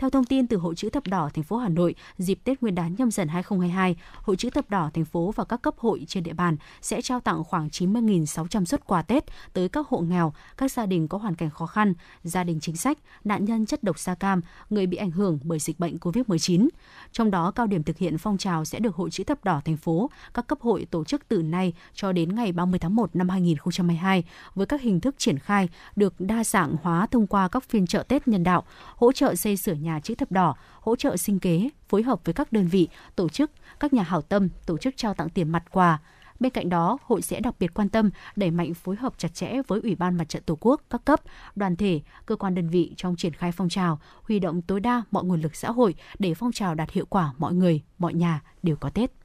Theo 0.00 0.10
thông 0.10 0.24
tin 0.24 0.46
từ 0.46 0.56
Hội 0.56 0.74
chữ 0.74 0.90
thập 0.90 1.06
đỏ 1.06 1.30
thành 1.34 1.44
phố 1.44 1.56
Hà 1.56 1.68
Nội, 1.68 1.94
dịp 2.18 2.38
Tết 2.44 2.62
Nguyên 2.62 2.74
đán 2.74 2.94
nhâm 2.98 3.10
dần 3.10 3.28
2022, 3.28 3.96
Hội 4.22 4.36
chữ 4.36 4.50
thập 4.50 4.70
đỏ 4.70 4.90
thành 4.94 5.04
phố 5.04 5.32
và 5.36 5.44
các 5.44 5.62
cấp 5.62 5.74
hội 5.78 6.04
trên 6.08 6.22
địa 6.22 6.32
bàn 6.32 6.56
sẽ 6.82 7.02
trao 7.02 7.20
tặng 7.20 7.44
khoảng 7.44 7.68
90.600 7.68 8.64
xuất 8.64 8.86
quà 8.86 9.02
Tết 9.02 9.24
tới 9.52 9.68
các 9.68 9.88
hộ 9.88 9.98
nghèo, 9.98 10.32
các 10.56 10.72
gia 10.72 10.86
đình 10.86 11.08
có 11.08 11.18
hoàn 11.18 11.34
cảnh 11.34 11.50
khó 11.50 11.66
khăn, 11.66 11.94
gia 12.22 12.44
đình 12.44 12.60
chính 12.60 12.76
sách, 12.76 12.98
nạn 13.24 13.44
nhân 13.44 13.66
chất 13.66 13.82
độc 13.82 13.98
da 13.98 14.14
cam, 14.14 14.40
người 14.70 14.86
bị 14.86 14.96
ảnh 14.96 15.10
hưởng 15.10 15.38
bởi 15.42 15.58
dịch 15.58 15.78
bệnh 15.78 15.96
COVID-19. 15.96 16.68
Trong 17.12 17.30
đó, 17.30 17.50
cao 17.50 17.66
điểm 17.66 17.82
thực 17.82 17.98
hiện 17.98 18.18
phong 18.18 18.38
trào 18.38 18.64
sẽ 18.64 18.78
được 18.78 18.94
Hội 18.94 19.10
chữ 19.10 19.24
thập 19.24 19.44
đỏ 19.44 19.60
thành 19.64 19.76
phố, 19.76 20.10
các 20.34 20.46
cấp 20.46 20.58
hội 20.60 20.86
tổ 20.90 21.04
chức 21.04 21.28
từ 21.28 21.42
nay 21.42 21.72
cho 21.94 22.12
đến 22.12 22.34
ngày 22.34 22.52
30 22.52 22.78
tháng 22.78 22.96
1 22.96 23.16
năm 23.16 23.28
2022 23.28 24.24
với 24.54 24.66
các 24.66 24.80
hình 24.80 25.00
thức 25.00 25.14
triển 25.18 25.38
khai 25.38 25.68
được 25.96 26.14
đa 26.18 26.44
dạng 26.44 26.76
hóa 26.82 27.06
thông 27.06 27.26
qua 27.26 27.48
các 27.48 27.64
phiên 27.64 27.86
chợ 27.86 28.02
Tết 28.02 28.28
nhân 28.28 28.44
đạo, 28.44 28.64
hỗ 28.96 29.12
trợ 29.12 29.34
xây 29.34 29.56
sửa 29.56 29.72
nhà 29.72 29.89
nhà 29.90 30.00
chữ 30.00 30.14
thập 30.14 30.32
đỏ, 30.32 30.54
hỗ 30.80 30.96
trợ 30.96 31.16
sinh 31.16 31.38
kế, 31.38 31.68
phối 31.88 32.02
hợp 32.02 32.20
với 32.24 32.34
các 32.34 32.52
đơn 32.52 32.68
vị, 32.68 32.88
tổ 33.16 33.28
chức, 33.28 33.50
các 33.80 33.92
nhà 33.92 34.02
hảo 34.02 34.22
tâm 34.22 34.48
tổ 34.66 34.78
chức 34.78 34.96
trao 34.96 35.14
tặng 35.14 35.28
tiền 35.28 35.48
mặt 35.48 35.64
quà. 35.70 35.98
Bên 36.40 36.52
cạnh 36.52 36.68
đó, 36.68 36.98
hội 37.02 37.22
sẽ 37.22 37.40
đặc 37.40 37.54
biệt 37.60 37.74
quan 37.74 37.88
tâm 37.88 38.10
đẩy 38.36 38.50
mạnh 38.50 38.74
phối 38.74 38.96
hợp 38.96 39.14
chặt 39.18 39.34
chẽ 39.34 39.52
với 39.68 39.80
Ủy 39.82 39.94
ban 39.94 40.16
Mặt 40.16 40.28
trận 40.28 40.42
Tổ 40.46 40.58
quốc 40.60 40.82
các 40.90 41.04
cấp, 41.04 41.20
đoàn 41.56 41.76
thể, 41.76 42.00
cơ 42.26 42.36
quan 42.36 42.54
đơn 42.54 42.68
vị 42.68 42.94
trong 42.96 43.16
triển 43.16 43.32
khai 43.32 43.52
phong 43.52 43.68
trào, 43.68 44.00
huy 44.22 44.38
động 44.38 44.62
tối 44.62 44.80
đa 44.80 45.02
mọi 45.10 45.24
nguồn 45.24 45.40
lực 45.40 45.56
xã 45.56 45.70
hội 45.70 45.94
để 46.18 46.34
phong 46.34 46.52
trào 46.52 46.74
đạt 46.74 46.90
hiệu 46.90 47.06
quả 47.08 47.32
mọi 47.38 47.54
người, 47.54 47.82
mọi 47.98 48.14
nhà 48.14 48.40
đều 48.62 48.76
có 48.76 48.90
Tết. 48.90 49.19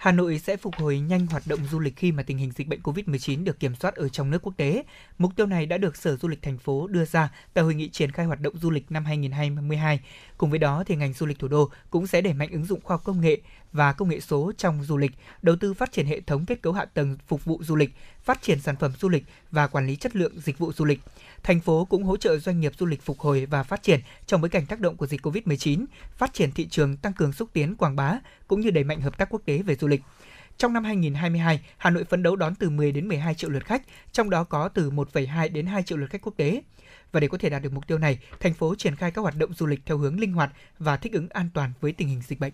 Hà 0.00 0.12
Nội 0.12 0.38
sẽ 0.38 0.56
phục 0.56 0.74
hồi 0.74 0.98
nhanh 0.98 1.26
hoạt 1.26 1.42
động 1.46 1.60
du 1.70 1.78
lịch 1.78 1.96
khi 1.96 2.12
mà 2.12 2.22
tình 2.22 2.38
hình 2.38 2.50
dịch 2.56 2.68
bệnh 2.68 2.80
COVID-19 2.80 3.44
được 3.44 3.60
kiểm 3.60 3.74
soát 3.74 3.94
ở 3.94 4.08
trong 4.08 4.30
nước 4.30 4.38
quốc 4.42 4.56
tế. 4.56 4.84
Mục 5.18 5.32
tiêu 5.36 5.46
này 5.46 5.66
đã 5.66 5.78
được 5.78 5.96
Sở 5.96 6.16
Du 6.16 6.28
lịch 6.28 6.42
thành 6.42 6.58
phố 6.58 6.86
đưa 6.86 7.04
ra 7.04 7.30
tại 7.54 7.64
hội 7.64 7.74
nghị 7.74 7.88
triển 7.88 8.10
khai 8.10 8.26
hoạt 8.26 8.40
động 8.40 8.58
du 8.58 8.70
lịch 8.70 8.92
năm 8.92 9.04
2022. 9.04 10.00
Cùng 10.36 10.50
với 10.50 10.58
đó 10.58 10.84
thì 10.86 10.96
ngành 10.96 11.12
du 11.12 11.26
lịch 11.26 11.38
thủ 11.38 11.48
đô 11.48 11.70
cũng 11.90 12.06
sẽ 12.06 12.20
đẩy 12.20 12.34
mạnh 12.34 12.52
ứng 12.52 12.64
dụng 12.64 12.80
khoa 12.80 12.94
học 12.94 13.04
công 13.04 13.20
nghệ 13.20 13.40
và 13.72 13.92
công 13.92 14.08
nghệ 14.08 14.20
số 14.20 14.52
trong 14.58 14.84
du 14.84 14.96
lịch, 14.96 15.12
đầu 15.42 15.56
tư 15.60 15.74
phát 15.74 15.92
triển 15.92 16.06
hệ 16.06 16.20
thống 16.20 16.46
kết 16.46 16.62
cấu 16.62 16.72
hạ 16.72 16.84
tầng 16.84 17.16
phục 17.26 17.44
vụ 17.44 17.62
du 17.62 17.76
lịch, 17.76 17.90
phát 18.22 18.42
triển 18.42 18.60
sản 18.60 18.76
phẩm 18.76 18.92
du 19.00 19.08
lịch 19.08 19.24
và 19.50 19.66
quản 19.66 19.86
lý 19.86 19.96
chất 19.96 20.16
lượng 20.16 20.40
dịch 20.40 20.58
vụ 20.58 20.72
du 20.72 20.84
lịch. 20.84 21.00
Thành 21.42 21.60
phố 21.60 21.84
cũng 21.84 22.04
hỗ 22.04 22.16
trợ 22.16 22.38
doanh 22.38 22.60
nghiệp 22.60 22.72
du 22.78 22.86
lịch 22.86 23.02
phục 23.02 23.20
hồi 23.20 23.46
và 23.46 23.62
phát 23.62 23.82
triển 23.82 24.00
trong 24.26 24.40
bối 24.40 24.48
cảnh 24.48 24.66
tác 24.66 24.80
động 24.80 24.96
của 24.96 25.06
dịch 25.06 25.26
COVID-19, 25.26 25.84
phát 26.16 26.34
triển 26.34 26.52
thị 26.52 26.68
trường, 26.68 26.96
tăng 26.96 27.12
cường 27.12 27.32
xúc 27.32 27.48
tiến 27.52 27.76
quảng 27.76 27.96
bá 27.96 28.18
cũng 28.46 28.60
như 28.60 28.70
đẩy 28.70 28.84
mạnh 28.84 29.00
hợp 29.00 29.18
tác 29.18 29.28
quốc 29.30 29.42
tế 29.44 29.58
về 29.58 29.76
du 29.76 29.88
lịch. 29.88 30.00
Trong 30.58 30.72
năm 30.72 30.84
2022, 30.84 31.60
Hà 31.76 31.90
Nội 31.90 32.04
phấn 32.04 32.22
đấu 32.22 32.36
đón 32.36 32.54
từ 32.54 32.70
10 32.70 32.92
đến 32.92 33.08
12 33.08 33.34
triệu 33.34 33.50
lượt 33.50 33.64
khách, 33.64 33.82
trong 34.12 34.30
đó 34.30 34.44
có 34.44 34.68
từ 34.68 34.90
1,2 34.90 35.52
đến 35.52 35.66
2 35.66 35.82
triệu 35.82 35.98
lượt 35.98 36.10
khách 36.10 36.22
quốc 36.22 36.34
tế. 36.36 36.62
Và 37.12 37.20
để 37.20 37.28
có 37.28 37.38
thể 37.38 37.50
đạt 37.50 37.62
được 37.62 37.72
mục 37.72 37.86
tiêu 37.86 37.98
này, 37.98 38.18
thành 38.40 38.54
phố 38.54 38.74
triển 38.74 38.96
khai 38.96 39.10
các 39.10 39.22
hoạt 39.22 39.36
động 39.36 39.54
du 39.54 39.66
lịch 39.66 39.80
theo 39.86 39.98
hướng 39.98 40.20
linh 40.20 40.32
hoạt 40.32 40.52
và 40.78 40.96
thích 40.96 41.12
ứng 41.12 41.28
an 41.28 41.48
toàn 41.54 41.72
với 41.80 41.92
tình 41.92 42.08
hình 42.08 42.22
dịch 42.26 42.40
bệnh. 42.40 42.52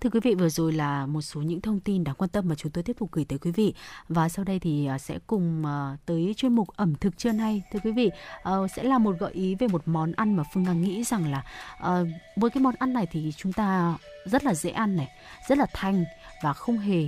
Thưa 0.00 0.10
quý 0.10 0.20
vị, 0.22 0.34
vừa 0.34 0.48
rồi 0.48 0.72
là 0.72 1.06
một 1.06 1.20
số 1.20 1.42
những 1.42 1.60
thông 1.60 1.80
tin 1.80 2.04
đáng 2.04 2.14
quan 2.14 2.30
tâm 2.30 2.48
mà 2.48 2.54
chúng 2.54 2.72
tôi 2.72 2.84
tiếp 2.84 2.96
tục 2.98 3.12
gửi 3.12 3.24
tới 3.24 3.38
quý 3.38 3.50
vị. 3.50 3.74
Và 4.08 4.28
sau 4.28 4.44
đây 4.44 4.58
thì 4.58 4.86
à, 4.86 4.98
sẽ 4.98 5.18
cùng 5.26 5.66
à, 5.66 5.96
tới 6.06 6.34
chuyên 6.36 6.54
mục 6.54 6.68
ẩm 6.76 6.94
thực 6.94 7.18
trưa 7.18 7.32
nay. 7.32 7.62
Thưa 7.72 7.78
quý 7.84 7.92
vị, 7.92 8.10
ờ, 8.42 8.66
sẽ 8.76 8.82
là 8.82 8.98
một 8.98 9.14
gợi 9.20 9.32
ý 9.32 9.54
về 9.54 9.66
một 9.68 9.82
món 9.86 10.12
ăn 10.12 10.36
mà 10.36 10.42
Phương 10.54 10.62
ngang 10.62 10.82
nghĩ 10.82 11.04
rằng 11.04 11.30
là 11.30 11.44
ờ, 11.78 12.06
với 12.36 12.50
cái 12.50 12.62
món 12.62 12.74
ăn 12.78 12.92
này 12.92 13.06
thì 13.10 13.32
chúng 13.36 13.52
ta 13.52 13.94
rất 14.24 14.44
là 14.44 14.54
dễ 14.54 14.70
ăn 14.70 14.96
này, 14.96 15.08
rất 15.48 15.58
là 15.58 15.66
thanh 15.72 16.04
và 16.42 16.52
không 16.52 16.78
hề 16.78 17.04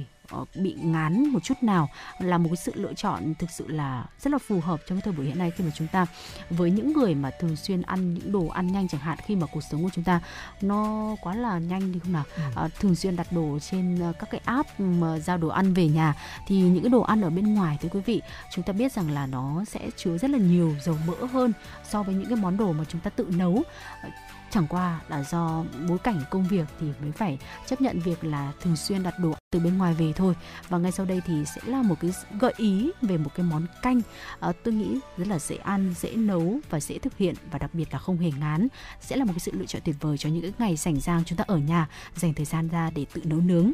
bị 0.54 0.74
ngán 0.74 1.28
một 1.28 1.44
chút 1.44 1.62
nào 1.62 1.88
là 2.18 2.38
một 2.38 2.48
cái 2.48 2.56
sự 2.56 2.72
lựa 2.74 2.94
chọn 2.94 3.34
thực 3.38 3.50
sự 3.50 3.68
là 3.68 4.04
rất 4.20 4.30
là 4.32 4.38
phù 4.38 4.60
hợp 4.60 4.80
trong 4.86 4.98
cái 4.98 5.02
thời 5.02 5.12
buổi 5.12 5.26
hiện 5.26 5.38
nay 5.38 5.50
khi 5.56 5.64
mà 5.64 5.70
chúng 5.74 5.86
ta 5.88 6.06
với 6.50 6.70
những 6.70 6.92
người 6.92 7.14
mà 7.14 7.30
thường 7.40 7.56
xuyên 7.56 7.82
ăn 7.82 8.14
những 8.14 8.32
đồ 8.32 8.46
ăn 8.46 8.72
nhanh 8.72 8.88
chẳng 8.88 9.00
hạn 9.00 9.18
khi 9.26 9.36
mà 9.36 9.46
cuộc 9.46 9.60
sống 9.70 9.82
của 9.82 9.90
chúng 9.94 10.04
ta 10.04 10.20
nó 10.60 11.10
quá 11.22 11.34
là 11.34 11.58
nhanh 11.58 11.92
đi 11.92 11.98
không 11.98 12.12
nào 12.12 12.24
Ừ. 12.36 12.42
à, 12.56 12.68
thường 12.80 12.94
xuyên 12.94 13.16
đặt 13.16 13.32
đồ 13.32 13.58
trên 13.70 13.98
ờ, 14.00 14.12
các 14.18 14.30
cái 14.30 14.40
app 14.44 14.80
mà 14.80 15.18
giao 15.18 15.38
đồ 15.38 15.48
ăn 15.48 15.74
về 15.74 15.88
nhà 15.88 16.14
thì 16.46 16.56
những 16.60 16.82
cái 16.82 16.90
đồ 16.90 17.00
ăn 17.00 17.20
ở 17.20 17.30
bên 17.30 17.54
ngoài 17.54 17.78
thưa 17.82 17.88
quý 17.88 18.00
vị 18.06 18.22
chúng 18.52 18.64
ta 18.64 18.72
biết 18.72 18.92
rằng 18.92 19.10
là 19.10 19.26
nó 19.26 19.64
sẽ 19.64 19.80
chứa 19.96 20.18
rất 20.18 20.30
là 20.30 20.38
nhiều 20.38 20.74
dầu 20.84 20.96
mỡ 21.06 21.26
hơn 21.32 21.52
so 21.90 22.02
với 22.02 22.14
những 22.14 22.26
cái 22.28 22.36
món 22.36 22.56
đồ 22.56 22.72
mà 22.72 22.84
chúng 22.88 23.00
ta 23.00 23.10
tự 23.10 23.26
nấu 23.36 23.62
Ờ, 24.02 24.08
chẳng 24.50 24.66
qua 24.66 25.00
là 25.08 25.24
do 25.24 25.64
bối 25.88 25.98
cảnh 25.98 26.20
công 26.30 26.44
việc 26.44 26.64
thì 26.80 26.86
mới 27.02 27.12
phải 27.12 27.38
chấp 27.66 27.80
nhận 27.80 28.00
việc 28.00 28.24
là 28.24 28.52
thường 28.60 28.76
xuyên 28.76 29.02
đặt 29.02 29.18
đồ 29.18 29.34
từ 29.50 29.60
bên 29.60 29.78
ngoài 29.78 29.94
về 29.94 30.12
thôi. 30.16 30.34
Và 30.68 30.78
ngay 30.78 30.92
sau 30.92 31.06
đây 31.06 31.22
thì 31.26 31.44
sẽ 31.44 31.60
là 31.64 31.82
một 31.82 31.94
cái 32.00 32.10
gợi 32.40 32.52
ý 32.56 32.90
về 33.02 33.16
một 33.16 33.30
cái 33.34 33.46
món 33.46 33.66
canh 33.82 34.00
à, 34.40 34.52
tôi 34.64 34.74
nghĩ 34.74 34.98
rất 35.16 35.28
là 35.28 35.38
dễ 35.38 35.56
ăn 35.56 35.94
dễ 35.98 36.16
nấu 36.16 36.58
và 36.70 36.80
dễ 36.80 36.98
thực 36.98 37.16
hiện 37.16 37.34
và 37.50 37.58
đặc 37.58 37.74
biệt 37.74 37.92
là 37.92 37.98
không 37.98 38.18
hề 38.18 38.30
ngán. 38.40 38.68
Sẽ 39.00 39.16
là 39.16 39.24
một 39.24 39.32
cái 39.32 39.40
sự 39.40 39.52
lựa 39.54 39.66
chọn 39.66 39.82
tuyệt 39.84 39.96
vời 40.00 40.18
cho 40.18 40.28
những 40.28 40.42
cái 40.42 40.52
ngày 40.58 40.76
rảnh 40.76 41.00
rang 41.00 41.24
chúng 41.24 41.38
ta 41.38 41.44
ở 41.46 41.56
nhà 41.56 41.88
dành 42.16 42.34
thời 42.34 42.46
gian 42.46 42.68
ra 42.68 42.90
để 42.94 43.06
tự 43.12 43.22
nấu 43.24 43.40
nướng. 43.40 43.72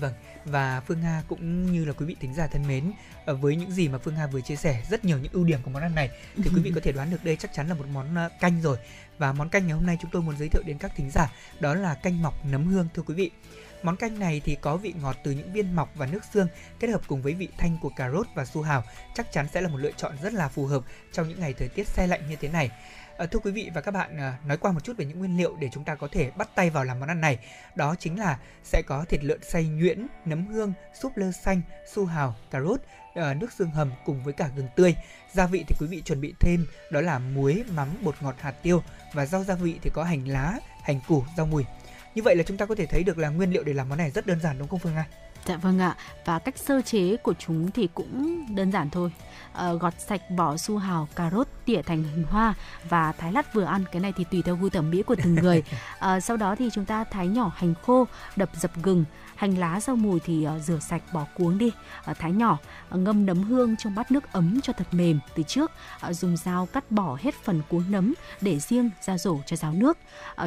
Vâng, 0.00 0.12
và 0.44 0.80
Phương 0.80 1.00
Nga 1.00 1.22
cũng 1.28 1.72
như 1.72 1.84
là 1.84 1.92
quý 1.92 2.06
vị 2.06 2.16
thính 2.20 2.34
giả 2.34 2.46
thân 2.46 2.68
mến, 2.68 2.92
ờ, 3.24 3.34
với 3.34 3.56
những 3.56 3.70
gì 3.70 3.88
mà 3.88 3.98
Phương 3.98 4.14
Nga 4.14 4.26
vừa 4.26 4.40
chia 4.40 4.56
sẻ, 4.56 4.82
rất 4.90 5.04
nhiều 5.04 5.18
những 5.18 5.32
ưu 5.32 5.44
điểm 5.44 5.60
của 5.62 5.70
món 5.70 5.82
ăn 5.82 5.94
này 5.94 6.10
thì 6.36 6.50
quý 6.54 6.62
vị 6.62 6.72
có 6.74 6.80
thể 6.84 6.92
đoán 6.92 7.10
được 7.10 7.24
đây 7.24 7.36
chắc 7.36 7.52
chắn 7.52 7.68
là 7.68 7.74
một 7.74 7.86
món 7.92 8.14
ờ, 8.14 8.28
canh 8.40 8.62
rồi. 8.62 8.76
Và 9.18 9.32
món 9.32 9.48
canh 9.48 9.66
ngày 9.66 9.74
hôm 9.74 9.86
nay 9.86 9.98
chúng 10.00 10.10
tôi 10.10 10.22
muốn 10.22 10.38
giới 10.38 10.48
thiệu 10.48 10.62
đến 10.66 10.78
các 10.78 10.92
thính 10.96 11.10
giả 11.10 11.32
đó 11.60 11.74
là 11.74 11.94
canh 11.94 12.22
mọc 12.22 12.46
nấm 12.46 12.66
hương 12.66 12.88
thưa 12.94 13.02
quý 13.02 13.14
vị. 13.14 13.30
Món 13.82 13.96
canh 13.96 14.18
này 14.18 14.40
thì 14.44 14.54
có 14.54 14.76
vị 14.76 14.94
ngọt 15.00 15.16
từ 15.24 15.30
những 15.30 15.52
viên 15.52 15.76
mọc 15.76 15.92
và 15.94 16.06
nước 16.06 16.24
xương 16.32 16.48
kết 16.80 16.88
hợp 16.88 17.00
cùng 17.06 17.22
với 17.22 17.34
vị 17.34 17.48
thanh 17.58 17.78
của 17.82 17.90
cà 17.96 18.10
rốt 18.10 18.26
và 18.34 18.44
su 18.44 18.62
hào 18.62 18.84
chắc 19.14 19.32
chắn 19.32 19.46
sẽ 19.54 19.60
là 19.60 19.68
một 19.68 19.76
lựa 19.76 19.92
chọn 19.96 20.12
rất 20.22 20.32
là 20.32 20.48
phù 20.48 20.66
hợp 20.66 20.82
trong 21.12 21.28
những 21.28 21.40
ngày 21.40 21.52
thời 21.52 21.68
tiết 21.68 21.88
se 21.88 22.06
lạnh 22.06 22.20
như 22.28 22.36
thế 22.36 22.48
này. 22.48 22.70
Ờ, 23.18 23.26
thưa 23.26 23.38
quý 23.38 23.50
vị 23.50 23.70
và 23.74 23.80
các 23.80 23.90
bạn, 23.90 24.16
ờ, 24.16 24.32
nói 24.46 24.56
qua 24.56 24.72
một 24.72 24.84
chút 24.84 24.96
về 24.96 25.04
những 25.04 25.18
nguyên 25.18 25.36
liệu 25.36 25.56
để 25.60 25.68
chúng 25.72 25.84
ta 25.84 25.94
có 25.94 26.08
thể 26.12 26.30
bắt 26.30 26.48
tay 26.54 26.70
vào 26.70 26.84
làm 26.84 27.00
món 27.00 27.08
ăn 27.08 27.20
này. 27.20 27.38
Đó 27.76 27.94
chính 27.98 28.18
là 28.18 28.38
sẽ 28.64 28.82
có 28.86 29.04
thịt 29.08 29.24
lợn 29.24 29.42
xay 29.42 29.64
nhuyễn, 29.64 30.06
nấm 30.24 30.46
hương, 30.46 30.72
súp 31.02 31.16
lơ 31.16 31.32
xanh, 31.32 31.60
su 31.92 32.06
hào, 32.06 32.34
cà 32.50 32.60
rốt, 32.60 32.80
ờ, 33.14 33.34
nước 33.34 33.52
xương 33.52 33.70
hầm 33.70 33.92
cùng 34.04 34.24
với 34.24 34.32
cả 34.32 34.50
gừng 34.56 34.68
tươi. 34.76 34.94
Gia 35.32 35.46
vị 35.46 35.64
thì 35.68 35.76
quý 35.80 35.86
vị 35.86 36.02
chuẩn 36.04 36.20
bị 36.20 36.34
thêm 36.40 36.66
đó 36.90 37.00
là 37.00 37.18
muối, 37.18 37.64
mắm, 37.70 37.88
bột 38.02 38.14
ngọt, 38.20 38.34
hạt 38.38 38.54
tiêu 38.62 38.82
và 39.12 39.26
rau 39.26 39.44
gia 39.44 39.54
vị 39.54 39.78
thì 39.82 39.90
có 39.94 40.04
hành 40.04 40.28
lá, 40.28 40.58
hành 40.82 41.00
củ, 41.08 41.24
rau 41.36 41.46
mùi. 41.46 41.64
Như 42.14 42.22
vậy 42.22 42.36
là 42.36 42.42
chúng 42.42 42.56
ta 42.56 42.66
có 42.66 42.74
thể 42.74 42.86
thấy 42.86 43.04
được 43.04 43.18
là 43.18 43.28
nguyên 43.28 43.50
liệu 43.50 43.64
để 43.64 43.72
làm 43.72 43.88
món 43.88 43.98
này 43.98 44.10
rất 44.10 44.26
đơn 44.26 44.40
giản 44.40 44.58
đúng 44.58 44.68
không 44.68 44.78
Phương 44.78 44.96
anh 44.96 45.10
Dạ 45.48 45.56
vâng 45.56 45.78
ạ, 45.78 45.96
và 46.24 46.38
cách 46.38 46.58
sơ 46.58 46.82
chế 46.82 47.16
của 47.16 47.34
chúng 47.38 47.70
thì 47.70 47.88
cũng 47.94 48.44
đơn 48.54 48.72
giản 48.72 48.90
thôi. 48.90 49.12
Ờ, 49.52 49.78
gọt 49.78 49.94
sạch 50.00 50.20
vỏ 50.36 50.56
su 50.56 50.78
hào, 50.78 51.08
cà 51.16 51.30
rốt, 51.30 51.46
tỉa 51.64 51.82
thành 51.82 52.02
hình 52.02 52.24
hoa 52.30 52.54
và 52.88 53.12
thái 53.12 53.32
lát 53.32 53.54
vừa 53.54 53.64
ăn. 53.64 53.84
Cái 53.92 54.00
này 54.00 54.12
thì 54.16 54.24
tùy 54.30 54.42
theo 54.42 54.56
gu 54.56 54.68
thẩm 54.68 54.90
mỹ 54.90 55.02
của 55.02 55.14
từng 55.22 55.34
người. 55.34 55.62
Ờ, 55.98 56.20
sau 56.20 56.36
đó 56.36 56.54
thì 56.54 56.70
chúng 56.72 56.84
ta 56.84 57.04
thái 57.04 57.28
nhỏ 57.28 57.52
hành 57.56 57.74
khô, 57.86 58.06
đập 58.36 58.50
dập 58.60 58.70
gừng, 58.82 59.04
hành 59.38 59.58
lá 59.58 59.80
rau 59.80 59.96
mùi 59.96 60.20
thì 60.20 60.44
ờ, 60.44 60.58
rửa 60.58 60.78
sạch 60.78 61.02
bỏ 61.12 61.26
cuống 61.34 61.58
đi, 61.58 61.72
thái 62.18 62.32
nhỏ, 62.32 62.58
ờ, 62.88 62.98
ngâm 62.98 63.26
nấm 63.26 63.42
hương 63.42 63.76
trong 63.76 63.94
bát 63.94 64.10
nước 64.10 64.32
ấm 64.32 64.60
cho 64.62 64.72
thật 64.72 64.86
mềm 64.92 65.20
từ 65.34 65.42
trước. 65.42 65.70
Ờ, 66.00 66.12
dùng 66.12 66.36
dao 66.36 66.66
cắt 66.66 66.90
bỏ 66.90 67.18
hết 67.20 67.34
phần 67.44 67.62
cuống 67.68 67.84
nấm 67.90 68.14
để 68.40 68.58
riêng 68.58 68.90
ra 69.00 69.18
rổ 69.18 69.38
cho 69.46 69.56
ráo 69.56 69.72
nước. 69.72 69.98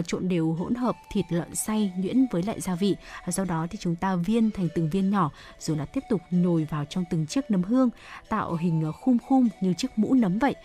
Trộn 0.08 0.30
đều 0.30 0.54
hỗn 0.54 0.76
hợp 0.76 0.96
thịt 1.12 1.26
lợn 1.30 1.56
xay 1.56 1.94
nhuyễn 1.98 2.26
với 2.32 2.44
lại 2.44 2.62
gia 2.62 2.76
vị. 2.76 2.96
Sau 3.30 3.46
đó 3.46 3.68
thì 3.70 3.78
chúng 3.82 3.96
ta 3.96 4.16
viên 4.16 4.52
thành 4.52 4.68
từng 4.76 4.90
viên 4.90 5.10
nhỏ 5.10 5.32
rồi 5.60 5.78
là 5.78 5.86
tiếp 5.86 6.04
tục 6.10 6.22
nhồi 6.32 6.68
vào 6.70 6.86
trong 6.86 7.04
từng 7.10 7.28
chiếc 7.28 7.52
nấm 7.52 7.64
hương 7.64 7.90
tạo 8.30 8.56
hình 8.56 8.92
khum 9.02 9.18
khum 9.18 9.48
như 9.62 9.74
chiếc 9.74 10.00
mũ 10.00 10.14
nấm 10.14 10.40
vậy. 10.40 10.56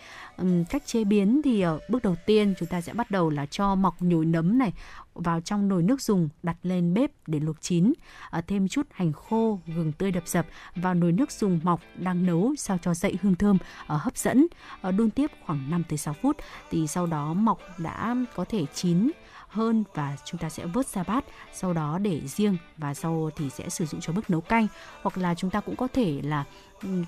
Cách 0.70 0.86
chế 0.86 1.04
biến 1.04 1.40
thì 1.44 1.60
ờ, 1.60 1.78
bước 1.88 2.02
đầu 2.02 2.16
tiên 2.26 2.54
chúng 2.58 2.68
ta 2.68 2.80
sẽ 2.80 2.92
bắt 2.92 3.10
đầu 3.10 3.30
là 3.30 3.46
cho 3.46 3.74
mọc 3.74 4.02
nhồi 4.02 4.24
nấm 4.24 4.58
này 4.58 4.72
vào 5.14 5.40
trong 5.40 5.68
nồi 5.68 5.82
nước 5.82 6.00
dùng 6.00 6.28
đặt 6.42 6.56
lên 6.62 6.94
bếp 6.94 7.10
để 7.26 7.40
luộc 7.40 7.56
chín. 7.60 7.92
Ờ, 8.30 8.40
thêm 8.46 8.68
chút 8.68 8.86
hành 8.90 9.12
khô, 9.12 9.60
gừng 9.66 9.92
tươi 9.92 10.10
đập 10.10 10.28
dập 10.28 10.46
vào 10.76 10.94
nồi 10.94 11.12
nước 11.12 11.32
dùng 11.32 11.60
mọc 11.62 11.80
đang 11.94 12.26
nấu 12.26 12.54
sao 12.58 12.78
cho 12.82 12.94
dậy 12.94 13.16
hương 13.22 13.34
thơm 13.34 13.58
ờ, 13.86 13.96
hấp 13.96 14.16
dẫn. 14.16 14.46
Đun 14.96 15.10
tiếp 15.10 15.30
khoảng 15.46 15.70
5 15.70 15.82
tới 15.88 15.98
6 15.98 16.14
phút 16.22 16.36
thì 16.70 16.86
sau 16.86 17.06
đó 17.06 17.34
mọc 17.34 17.60
đã 17.78 18.16
có 18.34 18.44
thể 18.44 18.66
chín 18.74 19.10
hơn 19.48 19.84
và 19.94 20.16
chúng 20.24 20.40
ta 20.40 20.48
sẽ 20.48 20.66
vớt 20.66 20.86
ra 20.86 21.02
bát, 21.02 21.24
sau 21.52 21.72
đó 21.72 21.98
để 21.98 22.20
riêng 22.26 22.56
và 22.76 22.94
sau 22.94 23.30
thì 23.36 23.50
sẽ 23.50 23.68
sử 23.68 23.86
dụng 23.86 24.00
cho 24.00 24.12
bước 24.12 24.30
nấu 24.30 24.40
canh. 24.40 24.66
Hoặc 25.02 25.18
là 25.18 25.34
chúng 25.34 25.50
ta 25.50 25.60
cũng 25.60 25.76
có 25.76 25.88
thể 25.92 26.20
là 26.22 26.44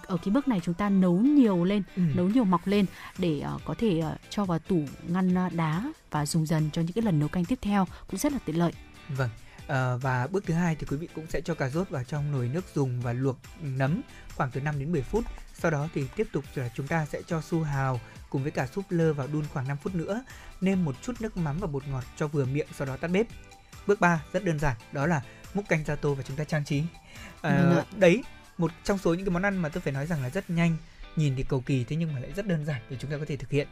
ở 0.06 0.16
cái 0.24 0.32
bước 0.34 0.48
này 0.48 0.60
chúng 0.64 0.74
ta 0.74 0.88
nấu 0.88 1.16
nhiều 1.16 1.64
lên 1.64 1.82
Ừ. 1.96 2.02
nấu 2.14 2.28
nhiều 2.28 2.44
mọc 2.44 2.66
lên 2.66 2.86
để 3.18 3.40
ờ, 3.40 3.58
có 3.64 3.74
thể 3.78 3.98
ờ, 3.98 4.16
cho 4.30 4.44
vào 4.44 4.58
tủ 4.58 4.84
ngăn 5.08 5.34
ờ, 5.34 5.48
đá 5.48 5.92
và 6.10 6.26
dùng 6.26 6.46
dần 6.46 6.70
cho 6.72 6.82
những 6.82 6.92
cái 6.92 7.02
lần 7.02 7.18
nấu 7.18 7.28
canh 7.28 7.44
tiếp 7.44 7.58
theo 7.62 7.86
cũng 8.10 8.20
rất 8.20 8.32
là 8.32 8.38
tiện 8.44 8.58
lợi 8.58 8.72
Vâng. 9.08 9.30
Ờ, 9.66 9.98
và 10.02 10.26
bước 10.26 10.44
thứ 10.46 10.54
hai 10.54 10.74
thì 10.76 10.86
quý 10.90 10.96
vị 10.96 11.08
cũng 11.14 11.26
sẽ 11.28 11.40
cho 11.40 11.54
cà 11.54 11.68
rốt 11.68 11.90
vào 11.90 12.04
trong 12.04 12.32
nồi 12.32 12.48
nước 12.48 12.64
dùng 12.74 13.00
và 13.00 13.12
luộc 13.12 13.38
nấm 13.62 14.00
khoảng 14.36 14.50
từ 14.50 14.60
5 14.60 14.78
đến 14.78 14.92
10 14.92 15.02
phút. 15.02 15.24
Sau 15.54 15.70
đó 15.70 15.88
thì 15.94 16.04
tiếp 16.16 16.28
tục 16.32 16.44
là 16.54 16.68
chúng 16.74 16.86
ta 16.86 17.06
sẽ 17.06 17.22
cho 17.26 17.40
su 17.40 17.62
hào 17.62 18.00
cùng 18.30 18.42
với 18.42 18.50
cả 18.50 18.66
súp 18.66 18.84
lơ 18.90 19.12
vào 19.12 19.26
đun 19.26 19.44
khoảng 19.52 19.68
5 19.68 19.76
phút 19.76 19.94
nữa. 19.94 20.24
Nêm 20.60 20.84
một 20.84 20.94
chút 21.02 21.12
nước 21.20 21.36
mắm 21.36 21.56
và 21.60 21.66
bột 21.66 21.82
ngọt 21.88 22.04
cho 22.16 22.28
vừa 22.28 22.44
miệng 22.44 22.66
sau 22.78 22.86
đó 22.86 22.96
tắt 22.96 23.08
bếp. 23.08 23.26
Bước 23.86 24.00
3 24.00 24.22
rất 24.32 24.44
đơn 24.44 24.58
giản, 24.58 24.76
đó 24.92 25.06
là 25.06 25.22
múc 25.54 25.68
canh 25.68 25.84
ra 25.84 25.94
tô 25.96 26.14
và 26.14 26.22
chúng 26.22 26.36
ta 26.36 26.44
trang 26.44 26.64
trí. 26.64 26.82
Ạ. 27.42 27.84
đấy, 27.96 28.22
một 28.58 28.70
trong 28.84 28.98
số 28.98 29.14
những 29.14 29.24
cái 29.26 29.30
món 29.32 29.42
ăn 29.42 29.56
mà 29.56 29.68
tôi 29.68 29.80
phải 29.80 29.92
nói 29.92 30.06
rằng 30.06 30.22
là 30.22 30.30
rất 30.30 30.50
nhanh, 30.50 30.76
nhìn 31.16 31.34
thì 31.36 31.42
cầu 31.42 31.60
kỳ 31.60 31.84
thế 31.84 31.96
nhưng 31.96 32.12
mà 32.14 32.20
lại 32.20 32.32
rất 32.36 32.46
đơn 32.46 32.64
giản 32.64 32.80
để 32.90 32.96
chúng 33.00 33.10
ta 33.10 33.16
có 33.18 33.24
thể 33.28 33.36
thực 33.36 33.50
hiện. 33.50 33.68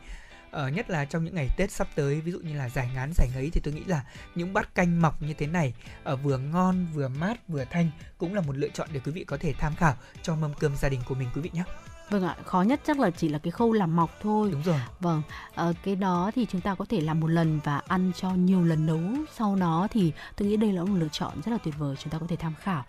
Ờ, 0.50 0.68
nhất 0.68 0.90
là 0.90 1.04
trong 1.04 1.24
những 1.24 1.34
ngày 1.34 1.48
Tết 1.56 1.70
sắp 1.70 1.88
tới, 1.94 2.20
ví 2.20 2.32
dụ 2.32 2.38
như 2.38 2.56
là 2.58 2.68
giải 2.68 2.90
ngán, 2.94 3.10
giải 3.14 3.28
ngấy 3.34 3.50
thì 3.52 3.60
tôi 3.64 3.74
nghĩ 3.74 3.84
là 3.84 4.04
những 4.34 4.52
bát 4.52 4.74
canh 4.74 5.02
mọc 5.02 5.22
như 5.22 5.34
thế 5.34 5.46
này 5.46 5.74
ờ, 6.04 6.16
vừa 6.16 6.38
ngon, 6.38 6.86
vừa 6.94 7.08
mát, 7.08 7.48
vừa 7.48 7.64
thanh 7.70 7.90
cũng 8.18 8.34
là 8.34 8.40
một 8.40 8.56
lựa 8.56 8.68
chọn 8.68 8.88
để 8.92 9.00
quý 9.04 9.12
vị 9.12 9.24
có 9.24 9.36
thể 9.36 9.52
tham 9.58 9.74
khảo 9.74 9.94
cho 10.22 10.36
mâm 10.36 10.54
cơm 10.54 10.76
gia 10.76 10.88
đình 10.88 11.00
của 11.08 11.14
mình 11.14 11.28
quý 11.34 11.40
vị 11.40 11.50
nhé. 11.52 11.62
vâng 12.10 12.24
ạ 12.24 12.36
khó 12.44 12.62
nhất 12.62 12.80
chắc 12.86 12.98
là 12.98 13.10
chỉ 13.10 13.28
là 13.28 13.38
cái 13.38 13.50
khâu 13.50 13.72
làm 13.72 13.96
mọc 13.96 14.10
thôi 14.22 14.48
Đúng 14.52 14.62
rồi. 14.62 14.80
Vâng, 15.00 15.22
ờ, 15.54 15.72
cái 15.84 15.96
đó 15.96 16.30
thì 16.34 16.46
chúng 16.50 16.60
ta 16.60 16.74
có 16.74 16.84
thể 16.88 17.00
làm 17.00 17.20
một 17.20 17.26
lần 17.26 17.60
và 17.64 17.80
ăn 17.88 18.12
cho 18.16 18.30
nhiều 18.30 18.62
lần 18.62 18.86
nấu 18.86 19.00
sau 19.36 19.56
đó 19.56 19.88
thì 19.90 20.12
tôi 20.36 20.48
nghĩ 20.48 20.56
đây 20.56 20.72
là 20.72 20.84
một 20.84 20.94
lựa 20.96 21.08
chọn 21.12 21.40
rất 21.44 21.52
là 21.52 21.58
tuyệt 21.64 21.74
vời 21.78 21.96
chúng 21.98 22.12
ta 22.12 22.18
có 22.18 22.26
thể 22.28 22.36
tham 22.36 22.54
khảo. 22.62 22.84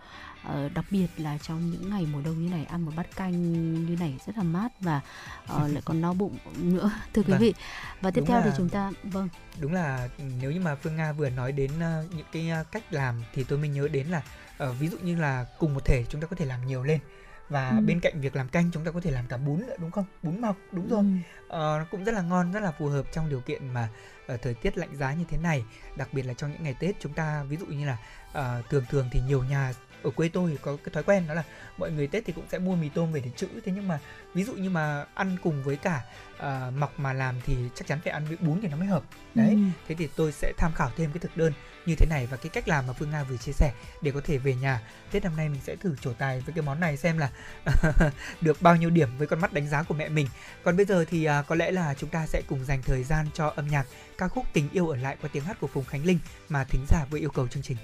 Ờ, 0.48 0.70
đặc 0.70 0.86
biệt 0.92 1.08
là 1.18 1.38
trong 1.38 1.72
những 1.72 1.90
ngày 1.90 2.08
mùa 2.14 2.22
đông 2.26 2.44
như 2.44 2.50
này 2.50 2.66
ăn 2.66 2.86
một 2.86 2.92
bát 2.96 3.16
canh 3.16 3.32
như 3.86 3.96
này 4.00 4.18
rất 4.26 4.38
là 4.38 4.44
mát 4.44 4.70
và 4.80 5.02
ờ, 5.48 5.68
lại 5.74 5.82
còn 5.86 6.02
no 6.02 6.14
bụng 6.14 6.38
nữa 6.58 6.92
thưa 7.14 7.22
quý 7.22 7.32
Vâng. 7.34 7.40
vị. 7.42 7.54
Và 8.02 8.12
tiếp 8.12 8.22
Đúng 8.22 8.28
theo 8.28 8.42
thì 8.42 8.50
là- 8.50 8.56
chúng 8.58 8.70
ta 8.70 8.92
vâng 9.04 9.30
Đúng 9.60 9.74
là 9.74 10.10
ừ, 10.18 10.24
nếu 10.42 10.52
như 10.52 10.60
mà 10.60 10.76
Phương 10.76 10.96
Nga 10.96 11.12
vừa 11.12 11.30
nói 11.30 11.52
đến 11.52 11.72
ờ, 11.82 12.06
những 12.16 12.26
cái 12.32 12.50
ờ, 12.50 12.64
cách 12.72 12.84
làm 12.94 13.24
thì 13.34 13.44
tôi 13.44 13.60
mới 13.60 13.70
nhớ 13.70 13.88
đến 13.88 14.08
là 14.08 14.22
ờ, 14.58 14.72
ví 14.74 14.88
dụ 14.88 14.98
như 14.98 15.16
là 15.16 15.46
cùng 15.60 15.74
một 15.74 15.86
thể 15.86 16.06
chúng 16.10 16.22
ta 16.22 16.28
có 16.28 16.36
thể 16.36 16.46
làm 16.46 16.68
nhiều 16.68 16.84
lên 16.84 17.00
và 17.50 17.70
Ừ. 17.70 17.82
bên 17.86 18.00
cạnh 18.00 18.22
việc 18.22 18.36
làm 18.36 18.48
canh 18.50 18.70
chúng 18.74 18.86
ta 18.86 18.92
có 18.92 19.00
thể 19.00 19.12
làm 19.12 19.26
cả 19.28 19.38
bún 19.38 19.60
nữa 19.68 19.76
đúng 19.80 19.92
không? 19.92 20.06
Bún 20.24 20.42
mọc 20.42 20.56
đúng 20.72 20.90
rồi. 20.90 21.04
ừ, 21.48 21.58
nó 21.80 21.86
cũng 21.92 22.04
rất 22.04 22.12
là 22.12 22.22
ngon, 22.22 22.52
rất 22.52 22.60
là 22.64 22.72
phù 22.72 22.88
hợp 22.88 23.06
trong 23.14 23.30
điều 23.30 23.42
kiện 23.42 23.68
mà 23.74 23.90
ờ, 24.28 24.38
thời 24.38 24.54
tiết 24.54 24.78
lạnh 24.78 24.96
giá 24.96 25.14
như 25.14 25.26
thế 25.30 25.38
này. 25.38 25.64
Đặc 25.96 26.10
biệt 26.14 26.24
là 26.24 26.34
trong 26.34 26.52
những 26.52 26.64
ngày 26.64 26.76
Tết 26.80 26.96
chúng 27.00 27.14
ta 27.14 27.44
ví 27.44 27.58
dụ 27.58 27.66
như 27.66 27.86
là 27.88 27.98
ờ, 28.34 28.62
thường 28.70 28.84
thường 28.90 29.10
thì 29.12 29.22
nhiều 29.28 29.44
nhà 29.44 29.74
ở 30.04 30.10
quê 30.10 30.30
tôi 30.30 30.58
có 30.62 30.78
cái 30.84 30.94
thói 30.94 31.04
quen 31.04 31.28
đó 31.28 31.34
là 31.34 31.44
mọi 31.78 31.92
người 31.92 32.08
Tết 32.08 32.26
thì 32.26 32.34
cũng 32.34 32.46
sẽ 32.52 32.60
mua 32.60 32.76
mì 32.76 32.90
tôm 32.90 33.12
về 33.12 33.22
để 33.26 33.30
trữ 33.36 33.48
thế 33.66 33.72
nhưng 33.76 33.88
mà 33.88 34.00
ví 34.34 34.44
dụ 34.44 34.54
như 34.54 34.70
mà 34.70 35.06
ăn 35.14 35.38
cùng 35.44 35.64
với 35.64 35.76
cả 35.76 36.02
ờ, 36.38 36.72
mọc 36.78 37.00
mà 37.00 37.14
làm 37.14 37.36
thì 37.46 37.56
chắc 37.76 37.88
chắn 37.88 38.00
phải 38.04 38.14
ăn 38.14 38.26
với 38.26 38.38
bún 38.38 38.60
thì 38.62 38.68
nó 38.68 38.78
mới 38.78 38.88
hợp. 38.88 39.04
Đấy, 39.36 39.50
ừ. 39.50 39.58
thế 39.88 39.96
thì 39.96 40.08
tôi 40.16 40.32
sẽ 40.32 40.54
tham 40.58 40.72
khảo 40.76 40.92
thêm 40.98 41.12
cái 41.12 41.20
thực 41.20 41.38
đơn 41.38 41.54
như 41.86 41.96
thế 41.96 42.06
này 42.10 42.28
và 42.28 42.38
cái 42.38 42.50
cách 42.50 42.68
làm 42.68 42.88
mà 42.88 42.94
Phương 42.94 43.12
Nga 43.12 43.24
vừa 43.24 43.38
chia 43.38 43.52
sẻ 43.52 43.74
để 44.02 44.12
có 44.12 44.22
thể 44.24 44.38
về 44.38 44.56
nhà 44.56 44.82
Tết 45.12 45.24
năm 45.24 45.36
nay 45.38 45.50
mình 45.50 45.62
sẽ 45.64 45.76
thử 45.76 45.96
trổ 46.02 46.14
tài 46.14 46.40
với 46.40 46.54
cái 46.54 46.62
món 46.62 46.80
này 46.80 46.98
xem 46.98 47.18
là 47.18 47.30
được 48.42 48.62
bao 48.62 48.76
nhiêu 48.76 48.90
điểm 48.90 49.18
với 49.18 49.28
con 49.28 49.42
mắt 49.42 49.54
đánh 49.54 49.68
giá 49.68 49.84
của 49.84 49.94
mẹ 49.94 50.10
mình. 50.10 50.28
Còn 50.64 50.78
bây 50.78 50.86
giờ 50.86 51.06
thì 51.06 51.26
à, 51.26 51.42
có 51.42 51.56
lẽ 51.56 51.72
là 51.72 51.94
chúng 51.94 52.10
ta 52.10 52.28
sẽ 52.28 52.42
cùng 52.48 52.66
dành 52.66 52.82
thời 52.82 53.04
gian 53.04 53.28
cho 53.34 53.54
âm 53.56 53.68
nhạc 53.68 53.86
ca 54.18 54.28
khúc 54.28 54.46
Tình 54.54 54.70
yêu 54.72 54.90
ở 54.90 54.96
lại 54.96 55.18
qua 55.22 55.30
tiếng 55.34 55.44
hát 55.44 55.58
của 55.60 55.68
Phùng 55.68 55.86
Khánh 55.86 56.06
Linh 56.06 56.20
mà 56.50 56.64
thính 56.64 56.86
giả 56.90 57.06
vừa 57.10 57.18
yêu 57.18 57.30
cầu 57.30 57.48
chương 57.48 57.64
trình. 57.64 57.78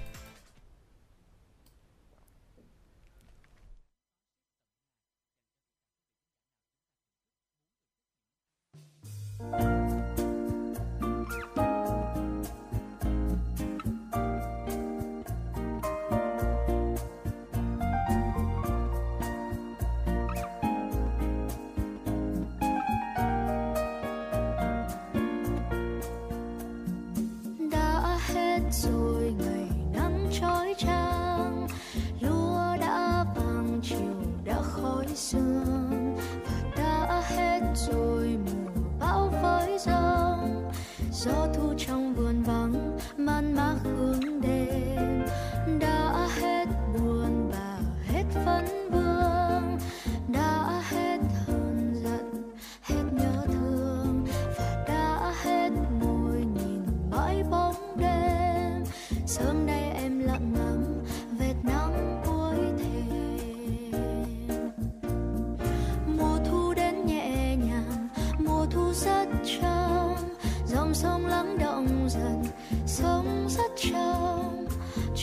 Gió 41.24 41.53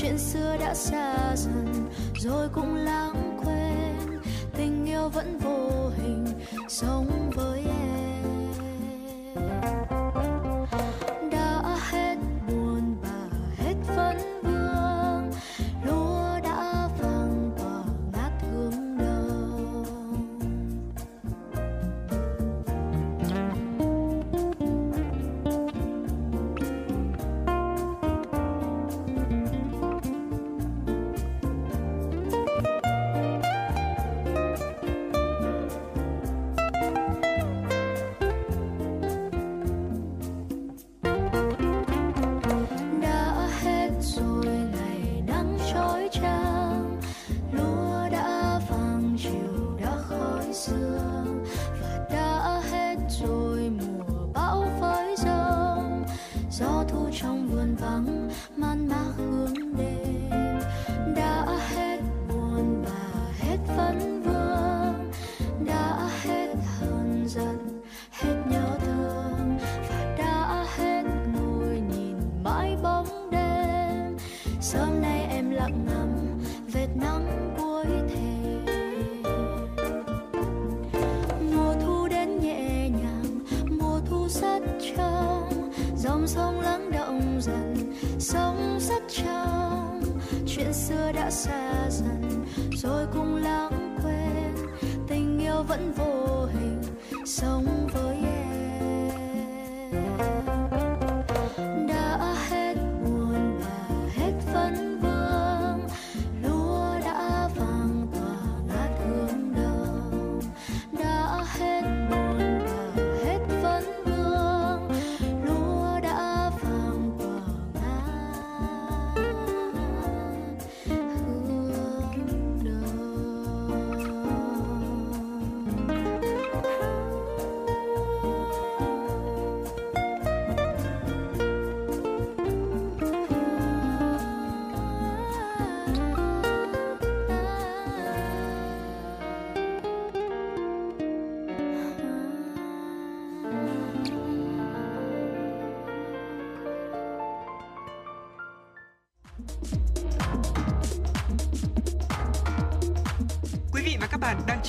chuyện 0.01 0.17
xưa 0.17 0.57
đã 0.59 0.73
xa 0.73 1.35
dần, 1.35 1.89
rồi 2.15 2.49
cũng 2.53 2.75
lãng 2.75 3.39
quên. 3.43 4.19
Tình 4.57 4.85
yêu 4.85 5.09
vẫn 5.09 5.37
vô 5.37 5.89
hình, 5.97 6.25
sống 6.69 7.31
với 7.35 7.59
em. 7.59 8.10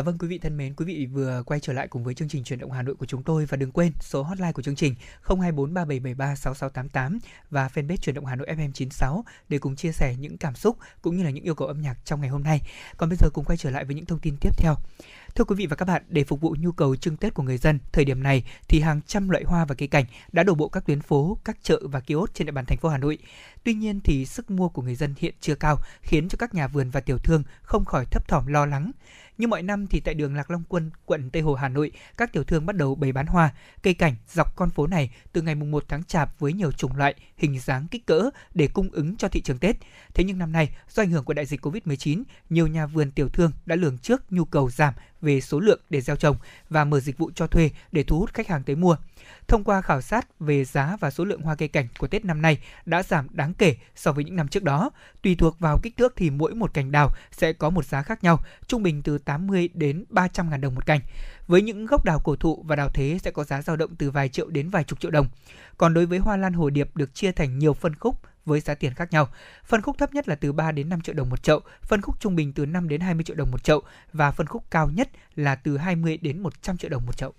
Dạ 0.00 0.04
vâng 0.04 0.18
quý 0.18 0.28
vị 0.28 0.38
thân 0.38 0.56
mến, 0.56 0.74
quý 0.74 0.84
vị 0.84 1.06
vừa 1.06 1.42
quay 1.46 1.60
trở 1.60 1.72
lại 1.72 1.88
cùng 1.88 2.04
với 2.04 2.14
chương 2.14 2.28
trình 2.28 2.44
truyền 2.44 2.58
động 2.58 2.70
Hà 2.70 2.82
Nội 2.82 2.94
của 2.94 3.06
chúng 3.06 3.22
tôi 3.22 3.46
và 3.46 3.56
đừng 3.56 3.72
quên 3.72 3.92
số 4.00 4.22
hotline 4.22 4.52
của 4.52 4.62
chương 4.62 4.76
trình 4.76 4.94
024 5.22 5.74
3773 5.74 6.34
6688 6.34 7.18
và 7.50 7.68
fanpage 7.74 7.96
truyền 7.96 8.14
động 8.14 8.26
Hà 8.26 8.36
Nội 8.36 8.48
FM96 8.50 9.22
để 9.48 9.58
cùng 9.58 9.76
chia 9.76 9.92
sẻ 9.92 10.14
những 10.18 10.38
cảm 10.38 10.54
xúc 10.54 10.78
cũng 11.02 11.16
như 11.16 11.22
là 11.22 11.30
những 11.30 11.44
yêu 11.44 11.54
cầu 11.54 11.68
âm 11.68 11.80
nhạc 11.80 12.04
trong 12.04 12.20
ngày 12.20 12.30
hôm 12.30 12.42
nay. 12.42 12.60
Còn 12.96 13.08
bây 13.08 13.16
giờ 13.20 13.28
cùng 13.32 13.44
quay 13.44 13.56
trở 13.56 13.70
lại 13.70 13.84
với 13.84 13.94
những 13.94 14.06
thông 14.06 14.18
tin 14.18 14.36
tiếp 14.40 14.50
theo. 14.58 14.76
Thưa 15.34 15.44
quý 15.44 15.56
vị 15.56 15.66
và 15.66 15.76
các 15.76 15.84
bạn, 15.84 16.02
để 16.08 16.24
phục 16.24 16.40
vụ 16.40 16.56
nhu 16.58 16.72
cầu 16.72 16.96
trưng 16.96 17.16
Tết 17.16 17.34
của 17.34 17.42
người 17.42 17.58
dân, 17.58 17.78
thời 17.92 18.04
điểm 18.04 18.22
này 18.22 18.44
thì 18.68 18.80
hàng 18.80 19.00
trăm 19.06 19.28
loại 19.28 19.44
hoa 19.44 19.64
và 19.64 19.74
cây 19.74 19.88
cảnh 19.88 20.04
đã 20.32 20.42
đổ 20.42 20.54
bộ 20.54 20.68
các 20.68 20.86
tuyến 20.86 21.00
phố, 21.00 21.38
các 21.44 21.58
chợ 21.62 21.80
và 21.82 22.00
kiosk 22.00 22.34
trên 22.34 22.46
địa 22.46 22.52
bàn 22.52 22.64
thành 22.66 22.78
phố 22.78 22.88
Hà 22.88 22.98
Nội. 22.98 23.18
Tuy 23.64 23.74
nhiên 23.74 24.00
thì 24.00 24.26
sức 24.26 24.50
mua 24.50 24.68
của 24.68 24.82
người 24.82 24.94
dân 24.94 25.14
hiện 25.18 25.34
chưa 25.40 25.54
cao, 25.54 25.76
khiến 26.02 26.28
cho 26.28 26.36
các 26.38 26.54
nhà 26.54 26.66
vườn 26.66 26.90
và 26.90 27.00
tiểu 27.00 27.18
thương 27.18 27.42
không 27.62 27.84
khỏi 27.84 28.04
thấp 28.10 28.28
thỏm 28.28 28.46
lo 28.46 28.66
lắng. 28.66 28.90
Như 29.40 29.46
mọi 29.46 29.62
năm 29.62 29.86
thì 29.86 30.00
tại 30.00 30.14
đường 30.14 30.34
Lạc 30.34 30.50
Long 30.50 30.62
Quân, 30.68 30.90
quận 31.04 31.30
Tây 31.30 31.42
Hồ, 31.42 31.54
Hà 31.54 31.68
Nội, 31.68 31.90
các 32.16 32.32
tiểu 32.32 32.44
thương 32.44 32.66
bắt 32.66 32.76
đầu 32.76 32.94
bày 32.94 33.12
bán 33.12 33.26
hoa, 33.26 33.54
cây 33.82 33.94
cảnh 33.94 34.14
dọc 34.28 34.56
con 34.56 34.70
phố 34.70 34.86
này 34.86 35.10
từ 35.32 35.42
ngày 35.42 35.54
mùng 35.54 35.70
1 35.70 35.84
tháng 35.88 36.04
Chạp 36.04 36.38
với 36.38 36.52
nhiều 36.52 36.72
chủng 36.72 36.96
loại, 36.96 37.14
hình 37.36 37.60
dáng, 37.60 37.86
kích 37.90 38.06
cỡ 38.06 38.30
để 38.54 38.68
cung 38.68 38.90
ứng 38.90 39.16
cho 39.16 39.28
thị 39.28 39.40
trường 39.40 39.58
Tết. 39.58 39.76
Thế 40.14 40.24
nhưng 40.24 40.38
năm 40.38 40.52
nay, 40.52 40.68
do 40.88 41.02
ảnh 41.02 41.10
hưởng 41.10 41.24
của 41.24 41.34
đại 41.34 41.46
dịch 41.46 41.66
Covid-19, 41.66 42.22
nhiều 42.50 42.66
nhà 42.66 42.86
vườn 42.86 43.10
tiểu 43.10 43.28
thương 43.28 43.52
đã 43.66 43.76
lường 43.76 43.98
trước 43.98 44.32
nhu 44.32 44.44
cầu 44.44 44.70
giảm 44.70 44.94
về 45.20 45.40
số 45.40 45.60
lượng 45.60 45.80
để 45.90 46.00
gieo 46.00 46.16
trồng 46.16 46.36
và 46.68 46.84
mở 46.84 47.00
dịch 47.00 47.18
vụ 47.18 47.30
cho 47.34 47.46
thuê 47.46 47.70
để 47.92 48.02
thu 48.02 48.18
hút 48.18 48.34
khách 48.34 48.48
hàng 48.48 48.62
tới 48.62 48.76
mua. 48.76 48.96
Thông 49.50 49.64
qua 49.64 49.80
khảo 49.80 50.00
sát 50.00 50.40
về 50.40 50.64
giá 50.64 50.96
và 51.00 51.10
số 51.10 51.24
lượng 51.24 51.40
hoa 51.40 51.54
cây 51.54 51.68
cảnh 51.68 51.86
của 51.98 52.06
Tết 52.06 52.24
năm 52.24 52.42
nay 52.42 52.58
đã 52.86 53.02
giảm 53.02 53.26
đáng 53.30 53.54
kể 53.54 53.76
so 53.96 54.12
với 54.12 54.24
những 54.24 54.36
năm 54.36 54.48
trước 54.48 54.62
đó. 54.62 54.90
Tùy 55.22 55.34
thuộc 55.34 55.58
vào 55.58 55.78
kích 55.82 55.96
thước 55.96 56.12
thì 56.16 56.30
mỗi 56.30 56.54
một 56.54 56.74
cành 56.74 56.92
đào 56.92 57.08
sẽ 57.32 57.52
có 57.52 57.70
một 57.70 57.84
giá 57.84 58.02
khác 58.02 58.24
nhau, 58.24 58.38
trung 58.66 58.82
bình 58.82 59.02
từ 59.02 59.18
80 59.18 59.68
đến 59.74 60.04
300 60.08 60.50
ngàn 60.50 60.60
đồng 60.60 60.74
một 60.74 60.86
cành. 60.86 61.00
Với 61.46 61.62
những 61.62 61.86
gốc 61.86 62.04
đào 62.04 62.20
cổ 62.24 62.36
thụ 62.36 62.64
và 62.66 62.76
đào 62.76 62.88
thế 62.94 63.18
sẽ 63.22 63.30
có 63.30 63.44
giá 63.44 63.62
dao 63.62 63.76
động 63.76 63.96
từ 63.96 64.10
vài 64.10 64.28
triệu 64.28 64.48
đến 64.48 64.70
vài 64.70 64.84
chục 64.84 65.00
triệu 65.00 65.10
đồng. 65.10 65.26
Còn 65.76 65.94
đối 65.94 66.06
với 66.06 66.18
hoa 66.18 66.36
lan 66.36 66.52
hồ 66.52 66.70
điệp 66.70 66.96
được 66.96 67.14
chia 67.14 67.32
thành 67.32 67.58
nhiều 67.58 67.74
phân 67.74 67.94
khúc 67.94 68.16
với 68.46 68.60
giá 68.60 68.74
tiền 68.74 68.94
khác 68.94 69.12
nhau. 69.12 69.28
Phân 69.64 69.82
khúc 69.82 69.98
thấp 69.98 70.14
nhất 70.14 70.28
là 70.28 70.34
từ 70.34 70.52
3 70.52 70.72
đến 70.72 70.88
5 70.88 71.00
triệu 71.00 71.14
đồng 71.14 71.30
một 71.30 71.42
chậu, 71.42 71.60
phân 71.82 72.00
khúc 72.00 72.20
trung 72.20 72.36
bình 72.36 72.52
từ 72.52 72.66
5 72.66 72.88
đến 72.88 73.00
20 73.00 73.24
triệu 73.24 73.36
đồng 73.36 73.50
một 73.50 73.64
chậu 73.64 73.82
và 74.12 74.30
phân 74.30 74.46
khúc 74.46 74.70
cao 74.70 74.90
nhất 74.94 75.08
là 75.34 75.54
từ 75.54 75.76
20 75.76 76.16
đến 76.16 76.42
100 76.42 76.76
triệu 76.76 76.90
đồng 76.90 77.06
một 77.06 77.16
chậu. 77.16 77.34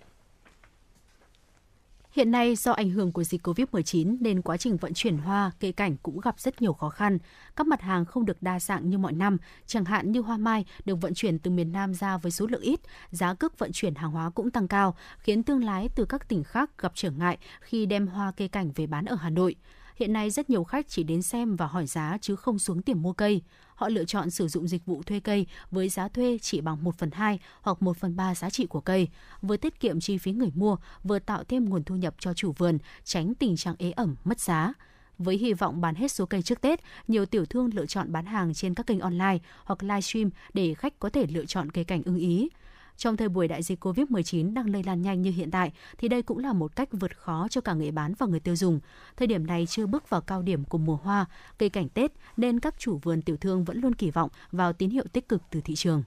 Hiện 2.12 2.30
nay 2.30 2.56
do 2.56 2.72
ảnh 2.72 2.90
hưởng 2.90 3.12
của 3.12 3.24
dịch 3.24 3.46
Covid-19 3.46 4.16
nên 4.20 4.42
quá 4.42 4.56
trình 4.56 4.76
vận 4.76 4.94
chuyển 4.94 5.18
hoa, 5.18 5.50
cây 5.60 5.72
cảnh 5.72 5.96
cũng 6.02 6.20
gặp 6.20 6.40
rất 6.40 6.62
nhiều 6.62 6.72
khó 6.72 6.88
khăn. 6.88 7.18
Các 7.56 7.66
mặt 7.66 7.80
hàng 7.80 8.04
không 8.04 8.24
được 8.24 8.42
đa 8.42 8.60
dạng 8.60 8.90
như 8.90 8.98
mọi 8.98 9.12
năm, 9.12 9.36
chẳng 9.66 9.84
hạn 9.84 10.12
như 10.12 10.20
hoa 10.20 10.36
mai 10.36 10.64
được 10.84 11.00
vận 11.00 11.14
chuyển 11.14 11.38
từ 11.38 11.50
miền 11.50 11.72
Nam 11.72 11.94
ra 11.94 12.16
với 12.16 12.32
số 12.32 12.46
lượng 12.46 12.60
ít, 12.60 12.80
giá 13.10 13.34
cước 13.34 13.58
vận 13.58 13.70
chuyển 13.72 13.94
hàng 13.94 14.10
hóa 14.10 14.30
cũng 14.30 14.50
tăng 14.50 14.68
cao, 14.68 14.96
khiến 15.18 15.42
thương 15.42 15.64
lái 15.64 15.88
từ 15.88 16.04
các 16.04 16.28
tỉnh 16.28 16.44
khác 16.44 16.70
gặp 16.78 16.92
trở 16.94 17.10
ngại 17.10 17.38
khi 17.60 17.86
đem 17.86 18.06
hoa 18.06 18.32
cây 18.36 18.48
cảnh 18.48 18.72
về 18.74 18.86
bán 18.86 19.04
ở 19.04 19.16
Hà 19.16 19.30
Nội. 19.30 19.56
Hiện 19.96 20.12
nay 20.12 20.30
rất 20.30 20.50
nhiều 20.50 20.64
khách 20.64 20.88
chỉ 20.88 21.02
đến 21.02 21.22
xem 21.22 21.56
và 21.56 21.66
hỏi 21.66 21.86
giá 21.86 22.18
chứ 22.20 22.36
không 22.36 22.58
xuống 22.58 22.82
tiệm 22.82 23.02
mua 23.02 23.12
cây. 23.12 23.42
Họ 23.74 23.88
lựa 23.88 24.04
chọn 24.04 24.30
sử 24.30 24.48
dụng 24.48 24.68
dịch 24.68 24.86
vụ 24.86 25.02
thuê 25.02 25.20
cây 25.20 25.46
với 25.70 25.88
giá 25.88 26.08
thuê 26.08 26.38
chỉ 26.42 26.60
bằng 26.60 26.84
1 26.84 26.98
phần 26.98 27.10
2 27.10 27.38
hoặc 27.62 27.82
1 27.82 27.96
phần 27.96 28.16
3 28.16 28.34
giá 28.34 28.50
trị 28.50 28.66
của 28.66 28.80
cây, 28.80 29.08
vừa 29.42 29.56
tiết 29.56 29.80
kiệm 29.80 30.00
chi 30.00 30.18
phí 30.18 30.32
người 30.32 30.50
mua, 30.54 30.76
vừa 31.04 31.18
tạo 31.18 31.44
thêm 31.44 31.68
nguồn 31.68 31.84
thu 31.84 31.96
nhập 31.96 32.14
cho 32.18 32.34
chủ 32.34 32.52
vườn, 32.52 32.78
tránh 33.04 33.34
tình 33.34 33.56
trạng 33.56 33.74
ế 33.78 33.90
ẩm, 33.90 34.16
mất 34.24 34.40
giá. 34.40 34.72
Với 35.18 35.36
hy 35.36 35.52
vọng 35.52 35.80
bán 35.80 35.94
hết 35.94 36.12
số 36.12 36.26
cây 36.26 36.42
trước 36.42 36.60
Tết, 36.60 36.80
nhiều 37.08 37.26
tiểu 37.26 37.44
thương 37.46 37.70
lựa 37.74 37.86
chọn 37.86 38.12
bán 38.12 38.26
hàng 38.26 38.54
trên 38.54 38.74
các 38.74 38.86
kênh 38.86 39.00
online 39.00 39.38
hoặc 39.64 39.82
livestream 39.82 40.30
để 40.54 40.74
khách 40.74 40.98
có 40.98 41.10
thể 41.10 41.26
lựa 41.26 41.46
chọn 41.46 41.70
cây 41.70 41.84
cảnh 41.84 42.02
ưng 42.04 42.16
ý. 42.16 42.48
Trong 42.96 43.16
thời 43.16 43.28
buổi 43.28 43.48
đại 43.48 43.62
dịch 43.62 43.84
COVID-19 43.84 44.54
đang 44.54 44.70
lây 44.70 44.82
lan 44.82 45.02
nhanh 45.02 45.22
như 45.22 45.30
hiện 45.30 45.50
tại, 45.50 45.72
thì 45.98 46.08
đây 46.08 46.22
cũng 46.22 46.38
là 46.38 46.52
một 46.52 46.76
cách 46.76 46.88
vượt 46.92 47.16
khó 47.16 47.46
cho 47.50 47.60
cả 47.60 47.74
người 47.74 47.90
bán 47.90 48.14
và 48.18 48.26
người 48.26 48.40
tiêu 48.40 48.56
dùng. 48.56 48.80
Thời 49.16 49.26
điểm 49.26 49.46
này 49.46 49.66
chưa 49.66 49.86
bước 49.86 50.10
vào 50.10 50.20
cao 50.20 50.42
điểm 50.42 50.64
của 50.64 50.78
mùa 50.78 50.96
hoa, 50.96 51.26
cây 51.58 51.68
cảnh 51.68 51.88
Tết, 51.88 52.12
nên 52.36 52.60
các 52.60 52.74
chủ 52.78 52.98
vườn 53.02 53.22
tiểu 53.22 53.36
thương 53.36 53.64
vẫn 53.64 53.80
luôn 53.80 53.94
kỳ 53.94 54.10
vọng 54.10 54.30
vào 54.52 54.72
tín 54.72 54.90
hiệu 54.90 55.04
tích 55.12 55.28
cực 55.28 55.42
từ 55.50 55.60
thị 55.60 55.74
trường. 55.74 56.02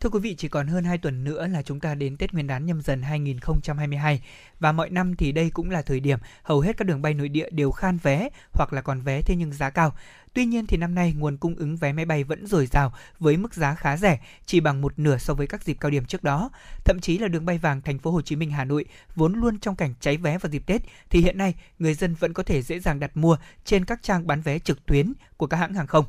Thưa 0.00 0.10
quý 0.10 0.20
vị, 0.20 0.34
chỉ 0.38 0.48
còn 0.48 0.66
hơn 0.66 0.84
2 0.84 0.98
tuần 0.98 1.24
nữa 1.24 1.46
là 1.46 1.62
chúng 1.62 1.80
ta 1.80 1.94
đến 1.94 2.16
Tết 2.16 2.32
Nguyên 2.32 2.46
đán 2.46 2.66
nhâm 2.66 2.82
dần 2.82 3.02
2022 3.02 4.22
và 4.60 4.72
mọi 4.72 4.90
năm 4.90 5.14
thì 5.16 5.32
đây 5.32 5.50
cũng 5.50 5.70
là 5.70 5.82
thời 5.82 6.00
điểm 6.00 6.18
hầu 6.42 6.60
hết 6.60 6.76
các 6.76 6.84
đường 6.84 7.02
bay 7.02 7.14
nội 7.14 7.28
địa 7.28 7.50
đều 7.50 7.70
khan 7.70 7.98
vé 8.02 8.28
hoặc 8.52 8.72
là 8.72 8.80
còn 8.80 9.00
vé 9.00 9.22
thế 9.22 9.36
nhưng 9.36 9.52
giá 9.52 9.70
cao. 9.70 9.92
Tuy 10.34 10.44
nhiên 10.44 10.66
thì 10.66 10.76
năm 10.76 10.94
nay 10.94 11.14
nguồn 11.18 11.36
cung 11.36 11.54
ứng 11.54 11.76
vé 11.76 11.92
máy 11.92 12.04
bay 12.04 12.24
vẫn 12.24 12.46
dồi 12.46 12.66
dào 12.66 12.92
với 13.18 13.36
mức 13.36 13.54
giá 13.54 13.74
khá 13.74 13.96
rẻ, 13.96 14.20
chỉ 14.46 14.60
bằng 14.60 14.80
một 14.80 14.98
nửa 14.98 15.18
so 15.18 15.34
với 15.34 15.46
các 15.46 15.64
dịp 15.64 15.76
cao 15.80 15.90
điểm 15.90 16.04
trước 16.04 16.24
đó. 16.24 16.50
Thậm 16.84 17.00
chí 17.00 17.18
là 17.18 17.28
đường 17.28 17.46
bay 17.46 17.58
vàng 17.58 17.82
thành 17.82 17.98
phố 17.98 18.10
Hồ 18.10 18.22
Chí 18.22 18.36
Minh 18.36 18.50
Hà 18.50 18.64
Nội 18.64 18.84
vốn 19.16 19.34
luôn 19.34 19.58
trong 19.58 19.76
cảnh 19.76 19.94
cháy 20.00 20.16
vé 20.16 20.38
vào 20.38 20.50
dịp 20.50 20.62
Tết 20.66 20.82
thì 21.10 21.20
hiện 21.20 21.38
nay 21.38 21.54
người 21.78 21.94
dân 21.94 22.14
vẫn 22.14 22.32
có 22.32 22.42
thể 22.42 22.62
dễ 22.62 22.80
dàng 22.80 23.00
đặt 23.00 23.16
mua 23.16 23.36
trên 23.64 23.84
các 23.84 24.02
trang 24.02 24.26
bán 24.26 24.40
vé 24.40 24.58
trực 24.58 24.86
tuyến 24.86 25.12
của 25.36 25.46
các 25.46 25.56
hãng 25.56 25.74
hàng 25.74 25.86
không. 25.86 26.04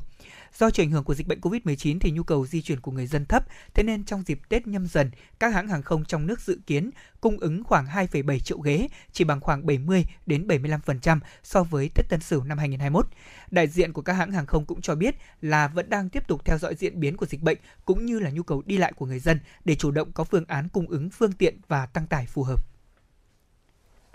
Do 0.58 0.70
chịu 0.70 0.84
ảnh 0.84 0.90
hưởng 0.90 1.04
của 1.04 1.14
dịch 1.14 1.26
bệnh 1.26 1.40
COVID-19 1.40 1.98
thì 2.00 2.10
nhu 2.10 2.22
cầu 2.22 2.46
di 2.46 2.62
chuyển 2.62 2.80
của 2.80 2.92
người 2.92 3.06
dân 3.06 3.24
thấp, 3.24 3.44
thế 3.74 3.82
nên 3.82 4.04
trong 4.04 4.22
dịp 4.26 4.40
Tết 4.48 4.66
nhâm 4.66 4.86
dần, 4.86 5.10
các 5.38 5.54
hãng 5.54 5.68
hàng 5.68 5.82
không 5.82 6.04
trong 6.04 6.26
nước 6.26 6.40
dự 6.40 6.58
kiến 6.66 6.90
cung 7.20 7.38
ứng 7.38 7.64
khoảng 7.64 7.86
2,7 7.86 8.38
triệu 8.38 8.58
ghế, 8.58 8.88
chỉ 9.12 9.24
bằng 9.24 9.40
khoảng 9.40 9.66
70 9.66 10.04
đến 10.26 10.46
75% 10.46 11.18
so 11.42 11.62
với 11.62 11.90
Tết 11.94 12.08
Tân 12.08 12.20
Sửu 12.20 12.44
năm 12.44 12.58
2021. 12.58 13.06
Đại 13.50 13.66
diện 13.66 13.92
của 13.92 14.02
các 14.02 14.12
hãng 14.12 14.32
hàng 14.32 14.46
không 14.46 14.64
cũng 14.64 14.80
cho 14.80 14.94
biết 14.94 15.14
là 15.40 15.68
vẫn 15.68 15.90
đang 15.90 16.08
tiếp 16.08 16.28
tục 16.28 16.44
theo 16.44 16.58
dõi 16.58 16.74
diễn 16.74 17.00
biến 17.00 17.16
của 17.16 17.26
dịch 17.26 17.42
bệnh 17.42 17.58
cũng 17.84 18.06
như 18.06 18.18
là 18.18 18.30
nhu 18.30 18.42
cầu 18.42 18.62
đi 18.66 18.76
lại 18.76 18.92
của 18.92 19.06
người 19.06 19.20
dân 19.20 19.40
để 19.64 19.74
chủ 19.74 19.90
động 19.90 20.12
có 20.12 20.24
phương 20.24 20.44
án 20.48 20.68
cung 20.68 20.86
ứng 20.86 21.10
phương 21.10 21.32
tiện 21.32 21.58
và 21.68 21.86
tăng 21.86 22.06
tải 22.06 22.26
phù 22.26 22.42
hợp. 22.42 22.79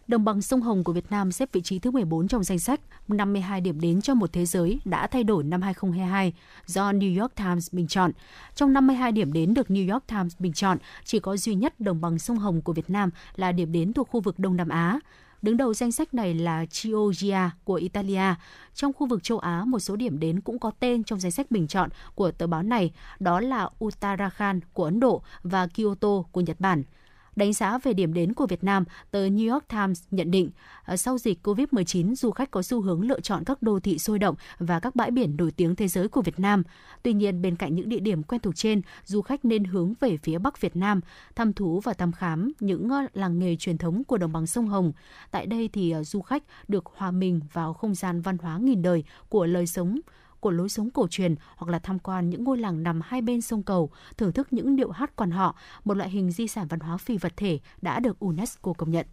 Đồng 0.07 0.25
bằng 0.25 0.41
sông 0.41 0.61
Hồng 0.61 0.83
của 0.83 0.93
Việt 0.93 1.05
Nam 1.11 1.31
xếp 1.31 1.49
vị 1.51 1.61
trí 1.61 1.79
thứ 1.79 1.91
14 1.91 2.27
trong 2.27 2.43
danh 2.43 2.59
sách 2.59 2.79
52 3.07 3.61
điểm 3.61 3.79
đến 3.79 4.01
cho 4.01 4.13
một 4.13 4.33
thế 4.33 4.45
giới 4.45 4.79
đã 4.85 5.07
thay 5.07 5.23
đổi 5.23 5.43
năm 5.43 5.61
2022 5.61 6.33
do 6.65 6.91
New 6.91 7.21
York 7.21 7.35
Times 7.35 7.73
bình 7.73 7.87
chọn. 7.87 8.11
Trong 8.55 8.73
52 8.73 9.11
điểm 9.11 9.33
đến 9.33 9.53
được 9.53 9.67
New 9.67 9.93
York 9.93 10.07
Times 10.07 10.33
bình 10.39 10.53
chọn, 10.53 10.77
chỉ 11.03 11.19
có 11.19 11.37
duy 11.37 11.55
nhất 11.55 11.79
đồng 11.79 12.01
bằng 12.01 12.19
sông 12.19 12.37
Hồng 12.37 12.61
của 12.61 12.73
Việt 12.73 12.89
Nam 12.89 13.09
là 13.35 13.51
điểm 13.51 13.71
đến 13.71 13.93
thuộc 13.93 14.09
khu 14.09 14.19
vực 14.19 14.39
Đông 14.39 14.57
Nam 14.57 14.69
Á. 14.69 14.99
Đứng 15.41 15.57
đầu 15.57 15.73
danh 15.73 15.91
sách 15.91 16.13
này 16.13 16.33
là 16.33 16.65
Chioggia 16.65 17.51
của 17.63 17.73
Italia. 17.73 18.35
Trong 18.73 18.93
khu 18.93 19.07
vực 19.07 19.23
châu 19.23 19.39
Á, 19.39 19.63
một 19.65 19.79
số 19.79 19.95
điểm 19.95 20.19
đến 20.19 20.41
cũng 20.41 20.59
có 20.59 20.71
tên 20.79 21.03
trong 21.03 21.19
danh 21.19 21.31
sách 21.31 21.51
bình 21.51 21.67
chọn 21.67 21.89
của 22.15 22.31
tờ 22.31 22.47
báo 22.47 22.63
này, 22.63 22.91
đó 23.19 23.39
là 23.39 23.69
Uttarakhand 23.85 24.63
của 24.73 24.83
Ấn 24.83 24.99
Độ 24.99 25.21
và 25.43 25.67
Kyoto 25.67 26.21
của 26.31 26.41
Nhật 26.41 26.59
Bản. 26.59 26.83
Đánh 27.35 27.53
giá 27.53 27.77
về 27.77 27.93
điểm 27.93 28.13
đến 28.13 28.33
của 28.33 28.47
Việt 28.47 28.63
Nam, 28.63 28.83
tờ 29.11 29.27
New 29.27 29.53
York 29.53 29.67
Times 29.67 30.03
nhận 30.11 30.31
định, 30.31 30.49
ờ, 30.85 30.97
sau 30.97 31.17
dịch 31.17 31.47
COVID-19, 31.47 32.15
du 32.15 32.31
khách 32.31 32.51
có 32.51 32.61
xu 32.61 32.81
hướng 32.81 33.01
lựa 33.01 33.19
chọn 33.19 33.43
các 33.43 33.61
đô 33.61 33.79
thị 33.79 33.99
sôi 33.99 34.19
động 34.19 34.35
và 34.59 34.79
các 34.79 34.95
bãi 34.95 35.11
biển 35.11 35.37
nổi 35.37 35.51
tiếng 35.51 35.75
thế 35.75 35.87
giới 35.87 36.07
của 36.07 36.21
Việt 36.21 36.39
Nam. 36.39 36.63
Tuy 37.03 37.13
nhiên, 37.13 37.41
bên 37.41 37.55
cạnh 37.55 37.75
những 37.75 37.89
địa 37.89 37.99
điểm 37.99 38.23
quen 38.23 38.41
thuộc 38.41 38.55
trên, 38.55 38.81
du 39.05 39.21
khách 39.21 39.45
nên 39.45 39.63
hướng 39.63 39.93
về 39.99 40.17
phía 40.17 40.37
Bắc 40.37 40.61
Việt 40.61 40.75
Nam, 40.75 41.01
thăm 41.35 41.53
thú 41.53 41.79
và 41.79 41.93
thăm 41.93 42.11
khám 42.11 42.51
những 42.59 42.89
ờ, 42.89 43.01
làng 43.13 43.39
nghề 43.39 43.55
truyền 43.55 43.77
thống 43.77 44.03
của 44.03 44.17
đồng 44.17 44.31
bằng 44.31 44.47
sông 44.47 44.67
Hồng. 44.67 44.91
Tại 45.31 45.45
đây 45.45 45.69
thì 45.73 45.91
ờ, 45.91 46.03
du 46.03 46.21
khách 46.21 46.43
được 46.67 46.85
hòa 46.95 47.11
mình 47.11 47.39
vào 47.53 47.73
không 47.73 47.95
gian 47.95 48.21
văn 48.21 48.37
hóa 48.37 48.57
nghìn 48.57 48.81
đời 48.81 49.03
của 49.29 49.45
lời 49.45 49.67
sống 49.67 49.99
của 50.45 50.51
lối 50.51 50.69
sống 50.69 50.89
cổ 50.89 51.07
truyền 51.07 51.35
hoặc 51.55 51.71
là 51.71 51.79
tham 51.79 51.99
quan 51.99 52.29
những 52.29 52.43
ngôi 52.43 52.57
làng 52.57 52.83
nằm 52.83 53.01
hai 53.03 53.21
bên 53.21 53.41
sông 53.41 53.63
cầu, 53.63 53.89
thưởng 54.17 54.31
thức 54.31 54.53
những 54.53 54.75
điệu 54.75 54.91
hát 54.91 55.15
quan 55.15 55.31
họ, 55.31 55.55
một 55.83 55.97
loại 55.97 56.09
hình 56.09 56.31
di 56.31 56.47
sản 56.47 56.67
văn 56.67 56.79
hóa 56.79 56.97
phi 56.97 57.17
vật 57.17 57.33
thể 57.37 57.59
đã 57.81 57.99
được 57.99 58.19
UNESCO 58.19 58.73
công 58.73 58.91
nhận. 58.91 59.05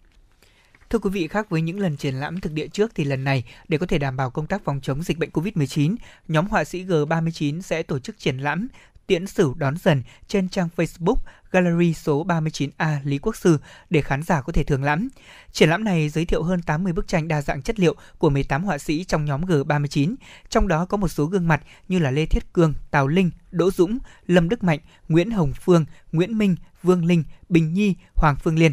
Thưa 0.91 0.99
quý 0.99 1.11
vị, 1.11 1.29
khác 1.29 1.51
với 1.51 1.63
những 1.63 1.81
lần 1.81 1.97
triển 1.97 2.15
lãm 2.15 2.41
thực 2.41 2.53
địa 2.53 2.69
trước 2.69 2.95
thì 2.95 3.05
lần 3.05 3.25
này 3.25 3.45
để 3.69 3.79
có 3.79 3.87
thể 3.87 3.99
đảm 3.99 4.17
bảo 4.17 4.31
công 4.31 4.47
tác 4.47 4.65
phòng 4.65 4.81
chống 4.81 5.03
dịch 5.03 5.19
bệnh 5.19 5.31
COVID-19, 5.31 5.97
nhóm 6.29 6.47
họa 6.49 6.65
sĩ 6.65 6.85
G39 6.85 7.61
sẽ 7.61 7.83
tổ 7.83 7.99
chức 7.99 8.19
triển 8.19 8.39
lãm 8.39 8.69
tiễn 9.07 9.27
sử 9.27 9.53
đón 9.57 9.77
dần 9.77 10.03
trên 10.29 10.49
trang 10.49 10.69
Facebook 10.77 11.17
Gallery 11.53 11.95
số 11.95 12.25
39A 12.25 12.99
Lý 13.05 13.19
Quốc 13.19 13.37
Sư 13.37 13.59
để 13.91 14.01
khán 14.01 14.23
giả 14.23 14.43
có 14.43 14.53
thể 14.53 14.65
thưởng 14.65 14.85
lãm. 14.85 15.09
Triển 15.53 15.69
lãm 15.69 15.85
này 15.85 16.09
giới 16.09 16.25
thiệu 16.25 16.43
hơn 16.43 16.63
80 16.63 16.93
bức 16.93 17.09
tranh 17.09 17.29
đa 17.29 17.43
dạng 17.43 17.63
chất 17.63 17.81
liệu 17.81 17.95
của 18.19 18.31
18 18.31 18.65
họa 18.65 18.79
sĩ 18.79 19.05
trong 19.05 19.25
nhóm 19.25 19.45
G39, 19.45 20.15
trong 20.49 20.69
đó 20.69 20.85
có 20.85 20.97
một 20.97 21.09
số 21.09 21.25
gương 21.25 21.49
mặt 21.49 21.63
như 21.89 21.99
là 21.99 22.11
Lê 22.11 22.27
Thiết 22.27 22.53
Cương, 22.53 22.75
Tào 22.91 23.09
Linh, 23.09 23.31
Đỗ 23.51 23.71
Dũng, 23.71 23.99
Lâm 24.27 24.49
Đức 24.49 24.65
Mạnh, 24.65 24.79
Nguyễn 25.09 25.31
Hồng 25.31 25.53
Phương, 25.61 25.85
Nguyễn 26.13 26.39
Minh, 26.39 26.57
Vương 26.83 27.05
Linh, 27.05 27.25
Bình 27.49 27.75
Nhi, 27.75 27.95
Hoàng 28.15 28.37
Phương 28.37 28.59
Liên. 28.59 28.73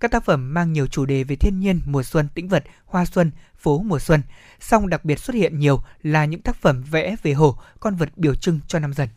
Các 0.00 0.10
tác 0.10 0.24
phẩm 0.24 0.54
mang 0.54 0.72
nhiều 0.72 0.86
chủ 0.86 1.04
đề 1.06 1.24
về 1.24 1.36
thiên 1.36 1.60
nhiên, 1.60 1.80
mùa 1.86 2.02
xuân, 2.02 2.28
tĩnh 2.34 2.48
vật, 2.48 2.64
hoa 2.84 3.04
xuân, 3.04 3.30
phố 3.58 3.82
mùa 3.82 3.98
xuân. 3.98 4.22
Song 4.60 4.88
đặc 4.88 5.04
biệt 5.04 5.18
xuất 5.18 5.34
hiện 5.34 5.58
nhiều 5.58 5.80
là 6.02 6.24
những 6.24 6.42
tác 6.42 6.56
phẩm 6.56 6.82
vẽ 6.90 7.16
về 7.22 7.32
hồ, 7.32 7.58
con 7.80 7.96
vật 7.96 8.08
biểu 8.16 8.34
trưng 8.34 8.60
cho 8.68 8.78
năm 8.78 8.92
dần. 8.92 9.08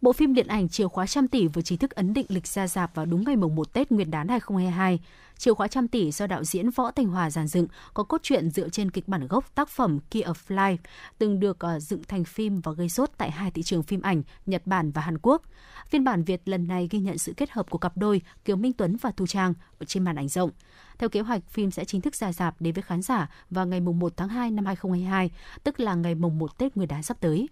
Bộ 0.00 0.12
phim 0.12 0.34
điện 0.34 0.46
ảnh 0.46 0.68
Chìa 0.68 0.88
khóa 0.88 1.06
trăm 1.06 1.28
tỷ 1.28 1.46
vừa 1.46 1.62
chính 1.62 1.78
thức 1.78 1.90
ấn 1.90 2.12
định 2.12 2.26
lịch 2.28 2.46
ra 2.46 2.66
dạp 2.66 2.94
vào 2.94 3.06
đúng 3.06 3.24
ngày 3.24 3.36
mùng 3.36 3.54
1 3.54 3.72
Tết 3.72 3.92
Nguyên 3.92 4.10
đán 4.10 4.28
2022. 4.28 5.00
Chìa 5.38 5.54
khóa 5.54 5.68
trăm 5.68 5.88
tỷ 5.88 6.10
do 6.10 6.26
đạo 6.26 6.44
diễn 6.44 6.70
Võ 6.70 6.90
Thành 6.90 7.06
Hòa 7.06 7.30
giàn 7.30 7.46
dựng 7.46 7.66
có 7.94 8.02
cốt 8.02 8.22
truyện 8.22 8.50
dựa 8.50 8.68
trên 8.68 8.90
kịch 8.90 9.08
bản 9.08 9.26
gốc 9.28 9.54
tác 9.54 9.68
phẩm 9.68 9.98
Key 10.10 10.22
of 10.22 10.34
Life 10.48 10.76
từng 11.18 11.40
được 11.40 11.58
ờ, 11.58 11.80
dựng 11.80 12.02
thành 12.08 12.24
phim 12.24 12.60
và 12.60 12.72
gây 12.72 12.88
sốt 12.88 13.10
tại 13.16 13.30
hai 13.30 13.50
thị 13.50 13.62
trường 13.62 13.82
phim 13.82 14.02
ảnh 14.02 14.22
Nhật 14.46 14.66
Bản 14.66 14.90
và 14.90 15.02
Hàn 15.02 15.18
Quốc. 15.18 15.42
Phiên 15.88 16.04
bản 16.04 16.24
Việt 16.24 16.48
lần 16.48 16.68
này 16.68 16.88
ghi 16.90 16.98
nhận 16.98 17.18
sự 17.18 17.32
kết 17.36 17.50
hợp 17.50 17.70
của 17.70 17.78
cặp 17.78 17.96
đôi 17.96 18.22
Kiều 18.44 18.56
Minh 18.56 18.72
Tuấn 18.72 18.96
và 19.00 19.10
Thu 19.10 19.26
Trang 19.26 19.54
ở 19.78 19.84
trên 19.86 20.04
màn 20.04 20.16
ảnh 20.16 20.28
rộng. 20.28 20.50
Theo 20.98 21.08
kế 21.08 21.20
hoạch, 21.20 21.42
phim 21.50 21.70
sẽ 21.70 21.84
chính 21.84 22.00
thức 22.00 22.14
ra 22.14 22.32
dạp 22.32 22.60
đến 22.60 22.74
với 22.74 22.82
khán 22.82 23.02
giả 23.02 23.30
vào 23.50 23.66
ngày 23.66 23.80
mùng 23.80 23.98
1 23.98 24.12
tháng 24.16 24.28
2 24.28 24.50
năm 24.50 24.66
2022, 24.66 25.30
tức 25.64 25.80
là 25.80 25.94
ngày 25.94 26.14
mùng 26.14 26.38
1 26.38 26.58
Tết 26.58 26.76
Nguyên 26.76 26.88
đán 26.88 27.02
sắp 27.02 27.16
tới. 27.20 27.48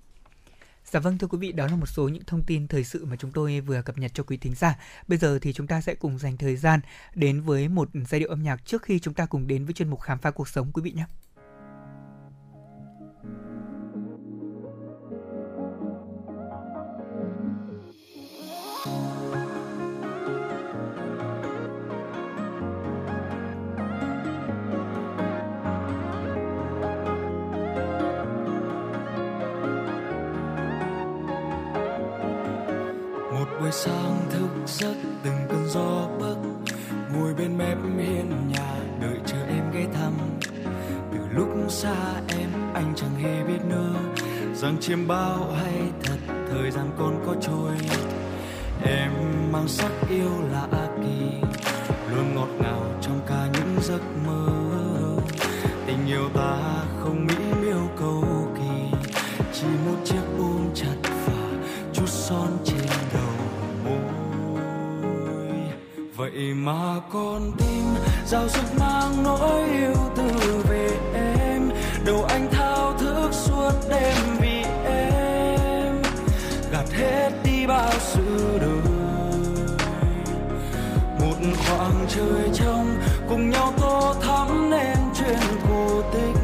Dạ 0.90 1.00
vâng 1.00 1.18
thưa 1.18 1.26
quý 1.26 1.38
vị, 1.38 1.52
đó 1.52 1.66
là 1.66 1.76
một 1.76 1.86
số 1.86 2.08
những 2.08 2.24
thông 2.24 2.42
tin 2.42 2.68
thời 2.68 2.84
sự 2.84 3.04
mà 3.04 3.16
chúng 3.16 3.32
tôi 3.32 3.60
vừa 3.60 3.82
cập 3.82 3.98
nhật 3.98 4.10
cho 4.14 4.22
quý 4.22 4.36
thính 4.36 4.54
giả. 4.54 4.78
Bây 5.08 5.18
giờ 5.18 5.38
thì 5.42 5.52
chúng 5.52 5.66
ta 5.66 5.80
sẽ 5.80 5.94
cùng 5.94 6.18
dành 6.18 6.36
thời 6.36 6.56
gian 6.56 6.80
đến 7.14 7.40
với 7.40 7.68
một 7.68 7.88
giai 8.08 8.20
điệu 8.20 8.28
âm 8.28 8.42
nhạc 8.42 8.66
trước 8.66 8.82
khi 8.82 8.98
chúng 8.98 9.14
ta 9.14 9.26
cùng 9.26 9.46
đến 9.46 9.64
với 9.64 9.74
chuyên 9.74 9.90
mục 9.90 10.00
khám 10.00 10.18
phá 10.18 10.30
cuộc 10.30 10.48
sống 10.48 10.72
quý 10.72 10.82
vị 10.82 10.92
nhé. 10.92 11.04
Buổi 33.68 33.72
sáng 33.72 34.20
thức 34.30 34.48
giấc, 34.66 34.94
từng 35.24 35.34
cơn 35.48 35.68
gió 35.68 36.08
bấc. 36.20 36.36
Ngồi 37.12 37.34
bên 37.34 37.58
mép 37.58 37.76
hiên 37.98 38.48
nhà, 38.48 38.74
đợi 39.00 39.18
chờ 39.26 39.36
em 39.48 39.72
ghé 39.72 39.86
thăm. 39.94 40.12
Từ 41.12 41.18
lúc 41.32 41.48
xa 41.68 41.94
em, 42.28 42.50
anh 42.74 42.92
chẳng 42.96 43.14
hề 43.22 43.44
biết 43.44 43.58
nữa 43.68 43.94
rằng 44.54 44.76
chiêm 44.80 45.06
bao 45.06 45.52
hay 45.62 45.80
thật, 46.04 46.16
thời 46.50 46.70
gian 46.70 46.90
còn 46.98 47.22
có 47.26 47.34
trôi. 47.40 47.76
Em 48.84 49.12
mang 49.52 49.68
sắc 49.68 49.92
yêu 50.10 50.30
lạ 50.52 50.68
kỳ 51.02 51.48
luôn 52.14 52.34
ngọt 52.34 52.48
ngào 52.60 52.82
trong 53.00 53.20
cả 53.26 53.48
những 53.52 53.76
giấc 53.82 54.02
mơ. 54.26 54.46
Tình 55.86 56.06
yêu 56.06 56.28
ta 56.34 56.84
không 57.02 57.26
mỹ 57.26 57.34
miêu 57.62 57.88
cầu 57.98 58.24
kỳ, 58.56 58.96
chỉ 59.52 59.66
một 59.86 59.96
chiếc 60.04 60.27
vậy 66.34 66.54
mà 66.54 67.00
con 67.12 67.52
tim 67.58 67.84
giao 68.26 68.48
sức 68.48 68.64
mang 68.78 69.22
nỗi 69.22 69.64
yêu 69.64 69.94
từ 70.16 70.62
về 70.68 70.88
em. 71.14 71.70
Đầu 72.04 72.24
anh 72.24 72.48
thao 72.52 72.94
thức 72.98 73.28
suốt 73.32 73.72
đêm 73.90 74.16
vì 74.40 74.62
em. 74.84 76.02
Gạt 76.72 76.90
hết 76.92 77.30
đi 77.44 77.66
bao 77.66 77.92
sự 77.98 78.58
đời. 78.60 78.92
Một 81.20 81.36
khoảng 81.66 82.06
trời 82.08 82.50
trong 82.54 82.96
cùng 83.28 83.50
nhau 83.50 83.72
tô 83.80 84.14
thắm 84.22 84.70
nên 84.70 84.98
chuyện 85.18 85.38
cổ 85.68 86.02
tích. 86.12 86.40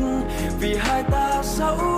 Vì 0.61 0.77
hai 0.77 1.03
ta 1.03 1.43
dẫu 1.45 1.94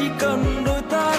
chỉ 0.00 0.06
cần 0.18 0.62
đôi 0.66 0.82
ta 0.90 1.09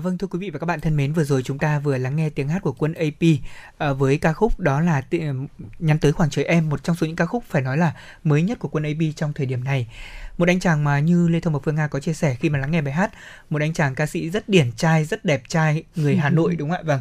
Dạ 0.00 0.04
vâng 0.04 0.18
thưa 0.18 0.26
quý 0.26 0.38
vị 0.38 0.50
và 0.50 0.58
các 0.58 0.66
bạn 0.66 0.80
thân 0.80 0.96
mến, 0.96 1.12
vừa 1.12 1.24
rồi 1.24 1.42
chúng 1.42 1.58
ta 1.58 1.78
vừa 1.78 1.98
lắng 1.98 2.16
nghe 2.16 2.30
tiếng 2.30 2.48
hát 2.48 2.62
của 2.62 2.72
quân 2.72 2.94
AP 2.94 3.28
ờ, 3.78 3.94
với 3.94 4.18
ca 4.18 4.32
khúc 4.32 4.60
đó 4.60 4.80
là 4.80 5.00
Ti- 5.00 5.20
nhắn 5.78 5.98
tới 5.98 6.12
khoảng 6.12 6.30
trời 6.30 6.44
em, 6.44 6.68
một 6.68 6.84
trong 6.84 6.96
số 6.96 7.06
những 7.06 7.16
ca 7.16 7.26
khúc 7.26 7.44
phải 7.48 7.62
nói 7.62 7.76
là 7.78 7.92
mới 8.24 8.42
nhất 8.42 8.58
của 8.58 8.68
quân 8.68 8.84
AP 8.84 8.98
trong 9.16 9.32
thời 9.32 9.46
điểm 9.46 9.64
này. 9.64 9.88
Một 10.38 10.48
anh 10.48 10.60
chàng 10.60 10.84
mà 10.84 10.98
như 10.98 11.28
Lê 11.28 11.40
Thông 11.40 11.52
và 11.52 11.60
Phương 11.64 11.74
Nga 11.74 11.88
có 11.88 12.00
chia 12.00 12.12
sẻ 12.12 12.34
khi 12.34 12.48
mà 12.48 12.58
lắng 12.58 12.70
nghe 12.70 12.82
bài 12.82 12.94
hát, 12.94 13.10
một 13.50 13.60
anh 13.60 13.72
chàng 13.72 13.94
ca 13.94 14.06
sĩ 14.06 14.30
rất 14.30 14.48
điển 14.48 14.72
trai, 14.76 15.04
rất 15.04 15.24
đẹp 15.24 15.42
trai, 15.48 15.82
người 15.96 16.16
Hà 16.16 16.30
Nội 16.30 16.56
đúng 16.58 16.70
không 16.70 16.78
ạ? 16.78 16.82
Vâng. 16.84 17.00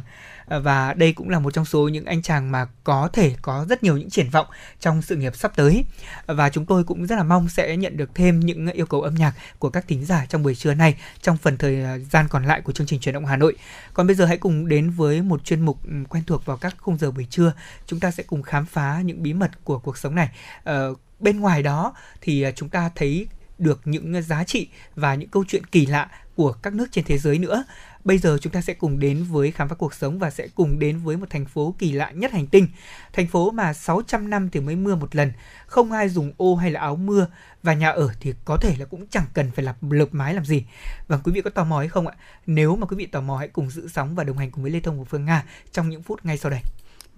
Ờ, 0.49 0.59
và 0.59 0.93
đây 0.93 1.13
cũng 1.13 1.30
là 1.30 1.39
một 1.39 1.53
trong 1.53 1.65
số 1.65 1.88
những 1.88 2.05
anh 2.05 2.21
chàng 2.21 2.51
mà 2.51 2.65
có 2.84 3.09
thể 3.13 3.35
có 3.41 3.65
rất 3.69 3.84
nhiều 3.84 3.97
những 3.97 4.09
triển 4.09 4.30
vọng 4.30 4.47
trong 4.80 5.01
sự 5.01 5.15
nghiệp 5.15 5.35
sắp 5.35 5.51
tới. 5.55 5.85
Và 6.26 6.49
chúng 6.49 6.65
tôi 6.65 6.84
cũng 6.84 7.05
rất 7.05 7.15
là 7.15 7.23
mong 7.23 7.49
sẽ 7.49 7.77
nhận 7.77 7.97
được 7.97 8.09
thêm 8.15 8.39
những 8.39 8.71
yêu 8.71 8.85
cầu 8.85 9.01
âm 9.01 9.15
nhạc 9.15 9.34
của 9.59 9.69
các 9.69 9.88
thính 9.88 10.05
giả 10.05 10.26
trong 10.30 10.43
buổi 10.43 10.55
trưa 10.55 10.73
này 10.73 10.95
trong 11.21 11.38
phần 11.38 11.57
thời 11.57 11.84
gian 12.11 12.27
còn 12.30 12.45
lại 12.45 12.61
của 12.61 12.71
chương 12.71 12.88
trình 12.88 12.99
truyền 12.99 13.13
động 13.13 13.26
Hà 13.26 13.35
Nội. 13.35 13.55
Còn 13.93 14.07
bây 14.07 14.15
giờ 14.15 14.26
hãy 14.26 14.38
cùng 14.38 14.67
đến 14.67 14.89
với 14.89 15.21
một 15.21 15.45
chuyên 15.45 15.61
mục 15.61 15.80
ừ, 15.84 15.91
quen 16.09 16.23
thuộc 16.27 16.45
vào 16.45 16.57
các 16.57 16.76
khung 16.77 16.97
giờ 16.97 17.11
buổi 17.11 17.27
trưa. 17.30 17.53
Chúng 17.85 17.99
ta 17.99 18.11
sẽ 18.11 18.23
cùng 18.23 18.43
khám 18.43 18.65
phá 18.65 19.01
những 19.01 19.23
bí 19.23 19.34
mật 19.34 19.51
của 19.63 19.80
cuộc 19.80 19.97
sống 19.97 20.15
này. 20.15 20.30
Ờ, 20.63 20.93
bên 21.19 21.39
ngoài 21.39 21.63
đó 21.63 21.93
thì 22.21 22.41
ờ, 22.41 22.51
chúng 22.55 22.69
ta 22.69 22.89
thấy 22.95 23.27
được 23.57 23.81
những 23.85 24.21
giá 24.21 24.43
trị 24.43 24.67
và 24.95 25.15
những 25.15 25.30
câu 25.30 25.43
chuyện 25.47 25.65
kỳ 25.65 25.85
lạ 25.85 26.09
của 26.35 26.51
các 26.51 26.73
nước 26.73 26.85
trên 26.91 27.05
thế 27.05 27.17
giới 27.17 27.39
nữa. 27.39 27.63
Bây 28.03 28.17
giờ 28.17 28.38
chúng 28.41 28.53
ta 28.53 28.61
sẽ 28.61 28.73
cùng 28.73 28.99
đến 28.99 29.23
với 29.23 29.51
khám 29.51 29.69
phá 29.69 29.76
cuộc 29.76 29.93
sống 29.93 30.19
và 30.19 30.30
sẽ 30.30 30.47
cùng 30.55 30.80
đến 30.80 30.99
với 30.99 31.17
một 31.17 31.30
thành 31.30 31.45
phố 31.45 31.76
kỳ 31.77 31.91
lạ 31.91 32.11
nhất 32.11 32.31
hành 32.31 32.47
tinh. 32.47 32.67
Thành 33.13 33.27
phố 33.27 33.51
mà 33.51 33.73
600 33.73 34.30
năm 34.30 34.49
thì 34.49 34.59
mới 34.59 34.76
mưa 34.76 34.95
một 34.95 35.15
lần, 35.15 35.31
không 35.67 35.91
ai 35.91 36.09
dùng 36.09 36.34
ô 36.38 36.55
hay 36.55 36.71
là 36.71 36.80
áo 36.80 36.95
mưa 36.95 37.27
và 37.63 37.73
nhà 37.73 37.89
ở 37.89 38.09
thì 38.19 38.34
có 38.45 38.57
thể 38.57 38.76
là 38.80 38.85
cũng 38.85 39.07
chẳng 39.07 39.26
cần 39.34 39.51
phải 39.51 39.65
lặp 39.65 39.76
lợp 39.89 40.09
mái 40.11 40.34
làm 40.34 40.45
gì. 40.45 40.65
Và 41.07 41.17
quý 41.17 41.31
vị 41.31 41.41
có 41.41 41.49
tò 41.49 41.63
mò 41.63 41.80
hay 41.80 41.88
không 41.88 42.07
ạ? 42.07 42.13
Nếu 42.45 42.76
mà 42.76 42.88
quý 42.88 42.95
vị 42.95 43.05
tò 43.05 43.21
mò 43.21 43.38
hãy 43.38 43.47
cùng 43.47 43.69
giữ 43.69 43.88
sóng 43.88 44.15
và 44.15 44.23
đồng 44.23 44.38
hành 44.38 44.51
cùng 44.51 44.63
với 44.63 44.71
Lê 44.71 44.80
Thông 44.80 44.99
và 44.99 45.05
Phương 45.09 45.26
Nga 45.26 45.43
trong 45.71 45.89
những 45.89 46.03
phút 46.03 46.26
ngay 46.26 46.38
sau 46.38 46.51
đây. 46.51 46.61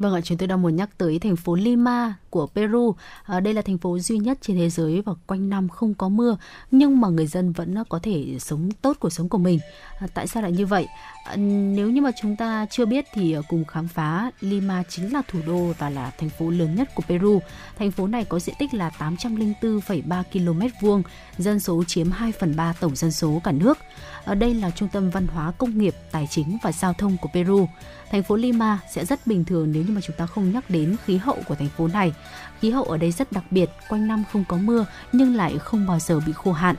Vâng 0.02 0.14
ạ, 0.14 0.22
chúng 0.22 0.38
tôi 0.38 0.48
đang 0.48 0.61
muốn 0.61 0.76
nhắc 0.76 0.90
tới 0.98 1.19
thành 1.19 1.36
phố 1.36 1.56
Lima 1.56 2.14
của 2.30 2.48
Peru. 2.48 2.95
À, 3.23 3.40
đây 3.40 3.53
là 3.53 3.61
thành 3.61 3.78
phố 3.78 3.99
duy 3.99 4.18
nhất 4.18 4.38
trên 4.41 4.57
thế 4.57 4.69
giới 4.69 5.02
và 5.02 5.14
quanh 5.28 5.49
năm 5.49 5.69
không 5.69 5.94
có 5.94 6.10
mưa, 6.10 6.38
nhưng 6.72 7.02
mà 7.02 7.07
người 7.07 7.28
dân 7.28 7.52
vẫn 7.52 7.76
có 7.90 7.99
thể 8.03 8.26
sống 8.40 8.69
tốt 8.82 8.98
cuộc 8.99 9.10
sống 9.10 9.30
của 9.30 9.38
mình. 9.38 9.60
À, 9.99 10.07
tại 10.14 10.28
sao 10.28 10.44
lại 10.44 10.52
như 10.52 10.65
vậy? 10.65 10.88
Ờ, 11.23 11.38
nếu 11.38 11.89
như 11.89 12.02
mà 12.02 12.11
chúng 12.22 12.35
ta 12.35 12.65
chưa 12.69 12.85
biết 12.85 13.06
thì 13.14 13.34
ờ, 13.34 13.41
cùng 13.48 13.65
khám 13.65 13.88
phá 13.88 14.31
Lima 14.39 14.84
chính 14.89 15.14
là 15.14 15.22
thủ 15.27 15.39
đô 15.48 15.73
và 15.77 15.89
là 15.89 16.11
thành 16.18 16.30
phố 16.30 16.49
lớn 16.49 16.76
nhất 16.76 16.95
của 16.95 17.03
Peru. 17.07 17.39
Thành 17.80 17.91
phố 17.91 18.07
này 18.07 18.26
có 18.26 18.39
diện 18.39 18.56
tích 18.60 18.73
là 18.73 18.91
804,3 18.99 20.23
km 20.23 20.61
vuông, 20.81 21.03
dân 21.38 21.60
số 21.60 21.84
chiếm 21.84 22.11
2 22.11 22.31
phần 22.31 22.56
3 22.56 22.73
tổng 22.80 22.95
dân 22.95 23.11
số 23.11 23.41
cả 23.43 23.52
nước. 23.52 23.77
Ở 24.26 24.35
đây 24.35 24.53
là 24.53 24.72
trung 24.72 24.89
tâm 24.91 25.10
văn 25.10 25.27
hóa, 25.27 25.52
công 25.57 25.77
nghiệp, 25.77 25.95
tài 26.11 26.27
chính 26.30 26.57
và 26.64 26.72
giao 26.72 26.93
thông 26.93 27.18
của 27.18 27.30
Peru. 27.34 27.68
Thành 28.11 28.23
phố 28.23 28.35
Lima 28.35 28.80
sẽ 28.91 29.06
rất 29.06 29.27
bình 29.27 29.45
thường 29.45 29.72
nếu 29.72 29.84
như 29.84 29.93
mà 29.93 30.02
chúng 30.02 30.15
ta 30.15 30.26
không 30.26 30.52
nhắc 30.52 30.69
đến 30.69 30.95
khí 31.06 31.18
hậu 31.18 31.38
của 31.48 31.56
thành 31.56 31.69
phố 31.77 31.88
này. 31.88 32.14
Khí 32.60 32.69
hậu 32.69 32.84
ở 32.84 32.98
đây 32.98 33.11
rất 33.11 33.31
đặc 33.31 33.43
biệt, 33.52 33.69
quanh 33.89 34.07
năm 34.07 34.23
không 34.31 34.43
có 34.48 34.57
mưa 34.57 34.85
nhưng 35.11 35.35
lại 35.35 35.57
không 35.60 35.88
bao 35.88 35.99
giờ 35.99 36.19
bị 36.26 36.34
khô 36.34 36.52
hạn. 36.52 36.76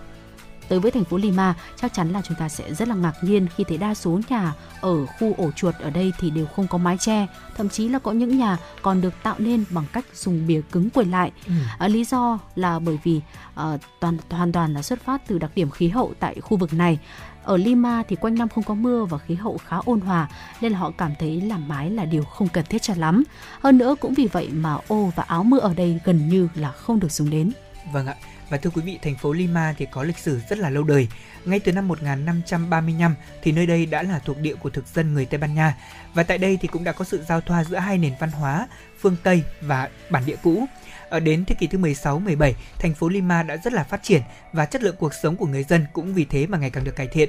Tới 0.69 0.81
với 0.81 0.91
thành 0.91 1.05
phố 1.05 1.17
Lima, 1.17 1.55
chắc 1.77 1.95
chắn 1.95 2.13
là 2.13 2.23
chúng 2.25 2.37
ta 2.37 2.49
sẽ 2.49 2.75
rất 2.75 2.89
là 2.89 2.95
ngạc 2.95 3.15
nhiên 3.23 3.47
khi 3.57 3.65
thấy 3.69 3.79
đa 3.79 3.95
số 3.95 4.21
nhà 4.29 4.53
ở 4.81 5.07
khu 5.07 5.35
ổ 5.39 5.51
chuột 5.51 5.75
ở 5.81 5.91
đây 5.91 6.13
thì 6.21 6.31
đều 6.31 6.47
không 6.47 6.67
có 6.67 6.79
mái 6.79 6.99
che, 6.99 7.27
thậm 7.57 7.69
chí 7.69 7.89
là 7.89 7.99
có 7.99 8.13
những 8.13 8.39
nhà 8.39 8.57
còn 8.83 9.01
được 9.01 9.15
tạo 9.23 9.35
nên 9.39 9.65
bằng 9.71 9.85
cách 9.93 10.05
dùng 10.15 10.47
bìa 10.47 10.61
cứng 10.73 10.91
quầy 10.91 11.07
lại. 11.07 11.33
Ừ. 11.47 11.53
À, 11.79 11.89
lý 11.89 12.05
do 12.05 12.39
là 12.55 12.79
bởi 12.79 12.99
vì 13.05 13.21
ờ, 13.55 13.79
toàn 14.01 14.17
hoàn 14.31 14.53
toàn 14.53 14.75
là 14.75 14.83
xuất 14.83 15.05
phát 15.05 15.23
từ 15.27 15.39
đặc 15.39 15.51
điểm 15.55 15.71
khí 15.71 15.89
hậu 15.89 16.13
tại 16.21 16.41
khu 16.41 16.57
vực 16.57 16.73
này. 16.73 16.99
Ở 17.45 17.57
Lima 17.57 18.03
thì 18.09 18.17
quanh 18.17 18.35
năm 18.35 18.49
không 18.49 18.65
có 18.65 18.75
mưa 18.75 19.05
và 19.05 19.19
khí 19.19 19.35
hậu 19.35 19.59
khá 19.67 19.77
ôn 19.85 20.01
hòa 20.01 20.29
nên 20.61 20.75
họ 20.75 20.91
cảm 20.99 21.13
thấy 21.19 21.41
làm 21.41 21.69
mái 21.69 21.91
là 21.91 22.05
điều 22.05 22.25
không 22.25 22.49
cần 22.49 22.65
thiết 22.65 22.83
cho 22.83 22.95
lắm. 22.97 23.23
Hơn 23.63 23.79
nữa 23.79 23.95
cũng 24.01 24.15
vì 24.15 24.27
vậy 24.27 24.49
mà 24.53 24.77
ô 24.89 25.13
và 25.17 25.23
áo 25.23 25.45
mưa 25.45 25.59
ở 25.59 25.75
đây 25.75 26.01
gần 26.05 26.29
như 26.29 26.49
là 26.55 26.73
không 26.73 27.01
được 27.01 27.13
dùng 27.13 27.31
đến. 27.31 27.53
Vâng 27.93 28.07
ạ. 28.07 28.15
Và 28.53 28.59
thưa 28.59 28.71
quý 28.71 28.83
vị, 28.83 28.99
thành 29.03 29.17
phố 29.17 29.33
Lima 29.33 29.75
thì 29.79 29.87
có 29.91 30.03
lịch 30.03 30.19
sử 30.19 30.41
rất 30.49 30.59
là 30.59 30.71
lâu 30.71 30.83
đời. 30.83 31.09
Ngay 31.45 31.61
từ 31.61 31.73
năm 31.73 31.89
1535 31.89 33.15
thì 33.43 33.53
nơi 33.53 33.67
đây 33.67 33.87
đã 33.87 34.03
là 34.03 34.19
thuộc 34.19 34.39
địa 34.39 34.55
của 34.55 34.71
thực 34.71 34.87
dân 34.95 35.15
người 35.15 35.27
Tây 35.27 35.39
Ban 35.39 35.55
Nha. 35.55 35.77
Và 36.15 36.23
tại 36.23 36.39
đây 36.39 36.59
thì 36.61 36.69
cũng 36.69 36.85
đã 36.85 36.93
có 36.93 37.05
sự 37.05 37.23
giao 37.29 37.41
thoa 37.41 37.65
giữa 37.65 37.77
hai 37.77 37.99
nền 37.99 38.13
văn 38.21 38.31
hóa, 38.31 38.69
phương 39.01 39.17
Tây 39.23 39.43
và 39.61 39.89
bản 40.11 40.23
địa 40.27 40.37
cũ. 40.43 40.67
Ở 41.09 41.21
đến 41.21 41.45
thế 41.45 41.55
kỷ 41.55 41.67
thứ 41.67 41.79
16, 41.79 42.19
17, 42.19 42.55
thành 42.79 42.95
phố 42.95 43.09
Lima 43.09 43.43
đã 43.43 43.57
rất 43.57 43.73
là 43.73 43.85
phát 43.85 44.03
triển 44.03 44.23
và 44.53 44.67
chất 44.67 44.83
lượng 44.83 44.97
cuộc 44.99 45.15
sống 45.15 45.37
của 45.37 45.47
người 45.47 45.65
dân 45.65 45.87
cũng 45.93 46.15
vì 46.15 46.25
thế 46.25 46.47
mà 46.47 46.59
ngày 46.59 46.71
càng 46.71 46.85
được 46.85 46.97
cải 46.97 47.07
thiện. 47.07 47.29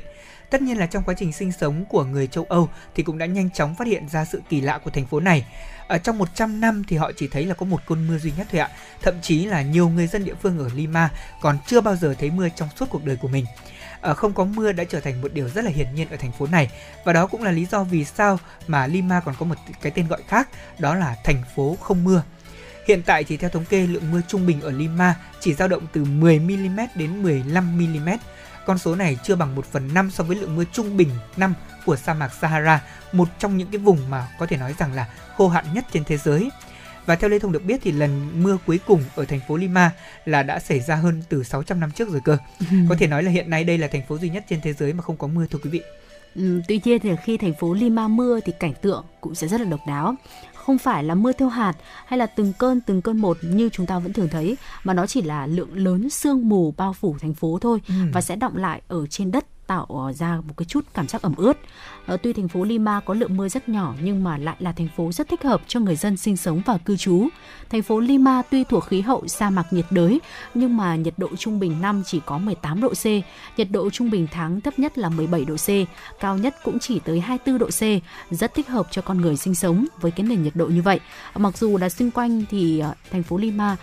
Tất 0.49 0.61
nhiên 0.61 0.77
là 0.77 0.85
trong 0.85 1.03
quá 1.03 1.13
trình 1.17 1.31
sinh 1.31 1.51
sống 1.51 1.85
của 1.89 2.03
người 2.03 2.27
châu 2.27 2.45
Âu 2.49 2.69
thì 2.95 3.03
cũng 3.03 3.17
đã 3.17 3.25
nhanh 3.25 3.49
chóng 3.49 3.75
phát 3.75 3.87
hiện 3.87 4.09
ra 4.09 4.25
sự 4.25 4.41
kỳ 4.49 4.61
lạ 4.61 4.77
của 4.77 4.89
thành 4.91 5.05
phố 5.05 5.19
này. 5.19 5.45
Ở 5.87 5.97
trong 5.97 6.17
100 6.17 6.61
năm 6.61 6.83
thì 6.87 6.97
họ 6.97 7.11
chỉ 7.17 7.27
thấy 7.27 7.45
là 7.45 7.53
có 7.53 7.65
một 7.65 7.81
cơn 7.87 8.07
mưa 8.07 8.17
duy 8.17 8.31
nhất 8.37 8.47
thôi 8.51 8.61
ạ. 8.61 8.69
Thậm 9.01 9.13
chí 9.21 9.45
là 9.45 9.61
nhiều 9.61 9.89
người 9.89 10.07
dân 10.07 10.25
địa 10.25 10.35
phương 10.41 10.59
ở 10.59 10.69
Lima 10.75 11.09
còn 11.41 11.57
chưa 11.67 11.81
bao 11.81 11.95
giờ 11.95 12.15
thấy 12.19 12.31
mưa 12.31 12.49
trong 12.55 12.69
suốt 12.75 12.85
cuộc 12.89 13.05
đời 13.05 13.15
của 13.15 13.27
mình. 13.27 13.45
Ở 14.01 14.13
không 14.13 14.33
có 14.33 14.45
mưa 14.45 14.71
đã 14.71 14.83
trở 14.83 14.99
thành 14.99 15.21
một 15.21 15.33
điều 15.33 15.49
rất 15.49 15.65
là 15.65 15.71
hiển 15.71 15.95
nhiên 15.95 16.09
ở 16.09 16.17
thành 16.17 16.31
phố 16.31 16.47
này 16.47 16.69
và 17.03 17.13
đó 17.13 17.27
cũng 17.27 17.43
là 17.43 17.51
lý 17.51 17.65
do 17.65 17.83
vì 17.83 18.05
sao 18.05 18.39
mà 18.67 18.87
Lima 18.87 19.19
còn 19.19 19.35
có 19.39 19.45
một 19.45 19.55
cái 19.81 19.91
tên 19.95 20.07
gọi 20.07 20.21
khác, 20.27 20.49
đó 20.79 20.95
là 20.95 21.15
thành 21.23 21.43
phố 21.55 21.77
không 21.81 22.03
mưa. 22.03 22.23
Hiện 22.87 23.01
tại 23.05 23.23
thì 23.23 23.37
theo 23.37 23.49
thống 23.49 23.65
kê, 23.65 23.87
lượng 23.87 24.11
mưa 24.11 24.21
trung 24.27 24.45
bình 24.45 24.61
ở 24.61 24.71
Lima 24.71 25.15
chỉ 25.39 25.53
dao 25.53 25.67
động 25.67 25.87
từ 25.93 26.03
10 26.03 26.39
mm 26.39 26.79
đến 26.95 27.23
15 27.23 27.77
mm. 27.77 28.09
Con 28.65 28.77
số 28.77 28.95
này 28.95 29.17
chưa 29.23 29.35
bằng 29.35 29.55
1 29.55 29.65
phần 29.65 29.93
5 29.93 30.11
so 30.11 30.23
với 30.23 30.35
lượng 30.35 30.55
mưa 30.55 30.63
trung 30.71 30.97
bình 30.97 31.09
năm 31.37 31.53
của 31.85 31.95
sa 31.95 32.13
mạc 32.13 32.33
Sahara, 32.41 32.81
một 33.11 33.27
trong 33.39 33.57
những 33.57 33.71
cái 33.71 33.77
vùng 33.77 34.09
mà 34.09 34.27
có 34.39 34.45
thể 34.45 34.57
nói 34.57 34.75
rằng 34.79 34.93
là 34.93 35.07
khô 35.37 35.47
hạn 35.47 35.65
nhất 35.73 35.85
trên 35.93 36.03
thế 36.03 36.17
giới. 36.17 36.49
Và 37.05 37.15
theo 37.15 37.29
Lê 37.29 37.39
Thông 37.39 37.51
được 37.51 37.63
biết 37.63 37.79
thì 37.83 37.91
lần 37.91 38.43
mưa 38.43 38.57
cuối 38.65 38.79
cùng 38.87 39.03
ở 39.15 39.25
thành 39.25 39.39
phố 39.47 39.57
Lima 39.57 39.91
là 40.25 40.43
đã 40.43 40.59
xảy 40.59 40.79
ra 40.79 40.95
hơn 40.95 41.21
từ 41.29 41.43
600 41.43 41.79
năm 41.79 41.91
trước 41.91 42.09
rồi 42.09 42.21
cơ. 42.25 42.37
Có 42.89 42.95
thể 42.99 43.07
nói 43.07 43.23
là 43.23 43.31
hiện 43.31 43.49
nay 43.49 43.63
đây 43.63 43.77
là 43.77 43.87
thành 43.87 44.05
phố 44.07 44.17
duy 44.17 44.29
nhất 44.29 44.45
trên 44.49 44.61
thế 44.61 44.73
giới 44.73 44.93
mà 44.93 45.03
không 45.03 45.17
có 45.17 45.27
mưa 45.27 45.45
thưa 45.51 45.59
quý 45.63 45.69
vị. 45.69 45.81
Ừ, 46.35 46.61
tuy 46.67 46.79
nhiên 46.83 46.99
thì 46.99 47.09
khi 47.23 47.37
thành 47.37 47.53
phố 47.53 47.73
Lima 47.73 48.07
mưa 48.07 48.39
thì 48.39 48.53
cảnh 48.59 48.73
tượng 48.81 49.05
cũng 49.21 49.35
sẽ 49.35 49.47
rất 49.47 49.61
là 49.61 49.65
độc 49.65 49.79
đáo 49.87 50.15
không 50.65 50.77
phải 50.77 51.03
là 51.03 51.15
mưa 51.15 51.31
theo 51.31 51.49
hạt 51.49 51.73
hay 52.05 52.19
là 52.19 52.25
từng 52.25 52.53
cơn 52.59 52.81
từng 52.81 53.01
cơn 53.01 53.17
một 53.17 53.37
như 53.41 53.69
chúng 53.69 53.85
ta 53.85 53.99
vẫn 53.99 54.13
thường 54.13 54.29
thấy 54.31 54.57
mà 54.83 54.93
nó 54.93 55.07
chỉ 55.07 55.21
là 55.21 55.47
lượng 55.47 55.77
lớn 55.77 56.09
sương 56.09 56.49
mù 56.49 56.73
bao 56.77 56.93
phủ 56.93 57.15
thành 57.21 57.33
phố 57.33 57.59
thôi 57.61 57.81
ừ. 57.87 57.93
và 58.13 58.21
sẽ 58.21 58.35
động 58.35 58.57
lại 58.57 58.81
ở 58.87 59.07
trên 59.07 59.31
đất 59.31 59.45
tạo 59.67 59.85
ờ, 59.89 60.13
ra 60.13 60.41
một 60.47 60.53
cái 60.57 60.65
chút 60.65 60.85
cảm 60.93 61.07
giác 61.07 61.21
ẩm 61.21 61.33
ướt. 61.37 61.57
À, 62.05 62.17
tuy 62.23 62.33
thành 62.33 62.47
phố 62.47 62.63
Lima 62.63 62.99
có 62.99 63.13
lượng 63.13 63.37
mưa 63.37 63.49
rất 63.49 63.69
nhỏ 63.69 63.93
nhưng 64.01 64.23
mà 64.23 64.37
lại 64.37 64.55
là 64.59 64.71
thành 64.71 64.87
phố 64.97 65.11
rất 65.11 65.29
thích 65.29 65.43
hợp 65.43 65.61
cho 65.67 65.79
người 65.79 65.95
dân 65.95 66.17
sinh 66.17 66.37
sống 66.37 66.61
và 66.65 66.77
cư 66.77 66.97
trú. 66.97 67.27
Thành 67.69 67.81
phố 67.81 67.99
Lima 67.99 68.41
tuy 68.51 68.63
thuộc 68.63 68.85
khí 68.85 69.01
hậu 69.01 69.27
sa 69.27 69.49
mạc 69.49 69.73
nhiệt 69.73 69.85
đới 69.89 70.21
nhưng 70.53 70.77
mà 70.77 70.95
nhiệt 70.95 71.13
độ 71.17 71.27
trung 71.37 71.59
bình 71.59 71.81
năm 71.81 72.03
chỉ 72.05 72.21
có 72.25 72.37
18 72.37 72.81
độ 72.81 72.89
C, 72.89 73.05
nhiệt 73.57 73.67
độ 73.71 73.89
trung 73.89 74.09
bình 74.09 74.27
tháng 74.31 74.61
thấp 74.61 74.79
nhất 74.79 74.97
là 74.97 75.09
17 75.09 75.45
độ 75.45 75.55
C, 75.55 75.69
cao 76.19 76.37
nhất 76.37 76.55
cũng 76.63 76.79
chỉ 76.79 76.99
tới 76.99 77.19
24 77.19 77.59
độ 77.59 77.67
C, 77.67 77.81
rất 78.31 78.53
thích 78.53 78.67
hợp 78.67 78.87
cho 78.91 79.01
con 79.01 79.21
người 79.21 79.37
sinh 79.37 79.55
sống 79.55 79.85
với 80.01 80.11
cái 80.11 80.25
nền 80.25 80.43
nhiệt 80.43 80.55
độ 80.55 80.65
như 80.65 80.81
vậy. 80.81 80.99
Mặc 81.35 81.57
dù 81.57 81.77
là 81.77 81.89
xung 81.89 82.11
quanh 82.11 82.43
thì 82.49 82.79
ờ, 82.79 82.93
thành 83.11 83.23
phố 83.23 83.37
Lima 83.37 83.75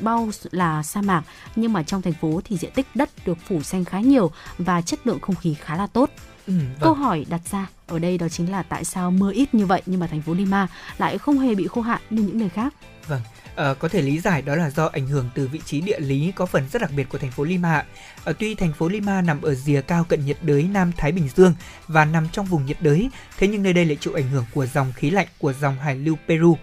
bao 0.00 0.30
là 0.50 0.82
sa 0.82 1.02
mạc 1.02 1.22
nhưng 1.56 1.72
mà 1.72 1.82
trong 1.82 2.02
thành 2.02 2.12
phố 2.12 2.40
thì 2.44 2.56
diện 2.56 2.70
tích 2.74 2.86
đất 2.94 3.10
được 3.26 3.38
phủ 3.48 3.62
xanh 3.62 3.84
khá 3.84 4.00
nhiều 4.00 4.30
và 4.58 4.80
chất 4.80 5.06
lượng 5.06 5.15
lượng 5.16 5.22
không 5.22 5.36
khí 5.36 5.54
khá 5.54 5.76
là 5.76 5.86
tốt. 5.86 6.10
Ừ, 6.46 6.52
vâng. 6.52 6.76
Câu 6.80 6.94
hỏi 6.94 7.26
đặt 7.28 7.40
ra 7.50 7.66
ở 7.86 7.98
đây 7.98 8.18
đó 8.18 8.28
chính 8.28 8.52
là 8.52 8.62
tại 8.62 8.84
sao 8.84 9.10
mưa 9.10 9.32
ít 9.32 9.54
như 9.54 9.66
vậy 9.66 9.82
nhưng 9.86 10.00
mà 10.00 10.06
thành 10.06 10.22
phố 10.22 10.34
Lima 10.34 10.68
lại 10.98 11.18
không 11.18 11.38
hề 11.38 11.54
bị 11.54 11.66
khô 11.66 11.80
hạn 11.80 12.00
như 12.10 12.22
những 12.22 12.38
nơi 12.38 12.48
khác. 12.48 12.74
Vâng, 13.06 13.20
à, 13.56 13.74
có 13.74 13.88
thể 13.88 14.02
lý 14.02 14.18
giải 14.18 14.42
đó 14.42 14.56
là 14.56 14.70
do 14.70 14.86
ảnh 14.86 15.06
hưởng 15.06 15.30
từ 15.34 15.48
vị 15.48 15.60
trí 15.64 15.80
địa 15.80 16.00
lý 16.00 16.32
có 16.36 16.46
phần 16.46 16.68
rất 16.72 16.82
đặc 16.82 16.90
biệt 16.96 17.08
của 17.08 17.18
thành 17.18 17.30
phố 17.30 17.44
Lima. 17.44 17.84
À, 18.24 18.32
tuy 18.38 18.54
thành 18.54 18.72
phố 18.72 18.88
Lima 18.88 19.22
nằm 19.22 19.42
ở 19.42 19.54
rìa 19.54 19.80
cao 19.80 20.04
cận 20.04 20.26
nhiệt 20.26 20.38
đới 20.42 20.62
Nam 20.62 20.92
Thái 20.96 21.12
Bình 21.12 21.28
Dương 21.36 21.54
và 21.88 22.04
nằm 22.04 22.28
trong 22.32 22.46
vùng 22.46 22.66
nhiệt 22.66 22.76
đới, 22.80 23.10
thế 23.38 23.48
nhưng 23.48 23.62
nơi 23.62 23.72
đây 23.72 23.84
lại 23.84 23.96
chịu 24.00 24.14
ảnh 24.14 24.30
hưởng 24.30 24.44
của 24.54 24.66
dòng 24.66 24.92
khí 24.92 25.10
lạnh 25.10 25.28
của 25.38 25.52
dòng 25.52 25.78
hải 25.78 25.96
lưu 25.96 26.16
Peru. 26.28 26.56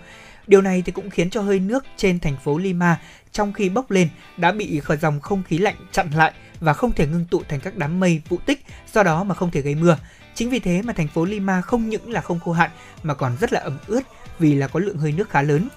Điều 0.47 0.61
này 0.61 0.84
thì 0.85 0.91
cũng 0.91 1.09
khiến 1.09 1.30
cho 1.30 1.41
hơi 1.41 1.59
nước 1.59 1.85
trên 1.97 2.19
thành 2.19 2.38
phố 2.43 2.57
Lima 2.57 2.99
trong 3.31 3.53
khi 3.53 3.69
bốc 3.69 3.91
lên 3.91 4.07
đã 4.38 4.51
bị 4.51 4.80
khởi 4.80 4.97
dòng 4.97 5.19
không 5.19 5.43
khí 5.43 5.57
lạnh 5.57 5.75
chặn 5.91 6.11
lại 6.15 6.34
và 6.64 6.73
không 6.73 6.91
thể 6.91 7.07
ngưng 7.07 7.26
tụ 7.26 7.44
thành 7.49 7.60
các 7.60 7.77
đám 7.77 7.99
mây 7.99 8.22
vụ 8.30 8.38
tích, 8.45 8.65
do 8.94 9.03
đó 9.03 9.23
mà 9.23 9.35
không 9.35 9.52
thể 9.52 9.61
gây 9.61 9.76
mưa. 9.76 9.98
Chính 10.35 10.49
vì 10.49 10.60
thế 10.60 10.81
mà 10.81 10.94
thành 10.94 11.07
phố 11.07 11.26
Lima 11.26 11.61
không 11.61 11.90
những 11.90 12.11
là 12.11 12.22
không 12.22 12.40
khô 12.40 12.52
hạn 12.52 12.72
mà 13.03 13.14
còn 13.14 13.38
rất 13.40 13.53
là 13.53 13.60
ẩm 13.60 13.77
ướt 13.88 14.02
vì 14.40 14.56
là 14.56 14.68
có 14.68 14.80
lượng 14.80 14.98
hơi 14.98 15.11
nước 15.11 15.30
khá 15.30 15.41
lớn. 15.41 15.68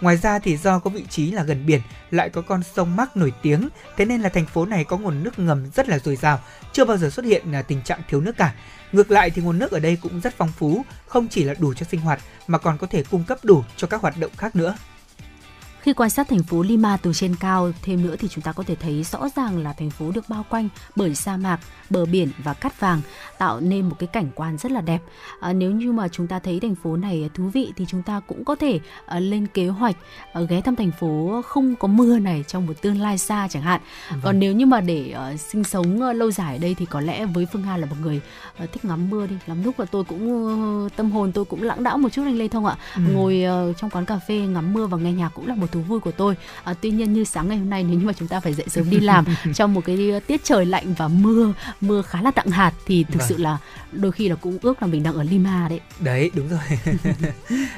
Ngoài 0.00 0.16
ra 0.16 0.38
thì 0.38 0.56
do 0.56 0.78
có 0.78 0.90
vị 0.90 1.04
trí 1.10 1.30
là 1.30 1.42
gần 1.42 1.66
biển, 1.66 1.80
lại 2.10 2.28
có 2.30 2.42
con 2.42 2.62
sông 2.74 2.96
Mark 2.96 3.16
nổi 3.16 3.32
tiếng, 3.42 3.68
thế 3.96 4.04
nên 4.04 4.20
là 4.20 4.28
thành 4.28 4.46
phố 4.46 4.66
này 4.66 4.84
có 4.84 4.96
nguồn 4.96 5.22
nước 5.22 5.38
ngầm 5.38 5.70
rất 5.74 5.88
là 5.88 5.98
dồi 5.98 6.16
dào, 6.16 6.40
chưa 6.72 6.84
bao 6.84 6.96
giờ 6.96 7.10
xuất 7.10 7.24
hiện 7.24 7.52
là 7.52 7.62
tình 7.62 7.82
trạng 7.82 8.00
thiếu 8.08 8.20
nước 8.20 8.36
cả. 8.36 8.54
Ngược 8.92 9.10
lại 9.10 9.30
thì 9.30 9.42
nguồn 9.42 9.58
nước 9.58 9.70
ở 9.70 9.78
đây 9.78 9.98
cũng 10.02 10.20
rất 10.20 10.34
phong 10.36 10.52
phú, 10.58 10.84
không 11.06 11.28
chỉ 11.28 11.44
là 11.44 11.54
đủ 11.54 11.74
cho 11.74 11.86
sinh 11.90 12.00
hoạt 12.00 12.20
mà 12.46 12.58
còn 12.58 12.78
có 12.78 12.86
thể 12.86 13.04
cung 13.10 13.24
cấp 13.24 13.38
đủ 13.42 13.64
cho 13.76 13.86
các 13.86 14.00
hoạt 14.00 14.18
động 14.18 14.30
khác 14.36 14.56
nữa. 14.56 14.76
Khi 15.82 15.92
quan 15.92 16.10
sát 16.10 16.28
thành 16.28 16.42
phố 16.42 16.62
Lima 16.62 16.96
từ 16.96 17.12
trên 17.12 17.36
cao 17.36 17.72
thêm 17.82 18.02
nữa 18.02 18.16
thì 18.18 18.28
chúng 18.28 18.44
ta 18.44 18.52
có 18.52 18.62
thể 18.62 18.74
thấy 18.74 19.04
rõ 19.04 19.28
ràng 19.36 19.58
là 19.58 19.72
thành 19.72 19.90
phố 19.90 20.10
được 20.10 20.28
bao 20.28 20.44
quanh 20.50 20.68
bởi 20.96 21.14
sa 21.14 21.36
mạc, 21.36 21.58
bờ 21.90 22.06
biển 22.06 22.28
và 22.44 22.54
cát 22.54 22.80
vàng 22.80 23.00
tạo 23.38 23.60
nên 23.60 23.88
một 23.88 23.96
cái 23.98 24.06
cảnh 24.06 24.30
quan 24.34 24.58
rất 24.58 24.72
là 24.72 24.80
đẹp. 24.80 25.02
À, 25.40 25.52
nếu 25.52 25.70
như 25.70 25.92
mà 25.92 26.08
chúng 26.08 26.26
ta 26.26 26.38
thấy 26.38 26.60
thành 26.60 26.74
phố 26.74 26.96
này 26.96 27.30
thú 27.34 27.44
vị 27.44 27.72
thì 27.76 27.86
chúng 27.88 28.02
ta 28.02 28.20
cũng 28.20 28.44
có 28.44 28.54
thể 28.54 28.80
à, 29.06 29.20
lên 29.20 29.46
kế 29.46 29.68
hoạch 29.68 29.96
à, 30.32 30.40
ghé 30.40 30.60
thăm 30.60 30.76
thành 30.76 30.90
phố 31.00 31.42
không 31.46 31.76
có 31.76 31.88
mưa 31.88 32.18
này 32.18 32.44
trong 32.48 32.66
một 32.66 32.82
tương 32.82 33.00
lai 33.00 33.18
xa 33.18 33.48
chẳng 33.50 33.62
hạn. 33.62 33.80
Vâng. 34.10 34.20
Còn 34.22 34.38
nếu 34.38 34.52
như 34.52 34.66
mà 34.66 34.80
để 34.80 35.14
uh, 35.34 35.40
sinh 35.40 35.64
sống 35.64 36.00
uh, 36.10 36.16
lâu 36.16 36.30
dài 36.30 36.56
ở 36.56 36.58
đây 36.58 36.74
thì 36.74 36.86
có 36.86 37.00
lẽ 37.00 37.26
với 37.26 37.46
Phương 37.52 37.62
Hà 37.62 37.76
là 37.76 37.86
một 37.86 37.96
người 38.02 38.20
uh, 38.64 38.72
thích 38.72 38.84
ngắm 38.84 39.10
mưa 39.10 39.26
đi. 39.26 39.36
Lắm 39.46 39.64
lúc 39.64 39.78
là 39.78 39.84
tôi 39.84 40.04
cũng 40.04 40.32
uh, 40.84 40.96
tâm 40.96 41.10
hồn 41.10 41.32
tôi 41.32 41.44
cũng 41.44 41.62
lãng 41.62 41.82
đãng 41.82 42.02
một 42.02 42.08
chút 42.08 42.22
anh 42.22 42.38
Lê 42.38 42.48
Thông 42.48 42.66
ạ. 42.66 42.76
Ừ. 42.96 43.02
Ngồi 43.12 43.44
uh, 43.70 43.76
trong 43.76 43.90
quán 43.90 44.04
cà 44.04 44.18
phê 44.28 44.38
ngắm 44.38 44.72
mưa 44.72 44.86
và 44.86 44.98
nghe 44.98 45.12
nhạc 45.12 45.28
cũng 45.34 45.46
là 45.46 45.54
một 45.54 45.71
thú 45.72 45.80
vui 45.80 46.00
của 46.00 46.10
tôi. 46.10 46.36
À, 46.64 46.74
tuy 46.80 46.90
nhiên 46.90 47.12
như 47.12 47.24
sáng 47.24 47.48
ngày 47.48 47.58
hôm 47.58 47.70
nay 47.70 47.84
nếu 47.84 47.98
như 47.98 48.06
mà 48.06 48.12
chúng 48.12 48.28
ta 48.28 48.40
phải 48.40 48.54
dậy 48.54 48.66
sớm 48.68 48.90
đi 48.90 49.00
làm 49.00 49.24
trong 49.54 49.74
một 49.74 49.80
cái 49.84 50.20
tiết 50.26 50.44
trời 50.44 50.66
lạnh 50.66 50.94
và 50.94 51.08
mưa 51.08 51.52
mưa 51.80 52.02
khá 52.02 52.22
là 52.22 52.32
đặng 52.36 52.50
hạt 52.50 52.72
thì 52.86 53.04
thực 53.04 53.18
vâng. 53.18 53.28
sự 53.28 53.36
là 53.36 53.58
đôi 53.92 54.12
khi 54.12 54.28
là 54.28 54.34
cũng 54.34 54.58
ước 54.62 54.82
là 54.82 54.88
mình 54.88 55.02
đang 55.02 55.14
ở 55.14 55.22
Lima 55.22 55.68
đấy. 55.68 55.80
Đấy 56.00 56.30
đúng 56.34 56.48
rồi. 56.48 56.60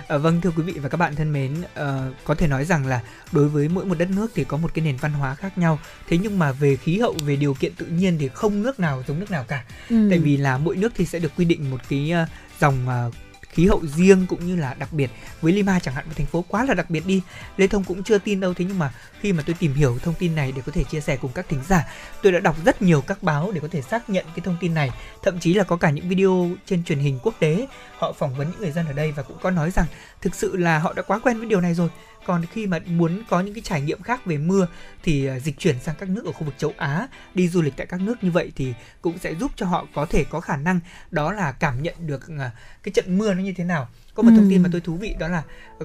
À, 0.08 0.18
vâng 0.24 0.40
thưa 0.40 0.50
quý 0.56 0.62
vị 0.62 0.72
và 0.72 0.88
các 0.88 0.96
bạn 0.96 1.14
thân 1.14 1.32
mến 1.32 1.52
uh, 1.60 2.14
có 2.24 2.34
thể 2.34 2.46
nói 2.46 2.64
rằng 2.64 2.86
là 2.86 3.00
đối 3.32 3.48
với 3.48 3.68
mỗi 3.68 3.84
một 3.84 3.98
đất 3.98 4.10
nước 4.10 4.30
thì 4.34 4.44
có 4.44 4.56
một 4.56 4.74
cái 4.74 4.84
nền 4.84 4.96
văn 4.96 5.12
hóa 5.12 5.34
khác 5.34 5.58
nhau. 5.58 5.78
Thế 6.08 6.18
nhưng 6.18 6.38
mà 6.38 6.52
về 6.52 6.76
khí 6.76 6.98
hậu 6.98 7.14
về 7.24 7.36
điều 7.36 7.54
kiện 7.54 7.74
tự 7.74 7.86
nhiên 7.86 8.16
thì 8.18 8.28
không 8.28 8.62
nước 8.62 8.80
nào 8.80 9.02
giống 9.08 9.20
nước 9.20 9.30
nào 9.30 9.44
cả. 9.48 9.64
Ừ. 9.90 10.06
tại 10.10 10.18
vì 10.18 10.36
là 10.36 10.58
mỗi 10.58 10.76
nước 10.76 10.92
thì 10.96 11.06
sẽ 11.06 11.18
được 11.18 11.32
quy 11.36 11.44
định 11.44 11.70
một 11.70 11.80
cái 11.88 12.12
uh, 12.22 12.28
dòng 12.60 12.86
uh, 13.08 13.14
khí 13.54 13.66
hậu 13.66 13.82
riêng 13.86 14.26
cũng 14.28 14.46
như 14.46 14.56
là 14.56 14.74
đặc 14.74 14.92
biệt. 14.92 15.10
Với 15.40 15.52
Lima 15.52 15.80
chẳng 15.80 15.94
hạn, 15.94 16.04
một 16.06 16.12
thành 16.16 16.26
phố 16.26 16.44
quá 16.48 16.64
là 16.64 16.74
đặc 16.74 16.90
biệt 16.90 17.06
đi. 17.06 17.22
Lê 17.56 17.66
Thông 17.66 17.84
cũng 17.84 18.02
chưa 18.02 18.18
tin 18.18 18.40
đâu, 18.40 18.54
thế 18.54 18.64
nhưng 18.68 18.78
mà 18.78 18.94
khi 19.20 19.32
mà 19.32 19.42
tôi 19.46 19.56
tìm 19.58 19.74
hiểu 19.74 19.98
thông 20.02 20.14
tin 20.14 20.34
này 20.34 20.52
để 20.52 20.62
có 20.66 20.72
thể 20.72 20.84
chia 20.84 21.00
sẻ 21.00 21.16
cùng 21.16 21.32
các 21.34 21.46
thính 21.48 21.60
giả, 21.68 21.86
tôi 22.22 22.32
đã 22.32 22.40
đọc 22.40 22.56
rất 22.64 22.82
nhiều 22.82 23.00
các 23.00 23.22
báo 23.22 23.52
để 23.52 23.60
có 23.60 23.68
thể 23.70 23.82
xác 23.82 24.10
nhận 24.10 24.24
cái 24.26 24.44
thông 24.44 24.56
tin 24.60 24.74
này. 24.74 24.90
Thậm 25.22 25.38
chí 25.38 25.54
là 25.54 25.64
có 25.64 25.76
cả 25.76 25.90
những 25.90 26.08
video 26.08 26.50
trên 26.66 26.84
truyền 26.84 26.98
hình 26.98 27.18
quốc 27.22 27.34
tế, 27.38 27.66
họ 27.98 28.12
phỏng 28.12 28.34
vấn 28.34 28.50
những 28.50 28.60
người 28.60 28.70
dân 28.70 28.86
ở 28.86 28.92
đây 28.92 29.12
và 29.12 29.22
cũng 29.22 29.36
có 29.42 29.50
nói 29.50 29.70
rằng 29.70 29.86
thực 30.20 30.34
sự 30.34 30.56
là 30.56 30.78
họ 30.78 30.92
đã 30.92 31.02
quá 31.02 31.18
quen 31.18 31.38
với 31.38 31.46
điều 31.46 31.60
này 31.60 31.74
rồi 31.74 31.88
còn 32.26 32.46
khi 32.46 32.66
mà 32.66 32.78
muốn 32.86 33.22
có 33.28 33.40
những 33.40 33.54
cái 33.54 33.62
trải 33.62 33.80
nghiệm 33.80 34.02
khác 34.02 34.26
về 34.26 34.38
mưa 34.38 34.66
thì 35.02 35.26
à, 35.26 35.38
dịch 35.38 35.58
chuyển 35.58 35.80
sang 35.80 35.94
các 35.98 36.08
nước 36.08 36.24
ở 36.24 36.32
khu 36.32 36.44
vực 36.44 36.54
châu 36.58 36.72
Á 36.76 37.08
đi 37.34 37.48
du 37.48 37.62
lịch 37.62 37.74
tại 37.76 37.86
các 37.86 38.00
nước 38.00 38.24
như 38.24 38.30
vậy 38.30 38.52
thì 38.56 38.74
cũng 39.00 39.18
sẽ 39.18 39.34
giúp 39.34 39.50
cho 39.56 39.66
họ 39.66 39.86
có 39.94 40.06
thể 40.06 40.24
có 40.24 40.40
khả 40.40 40.56
năng 40.56 40.80
đó 41.10 41.32
là 41.32 41.52
cảm 41.52 41.82
nhận 41.82 41.94
được 41.98 42.28
à, 42.38 42.50
cái 42.82 42.92
trận 42.92 43.18
mưa 43.18 43.34
nó 43.34 43.42
như 43.42 43.52
thế 43.56 43.64
nào 43.64 43.88
có 44.14 44.22
một 44.22 44.30
ừ. 44.32 44.36
thông 44.36 44.50
tin 44.50 44.62
mà 44.62 44.68
tôi 44.72 44.80
thú 44.80 44.96
vị 44.96 45.14
đó 45.18 45.28
là 45.28 45.42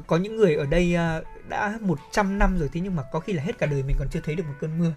có 0.07 0.17
những 0.17 0.35
người 0.35 0.55
ở 0.55 0.65
đây 0.65 0.95
à, 0.95 1.21
đã 1.49 1.77
100 1.81 2.39
năm 2.39 2.57
rồi 2.59 2.69
thế 2.73 2.81
nhưng 2.81 2.95
mà 2.95 3.03
có 3.11 3.19
khi 3.19 3.33
là 3.33 3.43
hết 3.43 3.57
cả 3.57 3.65
đời 3.65 3.83
mình 3.87 3.95
còn 3.99 4.07
chưa 4.11 4.19
thấy 4.25 4.35
được 4.35 4.43
một 4.47 4.53
cơn 4.59 4.79
mưa. 4.79 4.91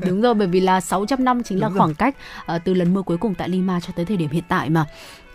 Đúng 0.06 0.20
rồi 0.20 0.34
bởi 0.34 0.48
vì 0.48 0.60
là 0.60 0.80
600 0.80 1.24
năm 1.24 1.42
chính 1.42 1.58
Đúng 1.58 1.62
là 1.62 1.68
rồi. 1.68 1.78
khoảng 1.78 1.94
cách 1.94 2.16
uh, 2.56 2.64
từ 2.64 2.74
lần 2.74 2.94
mưa 2.94 3.02
cuối 3.02 3.16
cùng 3.16 3.34
tại 3.34 3.48
Lima 3.48 3.80
cho 3.80 3.92
tới 3.96 4.04
thời 4.04 4.16
điểm 4.16 4.30
hiện 4.30 4.44
tại 4.48 4.70
mà. 4.70 4.84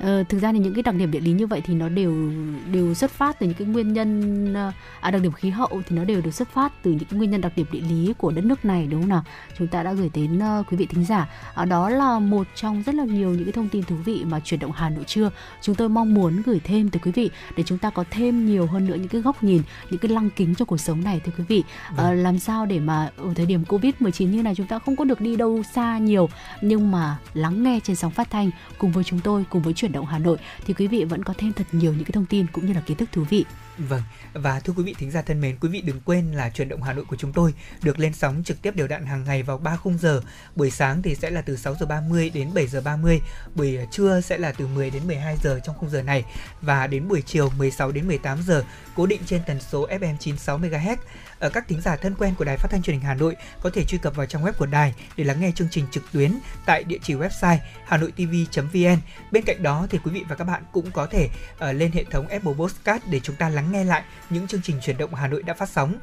Uh, 0.03 0.29
thực 0.29 0.41
ra 0.41 0.51
thì 0.51 0.59
những 0.59 0.73
cái 0.73 0.83
đặc 0.83 0.95
điểm 0.95 1.11
địa 1.11 1.19
lý 1.19 1.31
như 1.31 1.47
vậy 1.47 1.61
thì 1.65 1.73
nó 1.73 1.89
đều 1.89 2.31
đều 2.71 2.93
xuất 2.93 3.11
phát 3.11 3.39
từ 3.39 3.47
những 3.47 3.55
cái 3.55 3.67
nguyên 3.67 3.93
nhân 3.93 4.51
uh, 4.53 4.73
à 5.01 5.11
đặc 5.11 5.21
điểm 5.21 5.31
khí 5.31 5.49
hậu 5.49 5.81
thì 5.87 5.95
nó 5.95 6.03
đều 6.03 6.21
được 6.21 6.31
xuất 6.31 6.47
phát 6.53 6.73
từ 6.83 6.91
những 6.91 7.05
cái 7.09 7.17
nguyên 7.17 7.31
nhân 7.31 7.41
đặc 7.41 7.51
điểm 7.55 7.65
địa 7.71 7.81
lý 7.81 8.13
của 8.17 8.31
đất 8.31 8.45
nước 8.45 8.65
này 8.65 8.87
đúng 8.87 9.01
không 9.01 9.09
nào? 9.09 9.23
Chúng 9.57 9.67
ta 9.67 9.83
đã 9.83 9.93
gửi 9.93 10.09
đến 10.13 10.39
uh, 10.59 10.71
quý 10.71 10.77
vị 10.77 10.85
thính 10.85 11.05
giả. 11.05 11.29
Uh, 11.61 11.67
đó 11.67 11.89
là 11.89 12.19
một 12.19 12.47
trong 12.55 12.83
rất 12.83 12.95
là 12.95 13.03
nhiều 13.03 13.29
những 13.29 13.45
cái 13.45 13.53
thông 13.53 13.69
tin 13.69 13.83
thú 13.83 13.95
vị 14.05 14.23
mà 14.25 14.39
chuyển 14.39 14.59
động 14.59 14.71
Hà 14.71 14.89
Nội 14.89 15.03
trưa 15.03 15.31
chúng 15.61 15.75
tôi 15.75 15.89
mong 15.89 16.13
muốn 16.13 16.41
gửi 16.45 16.59
thêm 16.63 16.89
tới 16.89 16.99
quý 17.03 17.11
vị 17.11 17.29
để 17.57 17.63
chúng 17.63 17.77
ta 17.77 17.89
có 17.89 18.03
thêm 18.11 18.45
nhiều 18.45 18.65
hơn 18.65 18.87
nữa 18.87 18.95
những 18.95 19.07
cái 19.07 19.21
góc 19.21 19.43
nhìn 19.43 19.61
những 19.89 19.99
cái 19.99 20.11
lăng 20.21 20.29
kính 20.29 20.55
cho 20.55 20.65
cuộc 20.65 20.77
sống 20.77 21.03
này 21.03 21.21
thưa 21.25 21.31
quý 21.37 21.43
vị. 21.47 21.63
À, 21.97 22.11
làm 22.11 22.39
sao 22.39 22.65
để 22.65 22.79
mà 22.79 23.09
ở 23.17 23.33
thời 23.35 23.45
điểm 23.45 23.65
covid 23.65 23.93
19 23.99 24.31
như 24.31 24.43
này 24.43 24.55
chúng 24.55 24.67
ta 24.67 24.79
không 24.79 24.95
có 24.95 25.05
được 25.05 25.21
đi 25.21 25.35
đâu 25.35 25.63
xa 25.73 25.97
nhiều 25.97 26.29
nhưng 26.61 26.91
mà 26.91 27.17
lắng 27.33 27.63
nghe 27.63 27.79
trên 27.83 27.95
sóng 27.95 28.11
phát 28.11 28.29
thanh 28.29 28.51
cùng 28.77 28.91
với 28.91 29.03
chúng 29.03 29.19
tôi 29.19 29.45
cùng 29.49 29.61
với 29.61 29.73
chuyển 29.73 29.91
động 29.91 30.05
Hà 30.05 30.19
Nội 30.19 30.37
thì 30.65 30.73
quý 30.73 30.87
vị 30.87 31.03
vẫn 31.03 31.23
có 31.23 31.33
thêm 31.37 31.53
thật 31.53 31.67
nhiều 31.71 31.93
những 31.93 32.03
cái 32.03 32.11
thông 32.11 32.25
tin 32.25 32.45
cũng 32.51 32.65
như 32.65 32.73
là 32.73 32.81
kiến 32.81 32.97
thức 32.97 33.09
thú 33.11 33.23
vị 33.29 33.45
Vâng, 33.77 34.01
và 34.33 34.59
thưa 34.59 34.73
quý 34.73 34.83
vị 34.83 34.95
thính 34.97 35.11
giả 35.11 35.21
thân 35.21 35.41
mến, 35.41 35.57
quý 35.61 35.69
vị 35.69 35.81
đừng 35.81 35.99
quên 36.05 36.31
là 36.31 36.49
chuyển 36.49 36.69
động 36.69 36.83
Hà 36.83 36.93
Nội 36.93 37.05
của 37.05 37.15
chúng 37.15 37.33
tôi 37.33 37.53
được 37.81 37.99
lên 37.99 38.13
sóng 38.13 38.43
trực 38.45 38.61
tiếp 38.61 38.75
đều 38.75 38.87
đặn 38.87 39.05
hàng 39.05 39.23
ngày 39.23 39.43
vào 39.43 39.57
3 39.57 39.75
khung 39.75 39.97
giờ. 39.97 40.21
Buổi 40.55 40.71
sáng 40.71 41.01
thì 41.01 41.15
sẽ 41.15 41.29
là 41.29 41.41
từ 41.41 41.57
6 41.57 41.75
giờ 41.79 41.85
30 41.85 42.29
đến 42.29 42.53
7 42.53 42.67
giờ 42.67 42.81
30, 42.81 43.21
buổi 43.55 43.77
trưa 43.91 44.21
sẽ 44.21 44.37
là 44.37 44.51
từ 44.51 44.67
10 44.67 44.89
đến 44.89 45.07
12 45.07 45.37
giờ 45.43 45.59
trong 45.63 45.75
khung 45.77 45.89
giờ 45.89 46.01
này 46.01 46.25
và 46.61 46.87
đến 46.87 47.07
buổi 47.07 47.21
chiều 47.21 47.49
16 47.57 47.91
đến 47.91 48.07
18 48.07 48.41
giờ 48.41 48.63
cố 48.95 49.05
định 49.05 49.21
trên 49.25 49.41
tần 49.47 49.59
số 49.59 49.87
FM 49.87 50.17
96 50.17 50.59
MHz. 50.59 50.97
Ở 51.41 51.49
các 51.49 51.67
thính 51.67 51.81
giả 51.81 51.95
thân 51.95 52.15
quen 52.15 52.35
của 52.37 52.45
Đài 52.45 52.57
Phát 52.57 52.71
thanh 52.71 52.81
Truyền 52.81 52.93
hình 52.93 53.05
Hà 53.05 53.13
Nội 53.13 53.35
có 53.61 53.69
thể 53.73 53.83
truy 53.83 53.97
cập 53.97 54.15
vào 54.15 54.25
trang 54.25 54.43
web 54.43 54.51
của 54.53 54.65
đài 54.65 54.93
để 55.15 55.23
lắng 55.23 55.39
nghe 55.39 55.51
chương 55.55 55.67
trình 55.71 55.85
trực 55.91 56.03
tuyến 56.11 56.31
tại 56.65 56.83
địa 56.83 56.97
chỉ 57.03 57.13
website 57.13 57.57
hanoitv.vn. 57.85 58.97
Bên 59.31 59.43
cạnh 59.43 59.63
đó 59.63 59.87
thì 59.89 59.99
quý 60.03 60.11
vị 60.11 60.23
và 60.29 60.35
các 60.35 60.43
bạn 60.43 60.63
cũng 60.71 60.91
có 60.91 61.05
thể 61.05 61.29
uh, 61.55 61.75
lên 61.75 61.91
hệ 61.91 62.03
thống 62.03 62.27
Apple 62.27 62.53
Podcast 62.53 63.03
để 63.07 63.19
chúng 63.19 63.35
ta 63.35 63.49
lắng 63.49 63.71
nghe 63.71 63.83
lại 63.83 64.03
những 64.29 64.47
chương 64.47 64.61
trình 64.63 64.81
truyền 64.81 64.97
động 64.97 65.15
Hà 65.15 65.27
Nội 65.27 65.43
đã 65.43 65.53
phát 65.53 65.69
sóng. 65.69 65.95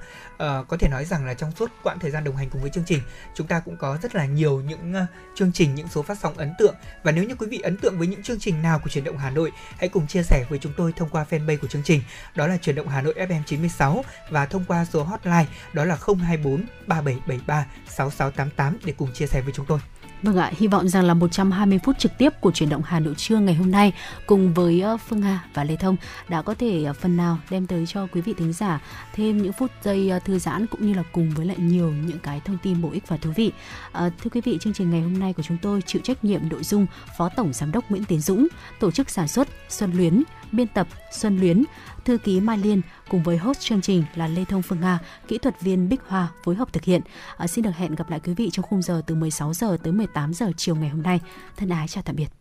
Uh, 0.45 0.69
có 0.69 0.77
thể 0.77 0.89
nói 0.89 1.05
rằng 1.05 1.27
là 1.27 1.35
trong 1.35 1.53
suốt 1.53 1.71
quãng 1.83 1.99
thời 1.99 2.11
gian 2.11 2.25
đồng 2.25 2.37
hành 2.37 2.51
cùng 2.51 2.63
với 2.63 2.71
chương 2.71 2.85
trình, 2.87 3.01
chúng 3.35 3.47
ta 3.47 3.61
cũng 3.61 3.77
có 3.77 3.99
rất 4.03 4.15
là 4.15 4.25
nhiều 4.25 4.61
những 4.61 4.93
uh, 4.93 5.09
chương 5.35 5.53
trình, 5.53 5.75
những 5.75 5.89
số 5.89 6.03
phát 6.03 6.19
sóng 6.23 6.35
ấn 6.37 6.55
tượng 6.59 6.75
và 7.03 7.13
nếu 7.13 7.25
như 7.25 7.35
quý 7.35 7.47
vị 7.47 7.59
ấn 7.59 7.77
tượng 7.77 7.99
với 7.99 8.07
những 8.07 8.23
chương 8.23 8.41
trình 8.41 8.63
nào 8.63 8.79
của 8.79 8.89
truyền 8.89 9.05
động 9.05 9.19
Hà 9.19 9.31
Nội, 9.31 9.53
hãy 9.79 9.89
cùng 9.89 10.07
chia 10.07 10.23
sẻ 10.23 10.45
với 10.49 10.59
chúng 10.59 10.73
tôi 10.77 10.93
thông 10.97 11.09
qua 11.09 11.27
fanpage 11.31 11.59
của 11.59 11.69
chương 11.69 11.83
trình, 11.85 12.03
đó 12.35 12.47
là 12.47 12.57
truyền 12.57 12.77
động 12.77 12.89
Hà 12.89 13.03
Nội 13.03 13.15
FM 13.17 13.43
96 13.47 14.05
và 14.31 14.47
thông 14.47 14.65
qua 14.69 14.85
số 14.85 15.03
hotline 15.03 15.47
đó 15.73 15.85
là 15.85 15.99
024 16.07 16.65
3773 16.87 17.67
6688 17.89 18.79
để 18.85 18.95
cùng 18.97 19.13
chia 19.13 19.27
sẻ 19.27 19.41
với 19.41 19.53
chúng 19.53 19.67
tôi. 19.67 19.79
Vâng 20.23 20.37
ạ, 20.37 20.53
hy 20.57 20.67
vọng 20.67 20.89
rằng 20.89 21.05
là 21.05 21.15
120 21.15 21.79
phút 21.85 21.99
trực 21.99 22.19
tiếp 22.19 22.33
của 22.41 22.51
chuyển 22.51 22.69
động 22.69 22.83
Hà 22.85 23.01
Nội 23.01 23.15
trưa 23.17 23.39
ngày 23.39 23.55
hôm 23.55 23.71
nay 23.71 23.93
cùng 24.27 24.55
với 24.55 24.81
ờ, 24.81 24.97
Phương 24.97 25.23
Hà 25.23 25.45
và 25.55 25.65
Lê 25.65 25.77
Thông 25.77 25.97
đã 26.29 26.43
có 26.43 26.55
thể 26.55 26.85
ờ, 26.85 26.93
phần 26.93 27.17
nào 27.17 27.39
đem 27.51 27.67
tới 27.67 27.87
cho 27.87 28.07
quý 28.13 28.21
vị 28.21 28.35
thính 28.39 28.53
giả 28.53 28.81
thêm 29.15 29.43
những 29.43 29.53
phút 29.53 29.71
giây 29.83 30.11
ờ, 30.11 30.19
thư 30.19 30.39
giãn 30.39 30.67
cũng 30.67 30.87
như 30.87 30.95
là 30.95 31.03
cùng 31.13 31.31
với 31.31 31.47
lại 31.47 31.57
nhiều 31.59 31.93
những 32.07 32.19
cái 32.19 32.41
thông 32.45 32.59
tin 32.63 32.83
bổ 32.83 32.91
ích 32.91 33.09
và 33.09 33.17
thú 33.17 33.31
vị. 33.37 33.53
À, 33.93 34.11
thưa 34.23 34.31
quý 34.31 34.41
vị, 34.41 34.59
chương 34.61 34.73
trình 34.73 34.91
ngày 34.91 35.01
hôm 35.01 35.19
nay 35.19 35.33
của 35.33 35.43
chúng 35.43 35.59
tôi 35.63 35.83
chịu 35.83 36.03
trách 36.05 36.25
nhiệm 36.25 36.49
nội 36.49 36.63
dung 36.63 36.87
Phó 37.19 37.29
Tổng 37.29 37.53
Giám 37.53 37.73
đốc 37.73 37.91
Nguyễn 37.91 38.05
Tiến 38.05 38.21
Dũng, 38.21 38.49
tổ 38.81 38.91
chức 38.91 39.11
sản 39.11 39.29
xuất 39.29 39.49
Xuân 39.69 39.93
Luyến, 39.93 40.23
biên 40.53 40.69
tập 40.69 40.87
Xuân 41.13 41.39
Luyến, 41.39 41.65
thư 42.05 42.19
ký 42.19 42.41
Mai 42.41 42.59
Liên 42.59 42.83
cùng 43.09 43.23
với 43.23 43.37
host 43.37 43.61
chương 43.61 43.81
trình 43.81 44.05
là 44.15 44.29
Lê 44.29 44.45
Thông 44.45 44.63
Phương 44.63 44.81
Nga, 44.81 44.99
kỹ 45.29 45.39
thuật 45.39 45.61
viên 45.61 45.89
Bích 45.89 46.01
Hoa 46.07 46.29
phối 46.45 46.55
hợp 46.55 46.73
thực 46.73 46.85
hiện. 46.85 47.03
À, 47.37 47.47
xin 47.47 47.65
được 47.65 47.77
hẹn 47.77 47.95
gặp 47.95 48.11
lại 48.11 48.21
quý 48.21 48.35
vị 48.35 48.51
trong 48.53 48.67
khung 48.67 48.83
giờ 48.83 49.03
từ 49.07 49.15
16 49.15 49.55
giờ 49.55 49.77
tới 49.83 49.93
18 49.93 50.35
giờ 50.35 50.53
chiều 50.57 50.77
ngày 50.77 50.89
hôm 50.89 51.03
nay. 51.03 51.21
Thân 51.57 51.69
ái 51.69 51.89
chào 51.89 52.03
tạm 52.03 52.17
biệt. 52.17 52.38